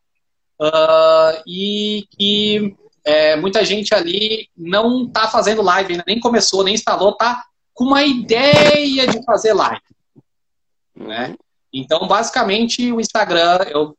Uh, 0.60 1.42
e 1.46 2.06
que 2.16 2.76
é, 3.04 3.36
muita 3.36 3.64
gente 3.64 3.94
ali 3.94 4.48
não 4.56 5.04
está 5.04 5.28
fazendo 5.28 5.62
live 5.62 5.92
ainda, 5.92 6.04
nem 6.06 6.20
começou, 6.20 6.64
nem 6.64 6.74
instalou, 6.74 7.16
tá 7.16 7.44
com 7.72 7.84
uma 7.84 8.02
ideia 8.02 9.06
de 9.06 9.24
fazer 9.24 9.54
live. 9.54 9.80
Né? 10.94 11.36
Então, 11.72 12.06
basicamente, 12.08 12.92
o 12.92 13.00
Instagram 13.00 13.60
eu 13.68 13.96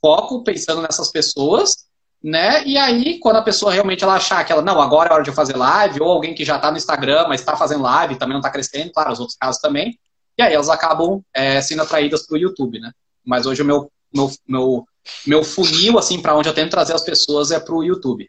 foco 0.00 0.44
pensando 0.44 0.82
nessas 0.82 1.10
pessoas, 1.10 1.86
né? 2.22 2.64
E 2.64 2.78
aí, 2.78 3.18
quando 3.18 3.36
a 3.36 3.42
pessoa 3.42 3.72
realmente 3.72 4.04
ela 4.04 4.14
achar 4.14 4.44
que 4.44 4.52
ela, 4.52 4.62
não, 4.62 4.80
agora 4.80 5.10
é 5.10 5.12
hora 5.12 5.22
de 5.22 5.30
eu 5.30 5.34
fazer 5.34 5.56
live, 5.56 6.00
ou 6.00 6.10
alguém 6.10 6.34
que 6.34 6.44
já 6.44 6.56
está 6.56 6.70
no 6.70 6.76
Instagram, 6.76 7.26
mas 7.28 7.40
está 7.40 7.56
fazendo 7.56 7.82
live, 7.82 8.16
também 8.16 8.34
não 8.34 8.40
está 8.40 8.50
crescendo, 8.50 8.92
claro, 8.92 9.12
os 9.12 9.20
outros 9.20 9.36
casos 9.36 9.60
também, 9.60 9.98
e 10.38 10.42
aí 10.42 10.54
elas 10.54 10.68
acabam 10.68 11.22
é, 11.34 11.60
sendo 11.60 11.82
atraídas 11.82 12.26
para 12.26 12.36
o 12.36 12.38
YouTube, 12.38 12.78
né? 12.78 12.92
Mas 13.24 13.46
hoje 13.46 13.62
o 13.62 13.64
meu, 13.64 13.90
meu, 14.14 14.30
meu, 14.46 14.86
meu 15.26 15.44
funil, 15.44 15.98
assim, 15.98 16.20
para 16.20 16.36
onde 16.36 16.48
eu 16.48 16.54
tento 16.54 16.70
trazer 16.70 16.94
as 16.94 17.02
pessoas 17.02 17.50
é 17.50 17.58
para 17.58 17.74
o 17.74 17.82
YouTube. 17.82 18.28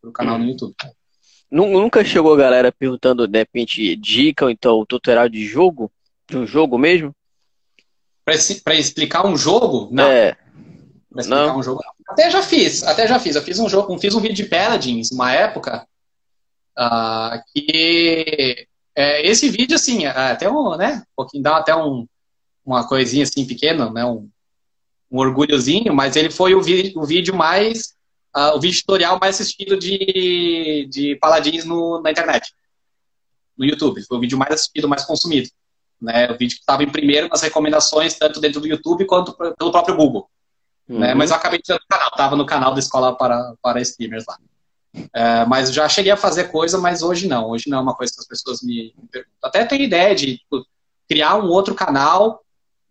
Para 0.00 0.10
o 0.10 0.12
canal 0.12 0.36
hum. 0.36 0.38
no 0.40 0.50
YouTube. 0.50 0.74
Nunca 1.50 2.02
chegou 2.02 2.32
a 2.32 2.38
galera 2.38 2.72
perguntando, 2.72 3.28
de 3.28 3.38
repente, 3.38 3.94
dica 3.96 4.46
ou 4.46 4.50
então 4.50 4.86
tutorial 4.86 5.28
de 5.28 5.44
jogo? 5.44 5.92
De 6.26 6.38
um 6.38 6.46
jogo 6.46 6.78
mesmo? 6.78 7.14
Para 8.24 8.74
explicar 8.74 9.26
um 9.26 9.36
jogo? 9.36 9.88
Não. 9.92 10.04
É. 10.04 10.32
Pra 11.10 11.20
explicar 11.20 11.46
não. 11.46 11.58
um 11.58 11.62
jogo, 11.62 11.82
não. 11.84 11.91
Até 12.12 12.30
já 12.30 12.42
fiz, 12.42 12.82
até 12.82 13.06
já 13.06 13.18
fiz. 13.18 13.36
Eu 13.36 13.42
fiz 13.42 13.58
um 13.58 13.68
jogo, 13.68 13.98
fiz 13.98 14.14
um 14.14 14.20
vídeo 14.20 14.36
de 14.36 14.44
Paladins, 14.44 15.10
uma 15.10 15.32
época, 15.32 15.86
uh, 16.78 17.42
que 17.52 18.66
é, 18.94 19.26
esse 19.26 19.48
vídeo, 19.48 19.76
assim, 19.76 20.04
é, 20.04 20.10
até 20.10 20.50
um, 20.50 20.76
né, 20.76 21.02
um 21.02 21.14
pouquinho, 21.16 21.42
dá 21.42 21.56
até 21.56 21.74
um, 21.74 22.06
uma 22.64 22.86
coisinha 22.86 23.22
assim 23.22 23.46
pequena, 23.46 23.90
né, 23.90 24.04
um, 24.04 24.28
um 25.10 25.18
orgulhozinho, 25.18 25.94
mas 25.94 26.16
ele 26.16 26.30
foi 26.30 26.54
o, 26.54 26.58
o 26.58 27.06
vídeo 27.06 27.34
mais 27.34 27.94
uh, 28.36 28.56
o 28.56 28.60
vídeo 28.60 28.80
tutorial 28.80 29.18
mais 29.20 29.36
assistido 29.40 29.78
de, 29.78 30.86
de 30.90 31.16
paladins 31.16 31.64
no, 31.64 32.00
na 32.00 32.10
internet. 32.10 32.52
No 33.56 33.64
YouTube. 33.64 34.02
Foi 34.02 34.16
o 34.16 34.20
vídeo 34.20 34.38
mais 34.38 34.52
assistido, 34.52 34.88
mais 34.88 35.04
consumido. 35.04 35.48
Né? 36.00 36.30
O 36.30 36.38
vídeo 36.38 36.56
que 36.56 36.62
estava 36.62 36.82
em 36.82 36.90
primeiro 36.90 37.28
nas 37.28 37.42
recomendações, 37.42 38.14
tanto 38.14 38.40
dentro 38.40 38.60
do 38.60 38.66
YouTube 38.66 39.06
quanto 39.06 39.32
pelo 39.34 39.70
próprio 39.70 39.96
Google. 39.96 40.28
Né? 40.88 40.94
Uhum. 40.94 41.00
Né? 41.00 41.14
Mas 41.14 41.30
eu 41.30 41.36
acabei 41.36 41.60
de 41.60 41.72
no 41.72 41.80
canal, 41.88 42.08
estava 42.08 42.36
no 42.36 42.46
canal 42.46 42.72
da 42.74 42.80
Escola 42.80 43.16
para, 43.16 43.54
para 43.62 43.80
Streamers 43.80 44.24
lá. 44.26 44.38
É, 45.14 45.44
mas 45.46 45.72
já 45.72 45.88
cheguei 45.88 46.12
a 46.12 46.16
fazer 46.16 46.44
coisa, 46.44 46.76
mas 46.78 47.02
hoje 47.02 47.26
não. 47.26 47.50
Hoje 47.50 47.68
não 47.68 47.78
é 47.78 47.80
uma 47.80 47.94
coisa 47.94 48.12
que 48.12 48.20
as 48.20 48.26
pessoas 48.26 48.62
me, 48.62 48.92
me 48.96 49.08
perguntam. 49.10 49.32
Até 49.42 49.64
tenho 49.64 49.82
ideia 49.82 50.14
de 50.14 50.38
tipo, 50.38 50.66
criar 51.08 51.36
um 51.36 51.48
outro 51.48 51.74
canal 51.74 52.42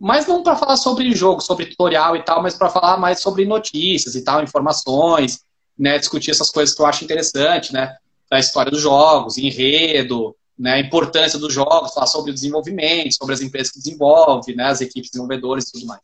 mas 0.03 0.25
não 0.25 0.41
para 0.41 0.55
falar 0.55 0.77
sobre 0.77 1.13
jogo, 1.13 1.41
sobre 1.41 1.67
tutorial 1.67 2.15
e 2.15 2.23
tal, 2.23 2.41
mas 2.41 2.55
para 2.55 2.71
falar 2.71 2.97
mais 2.97 3.19
sobre 3.19 3.45
notícias 3.45 4.15
e 4.15 4.23
tal, 4.23 4.41
informações, 4.41 5.41
né, 5.77 5.99
discutir 5.99 6.31
essas 6.31 6.49
coisas 6.49 6.73
que 6.73 6.81
eu 6.81 6.87
acho 6.87 7.03
interessante, 7.03 7.71
né, 7.71 7.95
da 8.27 8.39
história 8.39 8.71
dos 8.71 8.81
jogos, 8.81 9.37
enredo, 9.37 10.35
né, 10.57 10.73
a 10.73 10.79
importância 10.79 11.37
dos 11.37 11.53
jogos, 11.53 11.93
falar 11.93 12.07
sobre 12.07 12.31
o 12.31 12.33
desenvolvimento, 12.33 13.13
sobre 13.13 13.35
as 13.35 13.41
empresas 13.41 13.71
que 13.71 13.77
desenvolvem, 13.77 14.55
né, 14.55 14.63
as 14.65 14.81
equipes 14.81 15.11
desenvolvedoras 15.11 15.65
e 15.65 15.71
tudo 15.73 15.85
mais. 15.85 16.01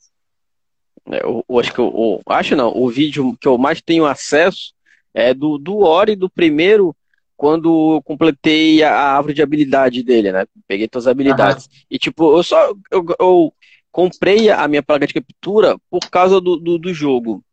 É, 1.12 1.24
eu, 1.24 1.44
eu 1.48 1.60
acho 1.60 1.74
que 1.74 1.80
eu, 1.80 2.22
eu, 2.26 2.34
acho 2.34 2.56
não, 2.56 2.76
o 2.76 2.90
vídeo 2.90 3.36
que 3.40 3.48
eu 3.48 3.58
mais 3.58 3.82
tenho 3.82 4.06
acesso 4.06 4.74
é 5.14 5.34
do, 5.34 5.58
do 5.58 5.80
Ori, 5.80 6.16
do 6.16 6.30
primeiro, 6.30 6.96
quando 7.36 7.96
eu 7.96 8.02
completei 8.02 8.84
a 8.84 8.94
árvore 8.94 9.34
de 9.34 9.42
habilidade 9.42 10.04
dele, 10.04 10.32
né? 10.32 10.46
Peguei 10.68 10.88
todas 10.88 11.08
as 11.08 11.12
habilidades. 11.12 11.66
Uhum. 11.66 11.72
E 11.92 12.00
tipo, 12.00 12.38
eu 12.38 12.44
só 12.44 12.74
eu, 12.92 13.06
eu, 13.20 13.54
comprei 13.92 14.52
a 14.52 14.68
minha 14.68 14.84
placa 14.84 15.08
de 15.08 15.14
captura 15.14 15.78
por 15.90 16.10
causa 16.10 16.40
do, 16.42 16.58
do, 16.58 16.78
do 16.78 16.94
jogo. 16.94 17.44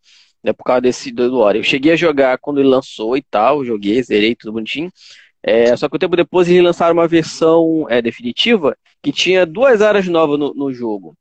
Né, 0.43 0.53
por 0.53 0.63
causa 0.63 0.83
desse 0.83 1.11
do 1.11 1.39
Ori. 1.39 1.59
Eu 1.59 1.65
cheguei 1.65 1.93
a 1.93 1.97
jogar 1.97 2.37
quando 2.37 2.61
ele 2.61 2.69
lançou 2.69 3.17
e 3.17 3.23
tal, 3.23 3.65
joguei, 3.65 4.03
zerei, 4.03 4.35
tudo 4.35 4.53
bonitinho. 4.53 4.91
É, 5.43 5.75
só 5.75 5.89
que 5.89 5.97
um 5.97 5.99
tempo 5.99 6.17
depois 6.17 6.49
eles 6.49 6.63
lançaram 6.63 6.93
uma 6.95 7.09
versão 7.09 7.87
é, 7.89 8.03
definitiva 8.03 8.77
que 9.03 9.11
tinha 9.11 9.47
duas 9.47 9.81
áreas 9.81 10.07
novas 10.07 10.39
no, 10.39 10.53
no 10.53 10.73
jogo. 10.73 11.17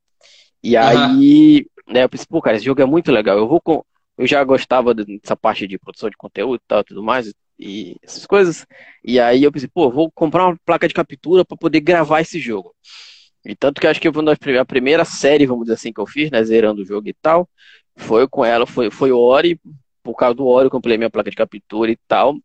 E 0.61 0.75
uhum. 0.75 0.81
aí, 0.81 1.65
né, 1.87 2.03
eu 2.03 2.09
pensei, 2.09 2.25
pô, 2.29 2.41
cara, 2.41 2.57
esse 2.57 2.65
jogo 2.65 2.81
é 2.81 2.85
muito 2.85 3.11
legal. 3.11 3.37
Eu 3.37 3.47
vou 3.47 3.61
com. 3.61 3.83
Eu 4.17 4.27
já 4.27 4.43
gostava 4.43 4.93
dessa 4.93 5.35
parte 5.35 5.67
de 5.67 5.77
produção 5.79 6.09
de 6.09 6.17
conteúdo 6.17 6.61
e 6.63 6.67
tal, 6.67 6.83
tudo 6.83 7.01
mais, 7.03 7.33
e 7.59 7.95
essas 8.03 8.25
coisas. 8.25 8.65
E 9.03 9.19
aí 9.19 9.43
eu 9.43 9.51
pensei, 9.51 9.67
pô, 9.67 9.89
vou 9.89 10.11
comprar 10.11 10.47
uma 10.47 10.57
placa 10.65 10.87
de 10.87 10.93
captura 10.93 11.43
para 11.43 11.57
poder 11.57 11.79
gravar 11.81 12.21
esse 12.21 12.39
jogo. 12.39 12.75
E 13.45 13.55
tanto 13.55 13.81
que 13.81 13.87
acho 13.87 13.99
que 13.99 14.07
a 14.07 14.65
primeira 14.65 15.03
série, 15.03 15.45
vamos 15.45 15.65
dizer 15.65 15.75
assim, 15.75 15.91
que 15.91 15.99
eu 15.99 16.07
fiz, 16.07 16.31
né, 16.31 16.43
zerando 16.43 16.81
o 16.81 16.85
jogo 16.85 17.09
e 17.09 17.13
tal, 17.13 17.49
foi 17.97 18.27
com 18.27 18.45
ela, 18.45 18.65
foi, 18.65 18.89
foi 18.91 19.11
o 19.11 19.19
Ori, 19.19 19.59
por 20.03 20.15
causa 20.15 20.35
do 20.35 20.45
Ori 20.45 20.67
eu 20.67 20.71
comprei 20.71 20.97
minha 20.97 21.09
placa 21.09 21.29
de 21.29 21.35
captura 21.35 21.91
e 21.91 21.97
tal. 22.07 22.37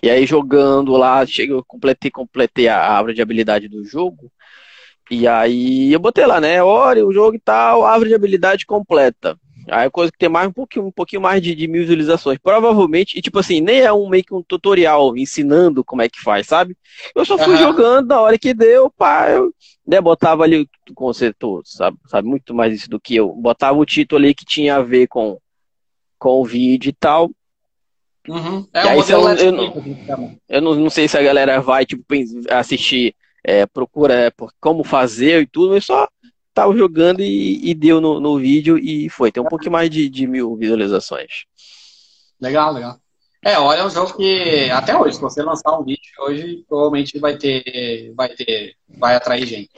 E 0.00 0.08
aí 0.08 0.24
jogando 0.24 0.92
lá, 0.92 1.26
cheguei, 1.26 1.60
completei, 1.66 2.10
completei 2.10 2.68
a 2.68 2.78
árvore 2.78 3.14
de 3.14 3.22
habilidade 3.22 3.68
do 3.68 3.84
jogo. 3.84 4.30
E 5.10 5.26
aí 5.26 5.92
eu 5.92 5.98
botei 5.98 6.26
lá, 6.26 6.40
né, 6.40 6.62
Ori, 6.62 7.02
o 7.02 7.12
jogo 7.12 7.36
e 7.36 7.40
tal, 7.40 7.84
árvore 7.84 8.10
de 8.10 8.14
habilidade 8.14 8.66
completa. 8.66 9.38
Aí 9.70 9.86
é 9.86 9.90
coisa 9.90 10.10
que 10.10 10.18
tem 10.18 10.28
mais 10.28 10.48
um 10.48 10.52
pouquinho, 10.52 10.86
um 10.86 10.90
pouquinho 10.90 11.20
mais 11.20 11.42
de, 11.42 11.54
de 11.54 11.68
mil 11.68 11.82
visualizações. 11.82 12.38
Provavelmente, 12.38 13.18
e 13.18 13.22
tipo 13.22 13.38
assim, 13.38 13.60
nem 13.60 13.80
é 13.80 13.92
um 13.92 14.08
meio 14.08 14.24
que 14.24 14.34
um 14.34 14.42
tutorial 14.42 15.16
ensinando 15.16 15.84
como 15.84 16.02
é 16.02 16.08
que 16.08 16.20
faz, 16.20 16.46
sabe? 16.46 16.76
Eu 17.14 17.24
só 17.24 17.36
fui 17.38 17.54
uhum. 17.54 17.58
jogando 17.58 18.08
na 18.08 18.20
hora 18.20 18.38
que 18.38 18.54
deu, 18.54 18.90
pá, 18.90 19.28
eu 19.30 19.52
né, 19.86 20.00
botava 20.00 20.44
ali 20.44 20.62
o 20.90 20.94
conceito, 20.94 21.62
sabe, 21.64 21.98
sabe 22.06 22.28
muito 22.28 22.54
mais 22.54 22.74
isso 22.74 22.90
do 22.90 23.00
que 23.00 23.16
eu. 23.16 23.32
Botava 23.34 23.78
o 23.78 23.84
título 23.84 24.22
ali 24.22 24.34
que 24.34 24.44
tinha 24.44 24.76
a 24.76 24.82
ver 24.82 25.06
com, 25.06 25.38
com 26.18 26.40
o 26.40 26.44
vídeo 26.44 26.90
e 26.90 26.92
tal. 26.92 27.30
Uhum. 28.26 28.66
É 28.72 28.86
um 28.86 28.90
aí, 28.90 29.10
eu, 29.10 29.28
eu, 29.28 29.52
não, 29.52 30.38
eu 30.48 30.62
não, 30.62 30.74
não 30.74 30.90
sei 30.90 31.08
se 31.08 31.16
a 31.16 31.22
galera 31.22 31.60
vai 31.60 31.86
tipo, 31.86 32.04
assistir, 32.50 33.14
é, 33.48 33.64
procura 33.64 34.26
é, 34.26 34.32
como 34.60 34.84
fazer 34.84 35.40
e 35.40 35.46
tudo, 35.46 35.72
mas 35.72 35.86
só 35.86 36.06
tava 36.52 36.76
jogando 36.76 37.20
e, 37.22 37.70
e 37.70 37.74
deu 37.74 37.98
no, 37.98 38.20
no, 38.20 38.38
vídeo 38.38 38.76
e 38.76 39.08
foi. 39.08 39.32
Tem 39.32 39.42
um 39.42 39.46
pouquinho 39.46 39.72
mais 39.72 39.88
de, 39.88 40.06
de 40.10 40.26
mil 40.26 40.54
visualizações. 40.54 41.46
Legal, 42.38 42.74
legal. 42.74 43.00
É, 43.44 43.58
olha, 43.58 43.80
é 43.80 43.86
um 43.86 43.90
jogo 43.90 44.16
que 44.16 44.68
até 44.70 44.96
hoje, 44.96 45.16
se 45.16 45.20
você 45.20 45.42
lançar 45.42 45.78
um 45.78 45.84
vídeo 45.84 46.00
hoje, 46.18 46.64
provavelmente 46.68 47.18
vai 47.18 47.36
ter, 47.36 48.12
vai 48.16 48.28
ter, 48.30 48.74
vai 48.98 49.14
atrair 49.14 49.46
gente. 49.46 49.70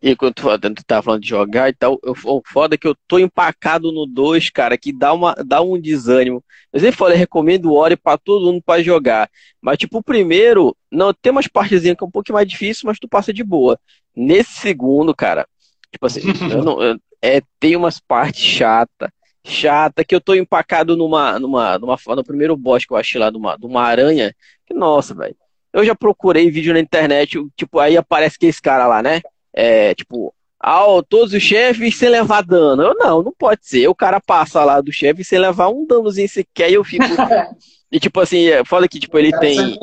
E 0.00 0.16
quando 0.16 0.34
tu 0.34 0.84
tá 0.86 1.02
falando 1.02 1.22
de 1.22 1.28
jogar 1.28 1.68
e 1.68 1.74
tal, 1.74 1.98
eu, 2.02 2.14
o 2.24 2.42
foda 2.46 2.74
é 2.74 2.78
que 2.78 2.88
eu 2.88 2.96
tô 3.06 3.18
empacado 3.18 3.92
no 3.92 4.06
2, 4.06 4.48
cara, 4.50 4.78
que 4.78 4.92
dá, 4.92 5.12
uma, 5.12 5.34
dá 5.34 5.60
um 5.60 5.78
desânimo. 5.78 6.42
Eu 6.72 6.80
sempre 6.80 6.96
falei, 6.96 7.18
recomendo 7.18 7.66
o 7.66 7.74
Ori 7.74 7.96
pra 7.96 8.16
todo 8.16 8.46
mundo 8.46 8.62
pra 8.64 8.82
jogar. 8.82 9.30
Mas, 9.60 9.78
tipo, 9.78 9.98
o 9.98 10.02
primeiro, 10.02 10.74
não, 10.90 11.12
tem 11.12 11.30
umas 11.30 11.46
partezinhas 11.46 11.96
que 11.96 12.04
é 12.04 12.06
um 12.06 12.10
pouco 12.10 12.32
mais 12.32 12.48
difícil, 12.48 12.86
mas 12.86 12.98
tu 12.98 13.06
passa 13.06 13.32
de 13.32 13.44
boa. 13.44 13.78
Nesse 14.16 14.54
segundo, 14.54 15.14
cara, 15.14 15.46
Tipo 15.94 16.06
assim, 16.06 16.20
eu 16.50 16.64
não, 16.64 16.82
eu, 16.82 16.98
é, 17.22 17.40
tem 17.60 17.76
umas 17.76 18.00
partes 18.00 18.42
chata, 18.42 19.12
chata, 19.44 20.04
que 20.04 20.14
eu 20.14 20.20
tô 20.20 20.34
empacado 20.34 20.96
numa, 20.96 21.38
numa, 21.38 21.78
numa, 21.78 21.96
no 22.08 22.24
primeiro 22.24 22.56
boss 22.56 22.84
que 22.84 22.92
eu 22.92 22.96
achei 22.96 23.20
lá, 23.20 23.30
de 23.30 23.36
uma, 23.36 23.56
de 23.56 23.66
uma 23.66 23.82
aranha, 23.82 24.34
que, 24.66 24.72
nossa, 24.72 25.14
velho. 25.14 25.36
Eu 25.72 25.84
já 25.84 25.94
procurei 25.94 26.50
vídeo 26.50 26.72
na 26.72 26.80
internet, 26.80 27.38
tipo, 27.56 27.78
aí 27.78 27.96
aparece 27.96 28.38
que 28.38 28.46
esse 28.46 28.62
cara 28.62 28.86
lá, 28.86 29.02
né? 29.02 29.20
É, 29.52 29.94
tipo, 29.94 30.32
ao, 30.58 31.02
todos 31.02 31.34
os 31.34 31.42
chefes 31.42 31.96
sem 31.96 32.08
levar 32.08 32.42
dano. 32.42 32.82
Eu, 32.82 32.94
não, 32.94 33.22
não 33.22 33.32
pode 33.36 33.66
ser. 33.66 33.86
O 33.88 33.94
cara 33.94 34.20
passa 34.20 34.64
lá 34.64 34.80
do 34.80 34.92
chefe 34.92 35.22
sem 35.22 35.38
levar 35.38 35.68
um 35.68 35.86
danozinho 35.86 36.28
sequer 36.28 36.70
e 36.70 36.74
eu 36.74 36.84
fico... 36.84 37.04
e, 37.92 38.00
tipo 38.00 38.20
assim, 38.20 38.46
é, 38.46 38.64
foda 38.64 38.88
que, 38.88 38.98
tipo, 38.98 39.18
ele 39.18 39.36
tem... 39.38 39.78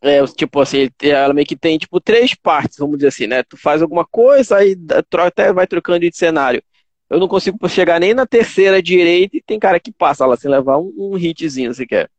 É, 0.00 0.24
tipo 0.26 0.60
assim, 0.60 0.88
ela 1.00 1.34
meio 1.34 1.46
que 1.46 1.56
tem, 1.56 1.76
tipo, 1.76 2.00
três 2.00 2.32
partes, 2.32 2.78
vamos 2.78 2.98
dizer 2.98 3.08
assim, 3.08 3.26
né? 3.26 3.42
Tu 3.42 3.56
faz 3.56 3.82
alguma 3.82 4.04
coisa, 4.04 4.56
aí 4.56 4.76
até 5.26 5.52
vai 5.52 5.66
trocando 5.66 6.00
de 6.00 6.16
cenário. 6.16 6.62
Eu 7.08 7.18
não 7.18 7.28
consigo 7.28 7.68
chegar 7.68 7.98
nem 7.98 8.12
na 8.12 8.26
terceira 8.26 8.82
direita 8.82 9.36
e 9.36 9.42
tem 9.42 9.58
cara 9.58 9.80
que 9.80 9.92
passa 9.92 10.26
lá 10.26 10.36
sem 10.36 10.50
levar 10.50 10.78
um, 10.78 10.92
um 10.96 11.18
hitzinho 11.18 11.72
sequer. 11.72 12.10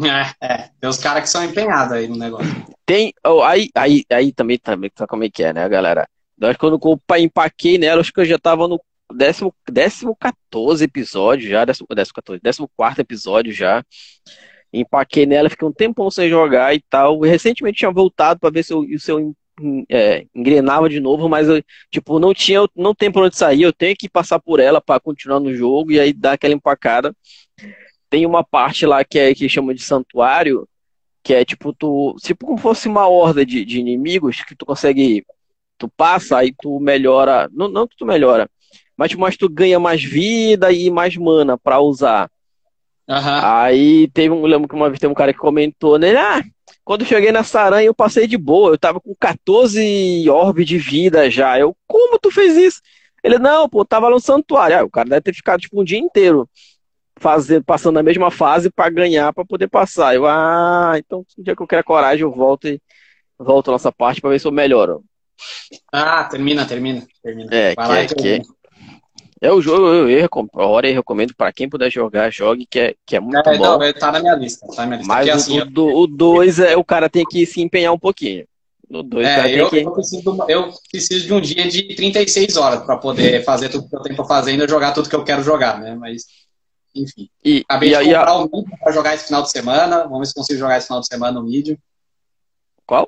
É, 0.00 0.46
é. 0.46 0.70
Tem 0.80 0.90
os 0.90 0.98
caras 0.98 1.22
que 1.22 1.28
são 1.28 1.44
empenhados 1.44 1.92
aí 1.92 2.08
no 2.08 2.16
negócio. 2.16 2.50
Tem. 2.84 3.12
Oh, 3.26 3.42
aí, 3.42 3.68
aí, 3.74 4.04
aí 4.10 4.32
também, 4.32 4.58
também, 4.58 4.90
sabe 4.96 5.08
como 5.08 5.24
é 5.24 5.30
que 5.30 5.42
é, 5.42 5.52
né, 5.52 5.68
galera? 5.68 6.08
Eu 6.38 6.48
acho 6.48 6.58
que 6.58 6.66
quando 6.66 6.80
eu 6.82 7.16
empaquei 7.16 7.78
nela, 7.78 8.00
acho 8.00 8.12
que 8.12 8.20
eu 8.20 8.24
já 8.24 8.38
tava 8.38 8.66
no 8.66 8.80
décimo, 9.12 9.54
décimo 9.70 10.16
14 10.16 10.84
episódio 10.84 11.48
já, 11.48 11.64
décimo, 11.64 11.86
décimo, 11.94 12.14
14, 12.14 12.40
décimo 12.42 12.70
quarto 12.76 13.00
episódio 13.00 13.52
já 13.52 13.84
empaquei 14.80 15.26
nela, 15.26 15.48
fiquei 15.48 15.66
um 15.66 15.72
tempão 15.72 16.10
sem 16.10 16.28
jogar 16.28 16.74
e 16.74 16.80
tal. 16.80 17.20
recentemente 17.20 17.78
tinha 17.78 17.90
voltado 17.90 18.40
para 18.40 18.50
ver 18.50 18.64
se 18.64 18.72
eu, 18.72 18.84
se 18.98 19.10
eu 19.10 19.34
é, 19.90 20.26
engrenava 20.34 20.88
de 20.88 21.00
novo, 21.00 21.28
mas 21.28 21.48
eu, 21.48 21.62
tipo, 21.90 22.18
não 22.18 22.34
tinha, 22.34 22.60
não 22.74 22.94
tem 22.94 23.10
pra 23.10 23.22
onde 23.22 23.36
sair, 23.36 23.62
eu 23.62 23.72
tenho 23.72 23.96
que 23.96 24.08
passar 24.08 24.38
por 24.38 24.60
ela 24.60 24.80
para 24.80 25.00
continuar 25.00 25.40
no 25.40 25.54
jogo 25.54 25.92
e 25.92 26.00
aí 26.00 26.12
dar 26.12 26.32
aquela 26.32 26.54
empacada. 26.54 27.14
Tem 28.10 28.26
uma 28.26 28.44
parte 28.44 28.86
lá 28.86 29.04
que 29.04 29.18
é 29.18 29.34
que 29.34 29.48
chama 29.48 29.74
de 29.74 29.82
santuário, 29.82 30.68
que 31.22 31.34
é 31.34 31.44
tipo, 31.44 31.72
tu, 31.72 32.14
tipo 32.22 32.46
como 32.46 32.58
fosse 32.58 32.88
uma 32.88 33.08
horda 33.08 33.44
de, 33.44 33.64
de 33.64 33.80
inimigos 33.80 34.42
que 34.42 34.54
tu 34.54 34.66
consegue, 34.66 35.24
tu 35.78 35.88
passa, 35.88 36.38
aí 36.38 36.54
tu 36.60 36.78
melhora, 36.78 37.48
não, 37.52 37.68
não 37.68 37.88
que 37.88 37.96
tu 37.96 38.04
melhora, 38.04 38.48
mas, 38.96 39.10
tipo, 39.10 39.22
mas 39.22 39.36
tu 39.36 39.48
ganha 39.48 39.80
mais 39.80 40.02
vida 40.02 40.70
e 40.72 40.90
mais 40.90 41.16
mana 41.16 41.58
para 41.58 41.80
usar. 41.80 42.30
Uhum. 43.08 43.40
Aí 43.42 44.08
teve 44.08 44.30
um, 44.30 44.46
lembro 44.46 44.68
que 44.68 44.74
uma 44.74 44.88
vez 44.88 44.98
teve 44.98 45.10
um 45.10 45.16
cara 45.16 45.32
que 45.32 45.38
comentou, 45.38 45.98
né? 45.98 46.14
Ah, 46.16 46.42
quando 46.84 47.04
cheguei 47.04 47.32
nessa 47.32 47.60
aranha 47.60 47.86
eu 47.86 47.94
passei 47.94 48.26
de 48.26 48.36
boa, 48.36 48.72
eu 48.72 48.78
tava 48.78 49.00
com 49.00 49.14
14 49.18 50.28
orbes 50.28 50.66
de 50.66 50.78
vida 50.78 51.30
já. 51.30 51.58
Eu, 51.58 51.76
como 51.86 52.18
tu 52.18 52.30
fez 52.30 52.56
isso? 52.56 52.80
Ele, 53.22 53.38
não, 53.38 53.68
pô, 53.68 53.84
tava 53.84 54.10
no 54.10 54.20
santuário. 54.20 54.78
Ah, 54.78 54.84
o 54.84 54.90
cara 54.90 55.08
deve 55.08 55.22
ter 55.22 55.34
ficado 55.34 55.60
tipo 55.60 55.80
um 55.80 55.84
dia 55.84 55.98
inteiro 55.98 56.48
fazer, 57.18 57.62
passando 57.62 57.98
a 57.98 58.02
mesma 58.02 58.30
fase 58.30 58.70
para 58.70 58.90
ganhar, 58.90 59.32
para 59.32 59.44
poder 59.44 59.68
passar. 59.68 60.14
Eu, 60.14 60.26
ah, 60.26 60.92
então 60.98 61.24
um 61.38 61.42
dia 61.42 61.56
que 61.56 61.62
eu 61.62 61.66
quero 61.66 61.84
coragem, 61.84 62.22
eu 62.22 62.30
volto 62.30 62.68
e 62.68 62.80
volto 63.38 63.68
a 63.68 63.72
nossa 63.72 63.90
parte 63.90 64.20
para 64.20 64.30
ver 64.30 64.40
se 64.40 64.46
eu 64.46 64.52
melhoro. 64.52 65.02
Ah, 65.90 66.24
termina, 66.24 66.66
termina, 66.66 67.06
termina. 67.22 67.54
É, 67.54 67.74
Vai 67.74 68.06
que, 68.06 68.28
é, 68.28 68.38
que, 68.40 68.42
é 69.44 69.52
o 69.52 69.60
jogo, 69.60 69.86
eu, 69.88 70.08
eu, 70.08 70.28
hora 70.54 70.88
eu 70.88 70.94
recomendo 70.94 71.34
para 71.34 71.52
quem 71.52 71.68
puder 71.68 71.90
jogar, 71.90 72.32
jogue, 72.32 72.64
que 72.64 72.80
é, 72.80 72.94
que 73.04 73.14
é 73.14 73.20
muito 73.20 73.36
é, 73.36 73.58
bom. 73.58 73.78
Não, 73.78 73.92
tá 73.92 74.10
na 74.10 74.18
minha 74.18 74.34
lista, 74.34 74.66
tá 74.68 74.82
na 74.82 74.86
minha 74.86 74.98
lista. 74.98 75.12
Mas 75.12 75.28
assim, 75.28 75.60
o 75.60 76.06
2 76.06 76.58
eu... 76.58 76.64
é, 76.64 76.76
o 76.78 76.82
cara 76.82 77.10
tem 77.10 77.26
que 77.26 77.44
se 77.44 77.60
empenhar 77.60 77.92
um 77.92 77.98
pouquinho. 77.98 78.46
No 78.88 79.02
2 79.02 79.26
é, 79.26 79.60
eu, 79.60 79.68
que... 79.68 79.80
eu, 79.80 79.92
preciso, 79.92 80.44
eu 80.48 80.72
preciso 80.90 81.26
de 81.26 81.34
um 81.34 81.42
dia 81.42 81.68
de 81.68 81.94
36 81.94 82.56
horas 82.56 82.84
para 82.84 82.96
poder 82.96 83.44
fazer 83.44 83.68
tudo 83.68 83.86
que 83.86 83.94
eu 83.94 84.00
tenho 84.00 84.16
pra 84.16 84.24
fazer 84.24 84.54
e 84.58 84.68
jogar 84.68 84.92
tudo 84.92 85.10
que 85.10 85.16
eu 85.16 85.24
quero 85.24 85.42
jogar, 85.42 85.78
né? 85.78 85.94
Mas, 85.94 86.22
enfim. 86.94 87.28
E, 87.44 87.66
Acabei 87.68 87.94
e, 87.94 87.98
de 87.98 88.04
comprar 88.04 88.28
a... 88.28 88.38
o 88.38 88.50
Medium 88.50 88.78
pra 88.78 88.92
jogar 88.92 89.14
esse 89.14 89.26
final 89.26 89.42
de 89.42 89.50
semana. 89.50 90.04
Vamos 90.04 90.20
ver 90.20 90.26
se 90.26 90.34
consigo 90.34 90.58
jogar 90.58 90.78
esse 90.78 90.86
final 90.86 91.02
de 91.02 91.06
semana 91.06 91.38
no 91.38 91.46
Medium. 91.46 91.76
Qual? 92.86 93.06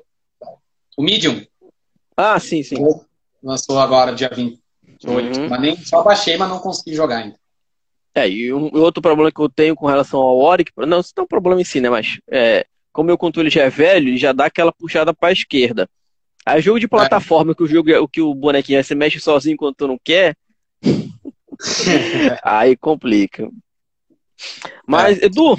O 0.95 1.01
Medium. 1.01 1.43
Ah, 2.15 2.39
sim, 2.39 2.61
sim. 2.61 2.75
Lançou 3.41 3.79
agora, 3.79 4.13
dia 4.13 4.29
20. 4.29 4.66
Uhum. 5.05 5.49
Mas 5.49 5.61
nem 5.61 5.77
só 5.77 6.03
baixei, 6.03 6.37
mas 6.37 6.49
não 6.49 6.59
consegui 6.59 6.95
jogar 6.95 7.17
ainda. 7.17 7.35
É, 8.15 8.27
e 8.27 8.51
um, 8.51 8.75
outro 8.77 9.01
problema 9.01 9.31
que 9.31 9.39
eu 9.39 9.49
tenho 9.49 9.75
com 9.75 9.85
relação 9.85 10.19
ao 10.19 10.39
Oric, 10.39 10.71
não, 10.75 10.99
isso 10.99 11.13
não 11.15 11.21
é 11.21 11.25
um 11.25 11.27
problema 11.27 11.61
em 11.61 11.63
si, 11.63 11.79
né? 11.79 11.89
Mas 11.89 12.19
é, 12.29 12.65
como 12.91 13.07
meu 13.07 13.17
controle 13.17 13.49
já 13.49 13.61
é 13.63 13.69
velho, 13.69 14.09
ele 14.09 14.17
já 14.17 14.31
dá 14.33 14.45
aquela 14.45 14.71
puxada 14.71 15.13
para 15.13 15.29
a 15.29 15.33
esquerda. 15.33 15.87
Aí 16.43 16.61
jogo 16.61 16.79
de 16.79 16.87
plataforma, 16.87 17.51
é. 17.51 17.55
que 17.55 17.61
o 17.61 17.67
jogo 17.67 17.91
o 17.99 18.07
que 18.07 18.21
o 18.21 18.33
bonequinho 18.33 18.83
você 18.83 18.95
mexe 18.95 19.19
sozinho 19.19 19.57
quando 19.57 19.75
tu 19.75 19.87
não 19.87 19.99
quer, 20.03 20.35
aí 22.43 22.75
complica. 22.75 23.49
Mas, 24.87 25.21
é. 25.21 25.25
Edu, 25.25 25.55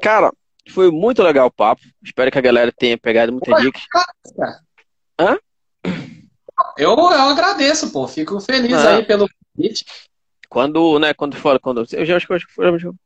cara, 0.00 0.32
foi 0.70 0.90
muito 0.90 1.22
legal 1.22 1.46
o 1.48 1.50
papo. 1.50 1.82
Espero 2.02 2.30
que 2.30 2.38
a 2.38 2.42
galera 2.42 2.70
tenha 2.70 2.98
pegado 2.98 3.32
muita 3.32 3.52
dica. 3.60 3.80
Hã? 5.18 5.38
Eu, 6.76 6.90
eu 6.90 7.28
agradeço, 7.28 7.90
pô. 7.90 8.06
Fico 8.06 8.40
feliz 8.40 8.74
ah. 8.74 8.96
aí 8.96 9.04
pelo 9.04 9.28
convite. 9.54 9.84
Quando, 10.48 10.98
né, 10.98 11.12
quando 11.12 11.36
fala, 11.36 11.58
quando 11.58 11.84
eu 11.92 12.04
já 12.04 12.16
acho 12.16 12.26
que 12.26 12.32
eu, 12.32 12.38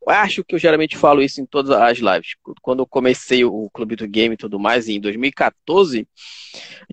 acho 0.07 0.43
que 0.43 0.55
eu 0.55 0.59
geralmente 0.59 0.95
falo 0.95 1.21
isso 1.21 1.41
em 1.41 1.45
todas 1.45 1.71
as 1.71 1.97
lives. 1.97 2.35
Quando 2.61 2.79
eu 2.79 2.87
comecei 2.87 3.43
o 3.43 3.69
Clube 3.73 3.95
do 3.95 4.07
Game 4.07 4.35
e 4.35 4.37
tudo 4.37 4.59
mais 4.59 4.87
em 4.87 4.99
2014, 4.99 6.07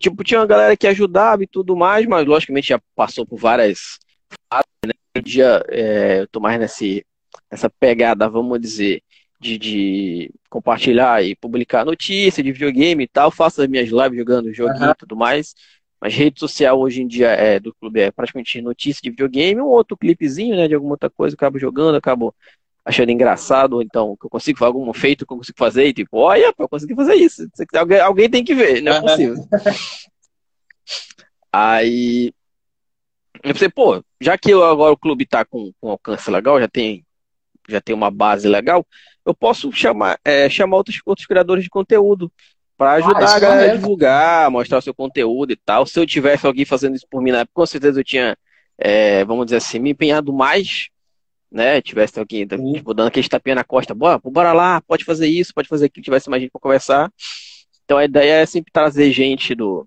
tipo, 0.01 0.25
tinha 0.25 0.41
uma 0.41 0.47
galera 0.47 0.77
que 0.77 0.87
ajudava 0.87 1.43
e 1.43 1.47
tudo 1.47 1.77
mais, 1.77 2.07
mas 2.07 2.27
logicamente 2.27 2.69
já 2.69 2.81
passou 2.97 3.27
por 3.27 3.39
várias 3.39 3.99
fases, 4.51 4.67
né? 4.87 4.93
Um 5.17 5.21
dia 5.23 5.63
é, 5.69 6.21
eu 6.21 6.29
tô 6.29 6.41
mais 6.41 6.59
nesse, 6.59 7.05
nessa 7.51 7.69
pegada, 7.69 8.29
vamos 8.29 8.59
dizer, 8.61 9.03
de, 9.41 9.59
de, 9.59 10.31
compartilhar 10.49 11.23
e 11.25 11.37
publicar 11.37 11.85
notícia 11.85 12.43
de 12.43 12.53
videogame 12.53 13.05
e 13.05 13.09
tal, 13.09 13.31
faço 13.31 13.63
as 13.63 13.69
minhas 13.69 13.89
lives 13.89 14.19
jogando 14.19 14.53
joguinho 14.53 14.87
uhum. 14.87 14.91
e 14.91 14.95
tudo 14.95 15.17
mais. 15.17 15.55
Mas 16.01 16.15
rede 16.15 16.39
social 16.39 16.79
hoje 16.79 17.03
em 17.03 17.07
dia 17.07 17.29
é, 17.29 17.59
do 17.59 17.75
clube 17.75 18.01
é 18.01 18.11
praticamente 18.11 18.61
notícia 18.61 19.01
de 19.03 19.11
videogame, 19.11 19.61
um 19.61 19.67
outro 19.67 19.97
clipezinho, 19.97 20.57
né, 20.57 20.69
de 20.69 20.75
alguma 20.75 20.95
outra 20.95 21.11
coisa, 21.11 21.35
acabo 21.35 21.59
jogando, 21.59 21.97
acabo 21.97 22.35
achando 22.85 23.11
engraçado, 23.11 23.75
ou 23.75 23.83
então 23.83 24.17
que 24.17 24.27
eu 24.27 24.31
consigo 24.31 24.59
fazer 24.59 24.69
algum 24.69 24.93
feito 24.95 25.27
que 25.27 25.33
eu 25.33 25.37
consigo 25.37 25.59
fazer, 25.59 25.87
e 25.87 25.93
tipo, 25.93 26.17
olha, 26.19 26.55
eu 26.57 26.69
consegui 26.69 26.95
fazer 26.95 27.15
isso. 27.15 27.47
Alguém, 27.75 28.01
alguém 28.01 28.31
tem 28.31 28.45
que 28.45 28.55
ver, 28.55 28.81
não 28.81 28.93
é 28.93 29.01
possível. 29.01 29.35
Aí 31.53 32.33
eu 33.43 33.53
pensei, 33.53 33.69
pô, 33.69 34.03
já 34.21 34.39
que 34.39 34.51
eu, 34.51 34.65
agora 34.65 34.93
o 34.93 34.99
clube 34.99 35.27
tá 35.27 35.45
com, 35.45 35.73
com 35.81 35.91
alcance 35.91 36.31
legal, 36.31 36.61
já 36.61 36.69
tem, 36.69 37.05
já 37.69 37.81
tem 37.81 37.95
uma 37.95 38.11
base 38.11 38.49
legal, 38.49 38.87
eu 39.25 39.35
posso 39.35 39.71
chamar, 39.73 40.19
é, 40.25 40.49
chamar 40.49 40.77
outros, 40.77 41.01
outros 41.05 41.27
criadores 41.27 41.65
de 41.65 41.71
conteúdo 41.71 42.33
para 42.79 42.93
ajudar 42.93 43.27
ah, 43.27 43.35
a 43.35 43.41
galera 43.41 43.73
a 43.73 43.75
divulgar, 43.75 44.51
mostrar 44.53 44.79
o 44.79 44.83
seu 44.83 44.95
conteúdo 44.95 45.53
e 45.53 45.57
tal. 45.57 45.85
Se 45.85 45.99
eu 45.99 46.07
tivesse 46.07 46.47
alguém 46.47 46.65
fazendo 46.65 46.95
isso 46.95 47.07
por 47.11 47.21
mim 47.21 47.33
na 47.33 47.41
época, 47.41 47.53
com 47.55 47.67
certeza 47.67 47.99
eu 47.99 48.05
tinha, 48.05 48.39
é, 48.79 49.25
vamos 49.25 49.47
dizer 49.47 49.57
assim, 49.57 49.81
me 49.81 49.91
empenhado 49.91 50.33
mais, 50.33 50.89
né? 51.51 51.83
Tivesse 51.83 52.21
alguém 52.21 52.47
tipo, 52.47 52.95
dando 52.95 53.09
aquele 53.09 53.29
tapinha 53.29 53.57
na 53.57 53.65
costa, 53.65 53.93
bora, 53.95 54.21
bora 54.23 54.53
lá, 54.53 54.81
pode 54.81 55.05
fazer 55.05 55.27
isso, 55.27 55.53
pode 55.53 55.69
fazer 55.69 55.87
aquilo, 55.87 56.05
tivesse 56.05 56.31
mais 56.31 56.41
gente 56.41 56.53
para 56.53 56.61
conversar. 56.61 57.13
Então 57.85 57.99
a 57.99 58.05
ideia 58.05 58.43
é 58.43 58.47
sempre 58.47 58.71
trazer 58.73 59.11
gente 59.11 59.57
do, 59.57 59.85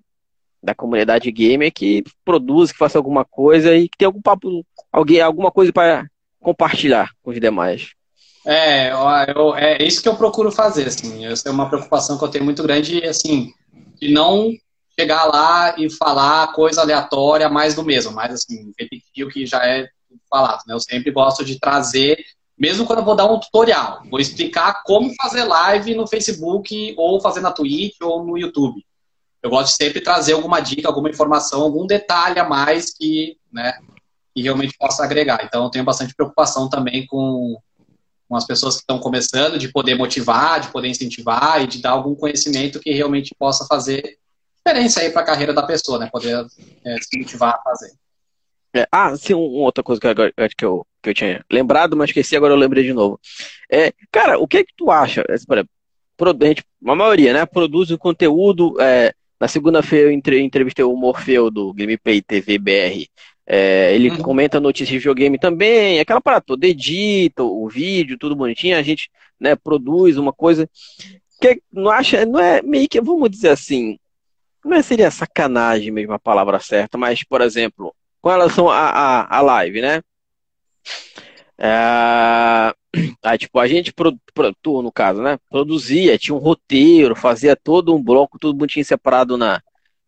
da 0.62 0.76
comunidade 0.76 1.32
gamer 1.32 1.72
que 1.72 2.04
produza, 2.26 2.74
que 2.74 2.78
faça 2.78 2.98
alguma 2.98 3.24
coisa 3.24 3.74
e 3.74 3.88
que 3.88 3.98
tenha 3.98 4.10
algum 4.10 4.22
papo, 4.22 4.66
alguém, 4.92 5.22
alguma 5.22 5.50
coisa 5.50 5.72
para 5.72 6.06
compartilhar 6.42 7.10
com 7.24 7.32
os 7.32 7.40
demais. 7.40 7.94
É, 8.46 8.92
eu, 8.92 9.56
é 9.56 9.84
isso 9.84 10.02
que 10.02 10.10
eu 10.10 10.16
procuro 10.16 10.52
fazer, 10.52 10.88
assim. 10.88 11.26
Essa 11.26 11.50
é 11.50 11.52
uma 11.52 11.70
preocupação 11.70 12.18
que 12.18 12.24
eu 12.24 12.30
tenho 12.30 12.46
muito 12.46 12.64
grande, 12.64 13.06
assim, 13.06 13.54
de 14.00 14.12
não 14.12 14.52
chegar 15.00 15.26
lá 15.26 15.76
e 15.78 15.90
falar 15.90 16.54
coisa 16.54 16.82
aleatória 16.82 17.50
mais 17.50 17.76
do 17.76 17.84
mesmo, 17.84 18.12
mas 18.12 18.34
assim, 18.34 18.72
repetir 18.78 19.26
o 19.26 19.30
que 19.30 19.46
já 19.46 19.66
é 19.66 19.88
falado, 20.30 20.62
né? 20.68 20.74
Eu 20.74 20.80
sempre 20.80 21.12
gosto 21.12 21.46
de 21.46 21.60
trazer, 21.60 22.18
mesmo 22.58 22.86
quando 22.86 23.00
eu 23.00 23.06
vou 23.06 23.16
dar 23.16 23.26
um 23.26 23.40
tutorial, 23.40 24.02
vou 24.10 24.20
explicar 24.20 24.84
como 24.84 25.14
fazer 25.16 25.44
live 25.44 25.96
no 25.96 26.08
Facebook, 26.08 26.94
ou 26.98 27.22
fazer 27.22 27.42
na 27.42 27.52
Twitch, 27.52 27.96
ou 28.02 28.24
no 28.24 28.38
YouTube. 28.38 28.86
Eu 29.42 29.50
gosto 29.50 29.70
de 29.72 29.76
sempre 29.76 30.02
trazer 30.02 30.34
alguma 30.34 30.60
dica, 30.60 30.88
alguma 30.88 31.10
informação, 31.10 31.62
algum 31.62 31.88
detalhe 31.88 32.40
a 32.40 32.48
mais 32.48 32.94
que, 32.94 33.38
né, 33.52 33.74
que 34.36 34.42
realmente 34.44 34.78
possa 34.78 35.04
agregar. 35.04 35.44
Então, 35.44 35.64
eu 35.64 35.70
tenho 35.70 35.86
bastante 35.86 36.14
preocupação 36.14 36.70
também 36.70 37.08
com 37.08 37.58
com 38.32 38.38
as 38.38 38.48
pessoas 38.48 38.76
que 38.76 38.84
estão 38.84 38.98
começando, 38.98 39.60
de 39.60 39.68
poder 39.68 39.94
motivar, 39.96 40.62
de 40.62 40.70
poder 40.70 40.88
incentivar 40.88 41.62
e 41.62 41.68
de 41.68 41.82
dar 41.82 41.90
algum 41.90 42.16
conhecimento 42.16 42.80
que 42.80 42.90
realmente 42.94 43.36
possa 43.38 43.66
fazer 43.66 44.18
diferença 44.66 45.02
aí 45.02 45.10
para 45.10 45.22
a 45.22 45.26
carreira 45.26 45.54
da 45.54 45.64
pessoa, 45.64 46.00
né? 46.00 46.10
Poder 46.10 46.46
é, 46.86 46.96
se 47.02 47.20
motivar 47.20 47.56
a 47.56 47.62
fazer. 47.62 47.92
É, 48.74 48.88
ah, 48.90 49.14
sim, 49.18 49.34
uma 49.34 49.66
outra 49.66 49.84
coisa 49.84 50.00
que, 50.00 50.08
agora, 50.08 50.32
que, 50.58 50.64
eu, 50.64 50.88
que 51.04 51.10
eu 51.10 51.14
tinha 51.14 51.44
lembrado, 51.52 51.98
mas 51.98 52.10
esqueci, 52.10 52.34
agora 52.34 52.54
eu 52.54 52.58
lembrei 52.58 52.86
de 52.86 52.94
novo. 52.94 53.20
É, 53.70 53.92
cara, 54.10 54.40
o 54.40 54.48
que 54.48 54.60
é 54.60 54.64
que 54.64 54.74
tu 54.78 54.90
acha? 54.90 55.26
É, 55.28 55.34
a 55.34 56.92
a 56.92 56.96
maioria, 56.96 57.34
né, 57.34 57.46
produz 57.46 57.92
o 57.92 57.98
conteúdo. 57.98 58.80
É, 58.80 59.14
na 59.42 59.50
segunda-feira 59.50 60.10
eu 60.10 60.40
entrevistei 60.40 60.86
o 60.86 60.96
Morfeu 60.96 61.52
do 61.52 61.74
Gameplay 61.74 62.22
TV 62.22 62.58
BR. 62.58 63.10
É, 63.54 63.94
ele 63.94 64.10
uhum. 64.12 64.18
comenta 64.20 64.62
notícias 64.62 64.88
de 64.88 64.98
videogame 65.00 65.38
também, 65.38 66.00
aquela 66.00 66.22
parada 66.22 66.42
toda, 66.48 66.66
edita 66.66 67.44
o 67.44 67.68
vídeo, 67.68 68.18
tudo 68.18 68.34
bonitinho, 68.34 68.78
a 68.78 68.82
gente 68.82 69.12
né, 69.38 69.58
produz 69.58 70.16
uma 70.16 70.32
coisa 70.32 70.70
que 71.42 71.62
não 71.70 71.92
acha, 71.92 72.26
não 72.26 72.40
é 72.40 72.62
meio 72.62 72.88
que, 72.88 73.02
vamos 73.02 73.30
dizer 73.30 73.50
assim, 73.50 74.00
não 74.64 74.78
é, 74.78 74.82
seria 74.82 75.12
sacanagem 75.12 75.92
mesmo 75.92 76.14
a 76.14 76.20
palavra 76.20 76.62
certa, 76.62 76.98
mas, 76.98 77.26
por 77.26 77.42
exemplo, 77.42 77.94
com 78.22 78.30
relação 78.30 78.70
à 78.70 78.88
a, 78.88 79.38
a, 79.38 79.42
live, 79.42 79.82
né? 79.82 80.02
É, 81.58 82.74
aí, 83.22 83.38
tipo, 83.38 83.60
a 83.60 83.68
gente, 83.68 83.94
tu, 84.62 84.82
no 84.82 84.94
caso, 84.94 85.22
né? 85.22 85.38
Produzia, 85.50 86.18
tinha 86.18 86.34
um 86.34 86.40
roteiro, 86.40 87.18
fazia 87.18 87.54
todo 87.54 87.94
um 87.94 88.02
bloco, 88.02 88.40
tudo 88.40 88.58
bonitinho 88.58 88.86
separado 88.86 89.36
na 89.38 89.62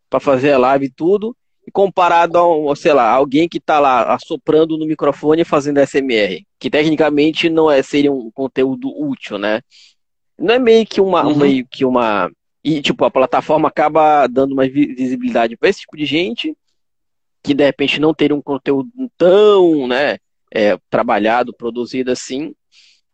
para 0.10 0.22
fazer 0.22 0.54
a 0.54 0.58
live 0.58 0.86
e 0.86 0.92
tudo 0.92 1.36
comparado 1.72 2.38
a, 2.38 2.76
sei 2.76 2.94
lá, 2.94 3.10
alguém 3.10 3.48
que 3.48 3.58
está 3.58 3.80
lá 3.80 4.14
assoprando 4.14 4.78
no 4.78 4.86
microfone 4.86 5.44
fazendo 5.46 5.80
SMR, 5.80 6.46
que 6.60 6.70
tecnicamente 6.70 7.50
não 7.50 7.72
é 7.72 7.82
seria 7.82 8.12
um 8.12 8.30
conteúdo 8.32 8.90
útil, 8.90 9.38
né? 9.38 9.62
Não 10.38 10.56
é 10.56 10.60
meio 10.60 10.86
que 10.86 11.00
uma, 11.00 11.26
uhum. 11.26 11.38
meio 11.38 11.66
que 11.70 11.86
uma 11.86 12.30
e 12.64 12.82
tipo 12.82 13.04
a 13.04 13.12
plataforma 13.12 13.68
acaba 13.68 14.26
dando 14.28 14.56
mais 14.56 14.72
visibilidade 14.72 15.58
para 15.58 15.70
esse 15.70 15.82
tipo 15.82 15.98
de 15.98 16.06
gente 16.06 16.56
que 17.44 17.54
de 17.54 17.66
repente 17.66 18.00
não 18.00 18.14
teria 18.14 18.36
um 18.36 18.42
conteúdo 18.42 18.90
tão, 19.18 19.86
né, 19.86 20.18
é, 20.50 20.78
trabalhado, 20.90 21.54
produzido 21.54 22.10
assim, 22.10 22.56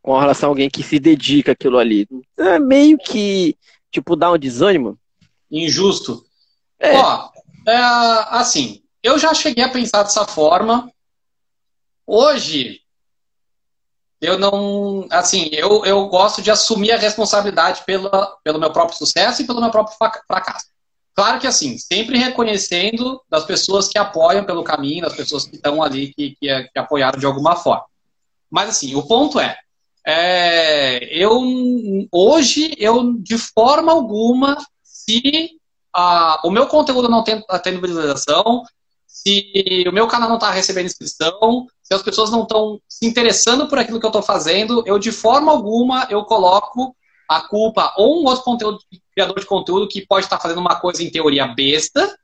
com 0.03 0.17
relação 0.19 0.49
a 0.49 0.51
alguém 0.51 0.69
que 0.69 0.83
se 0.83 0.99
dedica 0.99 1.53
àquilo 1.53 1.79
ali. 1.79 2.07
É 2.37 2.59
meio 2.59 2.97
que 2.99 3.57
tipo 3.91 4.15
dá 4.15 4.31
um 4.31 4.37
desânimo. 4.37 4.99
Injusto. 5.49 6.23
É. 6.79 6.95
Ó, 6.95 7.29
é, 7.69 7.77
assim, 8.29 8.83
eu 9.01 9.17
já 9.17 9.33
cheguei 9.33 9.63
a 9.63 9.69
pensar 9.69 10.03
dessa 10.03 10.25
forma. 10.25 10.91
Hoje, 12.05 12.81
eu 14.21 14.37
não. 14.37 15.07
Assim, 15.09 15.49
eu, 15.51 15.85
eu 15.85 16.07
gosto 16.07 16.41
de 16.41 16.51
assumir 16.51 16.91
a 16.91 16.97
responsabilidade 16.97 17.83
pela, 17.85 18.37
pelo 18.43 18.59
meu 18.59 18.71
próprio 18.71 18.97
sucesso 18.97 19.41
e 19.41 19.47
pelo 19.47 19.61
meu 19.61 19.71
próprio 19.71 19.95
fracasso. 20.27 20.67
Claro 21.15 21.39
que, 21.39 21.47
assim, 21.47 21.77
sempre 21.77 22.17
reconhecendo 22.17 23.21
das 23.29 23.45
pessoas 23.45 23.87
que 23.87 23.97
apoiam 23.97 24.45
pelo 24.45 24.63
caminho, 24.63 25.03
das 25.03 25.15
pessoas 25.15 25.45
que 25.45 25.55
estão 25.55 25.83
ali, 25.83 26.13
que, 26.13 26.35
que, 26.39 26.63
que 26.63 26.79
apoiaram 26.79 27.19
de 27.19 27.25
alguma 27.25 27.55
forma. 27.55 27.85
Mas, 28.49 28.69
assim, 28.69 28.95
o 28.95 29.03
ponto 29.03 29.39
é, 29.39 29.57
é, 30.05 31.03
eu 31.11 31.41
hoje 32.11 32.73
eu 32.77 33.13
de 33.13 33.37
forma 33.37 33.91
alguma 33.91 34.57
se 34.81 35.58
a, 35.93 36.41
o 36.43 36.51
meu 36.51 36.67
conteúdo 36.67 37.09
não 37.09 37.23
tem 37.23 37.41
tá 37.41 37.59
tendo 37.59 37.81
visualização 37.81 38.63
se 39.07 39.85
o 39.87 39.91
meu 39.91 40.07
canal 40.07 40.29
não 40.29 40.37
está 40.37 40.51
recebendo 40.51 40.85
inscrição 40.85 41.67
se 41.81 41.93
as 41.93 42.01
pessoas 42.01 42.29
não 42.29 42.43
estão 42.43 42.79
se 42.87 43.05
interessando 43.05 43.67
por 43.67 43.79
aquilo 43.79 43.99
que 43.99 44.05
eu 44.05 44.09
estou 44.09 44.21
fazendo 44.21 44.83
eu 44.85 44.99
de 44.99 45.11
forma 45.11 45.51
alguma 45.51 46.07
eu 46.09 46.23
coloco 46.23 46.95
a 47.27 47.41
culpa 47.41 47.93
ou 47.97 48.21
um 48.21 48.25
outro 48.25 48.43
conteúdo 48.43 48.79
criador 49.13 49.39
de 49.39 49.45
conteúdo 49.45 49.87
que 49.87 50.05
pode 50.05 50.25
estar 50.25 50.37
tá 50.37 50.41
fazendo 50.41 50.61
uma 50.61 50.79
coisa 50.79 51.03
em 51.03 51.11
teoria 51.11 51.47
besta 51.47 52.17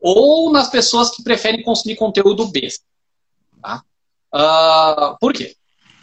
ou 0.00 0.50
nas 0.50 0.68
pessoas 0.68 1.10
que 1.10 1.22
preferem 1.22 1.62
consumir 1.62 1.96
conteúdo 1.96 2.46
besta 2.46 2.84
tá? 3.62 3.82
Uh, 4.34 5.18
por 5.20 5.32
quê 5.32 5.54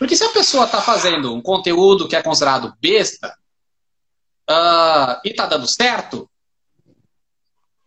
porque 0.02 0.18
se 0.18 0.24
a 0.24 0.30
pessoa 0.30 0.66
está 0.66 0.82
fazendo 0.82 1.32
um 1.32 1.40
conteúdo 1.40 2.08
que 2.08 2.16
é 2.16 2.24
considerado 2.24 2.76
besta 2.82 3.38
uh, 4.50 5.22
e 5.24 5.30
está 5.30 5.46
dando 5.46 5.68
certo, 5.68 6.28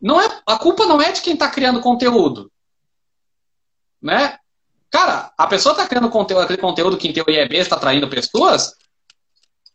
não 0.04 0.20
é, 0.20 0.42
a 0.46 0.58
culpa 0.58 0.84
não 0.84 1.00
é 1.00 1.12
de 1.12 1.22
quem 1.22 1.32
está 1.32 1.48
criando 1.48 1.80
conteúdo. 1.80 2.52
Né? 4.02 4.38
Cara, 4.90 5.32
a 5.36 5.46
pessoa 5.46 5.72
está 5.72 5.88
criando 5.88 6.10
conteúdo, 6.10 6.42
aquele 6.42 6.60
conteúdo 6.60 6.98
que 6.98 7.08
em 7.08 7.12
teoria 7.14 7.40
é 7.40 7.48
besta, 7.48 7.74
atraindo 7.74 8.06
pessoas, 8.10 8.76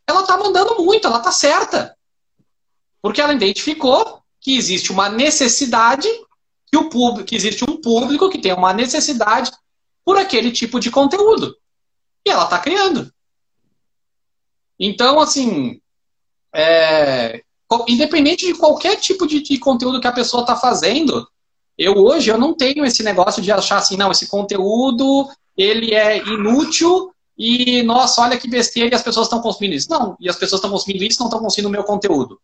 ela 0.06 0.20
está 0.20 0.38
mandando 0.38 0.84
muito, 0.84 1.04
ela 1.04 1.18
está 1.18 1.32
certa. 1.32 1.96
Porque 3.02 3.20
ela 3.20 3.34
identificou 3.34 4.22
que 4.40 4.56
existe 4.56 4.92
uma 4.92 5.08
necessidade, 5.08 6.08
que, 6.64 6.76
o 6.76 6.88
público, 6.88 7.26
que 7.26 7.34
existe 7.34 7.68
um 7.68 7.80
público 7.80 8.30
que 8.30 8.38
tem 8.38 8.52
uma 8.52 8.72
necessidade 8.72 9.50
por 10.04 10.16
aquele 10.16 10.52
tipo 10.52 10.78
de 10.78 10.92
conteúdo. 10.92 11.56
E 12.24 12.30
ela 12.30 12.44
está 12.44 12.60
criando. 12.60 13.12
Então, 14.78 15.18
assim, 15.18 15.82
é, 16.54 17.42
independente 17.88 18.46
de 18.46 18.54
qualquer 18.54 18.96
tipo 18.96 19.26
de, 19.26 19.40
de 19.40 19.58
conteúdo 19.58 20.00
que 20.00 20.06
a 20.06 20.12
pessoa 20.12 20.42
está 20.42 20.56
fazendo, 20.56 21.26
eu 21.78 21.94
hoje 21.94 22.30
eu 22.30 22.38
não 22.38 22.54
tenho 22.54 22.84
esse 22.84 23.02
negócio 23.02 23.42
de 23.42 23.50
achar 23.50 23.78
assim, 23.78 23.96
não, 23.96 24.10
esse 24.10 24.26
conteúdo 24.26 25.28
ele 25.56 25.94
é 25.94 26.18
inútil 26.18 27.12
e, 27.36 27.82
nossa, 27.82 28.22
olha 28.22 28.38
que 28.38 28.48
besteira 28.48 28.90
e 28.90 28.94
as 28.94 29.02
pessoas 29.02 29.26
estão 29.26 29.40
consumindo 29.40 29.74
isso. 29.74 29.90
Não, 29.90 30.16
e 30.20 30.28
as 30.28 30.36
pessoas 30.36 30.58
estão 30.58 30.70
consumindo 30.70 31.04
isso 31.04 31.20
não 31.20 31.28
estão 31.28 31.40
consumindo 31.40 31.68
o 31.68 31.72
meu 31.72 31.84
conteúdo. 31.84 32.40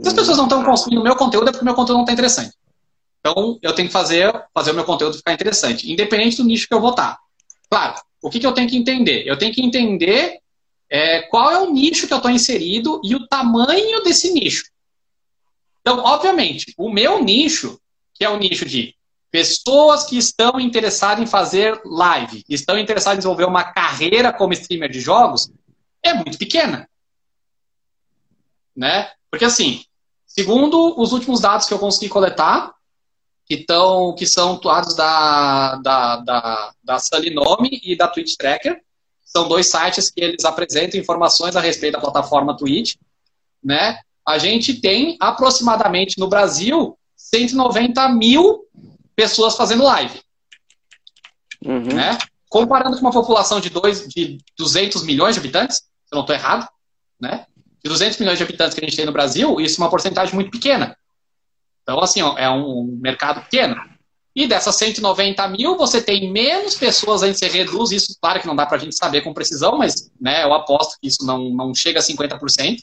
Se 0.00 0.08
as 0.08 0.14
pessoas 0.14 0.38
não 0.38 0.44
estão 0.44 0.64
consumindo 0.64 1.00
o 1.00 1.04
meu 1.04 1.16
conteúdo, 1.16 1.48
é 1.48 1.52
porque 1.52 1.62
o 1.62 1.66
meu 1.66 1.74
conteúdo 1.74 1.98
não 1.98 2.04
está 2.04 2.12
interessante. 2.12 2.54
Então, 3.20 3.58
eu 3.60 3.74
tenho 3.74 3.88
que 3.88 3.92
fazer, 3.92 4.32
fazer 4.54 4.70
o 4.70 4.74
meu 4.74 4.84
conteúdo 4.84 5.16
ficar 5.16 5.34
interessante, 5.34 5.92
independente 5.92 6.38
do 6.38 6.44
nicho 6.44 6.66
que 6.66 6.72
eu 6.72 6.80
vou 6.80 6.90
estar. 6.90 7.18
Claro, 7.70 8.00
o 8.22 8.30
que, 8.30 8.40
que 8.40 8.46
eu 8.46 8.52
tenho 8.52 8.68
que 8.68 8.76
entender? 8.76 9.26
Eu 9.26 9.36
tenho 9.36 9.52
que 9.52 9.62
entender 9.62 10.40
é, 10.90 11.22
qual 11.22 11.52
é 11.52 11.58
o 11.60 11.70
nicho 11.70 12.08
que 12.08 12.12
eu 12.12 12.16
estou 12.16 12.30
inserido 12.30 13.00
e 13.04 13.14
o 13.14 13.26
tamanho 13.28 14.02
desse 14.02 14.32
nicho. 14.32 14.64
Então, 15.80 16.00
obviamente, 16.00 16.74
o 16.76 16.90
meu 16.90 17.22
nicho, 17.22 17.80
que 18.12 18.24
é 18.24 18.28
o 18.28 18.36
nicho 18.36 18.66
de 18.66 18.94
pessoas 19.30 20.04
que 20.04 20.18
estão 20.18 20.58
interessadas 20.58 21.22
em 21.22 21.26
fazer 21.26 21.80
live, 21.84 22.44
estão 22.48 22.76
interessadas 22.76 23.18
em 23.18 23.20
desenvolver 23.20 23.44
uma 23.44 23.62
carreira 23.62 24.32
como 24.32 24.52
streamer 24.52 24.90
de 24.90 25.00
jogos, 25.00 25.50
é 26.02 26.12
muito 26.12 26.36
pequena. 26.36 26.88
Né? 28.76 29.10
Porque 29.30 29.44
assim, 29.44 29.84
segundo 30.26 31.00
os 31.00 31.12
últimos 31.12 31.40
dados 31.40 31.66
que 31.66 31.72
eu 31.72 31.78
consegui 31.78 32.08
coletar, 32.08 32.74
que, 33.46 33.58
tão, 33.58 34.14
que 34.14 34.26
são 34.26 34.54
atuados 34.54 34.94
da, 34.94 35.76
da, 35.76 36.16
da, 36.16 36.74
da 36.84 36.98
Salinome 36.98 37.80
e 37.82 37.96
da 37.96 38.06
Twitch 38.06 38.36
Tracker. 38.36 38.80
São 39.30 39.46
dois 39.46 39.68
sites 39.68 40.10
que 40.10 40.20
eles 40.20 40.44
apresentam 40.44 40.98
informações 40.98 41.54
a 41.54 41.60
respeito 41.60 41.92
da 41.92 42.00
plataforma 42.00 42.56
Twitch. 42.56 42.96
Né? 43.62 43.98
A 44.26 44.38
gente 44.38 44.80
tem 44.80 45.16
aproximadamente 45.20 46.18
no 46.18 46.28
Brasil 46.28 46.98
190 47.16 48.08
mil 48.08 48.64
pessoas 49.14 49.56
fazendo 49.56 49.84
live. 49.84 50.20
Uhum. 51.64 51.94
Né? 51.94 52.18
Comparando 52.48 52.96
com 52.96 53.02
uma 53.02 53.12
população 53.12 53.60
de, 53.60 53.70
dois, 53.70 54.08
de 54.08 54.38
200 54.58 55.04
milhões 55.04 55.36
de 55.36 55.40
habitantes, 55.40 55.76
se 55.76 56.12
eu 56.12 56.16
não 56.16 56.22
estou 56.22 56.34
errado, 56.34 56.68
né? 57.20 57.46
de 57.84 57.88
200 57.88 58.18
milhões 58.18 58.36
de 58.36 58.42
habitantes 58.42 58.74
que 58.74 58.84
a 58.84 58.88
gente 58.88 58.96
tem 58.96 59.06
no 59.06 59.12
Brasil, 59.12 59.60
isso 59.60 59.80
é 59.80 59.84
uma 59.84 59.90
porcentagem 59.90 60.34
muito 60.34 60.50
pequena. 60.50 60.96
Então, 61.84 62.00
assim, 62.00 62.20
ó, 62.20 62.36
é 62.36 62.50
um 62.50 62.98
mercado 63.00 63.42
pequeno. 63.42 63.80
E 64.40 64.46
dessas 64.46 64.74
190 64.76 65.46
mil, 65.48 65.76
você 65.76 66.00
tem 66.00 66.32
menos 66.32 66.74
pessoas, 66.74 67.22
aí 67.22 67.34
você 67.34 67.46
reduz 67.46 67.90
isso, 67.90 68.16
claro 68.18 68.40
que 68.40 68.46
não 68.46 68.56
dá 68.56 68.64
para 68.64 68.78
a 68.78 68.80
gente 68.80 68.96
saber 68.96 69.20
com 69.20 69.34
precisão, 69.34 69.76
mas 69.76 70.10
né, 70.18 70.42
eu 70.44 70.54
aposto 70.54 70.98
que 70.98 71.08
isso 71.08 71.26
não, 71.26 71.50
não 71.50 71.74
chega 71.74 72.00
a 72.00 72.02
50%. 72.02 72.78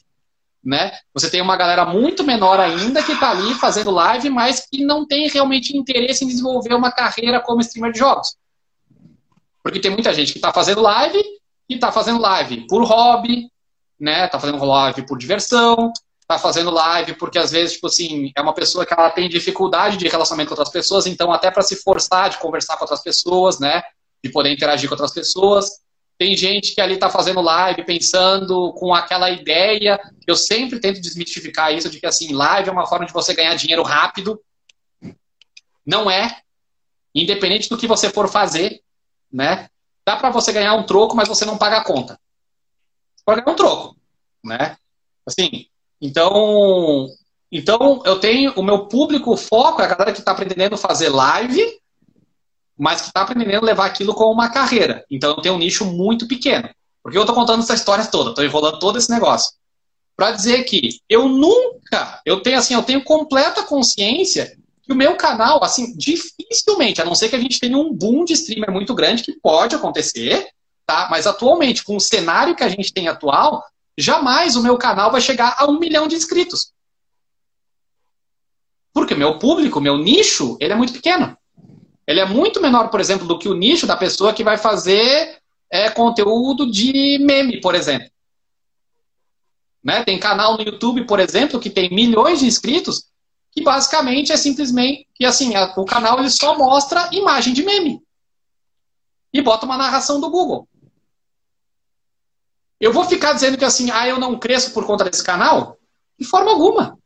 Né? 0.62 0.92
Você 1.12 1.28
tem 1.28 1.42
uma 1.42 1.56
galera 1.56 1.84
muito 1.84 2.22
menor 2.22 2.60
ainda 2.60 3.02
que 3.02 3.10
está 3.10 3.32
ali 3.32 3.54
fazendo 3.54 3.90
live, 3.90 4.30
mas 4.30 4.68
que 4.70 4.84
não 4.84 5.04
tem 5.04 5.28
realmente 5.28 5.76
interesse 5.76 6.24
em 6.24 6.28
desenvolver 6.28 6.74
uma 6.74 6.92
carreira 6.92 7.40
como 7.40 7.60
streamer 7.60 7.90
de 7.90 7.98
jogos. 7.98 8.36
Porque 9.60 9.80
tem 9.80 9.90
muita 9.90 10.14
gente 10.14 10.30
que 10.30 10.38
está 10.38 10.52
fazendo 10.52 10.80
live 10.80 11.20
e 11.68 11.74
está 11.74 11.90
fazendo 11.90 12.20
live 12.20 12.68
por 12.68 12.84
hobby, 12.84 13.50
né? 13.98 14.26
Está 14.26 14.38
fazendo 14.38 14.64
live 14.64 15.04
por 15.06 15.18
diversão, 15.18 15.92
tá 16.28 16.38
fazendo 16.38 16.70
live, 16.70 17.14
porque 17.14 17.38
às 17.38 17.50
vezes, 17.50 17.72
tipo 17.72 17.86
assim, 17.86 18.30
é 18.36 18.42
uma 18.42 18.52
pessoa 18.52 18.84
que 18.84 18.92
ela 18.92 19.08
tem 19.08 19.30
dificuldade 19.30 19.96
de 19.96 20.06
relacionamento 20.08 20.50
com 20.50 20.52
outras 20.52 20.68
pessoas, 20.68 21.06
então 21.06 21.32
até 21.32 21.50
para 21.50 21.62
se 21.62 21.76
forçar 21.76 22.28
de 22.28 22.36
conversar 22.36 22.76
com 22.76 22.84
outras 22.84 23.02
pessoas, 23.02 23.58
né? 23.58 23.82
De 24.22 24.30
poder 24.30 24.52
interagir 24.52 24.90
com 24.90 24.94
outras 24.94 25.12
pessoas. 25.12 25.80
Tem 26.18 26.36
gente 26.36 26.74
que 26.74 26.82
ali 26.82 26.98
tá 26.98 27.08
fazendo 27.08 27.40
live 27.40 27.82
pensando 27.84 28.74
com 28.74 28.92
aquela 28.92 29.30
ideia. 29.30 29.98
Eu 30.26 30.36
sempre 30.36 30.78
tento 30.78 31.00
desmistificar 31.00 31.72
isso 31.72 31.88
de 31.88 31.98
que 31.98 32.06
assim, 32.06 32.34
live 32.34 32.68
é 32.68 32.72
uma 32.72 32.86
forma 32.86 33.06
de 33.06 33.12
você 33.12 33.32
ganhar 33.32 33.54
dinheiro 33.54 33.82
rápido. 33.82 34.38
Não 35.86 36.10
é. 36.10 36.42
Independente 37.14 37.70
do 37.70 37.78
que 37.78 37.86
você 37.86 38.10
for 38.10 38.28
fazer, 38.28 38.82
né? 39.32 39.70
Dá 40.04 40.16
para 40.16 40.28
você 40.28 40.52
ganhar 40.52 40.74
um 40.74 40.84
troco, 40.84 41.16
mas 41.16 41.28
você 41.28 41.46
não 41.46 41.56
paga 41.56 41.78
a 41.78 41.84
conta. 41.84 42.20
pode 43.24 43.40
ganhar 43.40 43.54
um 43.54 43.56
troco, 43.56 43.96
né? 44.44 44.76
Assim, 45.24 45.68
então, 46.00 47.08
então 47.50 48.02
eu 48.04 48.18
tenho 48.20 48.52
o 48.54 48.62
meu 48.62 48.86
público 48.86 49.32
o 49.32 49.36
foco 49.36 49.82
é 49.82 49.84
a 49.84 49.88
galera 49.88 50.12
que 50.12 50.18
está 50.18 50.32
aprendendo 50.32 50.74
a 50.74 50.78
fazer 50.78 51.08
live, 51.08 51.78
mas 52.78 53.00
que 53.00 53.08
está 53.08 53.22
aprendendo 53.22 53.64
a 53.64 53.66
levar 53.66 53.86
aquilo 53.86 54.14
como 54.14 54.32
uma 54.32 54.50
carreira. 54.50 55.04
Então 55.10 55.30
eu 55.30 55.42
tenho 55.42 55.54
um 55.54 55.58
nicho 55.58 55.84
muito 55.84 56.28
pequeno. 56.28 56.68
Porque 57.02 57.16
eu 57.16 57.22
estou 57.22 57.34
contando 57.34 57.62
essa 57.62 57.74
história 57.74 58.04
toda, 58.06 58.30
estou 58.30 58.44
enrolando 58.44 58.78
todo 58.78 58.98
esse 58.98 59.10
negócio. 59.10 59.52
Para 60.16 60.32
dizer 60.32 60.64
que 60.64 61.00
eu 61.08 61.28
nunca, 61.28 62.20
eu 62.26 62.40
tenho 62.40 62.58
assim, 62.58 62.74
eu 62.74 62.82
tenho 62.82 63.02
completa 63.02 63.62
consciência 63.62 64.56
que 64.82 64.92
o 64.92 64.96
meu 64.96 65.16
canal, 65.16 65.62
assim, 65.62 65.96
dificilmente, 65.96 67.00
a 67.00 67.04
não 67.04 67.14
ser 67.14 67.28
que 67.28 67.36
a 67.36 67.40
gente 67.40 67.60
tenha 67.60 67.76
um 67.76 67.92
boom 67.92 68.24
de 68.24 68.32
streamer 68.32 68.72
muito 68.72 68.94
grande, 68.94 69.22
que 69.22 69.32
pode 69.32 69.76
acontecer, 69.76 70.48
tá? 70.86 71.08
Mas 71.10 71.26
atualmente, 71.26 71.84
com 71.84 71.96
o 71.96 72.00
cenário 72.00 72.56
que 72.56 72.64
a 72.64 72.68
gente 72.68 72.92
tem 72.92 73.06
atual, 73.06 73.62
jamais 73.98 74.54
o 74.54 74.62
meu 74.62 74.78
canal 74.78 75.10
vai 75.10 75.20
chegar 75.20 75.56
a 75.58 75.66
um 75.66 75.78
milhão 75.78 76.06
de 76.06 76.14
inscritos. 76.14 76.72
Porque 78.94 79.14
meu 79.14 79.38
público, 79.38 79.80
meu 79.80 79.98
nicho, 79.98 80.56
ele 80.60 80.72
é 80.72 80.76
muito 80.76 80.92
pequeno. 80.92 81.36
Ele 82.06 82.20
é 82.20 82.24
muito 82.24 82.60
menor, 82.60 82.88
por 82.88 83.00
exemplo, 83.00 83.26
do 83.26 83.38
que 83.38 83.48
o 83.48 83.54
nicho 83.54 83.86
da 83.86 83.96
pessoa 83.96 84.32
que 84.32 84.44
vai 84.44 84.56
fazer 84.56 85.38
é, 85.68 85.90
conteúdo 85.90 86.70
de 86.70 87.18
meme, 87.18 87.60
por 87.60 87.74
exemplo. 87.74 88.08
Né? 89.82 90.04
Tem 90.04 90.18
canal 90.18 90.56
no 90.56 90.62
YouTube, 90.62 91.04
por 91.04 91.18
exemplo, 91.18 91.60
que 91.60 91.68
tem 91.68 91.90
milhões 91.90 92.38
de 92.38 92.46
inscritos, 92.46 93.08
que 93.50 93.62
basicamente 93.62 94.32
é 94.32 94.36
simplesmente 94.36 95.08
que 95.12 95.24
assim, 95.24 95.52
o 95.76 95.84
canal 95.84 96.20
ele 96.20 96.30
só 96.30 96.56
mostra 96.56 97.08
imagem 97.12 97.52
de 97.52 97.64
meme. 97.64 98.00
E 99.32 99.42
bota 99.42 99.66
uma 99.66 99.76
narração 99.76 100.20
do 100.20 100.30
Google. 100.30 100.68
Eu 102.80 102.92
vou 102.92 103.04
ficar 103.04 103.32
dizendo 103.32 103.58
que 103.58 103.64
assim, 103.64 103.90
ah, 103.90 104.06
eu 104.06 104.18
não 104.18 104.38
cresço 104.38 104.72
por 104.72 104.86
conta 104.86 105.04
desse 105.04 105.22
canal? 105.22 105.76
De 106.18 106.26
forma 106.26 106.50
alguma. 106.50 106.98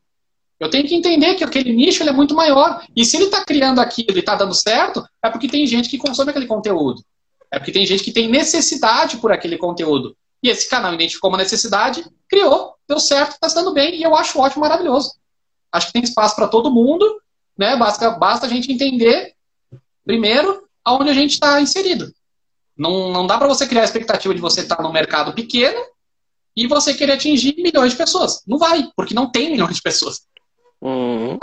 Eu 0.60 0.70
tenho 0.70 0.86
que 0.86 0.94
entender 0.94 1.34
que 1.34 1.42
aquele 1.42 1.72
nicho 1.72 2.02
é 2.02 2.12
muito 2.12 2.34
maior. 2.34 2.84
E 2.94 3.04
se 3.04 3.16
ele 3.16 3.24
está 3.24 3.44
criando 3.44 3.80
aquilo 3.80 4.16
e 4.16 4.20
está 4.20 4.34
dando 4.34 4.54
certo, 4.54 5.04
é 5.22 5.28
porque 5.28 5.48
tem 5.48 5.66
gente 5.66 5.88
que 5.88 5.98
consome 5.98 6.30
aquele 6.30 6.46
conteúdo. 6.46 7.02
É 7.50 7.58
porque 7.58 7.72
tem 7.72 7.84
gente 7.84 8.04
que 8.04 8.12
tem 8.12 8.28
necessidade 8.28 9.16
por 9.16 9.32
aquele 9.32 9.58
conteúdo. 9.58 10.16
E 10.42 10.48
esse 10.48 10.68
canal 10.68 10.94
identificou 10.94 11.30
uma 11.30 11.38
necessidade, 11.38 12.04
criou, 12.28 12.74
deu 12.88 12.98
certo, 12.98 13.32
está 13.32 13.48
se 13.48 13.54
dando 13.54 13.72
bem, 13.72 13.94
e 13.94 14.02
eu 14.02 14.14
acho 14.14 14.38
ótimo, 14.38 14.62
maravilhoso. 14.62 15.14
Acho 15.70 15.88
que 15.88 15.92
tem 15.92 16.02
espaço 16.02 16.34
para 16.34 16.48
todo 16.48 16.70
mundo, 16.70 17.20
né? 17.56 17.76
Basta, 17.76 18.10
basta 18.10 18.46
a 18.46 18.48
gente 18.48 18.72
entender, 18.72 19.34
primeiro, 20.04 20.64
aonde 20.84 21.10
a 21.10 21.14
gente 21.14 21.32
está 21.32 21.60
inserido. 21.60 22.12
Não, 22.76 23.12
não 23.12 23.26
dá 23.26 23.38
para 23.38 23.48
você 23.48 23.66
criar 23.66 23.82
a 23.82 23.84
expectativa 23.84 24.34
de 24.34 24.40
você 24.40 24.60
estar 24.60 24.76
tá 24.76 24.82
no 24.82 24.92
mercado 24.92 25.34
pequeno 25.34 25.80
e 26.56 26.66
você 26.66 26.94
querer 26.94 27.12
atingir 27.12 27.54
milhões 27.56 27.92
de 27.92 27.98
pessoas. 27.98 28.42
Não 28.46 28.58
vai, 28.58 28.88
porque 28.96 29.14
não 29.14 29.30
tem 29.30 29.50
milhões 29.50 29.76
de 29.76 29.82
pessoas. 29.82 30.22
Uhum. 30.80 31.38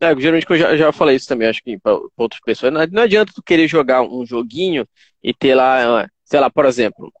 É, 0.00 0.16
geralmente 0.18 0.46
eu 0.48 0.56
já, 0.56 0.76
já 0.76 0.92
falei 0.92 1.16
isso 1.16 1.28
também, 1.28 1.46
acho 1.46 1.62
que 1.62 1.78
para 1.78 1.98
outras 2.16 2.40
pessoas. 2.40 2.72
Não, 2.72 2.80
não 2.86 3.02
adianta 3.02 3.32
tu 3.34 3.42
querer 3.42 3.68
jogar 3.68 4.02
um 4.02 4.24
joguinho 4.24 4.86
e 5.22 5.34
ter 5.34 5.54
lá, 5.54 6.08
sei 6.24 6.40
lá, 6.40 6.48
por 6.48 6.64
exemplo, 6.64 7.12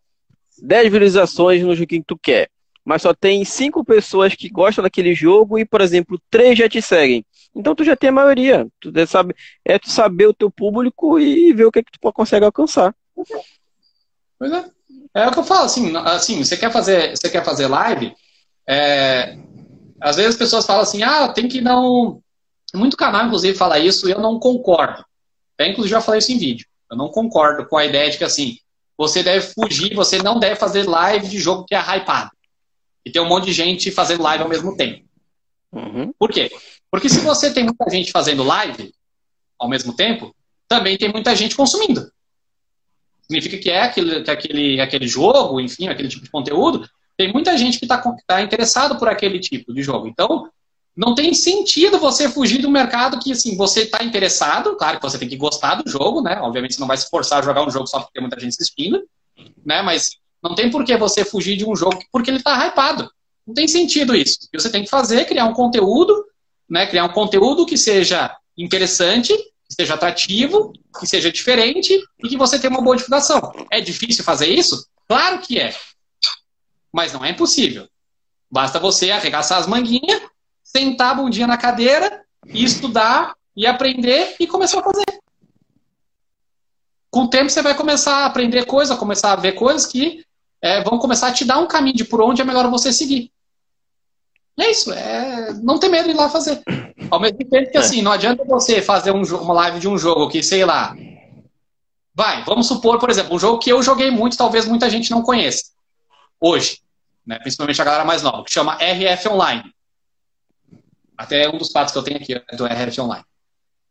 10 0.62 0.84
visualizações 0.84 1.62
no 1.62 1.74
joguinho 1.74 2.00
que 2.00 2.06
tu 2.06 2.18
quer, 2.18 2.48
mas 2.82 3.02
só 3.02 3.12
tem 3.12 3.44
5 3.44 3.84
pessoas 3.84 4.34
que 4.34 4.48
gostam 4.48 4.82
daquele 4.82 5.14
jogo 5.14 5.58
e, 5.58 5.64
por 5.66 5.82
exemplo, 5.82 6.18
3 6.30 6.58
já 6.58 6.68
te 6.68 6.80
seguem. 6.80 7.24
Então 7.54 7.74
tu 7.74 7.84
já 7.84 7.94
tem 7.94 8.08
a 8.08 8.12
maioria. 8.12 8.66
Tu 8.80 8.90
sabe, 9.06 9.34
é 9.64 9.78
tu 9.78 9.90
saber 9.90 10.26
o 10.26 10.34
teu 10.34 10.50
público 10.50 11.18
e 11.18 11.52
ver 11.52 11.66
o 11.66 11.72
que, 11.72 11.80
é 11.80 11.82
que 11.82 11.92
tu 11.92 12.12
consegue 12.12 12.46
alcançar. 12.46 12.94
Pois 14.38 14.52
é. 14.52 14.64
É 15.14 15.26
o 15.26 15.32
que 15.32 15.38
eu 15.38 15.44
falo, 15.44 15.64
assim, 15.64 15.96
assim 15.96 16.42
você 16.42 16.56
quer 16.56 16.70
fazer, 16.70 17.16
você 17.16 17.28
quer 17.28 17.44
fazer 17.44 17.66
live, 17.66 18.14
é, 18.68 19.36
às 20.00 20.16
vezes 20.16 20.32
as 20.32 20.38
pessoas 20.38 20.64
falam 20.64 20.82
assim, 20.82 21.02
ah, 21.02 21.28
tem 21.28 21.48
que 21.48 21.60
não. 21.60 22.22
Muito 22.72 22.96
canal, 22.96 23.26
inclusive, 23.26 23.58
fala 23.58 23.78
isso 23.78 24.08
e 24.08 24.12
eu 24.12 24.20
não 24.20 24.38
concordo. 24.38 25.04
Até, 25.54 25.68
inclusive, 25.68 25.90
já 25.90 26.00
falei 26.00 26.20
isso 26.20 26.32
em 26.32 26.38
vídeo. 26.38 26.66
Eu 26.90 26.96
não 26.96 27.08
concordo 27.08 27.66
com 27.66 27.76
a 27.76 27.84
ideia 27.84 28.08
de 28.08 28.16
que, 28.16 28.24
assim, 28.24 28.58
você 28.96 29.22
deve 29.22 29.46
fugir, 29.46 29.94
você 29.94 30.22
não 30.22 30.38
deve 30.38 30.56
fazer 30.56 30.88
live 30.88 31.28
de 31.28 31.38
jogo 31.38 31.64
que 31.64 31.74
é 31.74 31.78
hypado. 31.80 32.30
E 33.04 33.10
tem 33.10 33.20
um 33.20 33.28
monte 33.28 33.46
de 33.46 33.52
gente 33.52 33.90
fazendo 33.90 34.22
live 34.22 34.44
ao 34.44 34.48
mesmo 34.48 34.76
tempo. 34.76 35.04
Uhum. 35.72 36.12
Por 36.18 36.30
quê? 36.30 36.50
Porque 36.90 37.08
se 37.08 37.20
você 37.20 37.52
tem 37.52 37.64
muita 37.64 37.88
gente 37.90 38.12
fazendo 38.12 38.44
live 38.44 38.92
ao 39.58 39.68
mesmo 39.68 39.94
tempo, 39.94 40.34
também 40.68 40.96
tem 40.96 41.12
muita 41.12 41.34
gente 41.34 41.56
consumindo. 41.56 42.10
Significa 43.30 43.58
que 43.58 43.70
é 43.70 43.82
aquele, 43.82 44.22
que 44.22 44.30
aquele, 44.30 44.80
aquele 44.80 45.06
jogo, 45.06 45.60
enfim, 45.60 45.86
aquele 45.86 46.08
tipo 46.08 46.24
de 46.24 46.30
conteúdo, 46.32 46.84
tem 47.16 47.32
muita 47.32 47.56
gente 47.56 47.78
que 47.78 47.84
está 47.84 48.02
tá 48.26 48.42
interessado 48.42 48.98
por 48.98 49.08
aquele 49.08 49.38
tipo 49.38 49.72
de 49.72 49.84
jogo. 49.84 50.08
Então, 50.08 50.50
não 50.96 51.14
tem 51.14 51.32
sentido 51.32 52.00
você 52.00 52.28
fugir 52.28 52.60
do 52.60 52.68
mercado 52.68 53.20
que, 53.20 53.30
assim, 53.30 53.56
você 53.56 53.82
está 53.82 54.02
interessado, 54.02 54.74
claro 54.74 54.98
que 54.98 55.04
você 55.04 55.16
tem 55.16 55.28
que 55.28 55.36
gostar 55.36 55.76
do 55.76 55.88
jogo, 55.88 56.20
né? 56.20 56.40
Obviamente 56.40 56.74
você 56.74 56.80
não 56.80 56.88
vai 56.88 56.96
se 56.96 57.08
forçar 57.08 57.38
a 57.38 57.42
jogar 57.42 57.64
um 57.64 57.70
jogo 57.70 57.86
só 57.86 58.00
porque 58.00 58.14
tem 58.14 58.22
muita 58.22 58.40
gente 58.40 58.54
assistindo, 58.54 59.00
né? 59.64 59.80
Mas 59.80 60.16
não 60.42 60.56
tem 60.56 60.68
por 60.68 60.84
que 60.84 60.96
você 60.96 61.24
fugir 61.24 61.56
de 61.56 61.64
um 61.64 61.76
jogo 61.76 62.00
porque 62.10 62.30
ele 62.30 62.38
está 62.38 62.66
hypado. 62.66 63.08
Não 63.46 63.54
tem 63.54 63.68
sentido 63.68 64.12
isso. 64.12 64.40
O 64.42 64.50
que 64.50 64.60
você 64.60 64.70
tem 64.70 64.82
que 64.82 64.90
fazer 64.90 65.20
é 65.20 65.24
criar 65.24 65.44
um 65.44 65.54
conteúdo, 65.54 66.24
né? 66.68 66.84
Criar 66.84 67.04
um 67.04 67.12
conteúdo 67.12 67.64
que 67.64 67.78
seja 67.78 68.36
interessante, 68.58 69.32
seja 69.80 69.94
atrativo, 69.94 70.72
que 70.98 71.06
seja 71.06 71.32
diferente 71.32 71.98
e 72.22 72.28
que 72.28 72.36
você 72.36 72.58
tenha 72.58 72.70
uma 72.70 72.82
boa 72.82 72.96
divulgação. 72.96 73.52
É 73.70 73.80
difícil 73.80 74.22
fazer 74.22 74.46
isso? 74.46 74.86
Claro 75.08 75.40
que 75.40 75.58
é. 75.58 75.74
Mas 76.92 77.12
não 77.12 77.24
é 77.24 77.30
impossível. 77.30 77.88
Basta 78.50 78.78
você 78.78 79.10
arregaçar 79.10 79.58
as 79.58 79.66
manguinhas, 79.66 80.22
sentar 80.62 81.12
a 81.12 81.14
bundinha 81.14 81.46
na 81.46 81.56
cadeira 81.56 82.22
e 82.46 82.62
estudar 82.62 83.34
e 83.56 83.66
aprender 83.66 84.36
e 84.38 84.46
começar 84.46 84.80
a 84.80 84.84
fazer. 84.84 85.04
Com 87.10 87.22
o 87.22 87.30
tempo 87.30 87.48
você 87.48 87.62
vai 87.62 87.74
começar 87.74 88.18
a 88.18 88.26
aprender 88.26 88.66
coisas, 88.66 88.96
começar 88.98 89.32
a 89.32 89.36
ver 89.36 89.52
coisas 89.52 89.86
que 89.86 90.24
é, 90.62 90.82
vão 90.82 90.98
começar 90.98 91.28
a 91.28 91.32
te 91.32 91.44
dar 91.44 91.58
um 91.58 91.66
caminho 91.66 91.96
de 91.96 92.04
por 92.04 92.20
onde 92.20 92.42
é 92.42 92.44
melhor 92.44 92.68
você 92.70 92.92
seguir. 92.92 93.32
É 94.58 94.70
isso, 94.70 94.92
é 94.92 95.54
não 95.54 95.78
ter 95.78 95.88
medo 95.88 96.04
de 96.04 96.10
ir 96.10 96.16
lá 96.16 96.28
fazer. 96.28 96.62
Ao 97.10 97.20
mesmo 97.20 97.38
tempo 97.38 97.70
que 97.70 97.76
é. 97.76 97.80
assim, 97.80 98.02
não 98.02 98.12
adianta 98.12 98.44
você 98.44 98.80
fazer 98.80 99.10
um, 99.10 99.22
uma 99.22 99.54
live 99.54 99.80
de 99.80 99.88
um 99.88 99.98
jogo 99.98 100.28
que, 100.28 100.42
sei 100.42 100.64
lá. 100.64 100.96
Vai, 102.14 102.44
vamos 102.44 102.66
supor, 102.66 102.98
por 102.98 103.10
exemplo, 103.10 103.34
um 103.34 103.38
jogo 103.38 103.58
que 103.58 103.70
eu 103.70 103.82
joguei 103.82 104.10
muito, 104.10 104.36
talvez 104.36 104.66
muita 104.66 104.90
gente 104.90 105.10
não 105.10 105.22
conheça. 105.22 105.72
Hoje. 106.40 106.80
Né, 107.26 107.38
principalmente 107.38 107.80
a 107.80 107.84
galera 107.84 108.04
mais 108.04 108.22
nova, 108.22 108.42
que 108.44 108.52
chama 108.52 108.76
RF 108.76 109.28
Online. 109.28 109.74
Até 111.16 111.48
um 111.48 111.58
dos 111.58 111.70
fatos 111.70 111.92
que 111.92 111.98
eu 111.98 112.02
tenho 112.02 112.16
aqui 112.16 112.34
é 112.34 112.56
do 112.56 112.66
RF 112.66 113.00
Online. 113.00 113.24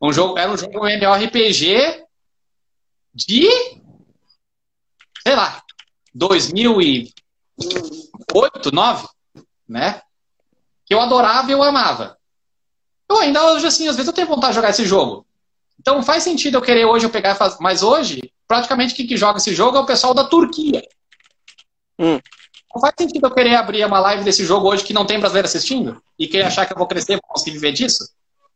Um 0.02 0.12
jogo, 0.12 0.38
era 0.38 0.50
um 0.50 0.56
jogo 0.56 0.86
MMORPG 0.86 2.04
de. 3.14 3.48
sei 5.22 5.36
lá. 5.36 5.62
2008, 6.12 7.14
2009, 7.56 9.08
né? 9.68 10.02
que 10.90 10.94
eu 10.94 11.00
adorava 11.00 11.48
e 11.48 11.52
eu 11.52 11.62
amava. 11.62 12.18
Eu 13.10 13.18
ainda 13.18 13.44
hoje, 13.52 13.66
assim, 13.66 13.88
às 13.88 13.96
vezes 13.96 14.06
eu 14.06 14.14
tenho 14.14 14.28
vontade 14.28 14.52
de 14.52 14.56
jogar 14.56 14.70
esse 14.70 14.86
jogo. 14.86 15.26
Então 15.80 16.00
faz 16.00 16.22
sentido 16.22 16.58
eu 16.58 16.62
querer 16.62 16.84
hoje 16.84 17.06
eu 17.06 17.10
pegar. 17.10 17.36
Mas 17.58 17.82
hoje, 17.82 18.20
praticamente 18.46 18.94
quem 18.94 19.04
que 19.04 19.16
joga 19.16 19.38
esse 19.38 19.52
jogo 19.52 19.76
é 19.76 19.80
o 19.80 19.86
pessoal 19.86 20.14
da 20.14 20.22
Turquia. 20.22 20.80
Hum. 21.98 22.20
Não 22.72 22.80
faz 22.80 22.94
sentido 22.96 23.26
eu 23.26 23.34
querer 23.34 23.56
abrir 23.56 23.84
uma 23.84 23.98
live 23.98 24.22
desse 24.22 24.44
jogo 24.44 24.68
hoje 24.68 24.84
que 24.84 24.92
não 24.92 25.04
tem 25.04 25.18
brasileiro 25.18 25.48
assistindo 25.48 26.00
e 26.16 26.28
querer 26.28 26.44
achar 26.44 26.66
que 26.66 26.72
eu 26.72 26.78
vou 26.78 26.86
crescer, 26.86 27.14
vou 27.14 27.22
conseguir 27.34 27.50
viver 27.50 27.72
disso. 27.72 28.08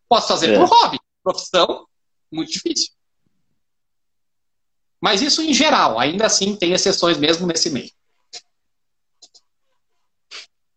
Posso 0.09 0.29
fazer 0.29 0.53
é. 0.53 0.57
por 0.57 0.69
hobby, 0.69 1.01
profissão, 1.25 1.87
muito 2.31 2.53
difícil. 2.53 2.93
Mas 5.01 5.21
isso 5.21 5.43
em 5.43 5.53
geral, 5.53 5.99
ainda 5.99 6.27
assim 6.27 6.55
tem 6.55 6.73
exceções 6.73 7.19
mesmo 7.19 7.45
nesse 7.45 7.71
meio. 7.71 7.91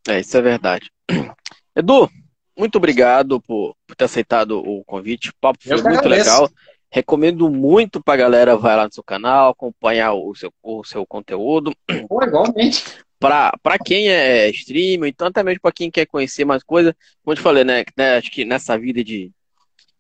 É, 0.07 0.19
isso 0.19 0.35
é 0.35 0.41
verdade. 0.41 0.91
Edu, 1.75 2.09
muito 2.57 2.77
obrigado 2.77 3.39
por, 3.41 3.75
por 3.85 3.95
ter 3.95 4.05
aceitado 4.05 4.59
o 4.59 4.84
convite. 4.84 5.29
O 5.29 5.34
papo 5.39 5.59
foi 5.61 5.81
muito 5.81 6.07
legal. 6.07 6.49
Recomendo 6.89 7.49
muito 7.49 8.01
pra 8.01 8.15
galera 8.15 8.55
vai 8.55 8.75
lá 8.75 8.85
no 8.85 8.93
seu 8.93 9.03
canal, 9.03 9.51
acompanhar 9.51 10.13
o 10.13 10.34
seu, 10.34 10.51
o 10.63 10.84
seu 10.84 11.05
conteúdo. 11.05 11.73
Pô, 12.07 12.23
igualmente. 12.23 12.84
Pra, 13.19 13.51
pra 13.61 13.77
quem 13.77 14.09
é 14.09 14.49
streamer, 14.49 15.09
então 15.09 15.27
até 15.27 15.43
mesmo 15.43 15.59
pra 15.61 15.71
quem 15.71 15.89
quer 15.89 16.05
conhecer 16.05 16.45
mais 16.45 16.63
coisa, 16.63 16.95
como 17.23 17.34
eu 17.34 17.35
te 17.35 17.41
falei, 17.41 17.63
né, 17.63 17.84
né? 17.97 18.17
Acho 18.17 18.31
que 18.31 18.45
nessa 18.45 18.77
vida 18.77 19.03
de, 19.03 19.31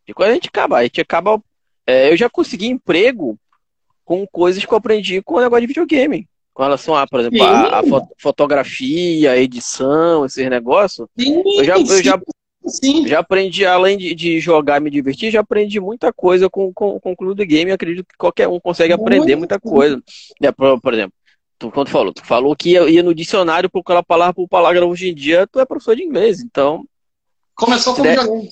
de 0.05 0.13
coisa 0.13 0.31
a 0.31 0.35
gente 0.35 0.47
acaba, 0.47 0.77
a 0.77 0.83
gente 0.83 1.01
acaba. 1.01 1.41
É, 1.85 2.11
eu 2.11 2.17
já 2.17 2.29
consegui 2.29 2.67
emprego 2.67 3.37
com 4.05 4.25
coisas 4.27 4.63
que 4.63 4.71
eu 4.71 4.77
aprendi 4.77 5.21
com 5.21 5.35
o 5.35 5.41
negócio 5.41 5.61
de 5.61 5.67
videogame 5.67 6.27
com 6.57 6.63
relação 6.63 6.95
a, 6.95 7.05
por 7.05 7.19
exemplo, 7.19 7.43
a, 7.43 7.81
a, 7.81 7.83
fotografia, 8.17 9.33
a 9.33 9.37
edição, 9.37 10.25
esses 10.25 10.49
negócios, 10.49 11.07
sim, 11.15 11.43
eu 11.55 11.63
já, 11.63 11.77
eu 11.77 12.03
já, 12.03 12.19
sim. 12.67 13.07
já 13.07 13.19
aprendi, 13.19 13.65
além 13.65 13.97
de, 13.97 14.13
de, 14.13 14.39
jogar 14.39 14.77
e 14.77 14.83
me 14.83 14.89
divertir, 14.89 15.31
já 15.31 15.41
aprendi 15.41 15.79
muita 15.79 16.11
coisa 16.13 16.49
com, 16.49 16.73
com, 16.73 16.99
com 16.99 17.11
o 17.11 17.15
Clube 17.15 17.35
do 17.35 17.45
Game. 17.45 17.71
acredito 17.71 18.05
que 18.05 18.17
qualquer 18.17 18.47
um 18.47 18.59
consegue 18.59 18.93
aprender 18.93 19.35
muita 19.35 19.59
coisa. 19.59 20.01
É, 20.41 20.51
por, 20.51 20.79
por, 20.81 20.93
exemplo, 20.93 21.13
tu, 21.57 21.71
quando 21.71 21.87
tu 21.87 21.91
falou, 21.91 22.13
tu 22.13 22.25
falou 22.25 22.55
que 22.55 22.71
ia, 22.71 22.89
ia 22.89 23.03
no 23.03 23.13
dicionário 23.13 23.69
procurar 23.69 24.03
palavra 24.03 24.33
por 24.33 24.47
palavra 24.47 24.85
hoje 24.85 25.09
em 25.09 25.15
dia, 25.15 25.47
tu 25.47 25.59
é 25.59 25.65
professor 25.65 25.95
de 25.95 26.03
inglês, 26.03 26.41
então. 26.41 26.85
Começou 27.55 27.95
com 27.95 28.03
videogame. 28.03 28.49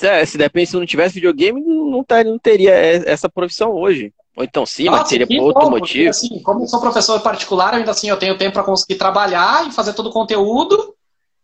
É, 0.00 0.24
se 0.24 0.38
depende, 0.38 0.70
se 0.70 0.76
não 0.76 0.86
tivesse 0.86 1.14
videogame, 1.14 1.60
não, 1.60 2.04
tá, 2.04 2.22
não 2.22 2.38
teria 2.38 2.72
essa 2.72 3.28
profissão 3.28 3.72
hoje. 3.72 4.12
Ou 4.36 4.44
então 4.44 4.64
sim, 4.64 4.84
Nossa, 4.84 5.00
mas 5.00 5.08
seria 5.08 5.26
por 5.26 5.40
outro 5.40 5.62
bom, 5.62 5.70
motivo. 5.70 6.04
Porque, 6.04 6.08
assim, 6.08 6.42
como 6.42 6.62
eu 6.62 6.68
sou 6.68 6.80
professor 6.80 7.20
particular, 7.20 7.74
ainda 7.74 7.90
assim 7.90 8.08
eu 8.08 8.16
tenho 8.16 8.38
tempo 8.38 8.52
para 8.52 8.62
conseguir 8.62 8.94
trabalhar 8.94 9.66
e 9.66 9.72
fazer 9.72 9.94
todo 9.94 10.10
o 10.10 10.12
conteúdo 10.12 10.94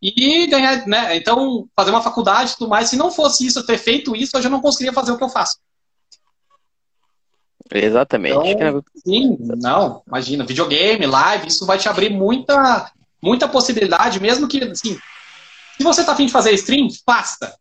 e 0.05 0.47
ganhar, 0.47 0.86
né? 0.86 1.16
Então, 1.16 1.66
fazer 1.74 1.90
uma 1.90 2.02
faculdade 2.02 2.52
e 2.52 2.56
tudo 2.56 2.68
mais. 2.68 2.90
Se 2.90 2.97
não 2.97 3.10
fosse 3.10 3.47
isso, 3.47 3.64
ter 3.64 3.78
feito 3.78 4.14
isso, 4.14 4.36
hoje 4.36 4.47
eu 4.47 4.51
não 4.51 4.60
conseguiria 4.60 4.93
fazer 4.93 5.12
o 5.12 5.16
que 5.16 5.24
eu 5.24 5.31
faço. 5.31 5.56
Exatamente. 7.72 8.48
Então, 8.48 8.85
sim, 8.94 9.39
não, 9.40 10.02
imagina, 10.06 10.44
videogame, 10.44 11.06
live, 11.06 11.48
isso 11.48 11.64
vai 11.64 11.78
te 11.78 11.89
abrir 11.89 12.10
muita, 12.10 12.93
muita 13.22 13.48
possibilidade, 13.48 14.20
mesmo 14.20 14.47
que, 14.47 14.62
assim, 14.62 14.98
se 15.78 15.82
você 15.82 16.05
tá 16.05 16.12
afim 16.12 16.26
de 16.26 16.32
fazer 16.32 16.52
stream, 16.52 16.89
faça. 17.06 17.56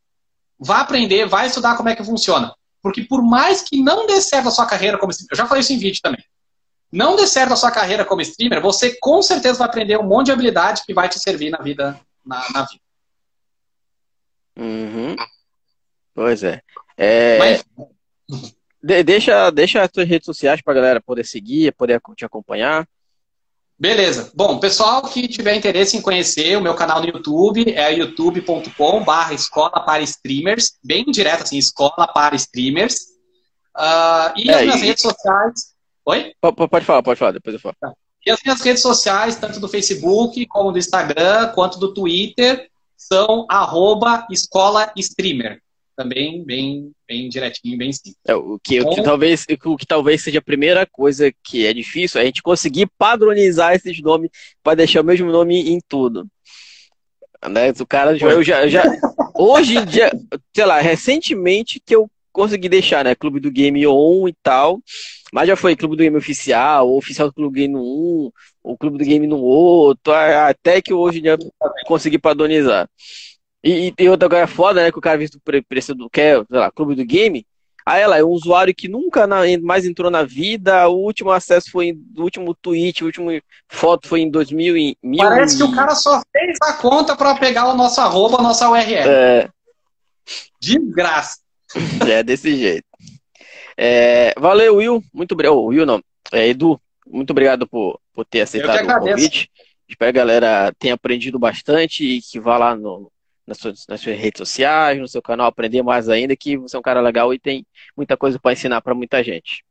Vá 0.59 0.81
aprender, 0.81 1.25
vai 1.25 1.47
estudar 1.47 1.77
como 1.77 1.87
é 1.87 1.95
que 1.95 2.03
funciona. 2.03 2.53
Porque 2.81 3.03
por 3.03 3.23
mais 3.23 3.61
que 3.61 3.81
não 3.81 4.05
dê 4.05 4.19
certo 4.21 4.49
a 4.49 4.51
sua 4.51 4.65
carreira 4.65 4.97
como 4.97 5.11
streamer, 5.11 5.31
eu 5.31 5.37
já 5.37 5.47
falei 5.47 5.61
isso 5.61 5.71
em 5.71 5.77
vídeo 5.77 6.01
também. 6.03 6.23
Não 6.91 7.15
dê 7.15 7.25
certo 7.25 7.53
a 7.53 7.55
sua 7.55 7.71
carreira 7.71 8.03
como 8.05 8.21
streamer, 8.21 8.61
você 8.61 8.97
com 8.99 9.21
certeza 9.21 9.57
vai 9.57 9.67
aprender 9.67 9.97
um 9.97 10.03
monte 10.03 10.27
de 10.27 10.31
habilidade 10.33 10.83
que 10.85 10.93
vai 10.93 11.07
te 11.07 11.17
servir 11.17 11.49
na 11.49 11.59
vida. 11.59 11.99
Na, 12.25 12.43
na 12.51 12.61
vida. 12.63 12.83
Uhum. 14.57 15.15
Pois 16.13 16.43
é. 16.43 16.61
é... 16.97 17.37
Mas... 17.39 17.65
De, 18.81 19.01
deixa, 19.01 19.49
deixa 19.49 19.81
as 19.81 19.89
suas 19.93 20.07
redes 20.07 20.25
sociais 20.25 20.61
para 20.61 20.73
a 20.73 20.75
galera 20.75 21.01
poder 21.01 21.25
seguir, 21.25 21.73
poder 21.73 22.01
te 22.15 22.25
acompanhar. 22.25 22.87
Beleza. 23.79 24.31
Bom, 24.35 24.59
pessoal 24.59 25.01
que 25.01 25.27
tiver 25.27 25.55
interesse 25.55 25.97
em 25.97 26.01
conhecer 26.01 26.57
o 26.57 26.61
meu 26.61 26.75
canal 26.75 27.01
no 27.01 27.07
YouTube 27.07 27.73
é 27.73 27.93
youtube.com 27.93 29.03
barra 29.03 29.33
escola 29.33 29.83
para 29.83 30.03
streamers, 30.03 30.77
bem 30.83 31.05
direto 31.05 31.43
assim, 31.43 31.57
escola 31.57 32.07
para 32.13 32.35
streamers. 32.35 33.13
Uh, 33.75 34.31
e 34.37 34.49
é, 34.49 34.53
as 34.53 34.61
minhas 34.61 34.81
e... 34.81 34.85
redes 34.85 35.01
sociais. 35.01 35.73
Oi? 36.05 36.33
Pode 36.41 36.85
falar, 36.85 37.01
pode 37.01 37.19
falar, 37.19 37.31
depois 37.31 37.53
eu 37.53 37.59
falo. 37.59 37.75
Tá. 37.79 37.93
E 38.25 38.31
as 38.31 38.41
minhas 38.43 38.61
redes 38.61 38.81
sociais, 38.81 39.35
tanto 39.35 39.59
do 39.59 39.67
Facebook, 39.67 40.45
como 40.47 40.71
do 40.71 40.79
Instagram, 40.79 41.49
quanto 41.53 41.77
do 41.77 41.93
Twitter, 41.93 42.69
são 42.95 43.45
arroba 43.49 44.25
escola 44.31 44.91
streamer. 44.95 45.61
Também 45.95 46.43
bem, 46.43 46.91
bem 47.07 47.29
direitinho, 47.29 47.77
bem 47.77 47.91
simples. 47.91 48.15
É, 48.25 48.33
o, 48.33 48.57
que, 48.63 48.81
o, 48.81 48.85
que 48.85 48.93
então 48.93 49.03
talvez, 49.03 49.45
o 49.63 49.77
que 49.77 49.85
talvez 49.85 50.23
seja 50.23 50.39
a 50.39 50.41
primeira 50.41 50.87
coisa 50.87 51.31
que 51.43 51.67
é 51.67 51.73
difícil 51.73 52.19
é 52.19 52.23
a 52.23 52.25
gente 52.25 52.41
conseguir 52.41 52.89
padronizar 52.97 53.75
esses 53.75 54.01
nomes 54.01 54.31
para 54.63 54.75
deixar 54.75 55.01
o 55.01 55.03
mesmo 55.03 55.31
nome 55.31 55.69
em 55.69 55.79
tudo. 55.87 56.25
Né? 57.47 57.71
O 57.79 57.85
cara 57.85 58.17
eu 58.17 58.41
já, 58.41 58.67
já 58.67 58.83
hoje 59.35 59.77
em 59.77 59.85
dia, 59.85 60.11
sei 60.55 60.65
lá, 60.65 60.79
recentemente 60.79 61.79
que 61.79 61.95
eu 61.95 62.09
consegui 62.33 62.67
deixar, 62.67 63.05
né? 63.05 63.15
Clube 63.15 63.39
do 63.39 63.51
Game 63.51 63.85
On 63.87 64.27
e 64.27 64.33
tal. 64.43 64.81
Mas 65.31 65.47
já 65.47 65.55
foi 65.55 65.75
Clube 65.75 65.95
do 65.95 66.03
Game 66.03 66.17
Oficial, 66.17 66.89
ou 66.89 66.97
Oficial 66.97 67.27
do 67.27 67.33
Clube 67.33 67.53
do 67.53 67.59
Game 67.59 67.73
no 67.73 67.81
1, 67.81 68.31
o 68.63 68.77
Clube 68.77 68.97
do 68.97 69.05
Game 69.05 69.25
no 69.25 69.39
outro, 69.39 70.13
até 70.13 70.81
que 70.81 70.93
hoje 70.93 71.21
já 71.23 71.37
consegui 71.85 72.19
padronizar. 72.19 72.89
E, 73.63 73.93
e 73.97 74.09
outra 74.09 74.29
coisa 74.29 74.45
foda, 74.45 74.83
né? 74.83 74.91
Que 74.91 74.99
o 74.99 75.01
cara 75.01 75.17
visto 75.17 75.35
o 75.35 75.63
preço 75.63 75.95
do 75.95 76.09
que 76.09 76.19
é, 76.19 76.35
sei 76.35 76.59
lá, 76.59 76.69
Clube 76.69 76.95
do 76.95 77.05
Game. 77.05 77.45
Aí 77.85 78.01
ela 78.01 78.17
é 78.17 78.23
um 78.23 78.29
usuário 78.29 78.73
que 78.73 78.87
nunca 78.87 79.27
mais 79.61 79.85
entrou 79.85 80.09
na 80.09 80.23
vida. 80.23 80.87
O 80.87 80.99
último 80.99 81.31
acesso 81.31 81.69
foi 81.69 81.97
o 82.15 82.21
último 82.21 82.53
tweet, 82.53 83.03
a 83.03 83.05
última 83.05 83.31
foto 83.67 84.07
foi 84.07 84.21
em 84.21 84.29
2000 84.29 84.77
e 84.77 84.97
Parece 85.17 85.57
que 85.57 85.63
o 85.63 85.73
cara 85.73 85.93
só 85.95 86.21
fez 86.31 86.57
a 86.61 86.73
conta 86.73 87.15
para 87.15 87.35
pegar 87.35 87.67
o 87.67 87.75
nosso 87.75 87.99
arroba, 87.99 88.39
a 88.39 88.43
nossa 88.43 88.69
URL. 88.69 89.09
É. 89.09 89.49
Desgraça. 90.61 91.42
É 92.09 92.23
desse 92.23 92.55
jeito. 92.55 92.85
É, 93.77 94.33
valeu, 94.39 94.75
Will. 94.75 95.03
Muito 95.13 95.33
obrigado. 95.33 95.55
Oh, 95.55 95.65
Will 95.67 95.85
não. 95.85 96.01
É, 96.31 96.47
Edu, 96.47 96.79
muito 97.07 97.31
obrigado 97.31 97.67
por, 97.67 97.99
por 98.13 98.25
ter 98.25 98.41
aceitado 98.41 98.83
o 98.83 98.99
convite. 98.99 99.49
Espero 99.87 100.13
que 100.13 100.19
a 100.19 100.23
galera 100.23 100.73
tenha 100.79 100.93
aprendido 100.93 101.37
bastante 101.37 102.03
e 102.03 102.21
que 102.21 102.39
vá 102.39 102.57
lá 102.57 102.75
no, 102.75 103.11
nas, 103.45 103.57
suas, 103.57 103.85
nas 103.87 104.01
suas 104.01 104.17
redes 104.17 104.39
sociais, 104.39 104.99
no 104.99 105.07
seu 105.07 105.21
canal, 105.21 105.47
aprender 105.47 105.83
mais 105.83 106.09
ainda, 106.09 106.35
que 106.35 106.57
você 106.57 106.75
é 106.75 106.79
um 106.79 106.83
cara 106.83 107.01
legal 107.01 107.33
e 107.33 107.39
tem 107.39 107.65
muita 107.95 108.15
coisa 108.15 108.39
para 108.39 108.53
ensinar 108.53 108.81
para 108.81 108.95
muita 108.95 109.23
gente. 109.23 109.63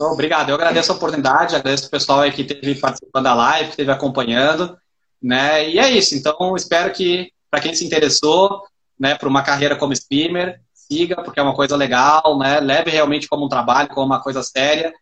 Obrigado, 0.00 0.50
eu 0.50 0.54
agradeço 0.54 0.92
a 0.92 0.94
oportunidade, 0.94 1.56
agradeço 1.56 1.88
o 1.88 1.90
pessoal 1.90 2.20
aí 2.20 2.30
que 2.30 2.42
esteve 2.42 2.76
participando 2.76 3.24
da 3.24 3.34
live, 3.34 3.64
que 3.64 3.70
esteve 3.70 3.90
acompanhando, 3.90 4.78
né? 5.20 5.68
E 5.68 5.78
é 5.78 5.90
isso. 5.90 6.14
Então, 6.14 6.54
espero 6.56 6.92
que 6.92 7.32
para 7.50 7.60
quem 7.60 7.74
se 7.74 7.84
interessou, 7.84 8.62
né, 8.98 9.16
para 9.16 9.28
uma 9.28 9.42
carreira 9.42 9.74
como 9.74 9.92
streamer, 9.92 10.60
siga, 10.90 11.22
porque 11.22 11.38
é 11.38 11.42
uma 11.42 11.54
coisa 11.54 11.76
legal, 11.76 12.38
né? 12.38 12.60
Leve 12.60 12.90
realmente 12.90 13.28
como 13.28 13.46
um 13.46 13.48
trabalho, 13.48 13.88
como 13.90 14.06
uma 14.06 14.22
coisa 14.22 14.42
séria. 14.42 14.92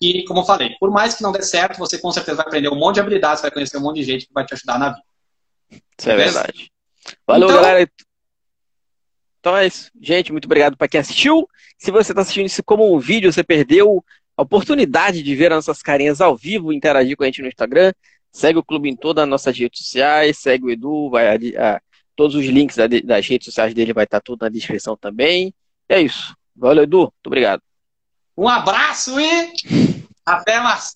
E, 0.00 0.24
como 0.24 0.40
eu 0.40 0.44
falei, 0.44 0.76
por 0.78 0.90
mais 0.90 1.14
que 1.14 1.22
não 1.22 1.32
dê 1.32 1.42
certo, 1.42 1.78
você 1.78 1.98
com 1.98 2.12
certeza 2.12 2.36
vai 2.36 2.46
aprender 2.46 2.68
um 2.68 2.76
monte 2.76 2.94
de 2.96 3.00
habilidades, 3.00 3.40
vai 3.40 3.50
conhecer 3.50 3.78
um 3.78 3.82
monte 3.82 3.96
de 3.96 4.04
gente 4.04 4.26
que 4.26 4.32
vai 4.32 4.44
te 4.44 4.52
ajudar 4.52 4.78
na 4.78 4.90
vida. 4.90 5.02
Isso 5.98 6.10
é 6.10 6.16
verdade. 6.16 6.70
Valeu, 7.26 7.48
então... 7.48 7.62
galera. 7.62 7.90
Então 9.40 9.56
é 9.56 9.66
isso. 9.66 9.90
Gente, 10.00 10.32
muito 10.32 10.46
obrigado 10.46 10.76
para 10.76 10.88
quem 10.88 11.00
assistiu. 11.00 11.48
Se 11.78 11.90
você 11.90 12.12
está 12.12 12.22
assistindo 12.22 12.46
isso 12.46 12.62
como 12.64 12.94
um 12.94 12.98
vídeo, 12.98 13.32
você 13.32 13.44
perdeu 13.44 14.04
a 14.36 14.42
oportunidade 14.42 15.22
de 15.22 15.34
ver 15.34 15.52
as 15.52 15.66
nossas 15.66 15.82
carinhas 15.82 16.20
ao 16.20 16.36
vivo, 16.36 16.72
interagir 16.72 17.16
com 17.16 17.22
a 17.22 17.26
gente 17.26 17.42
no 17.42 17.48
Instagram. 17.48 17.92
Segue 18.30 18.58
o 18.58 18.64
clube 18.64 18.90
em 18.90 18.96
todas 18.96 19.22
as 19.22 19.30
nossas 19.30 19.56
redes 19.56 19.78
sociais, 19.78 20.36
segue 20.38 20.64
o 20.64 20.70
Edu, 20.70 21.08
vai 21.08 21.28
a, 21.28 21.76
a, 21.76 21.80
todos 22.16 22.34
os 22.34 22.44
links 22.46 22.76
das 23.04 23.26
redes 23.26 23.44
sociais 23.44 23.74
dele 23.74 23.92
vai 23.92 24.04
estar 24.04 24.20
tudo 24.20 24.42
na 24.42 24.48
descrição 24.48 24.96
também. 24.96 25.54
E 25.88 25.94
é 25.94 26.00
isso. 26.00 26.34
Valeu, 26.56 26.84
Edu. 26.84 26.98
Muito 26.98 27.26
obrigado. 27.26 27.62
Um 28.36 28.48
abraço 28.48 29.20
e 29.20 29.52
até 30.24 30.58
mais. 30.60 30.94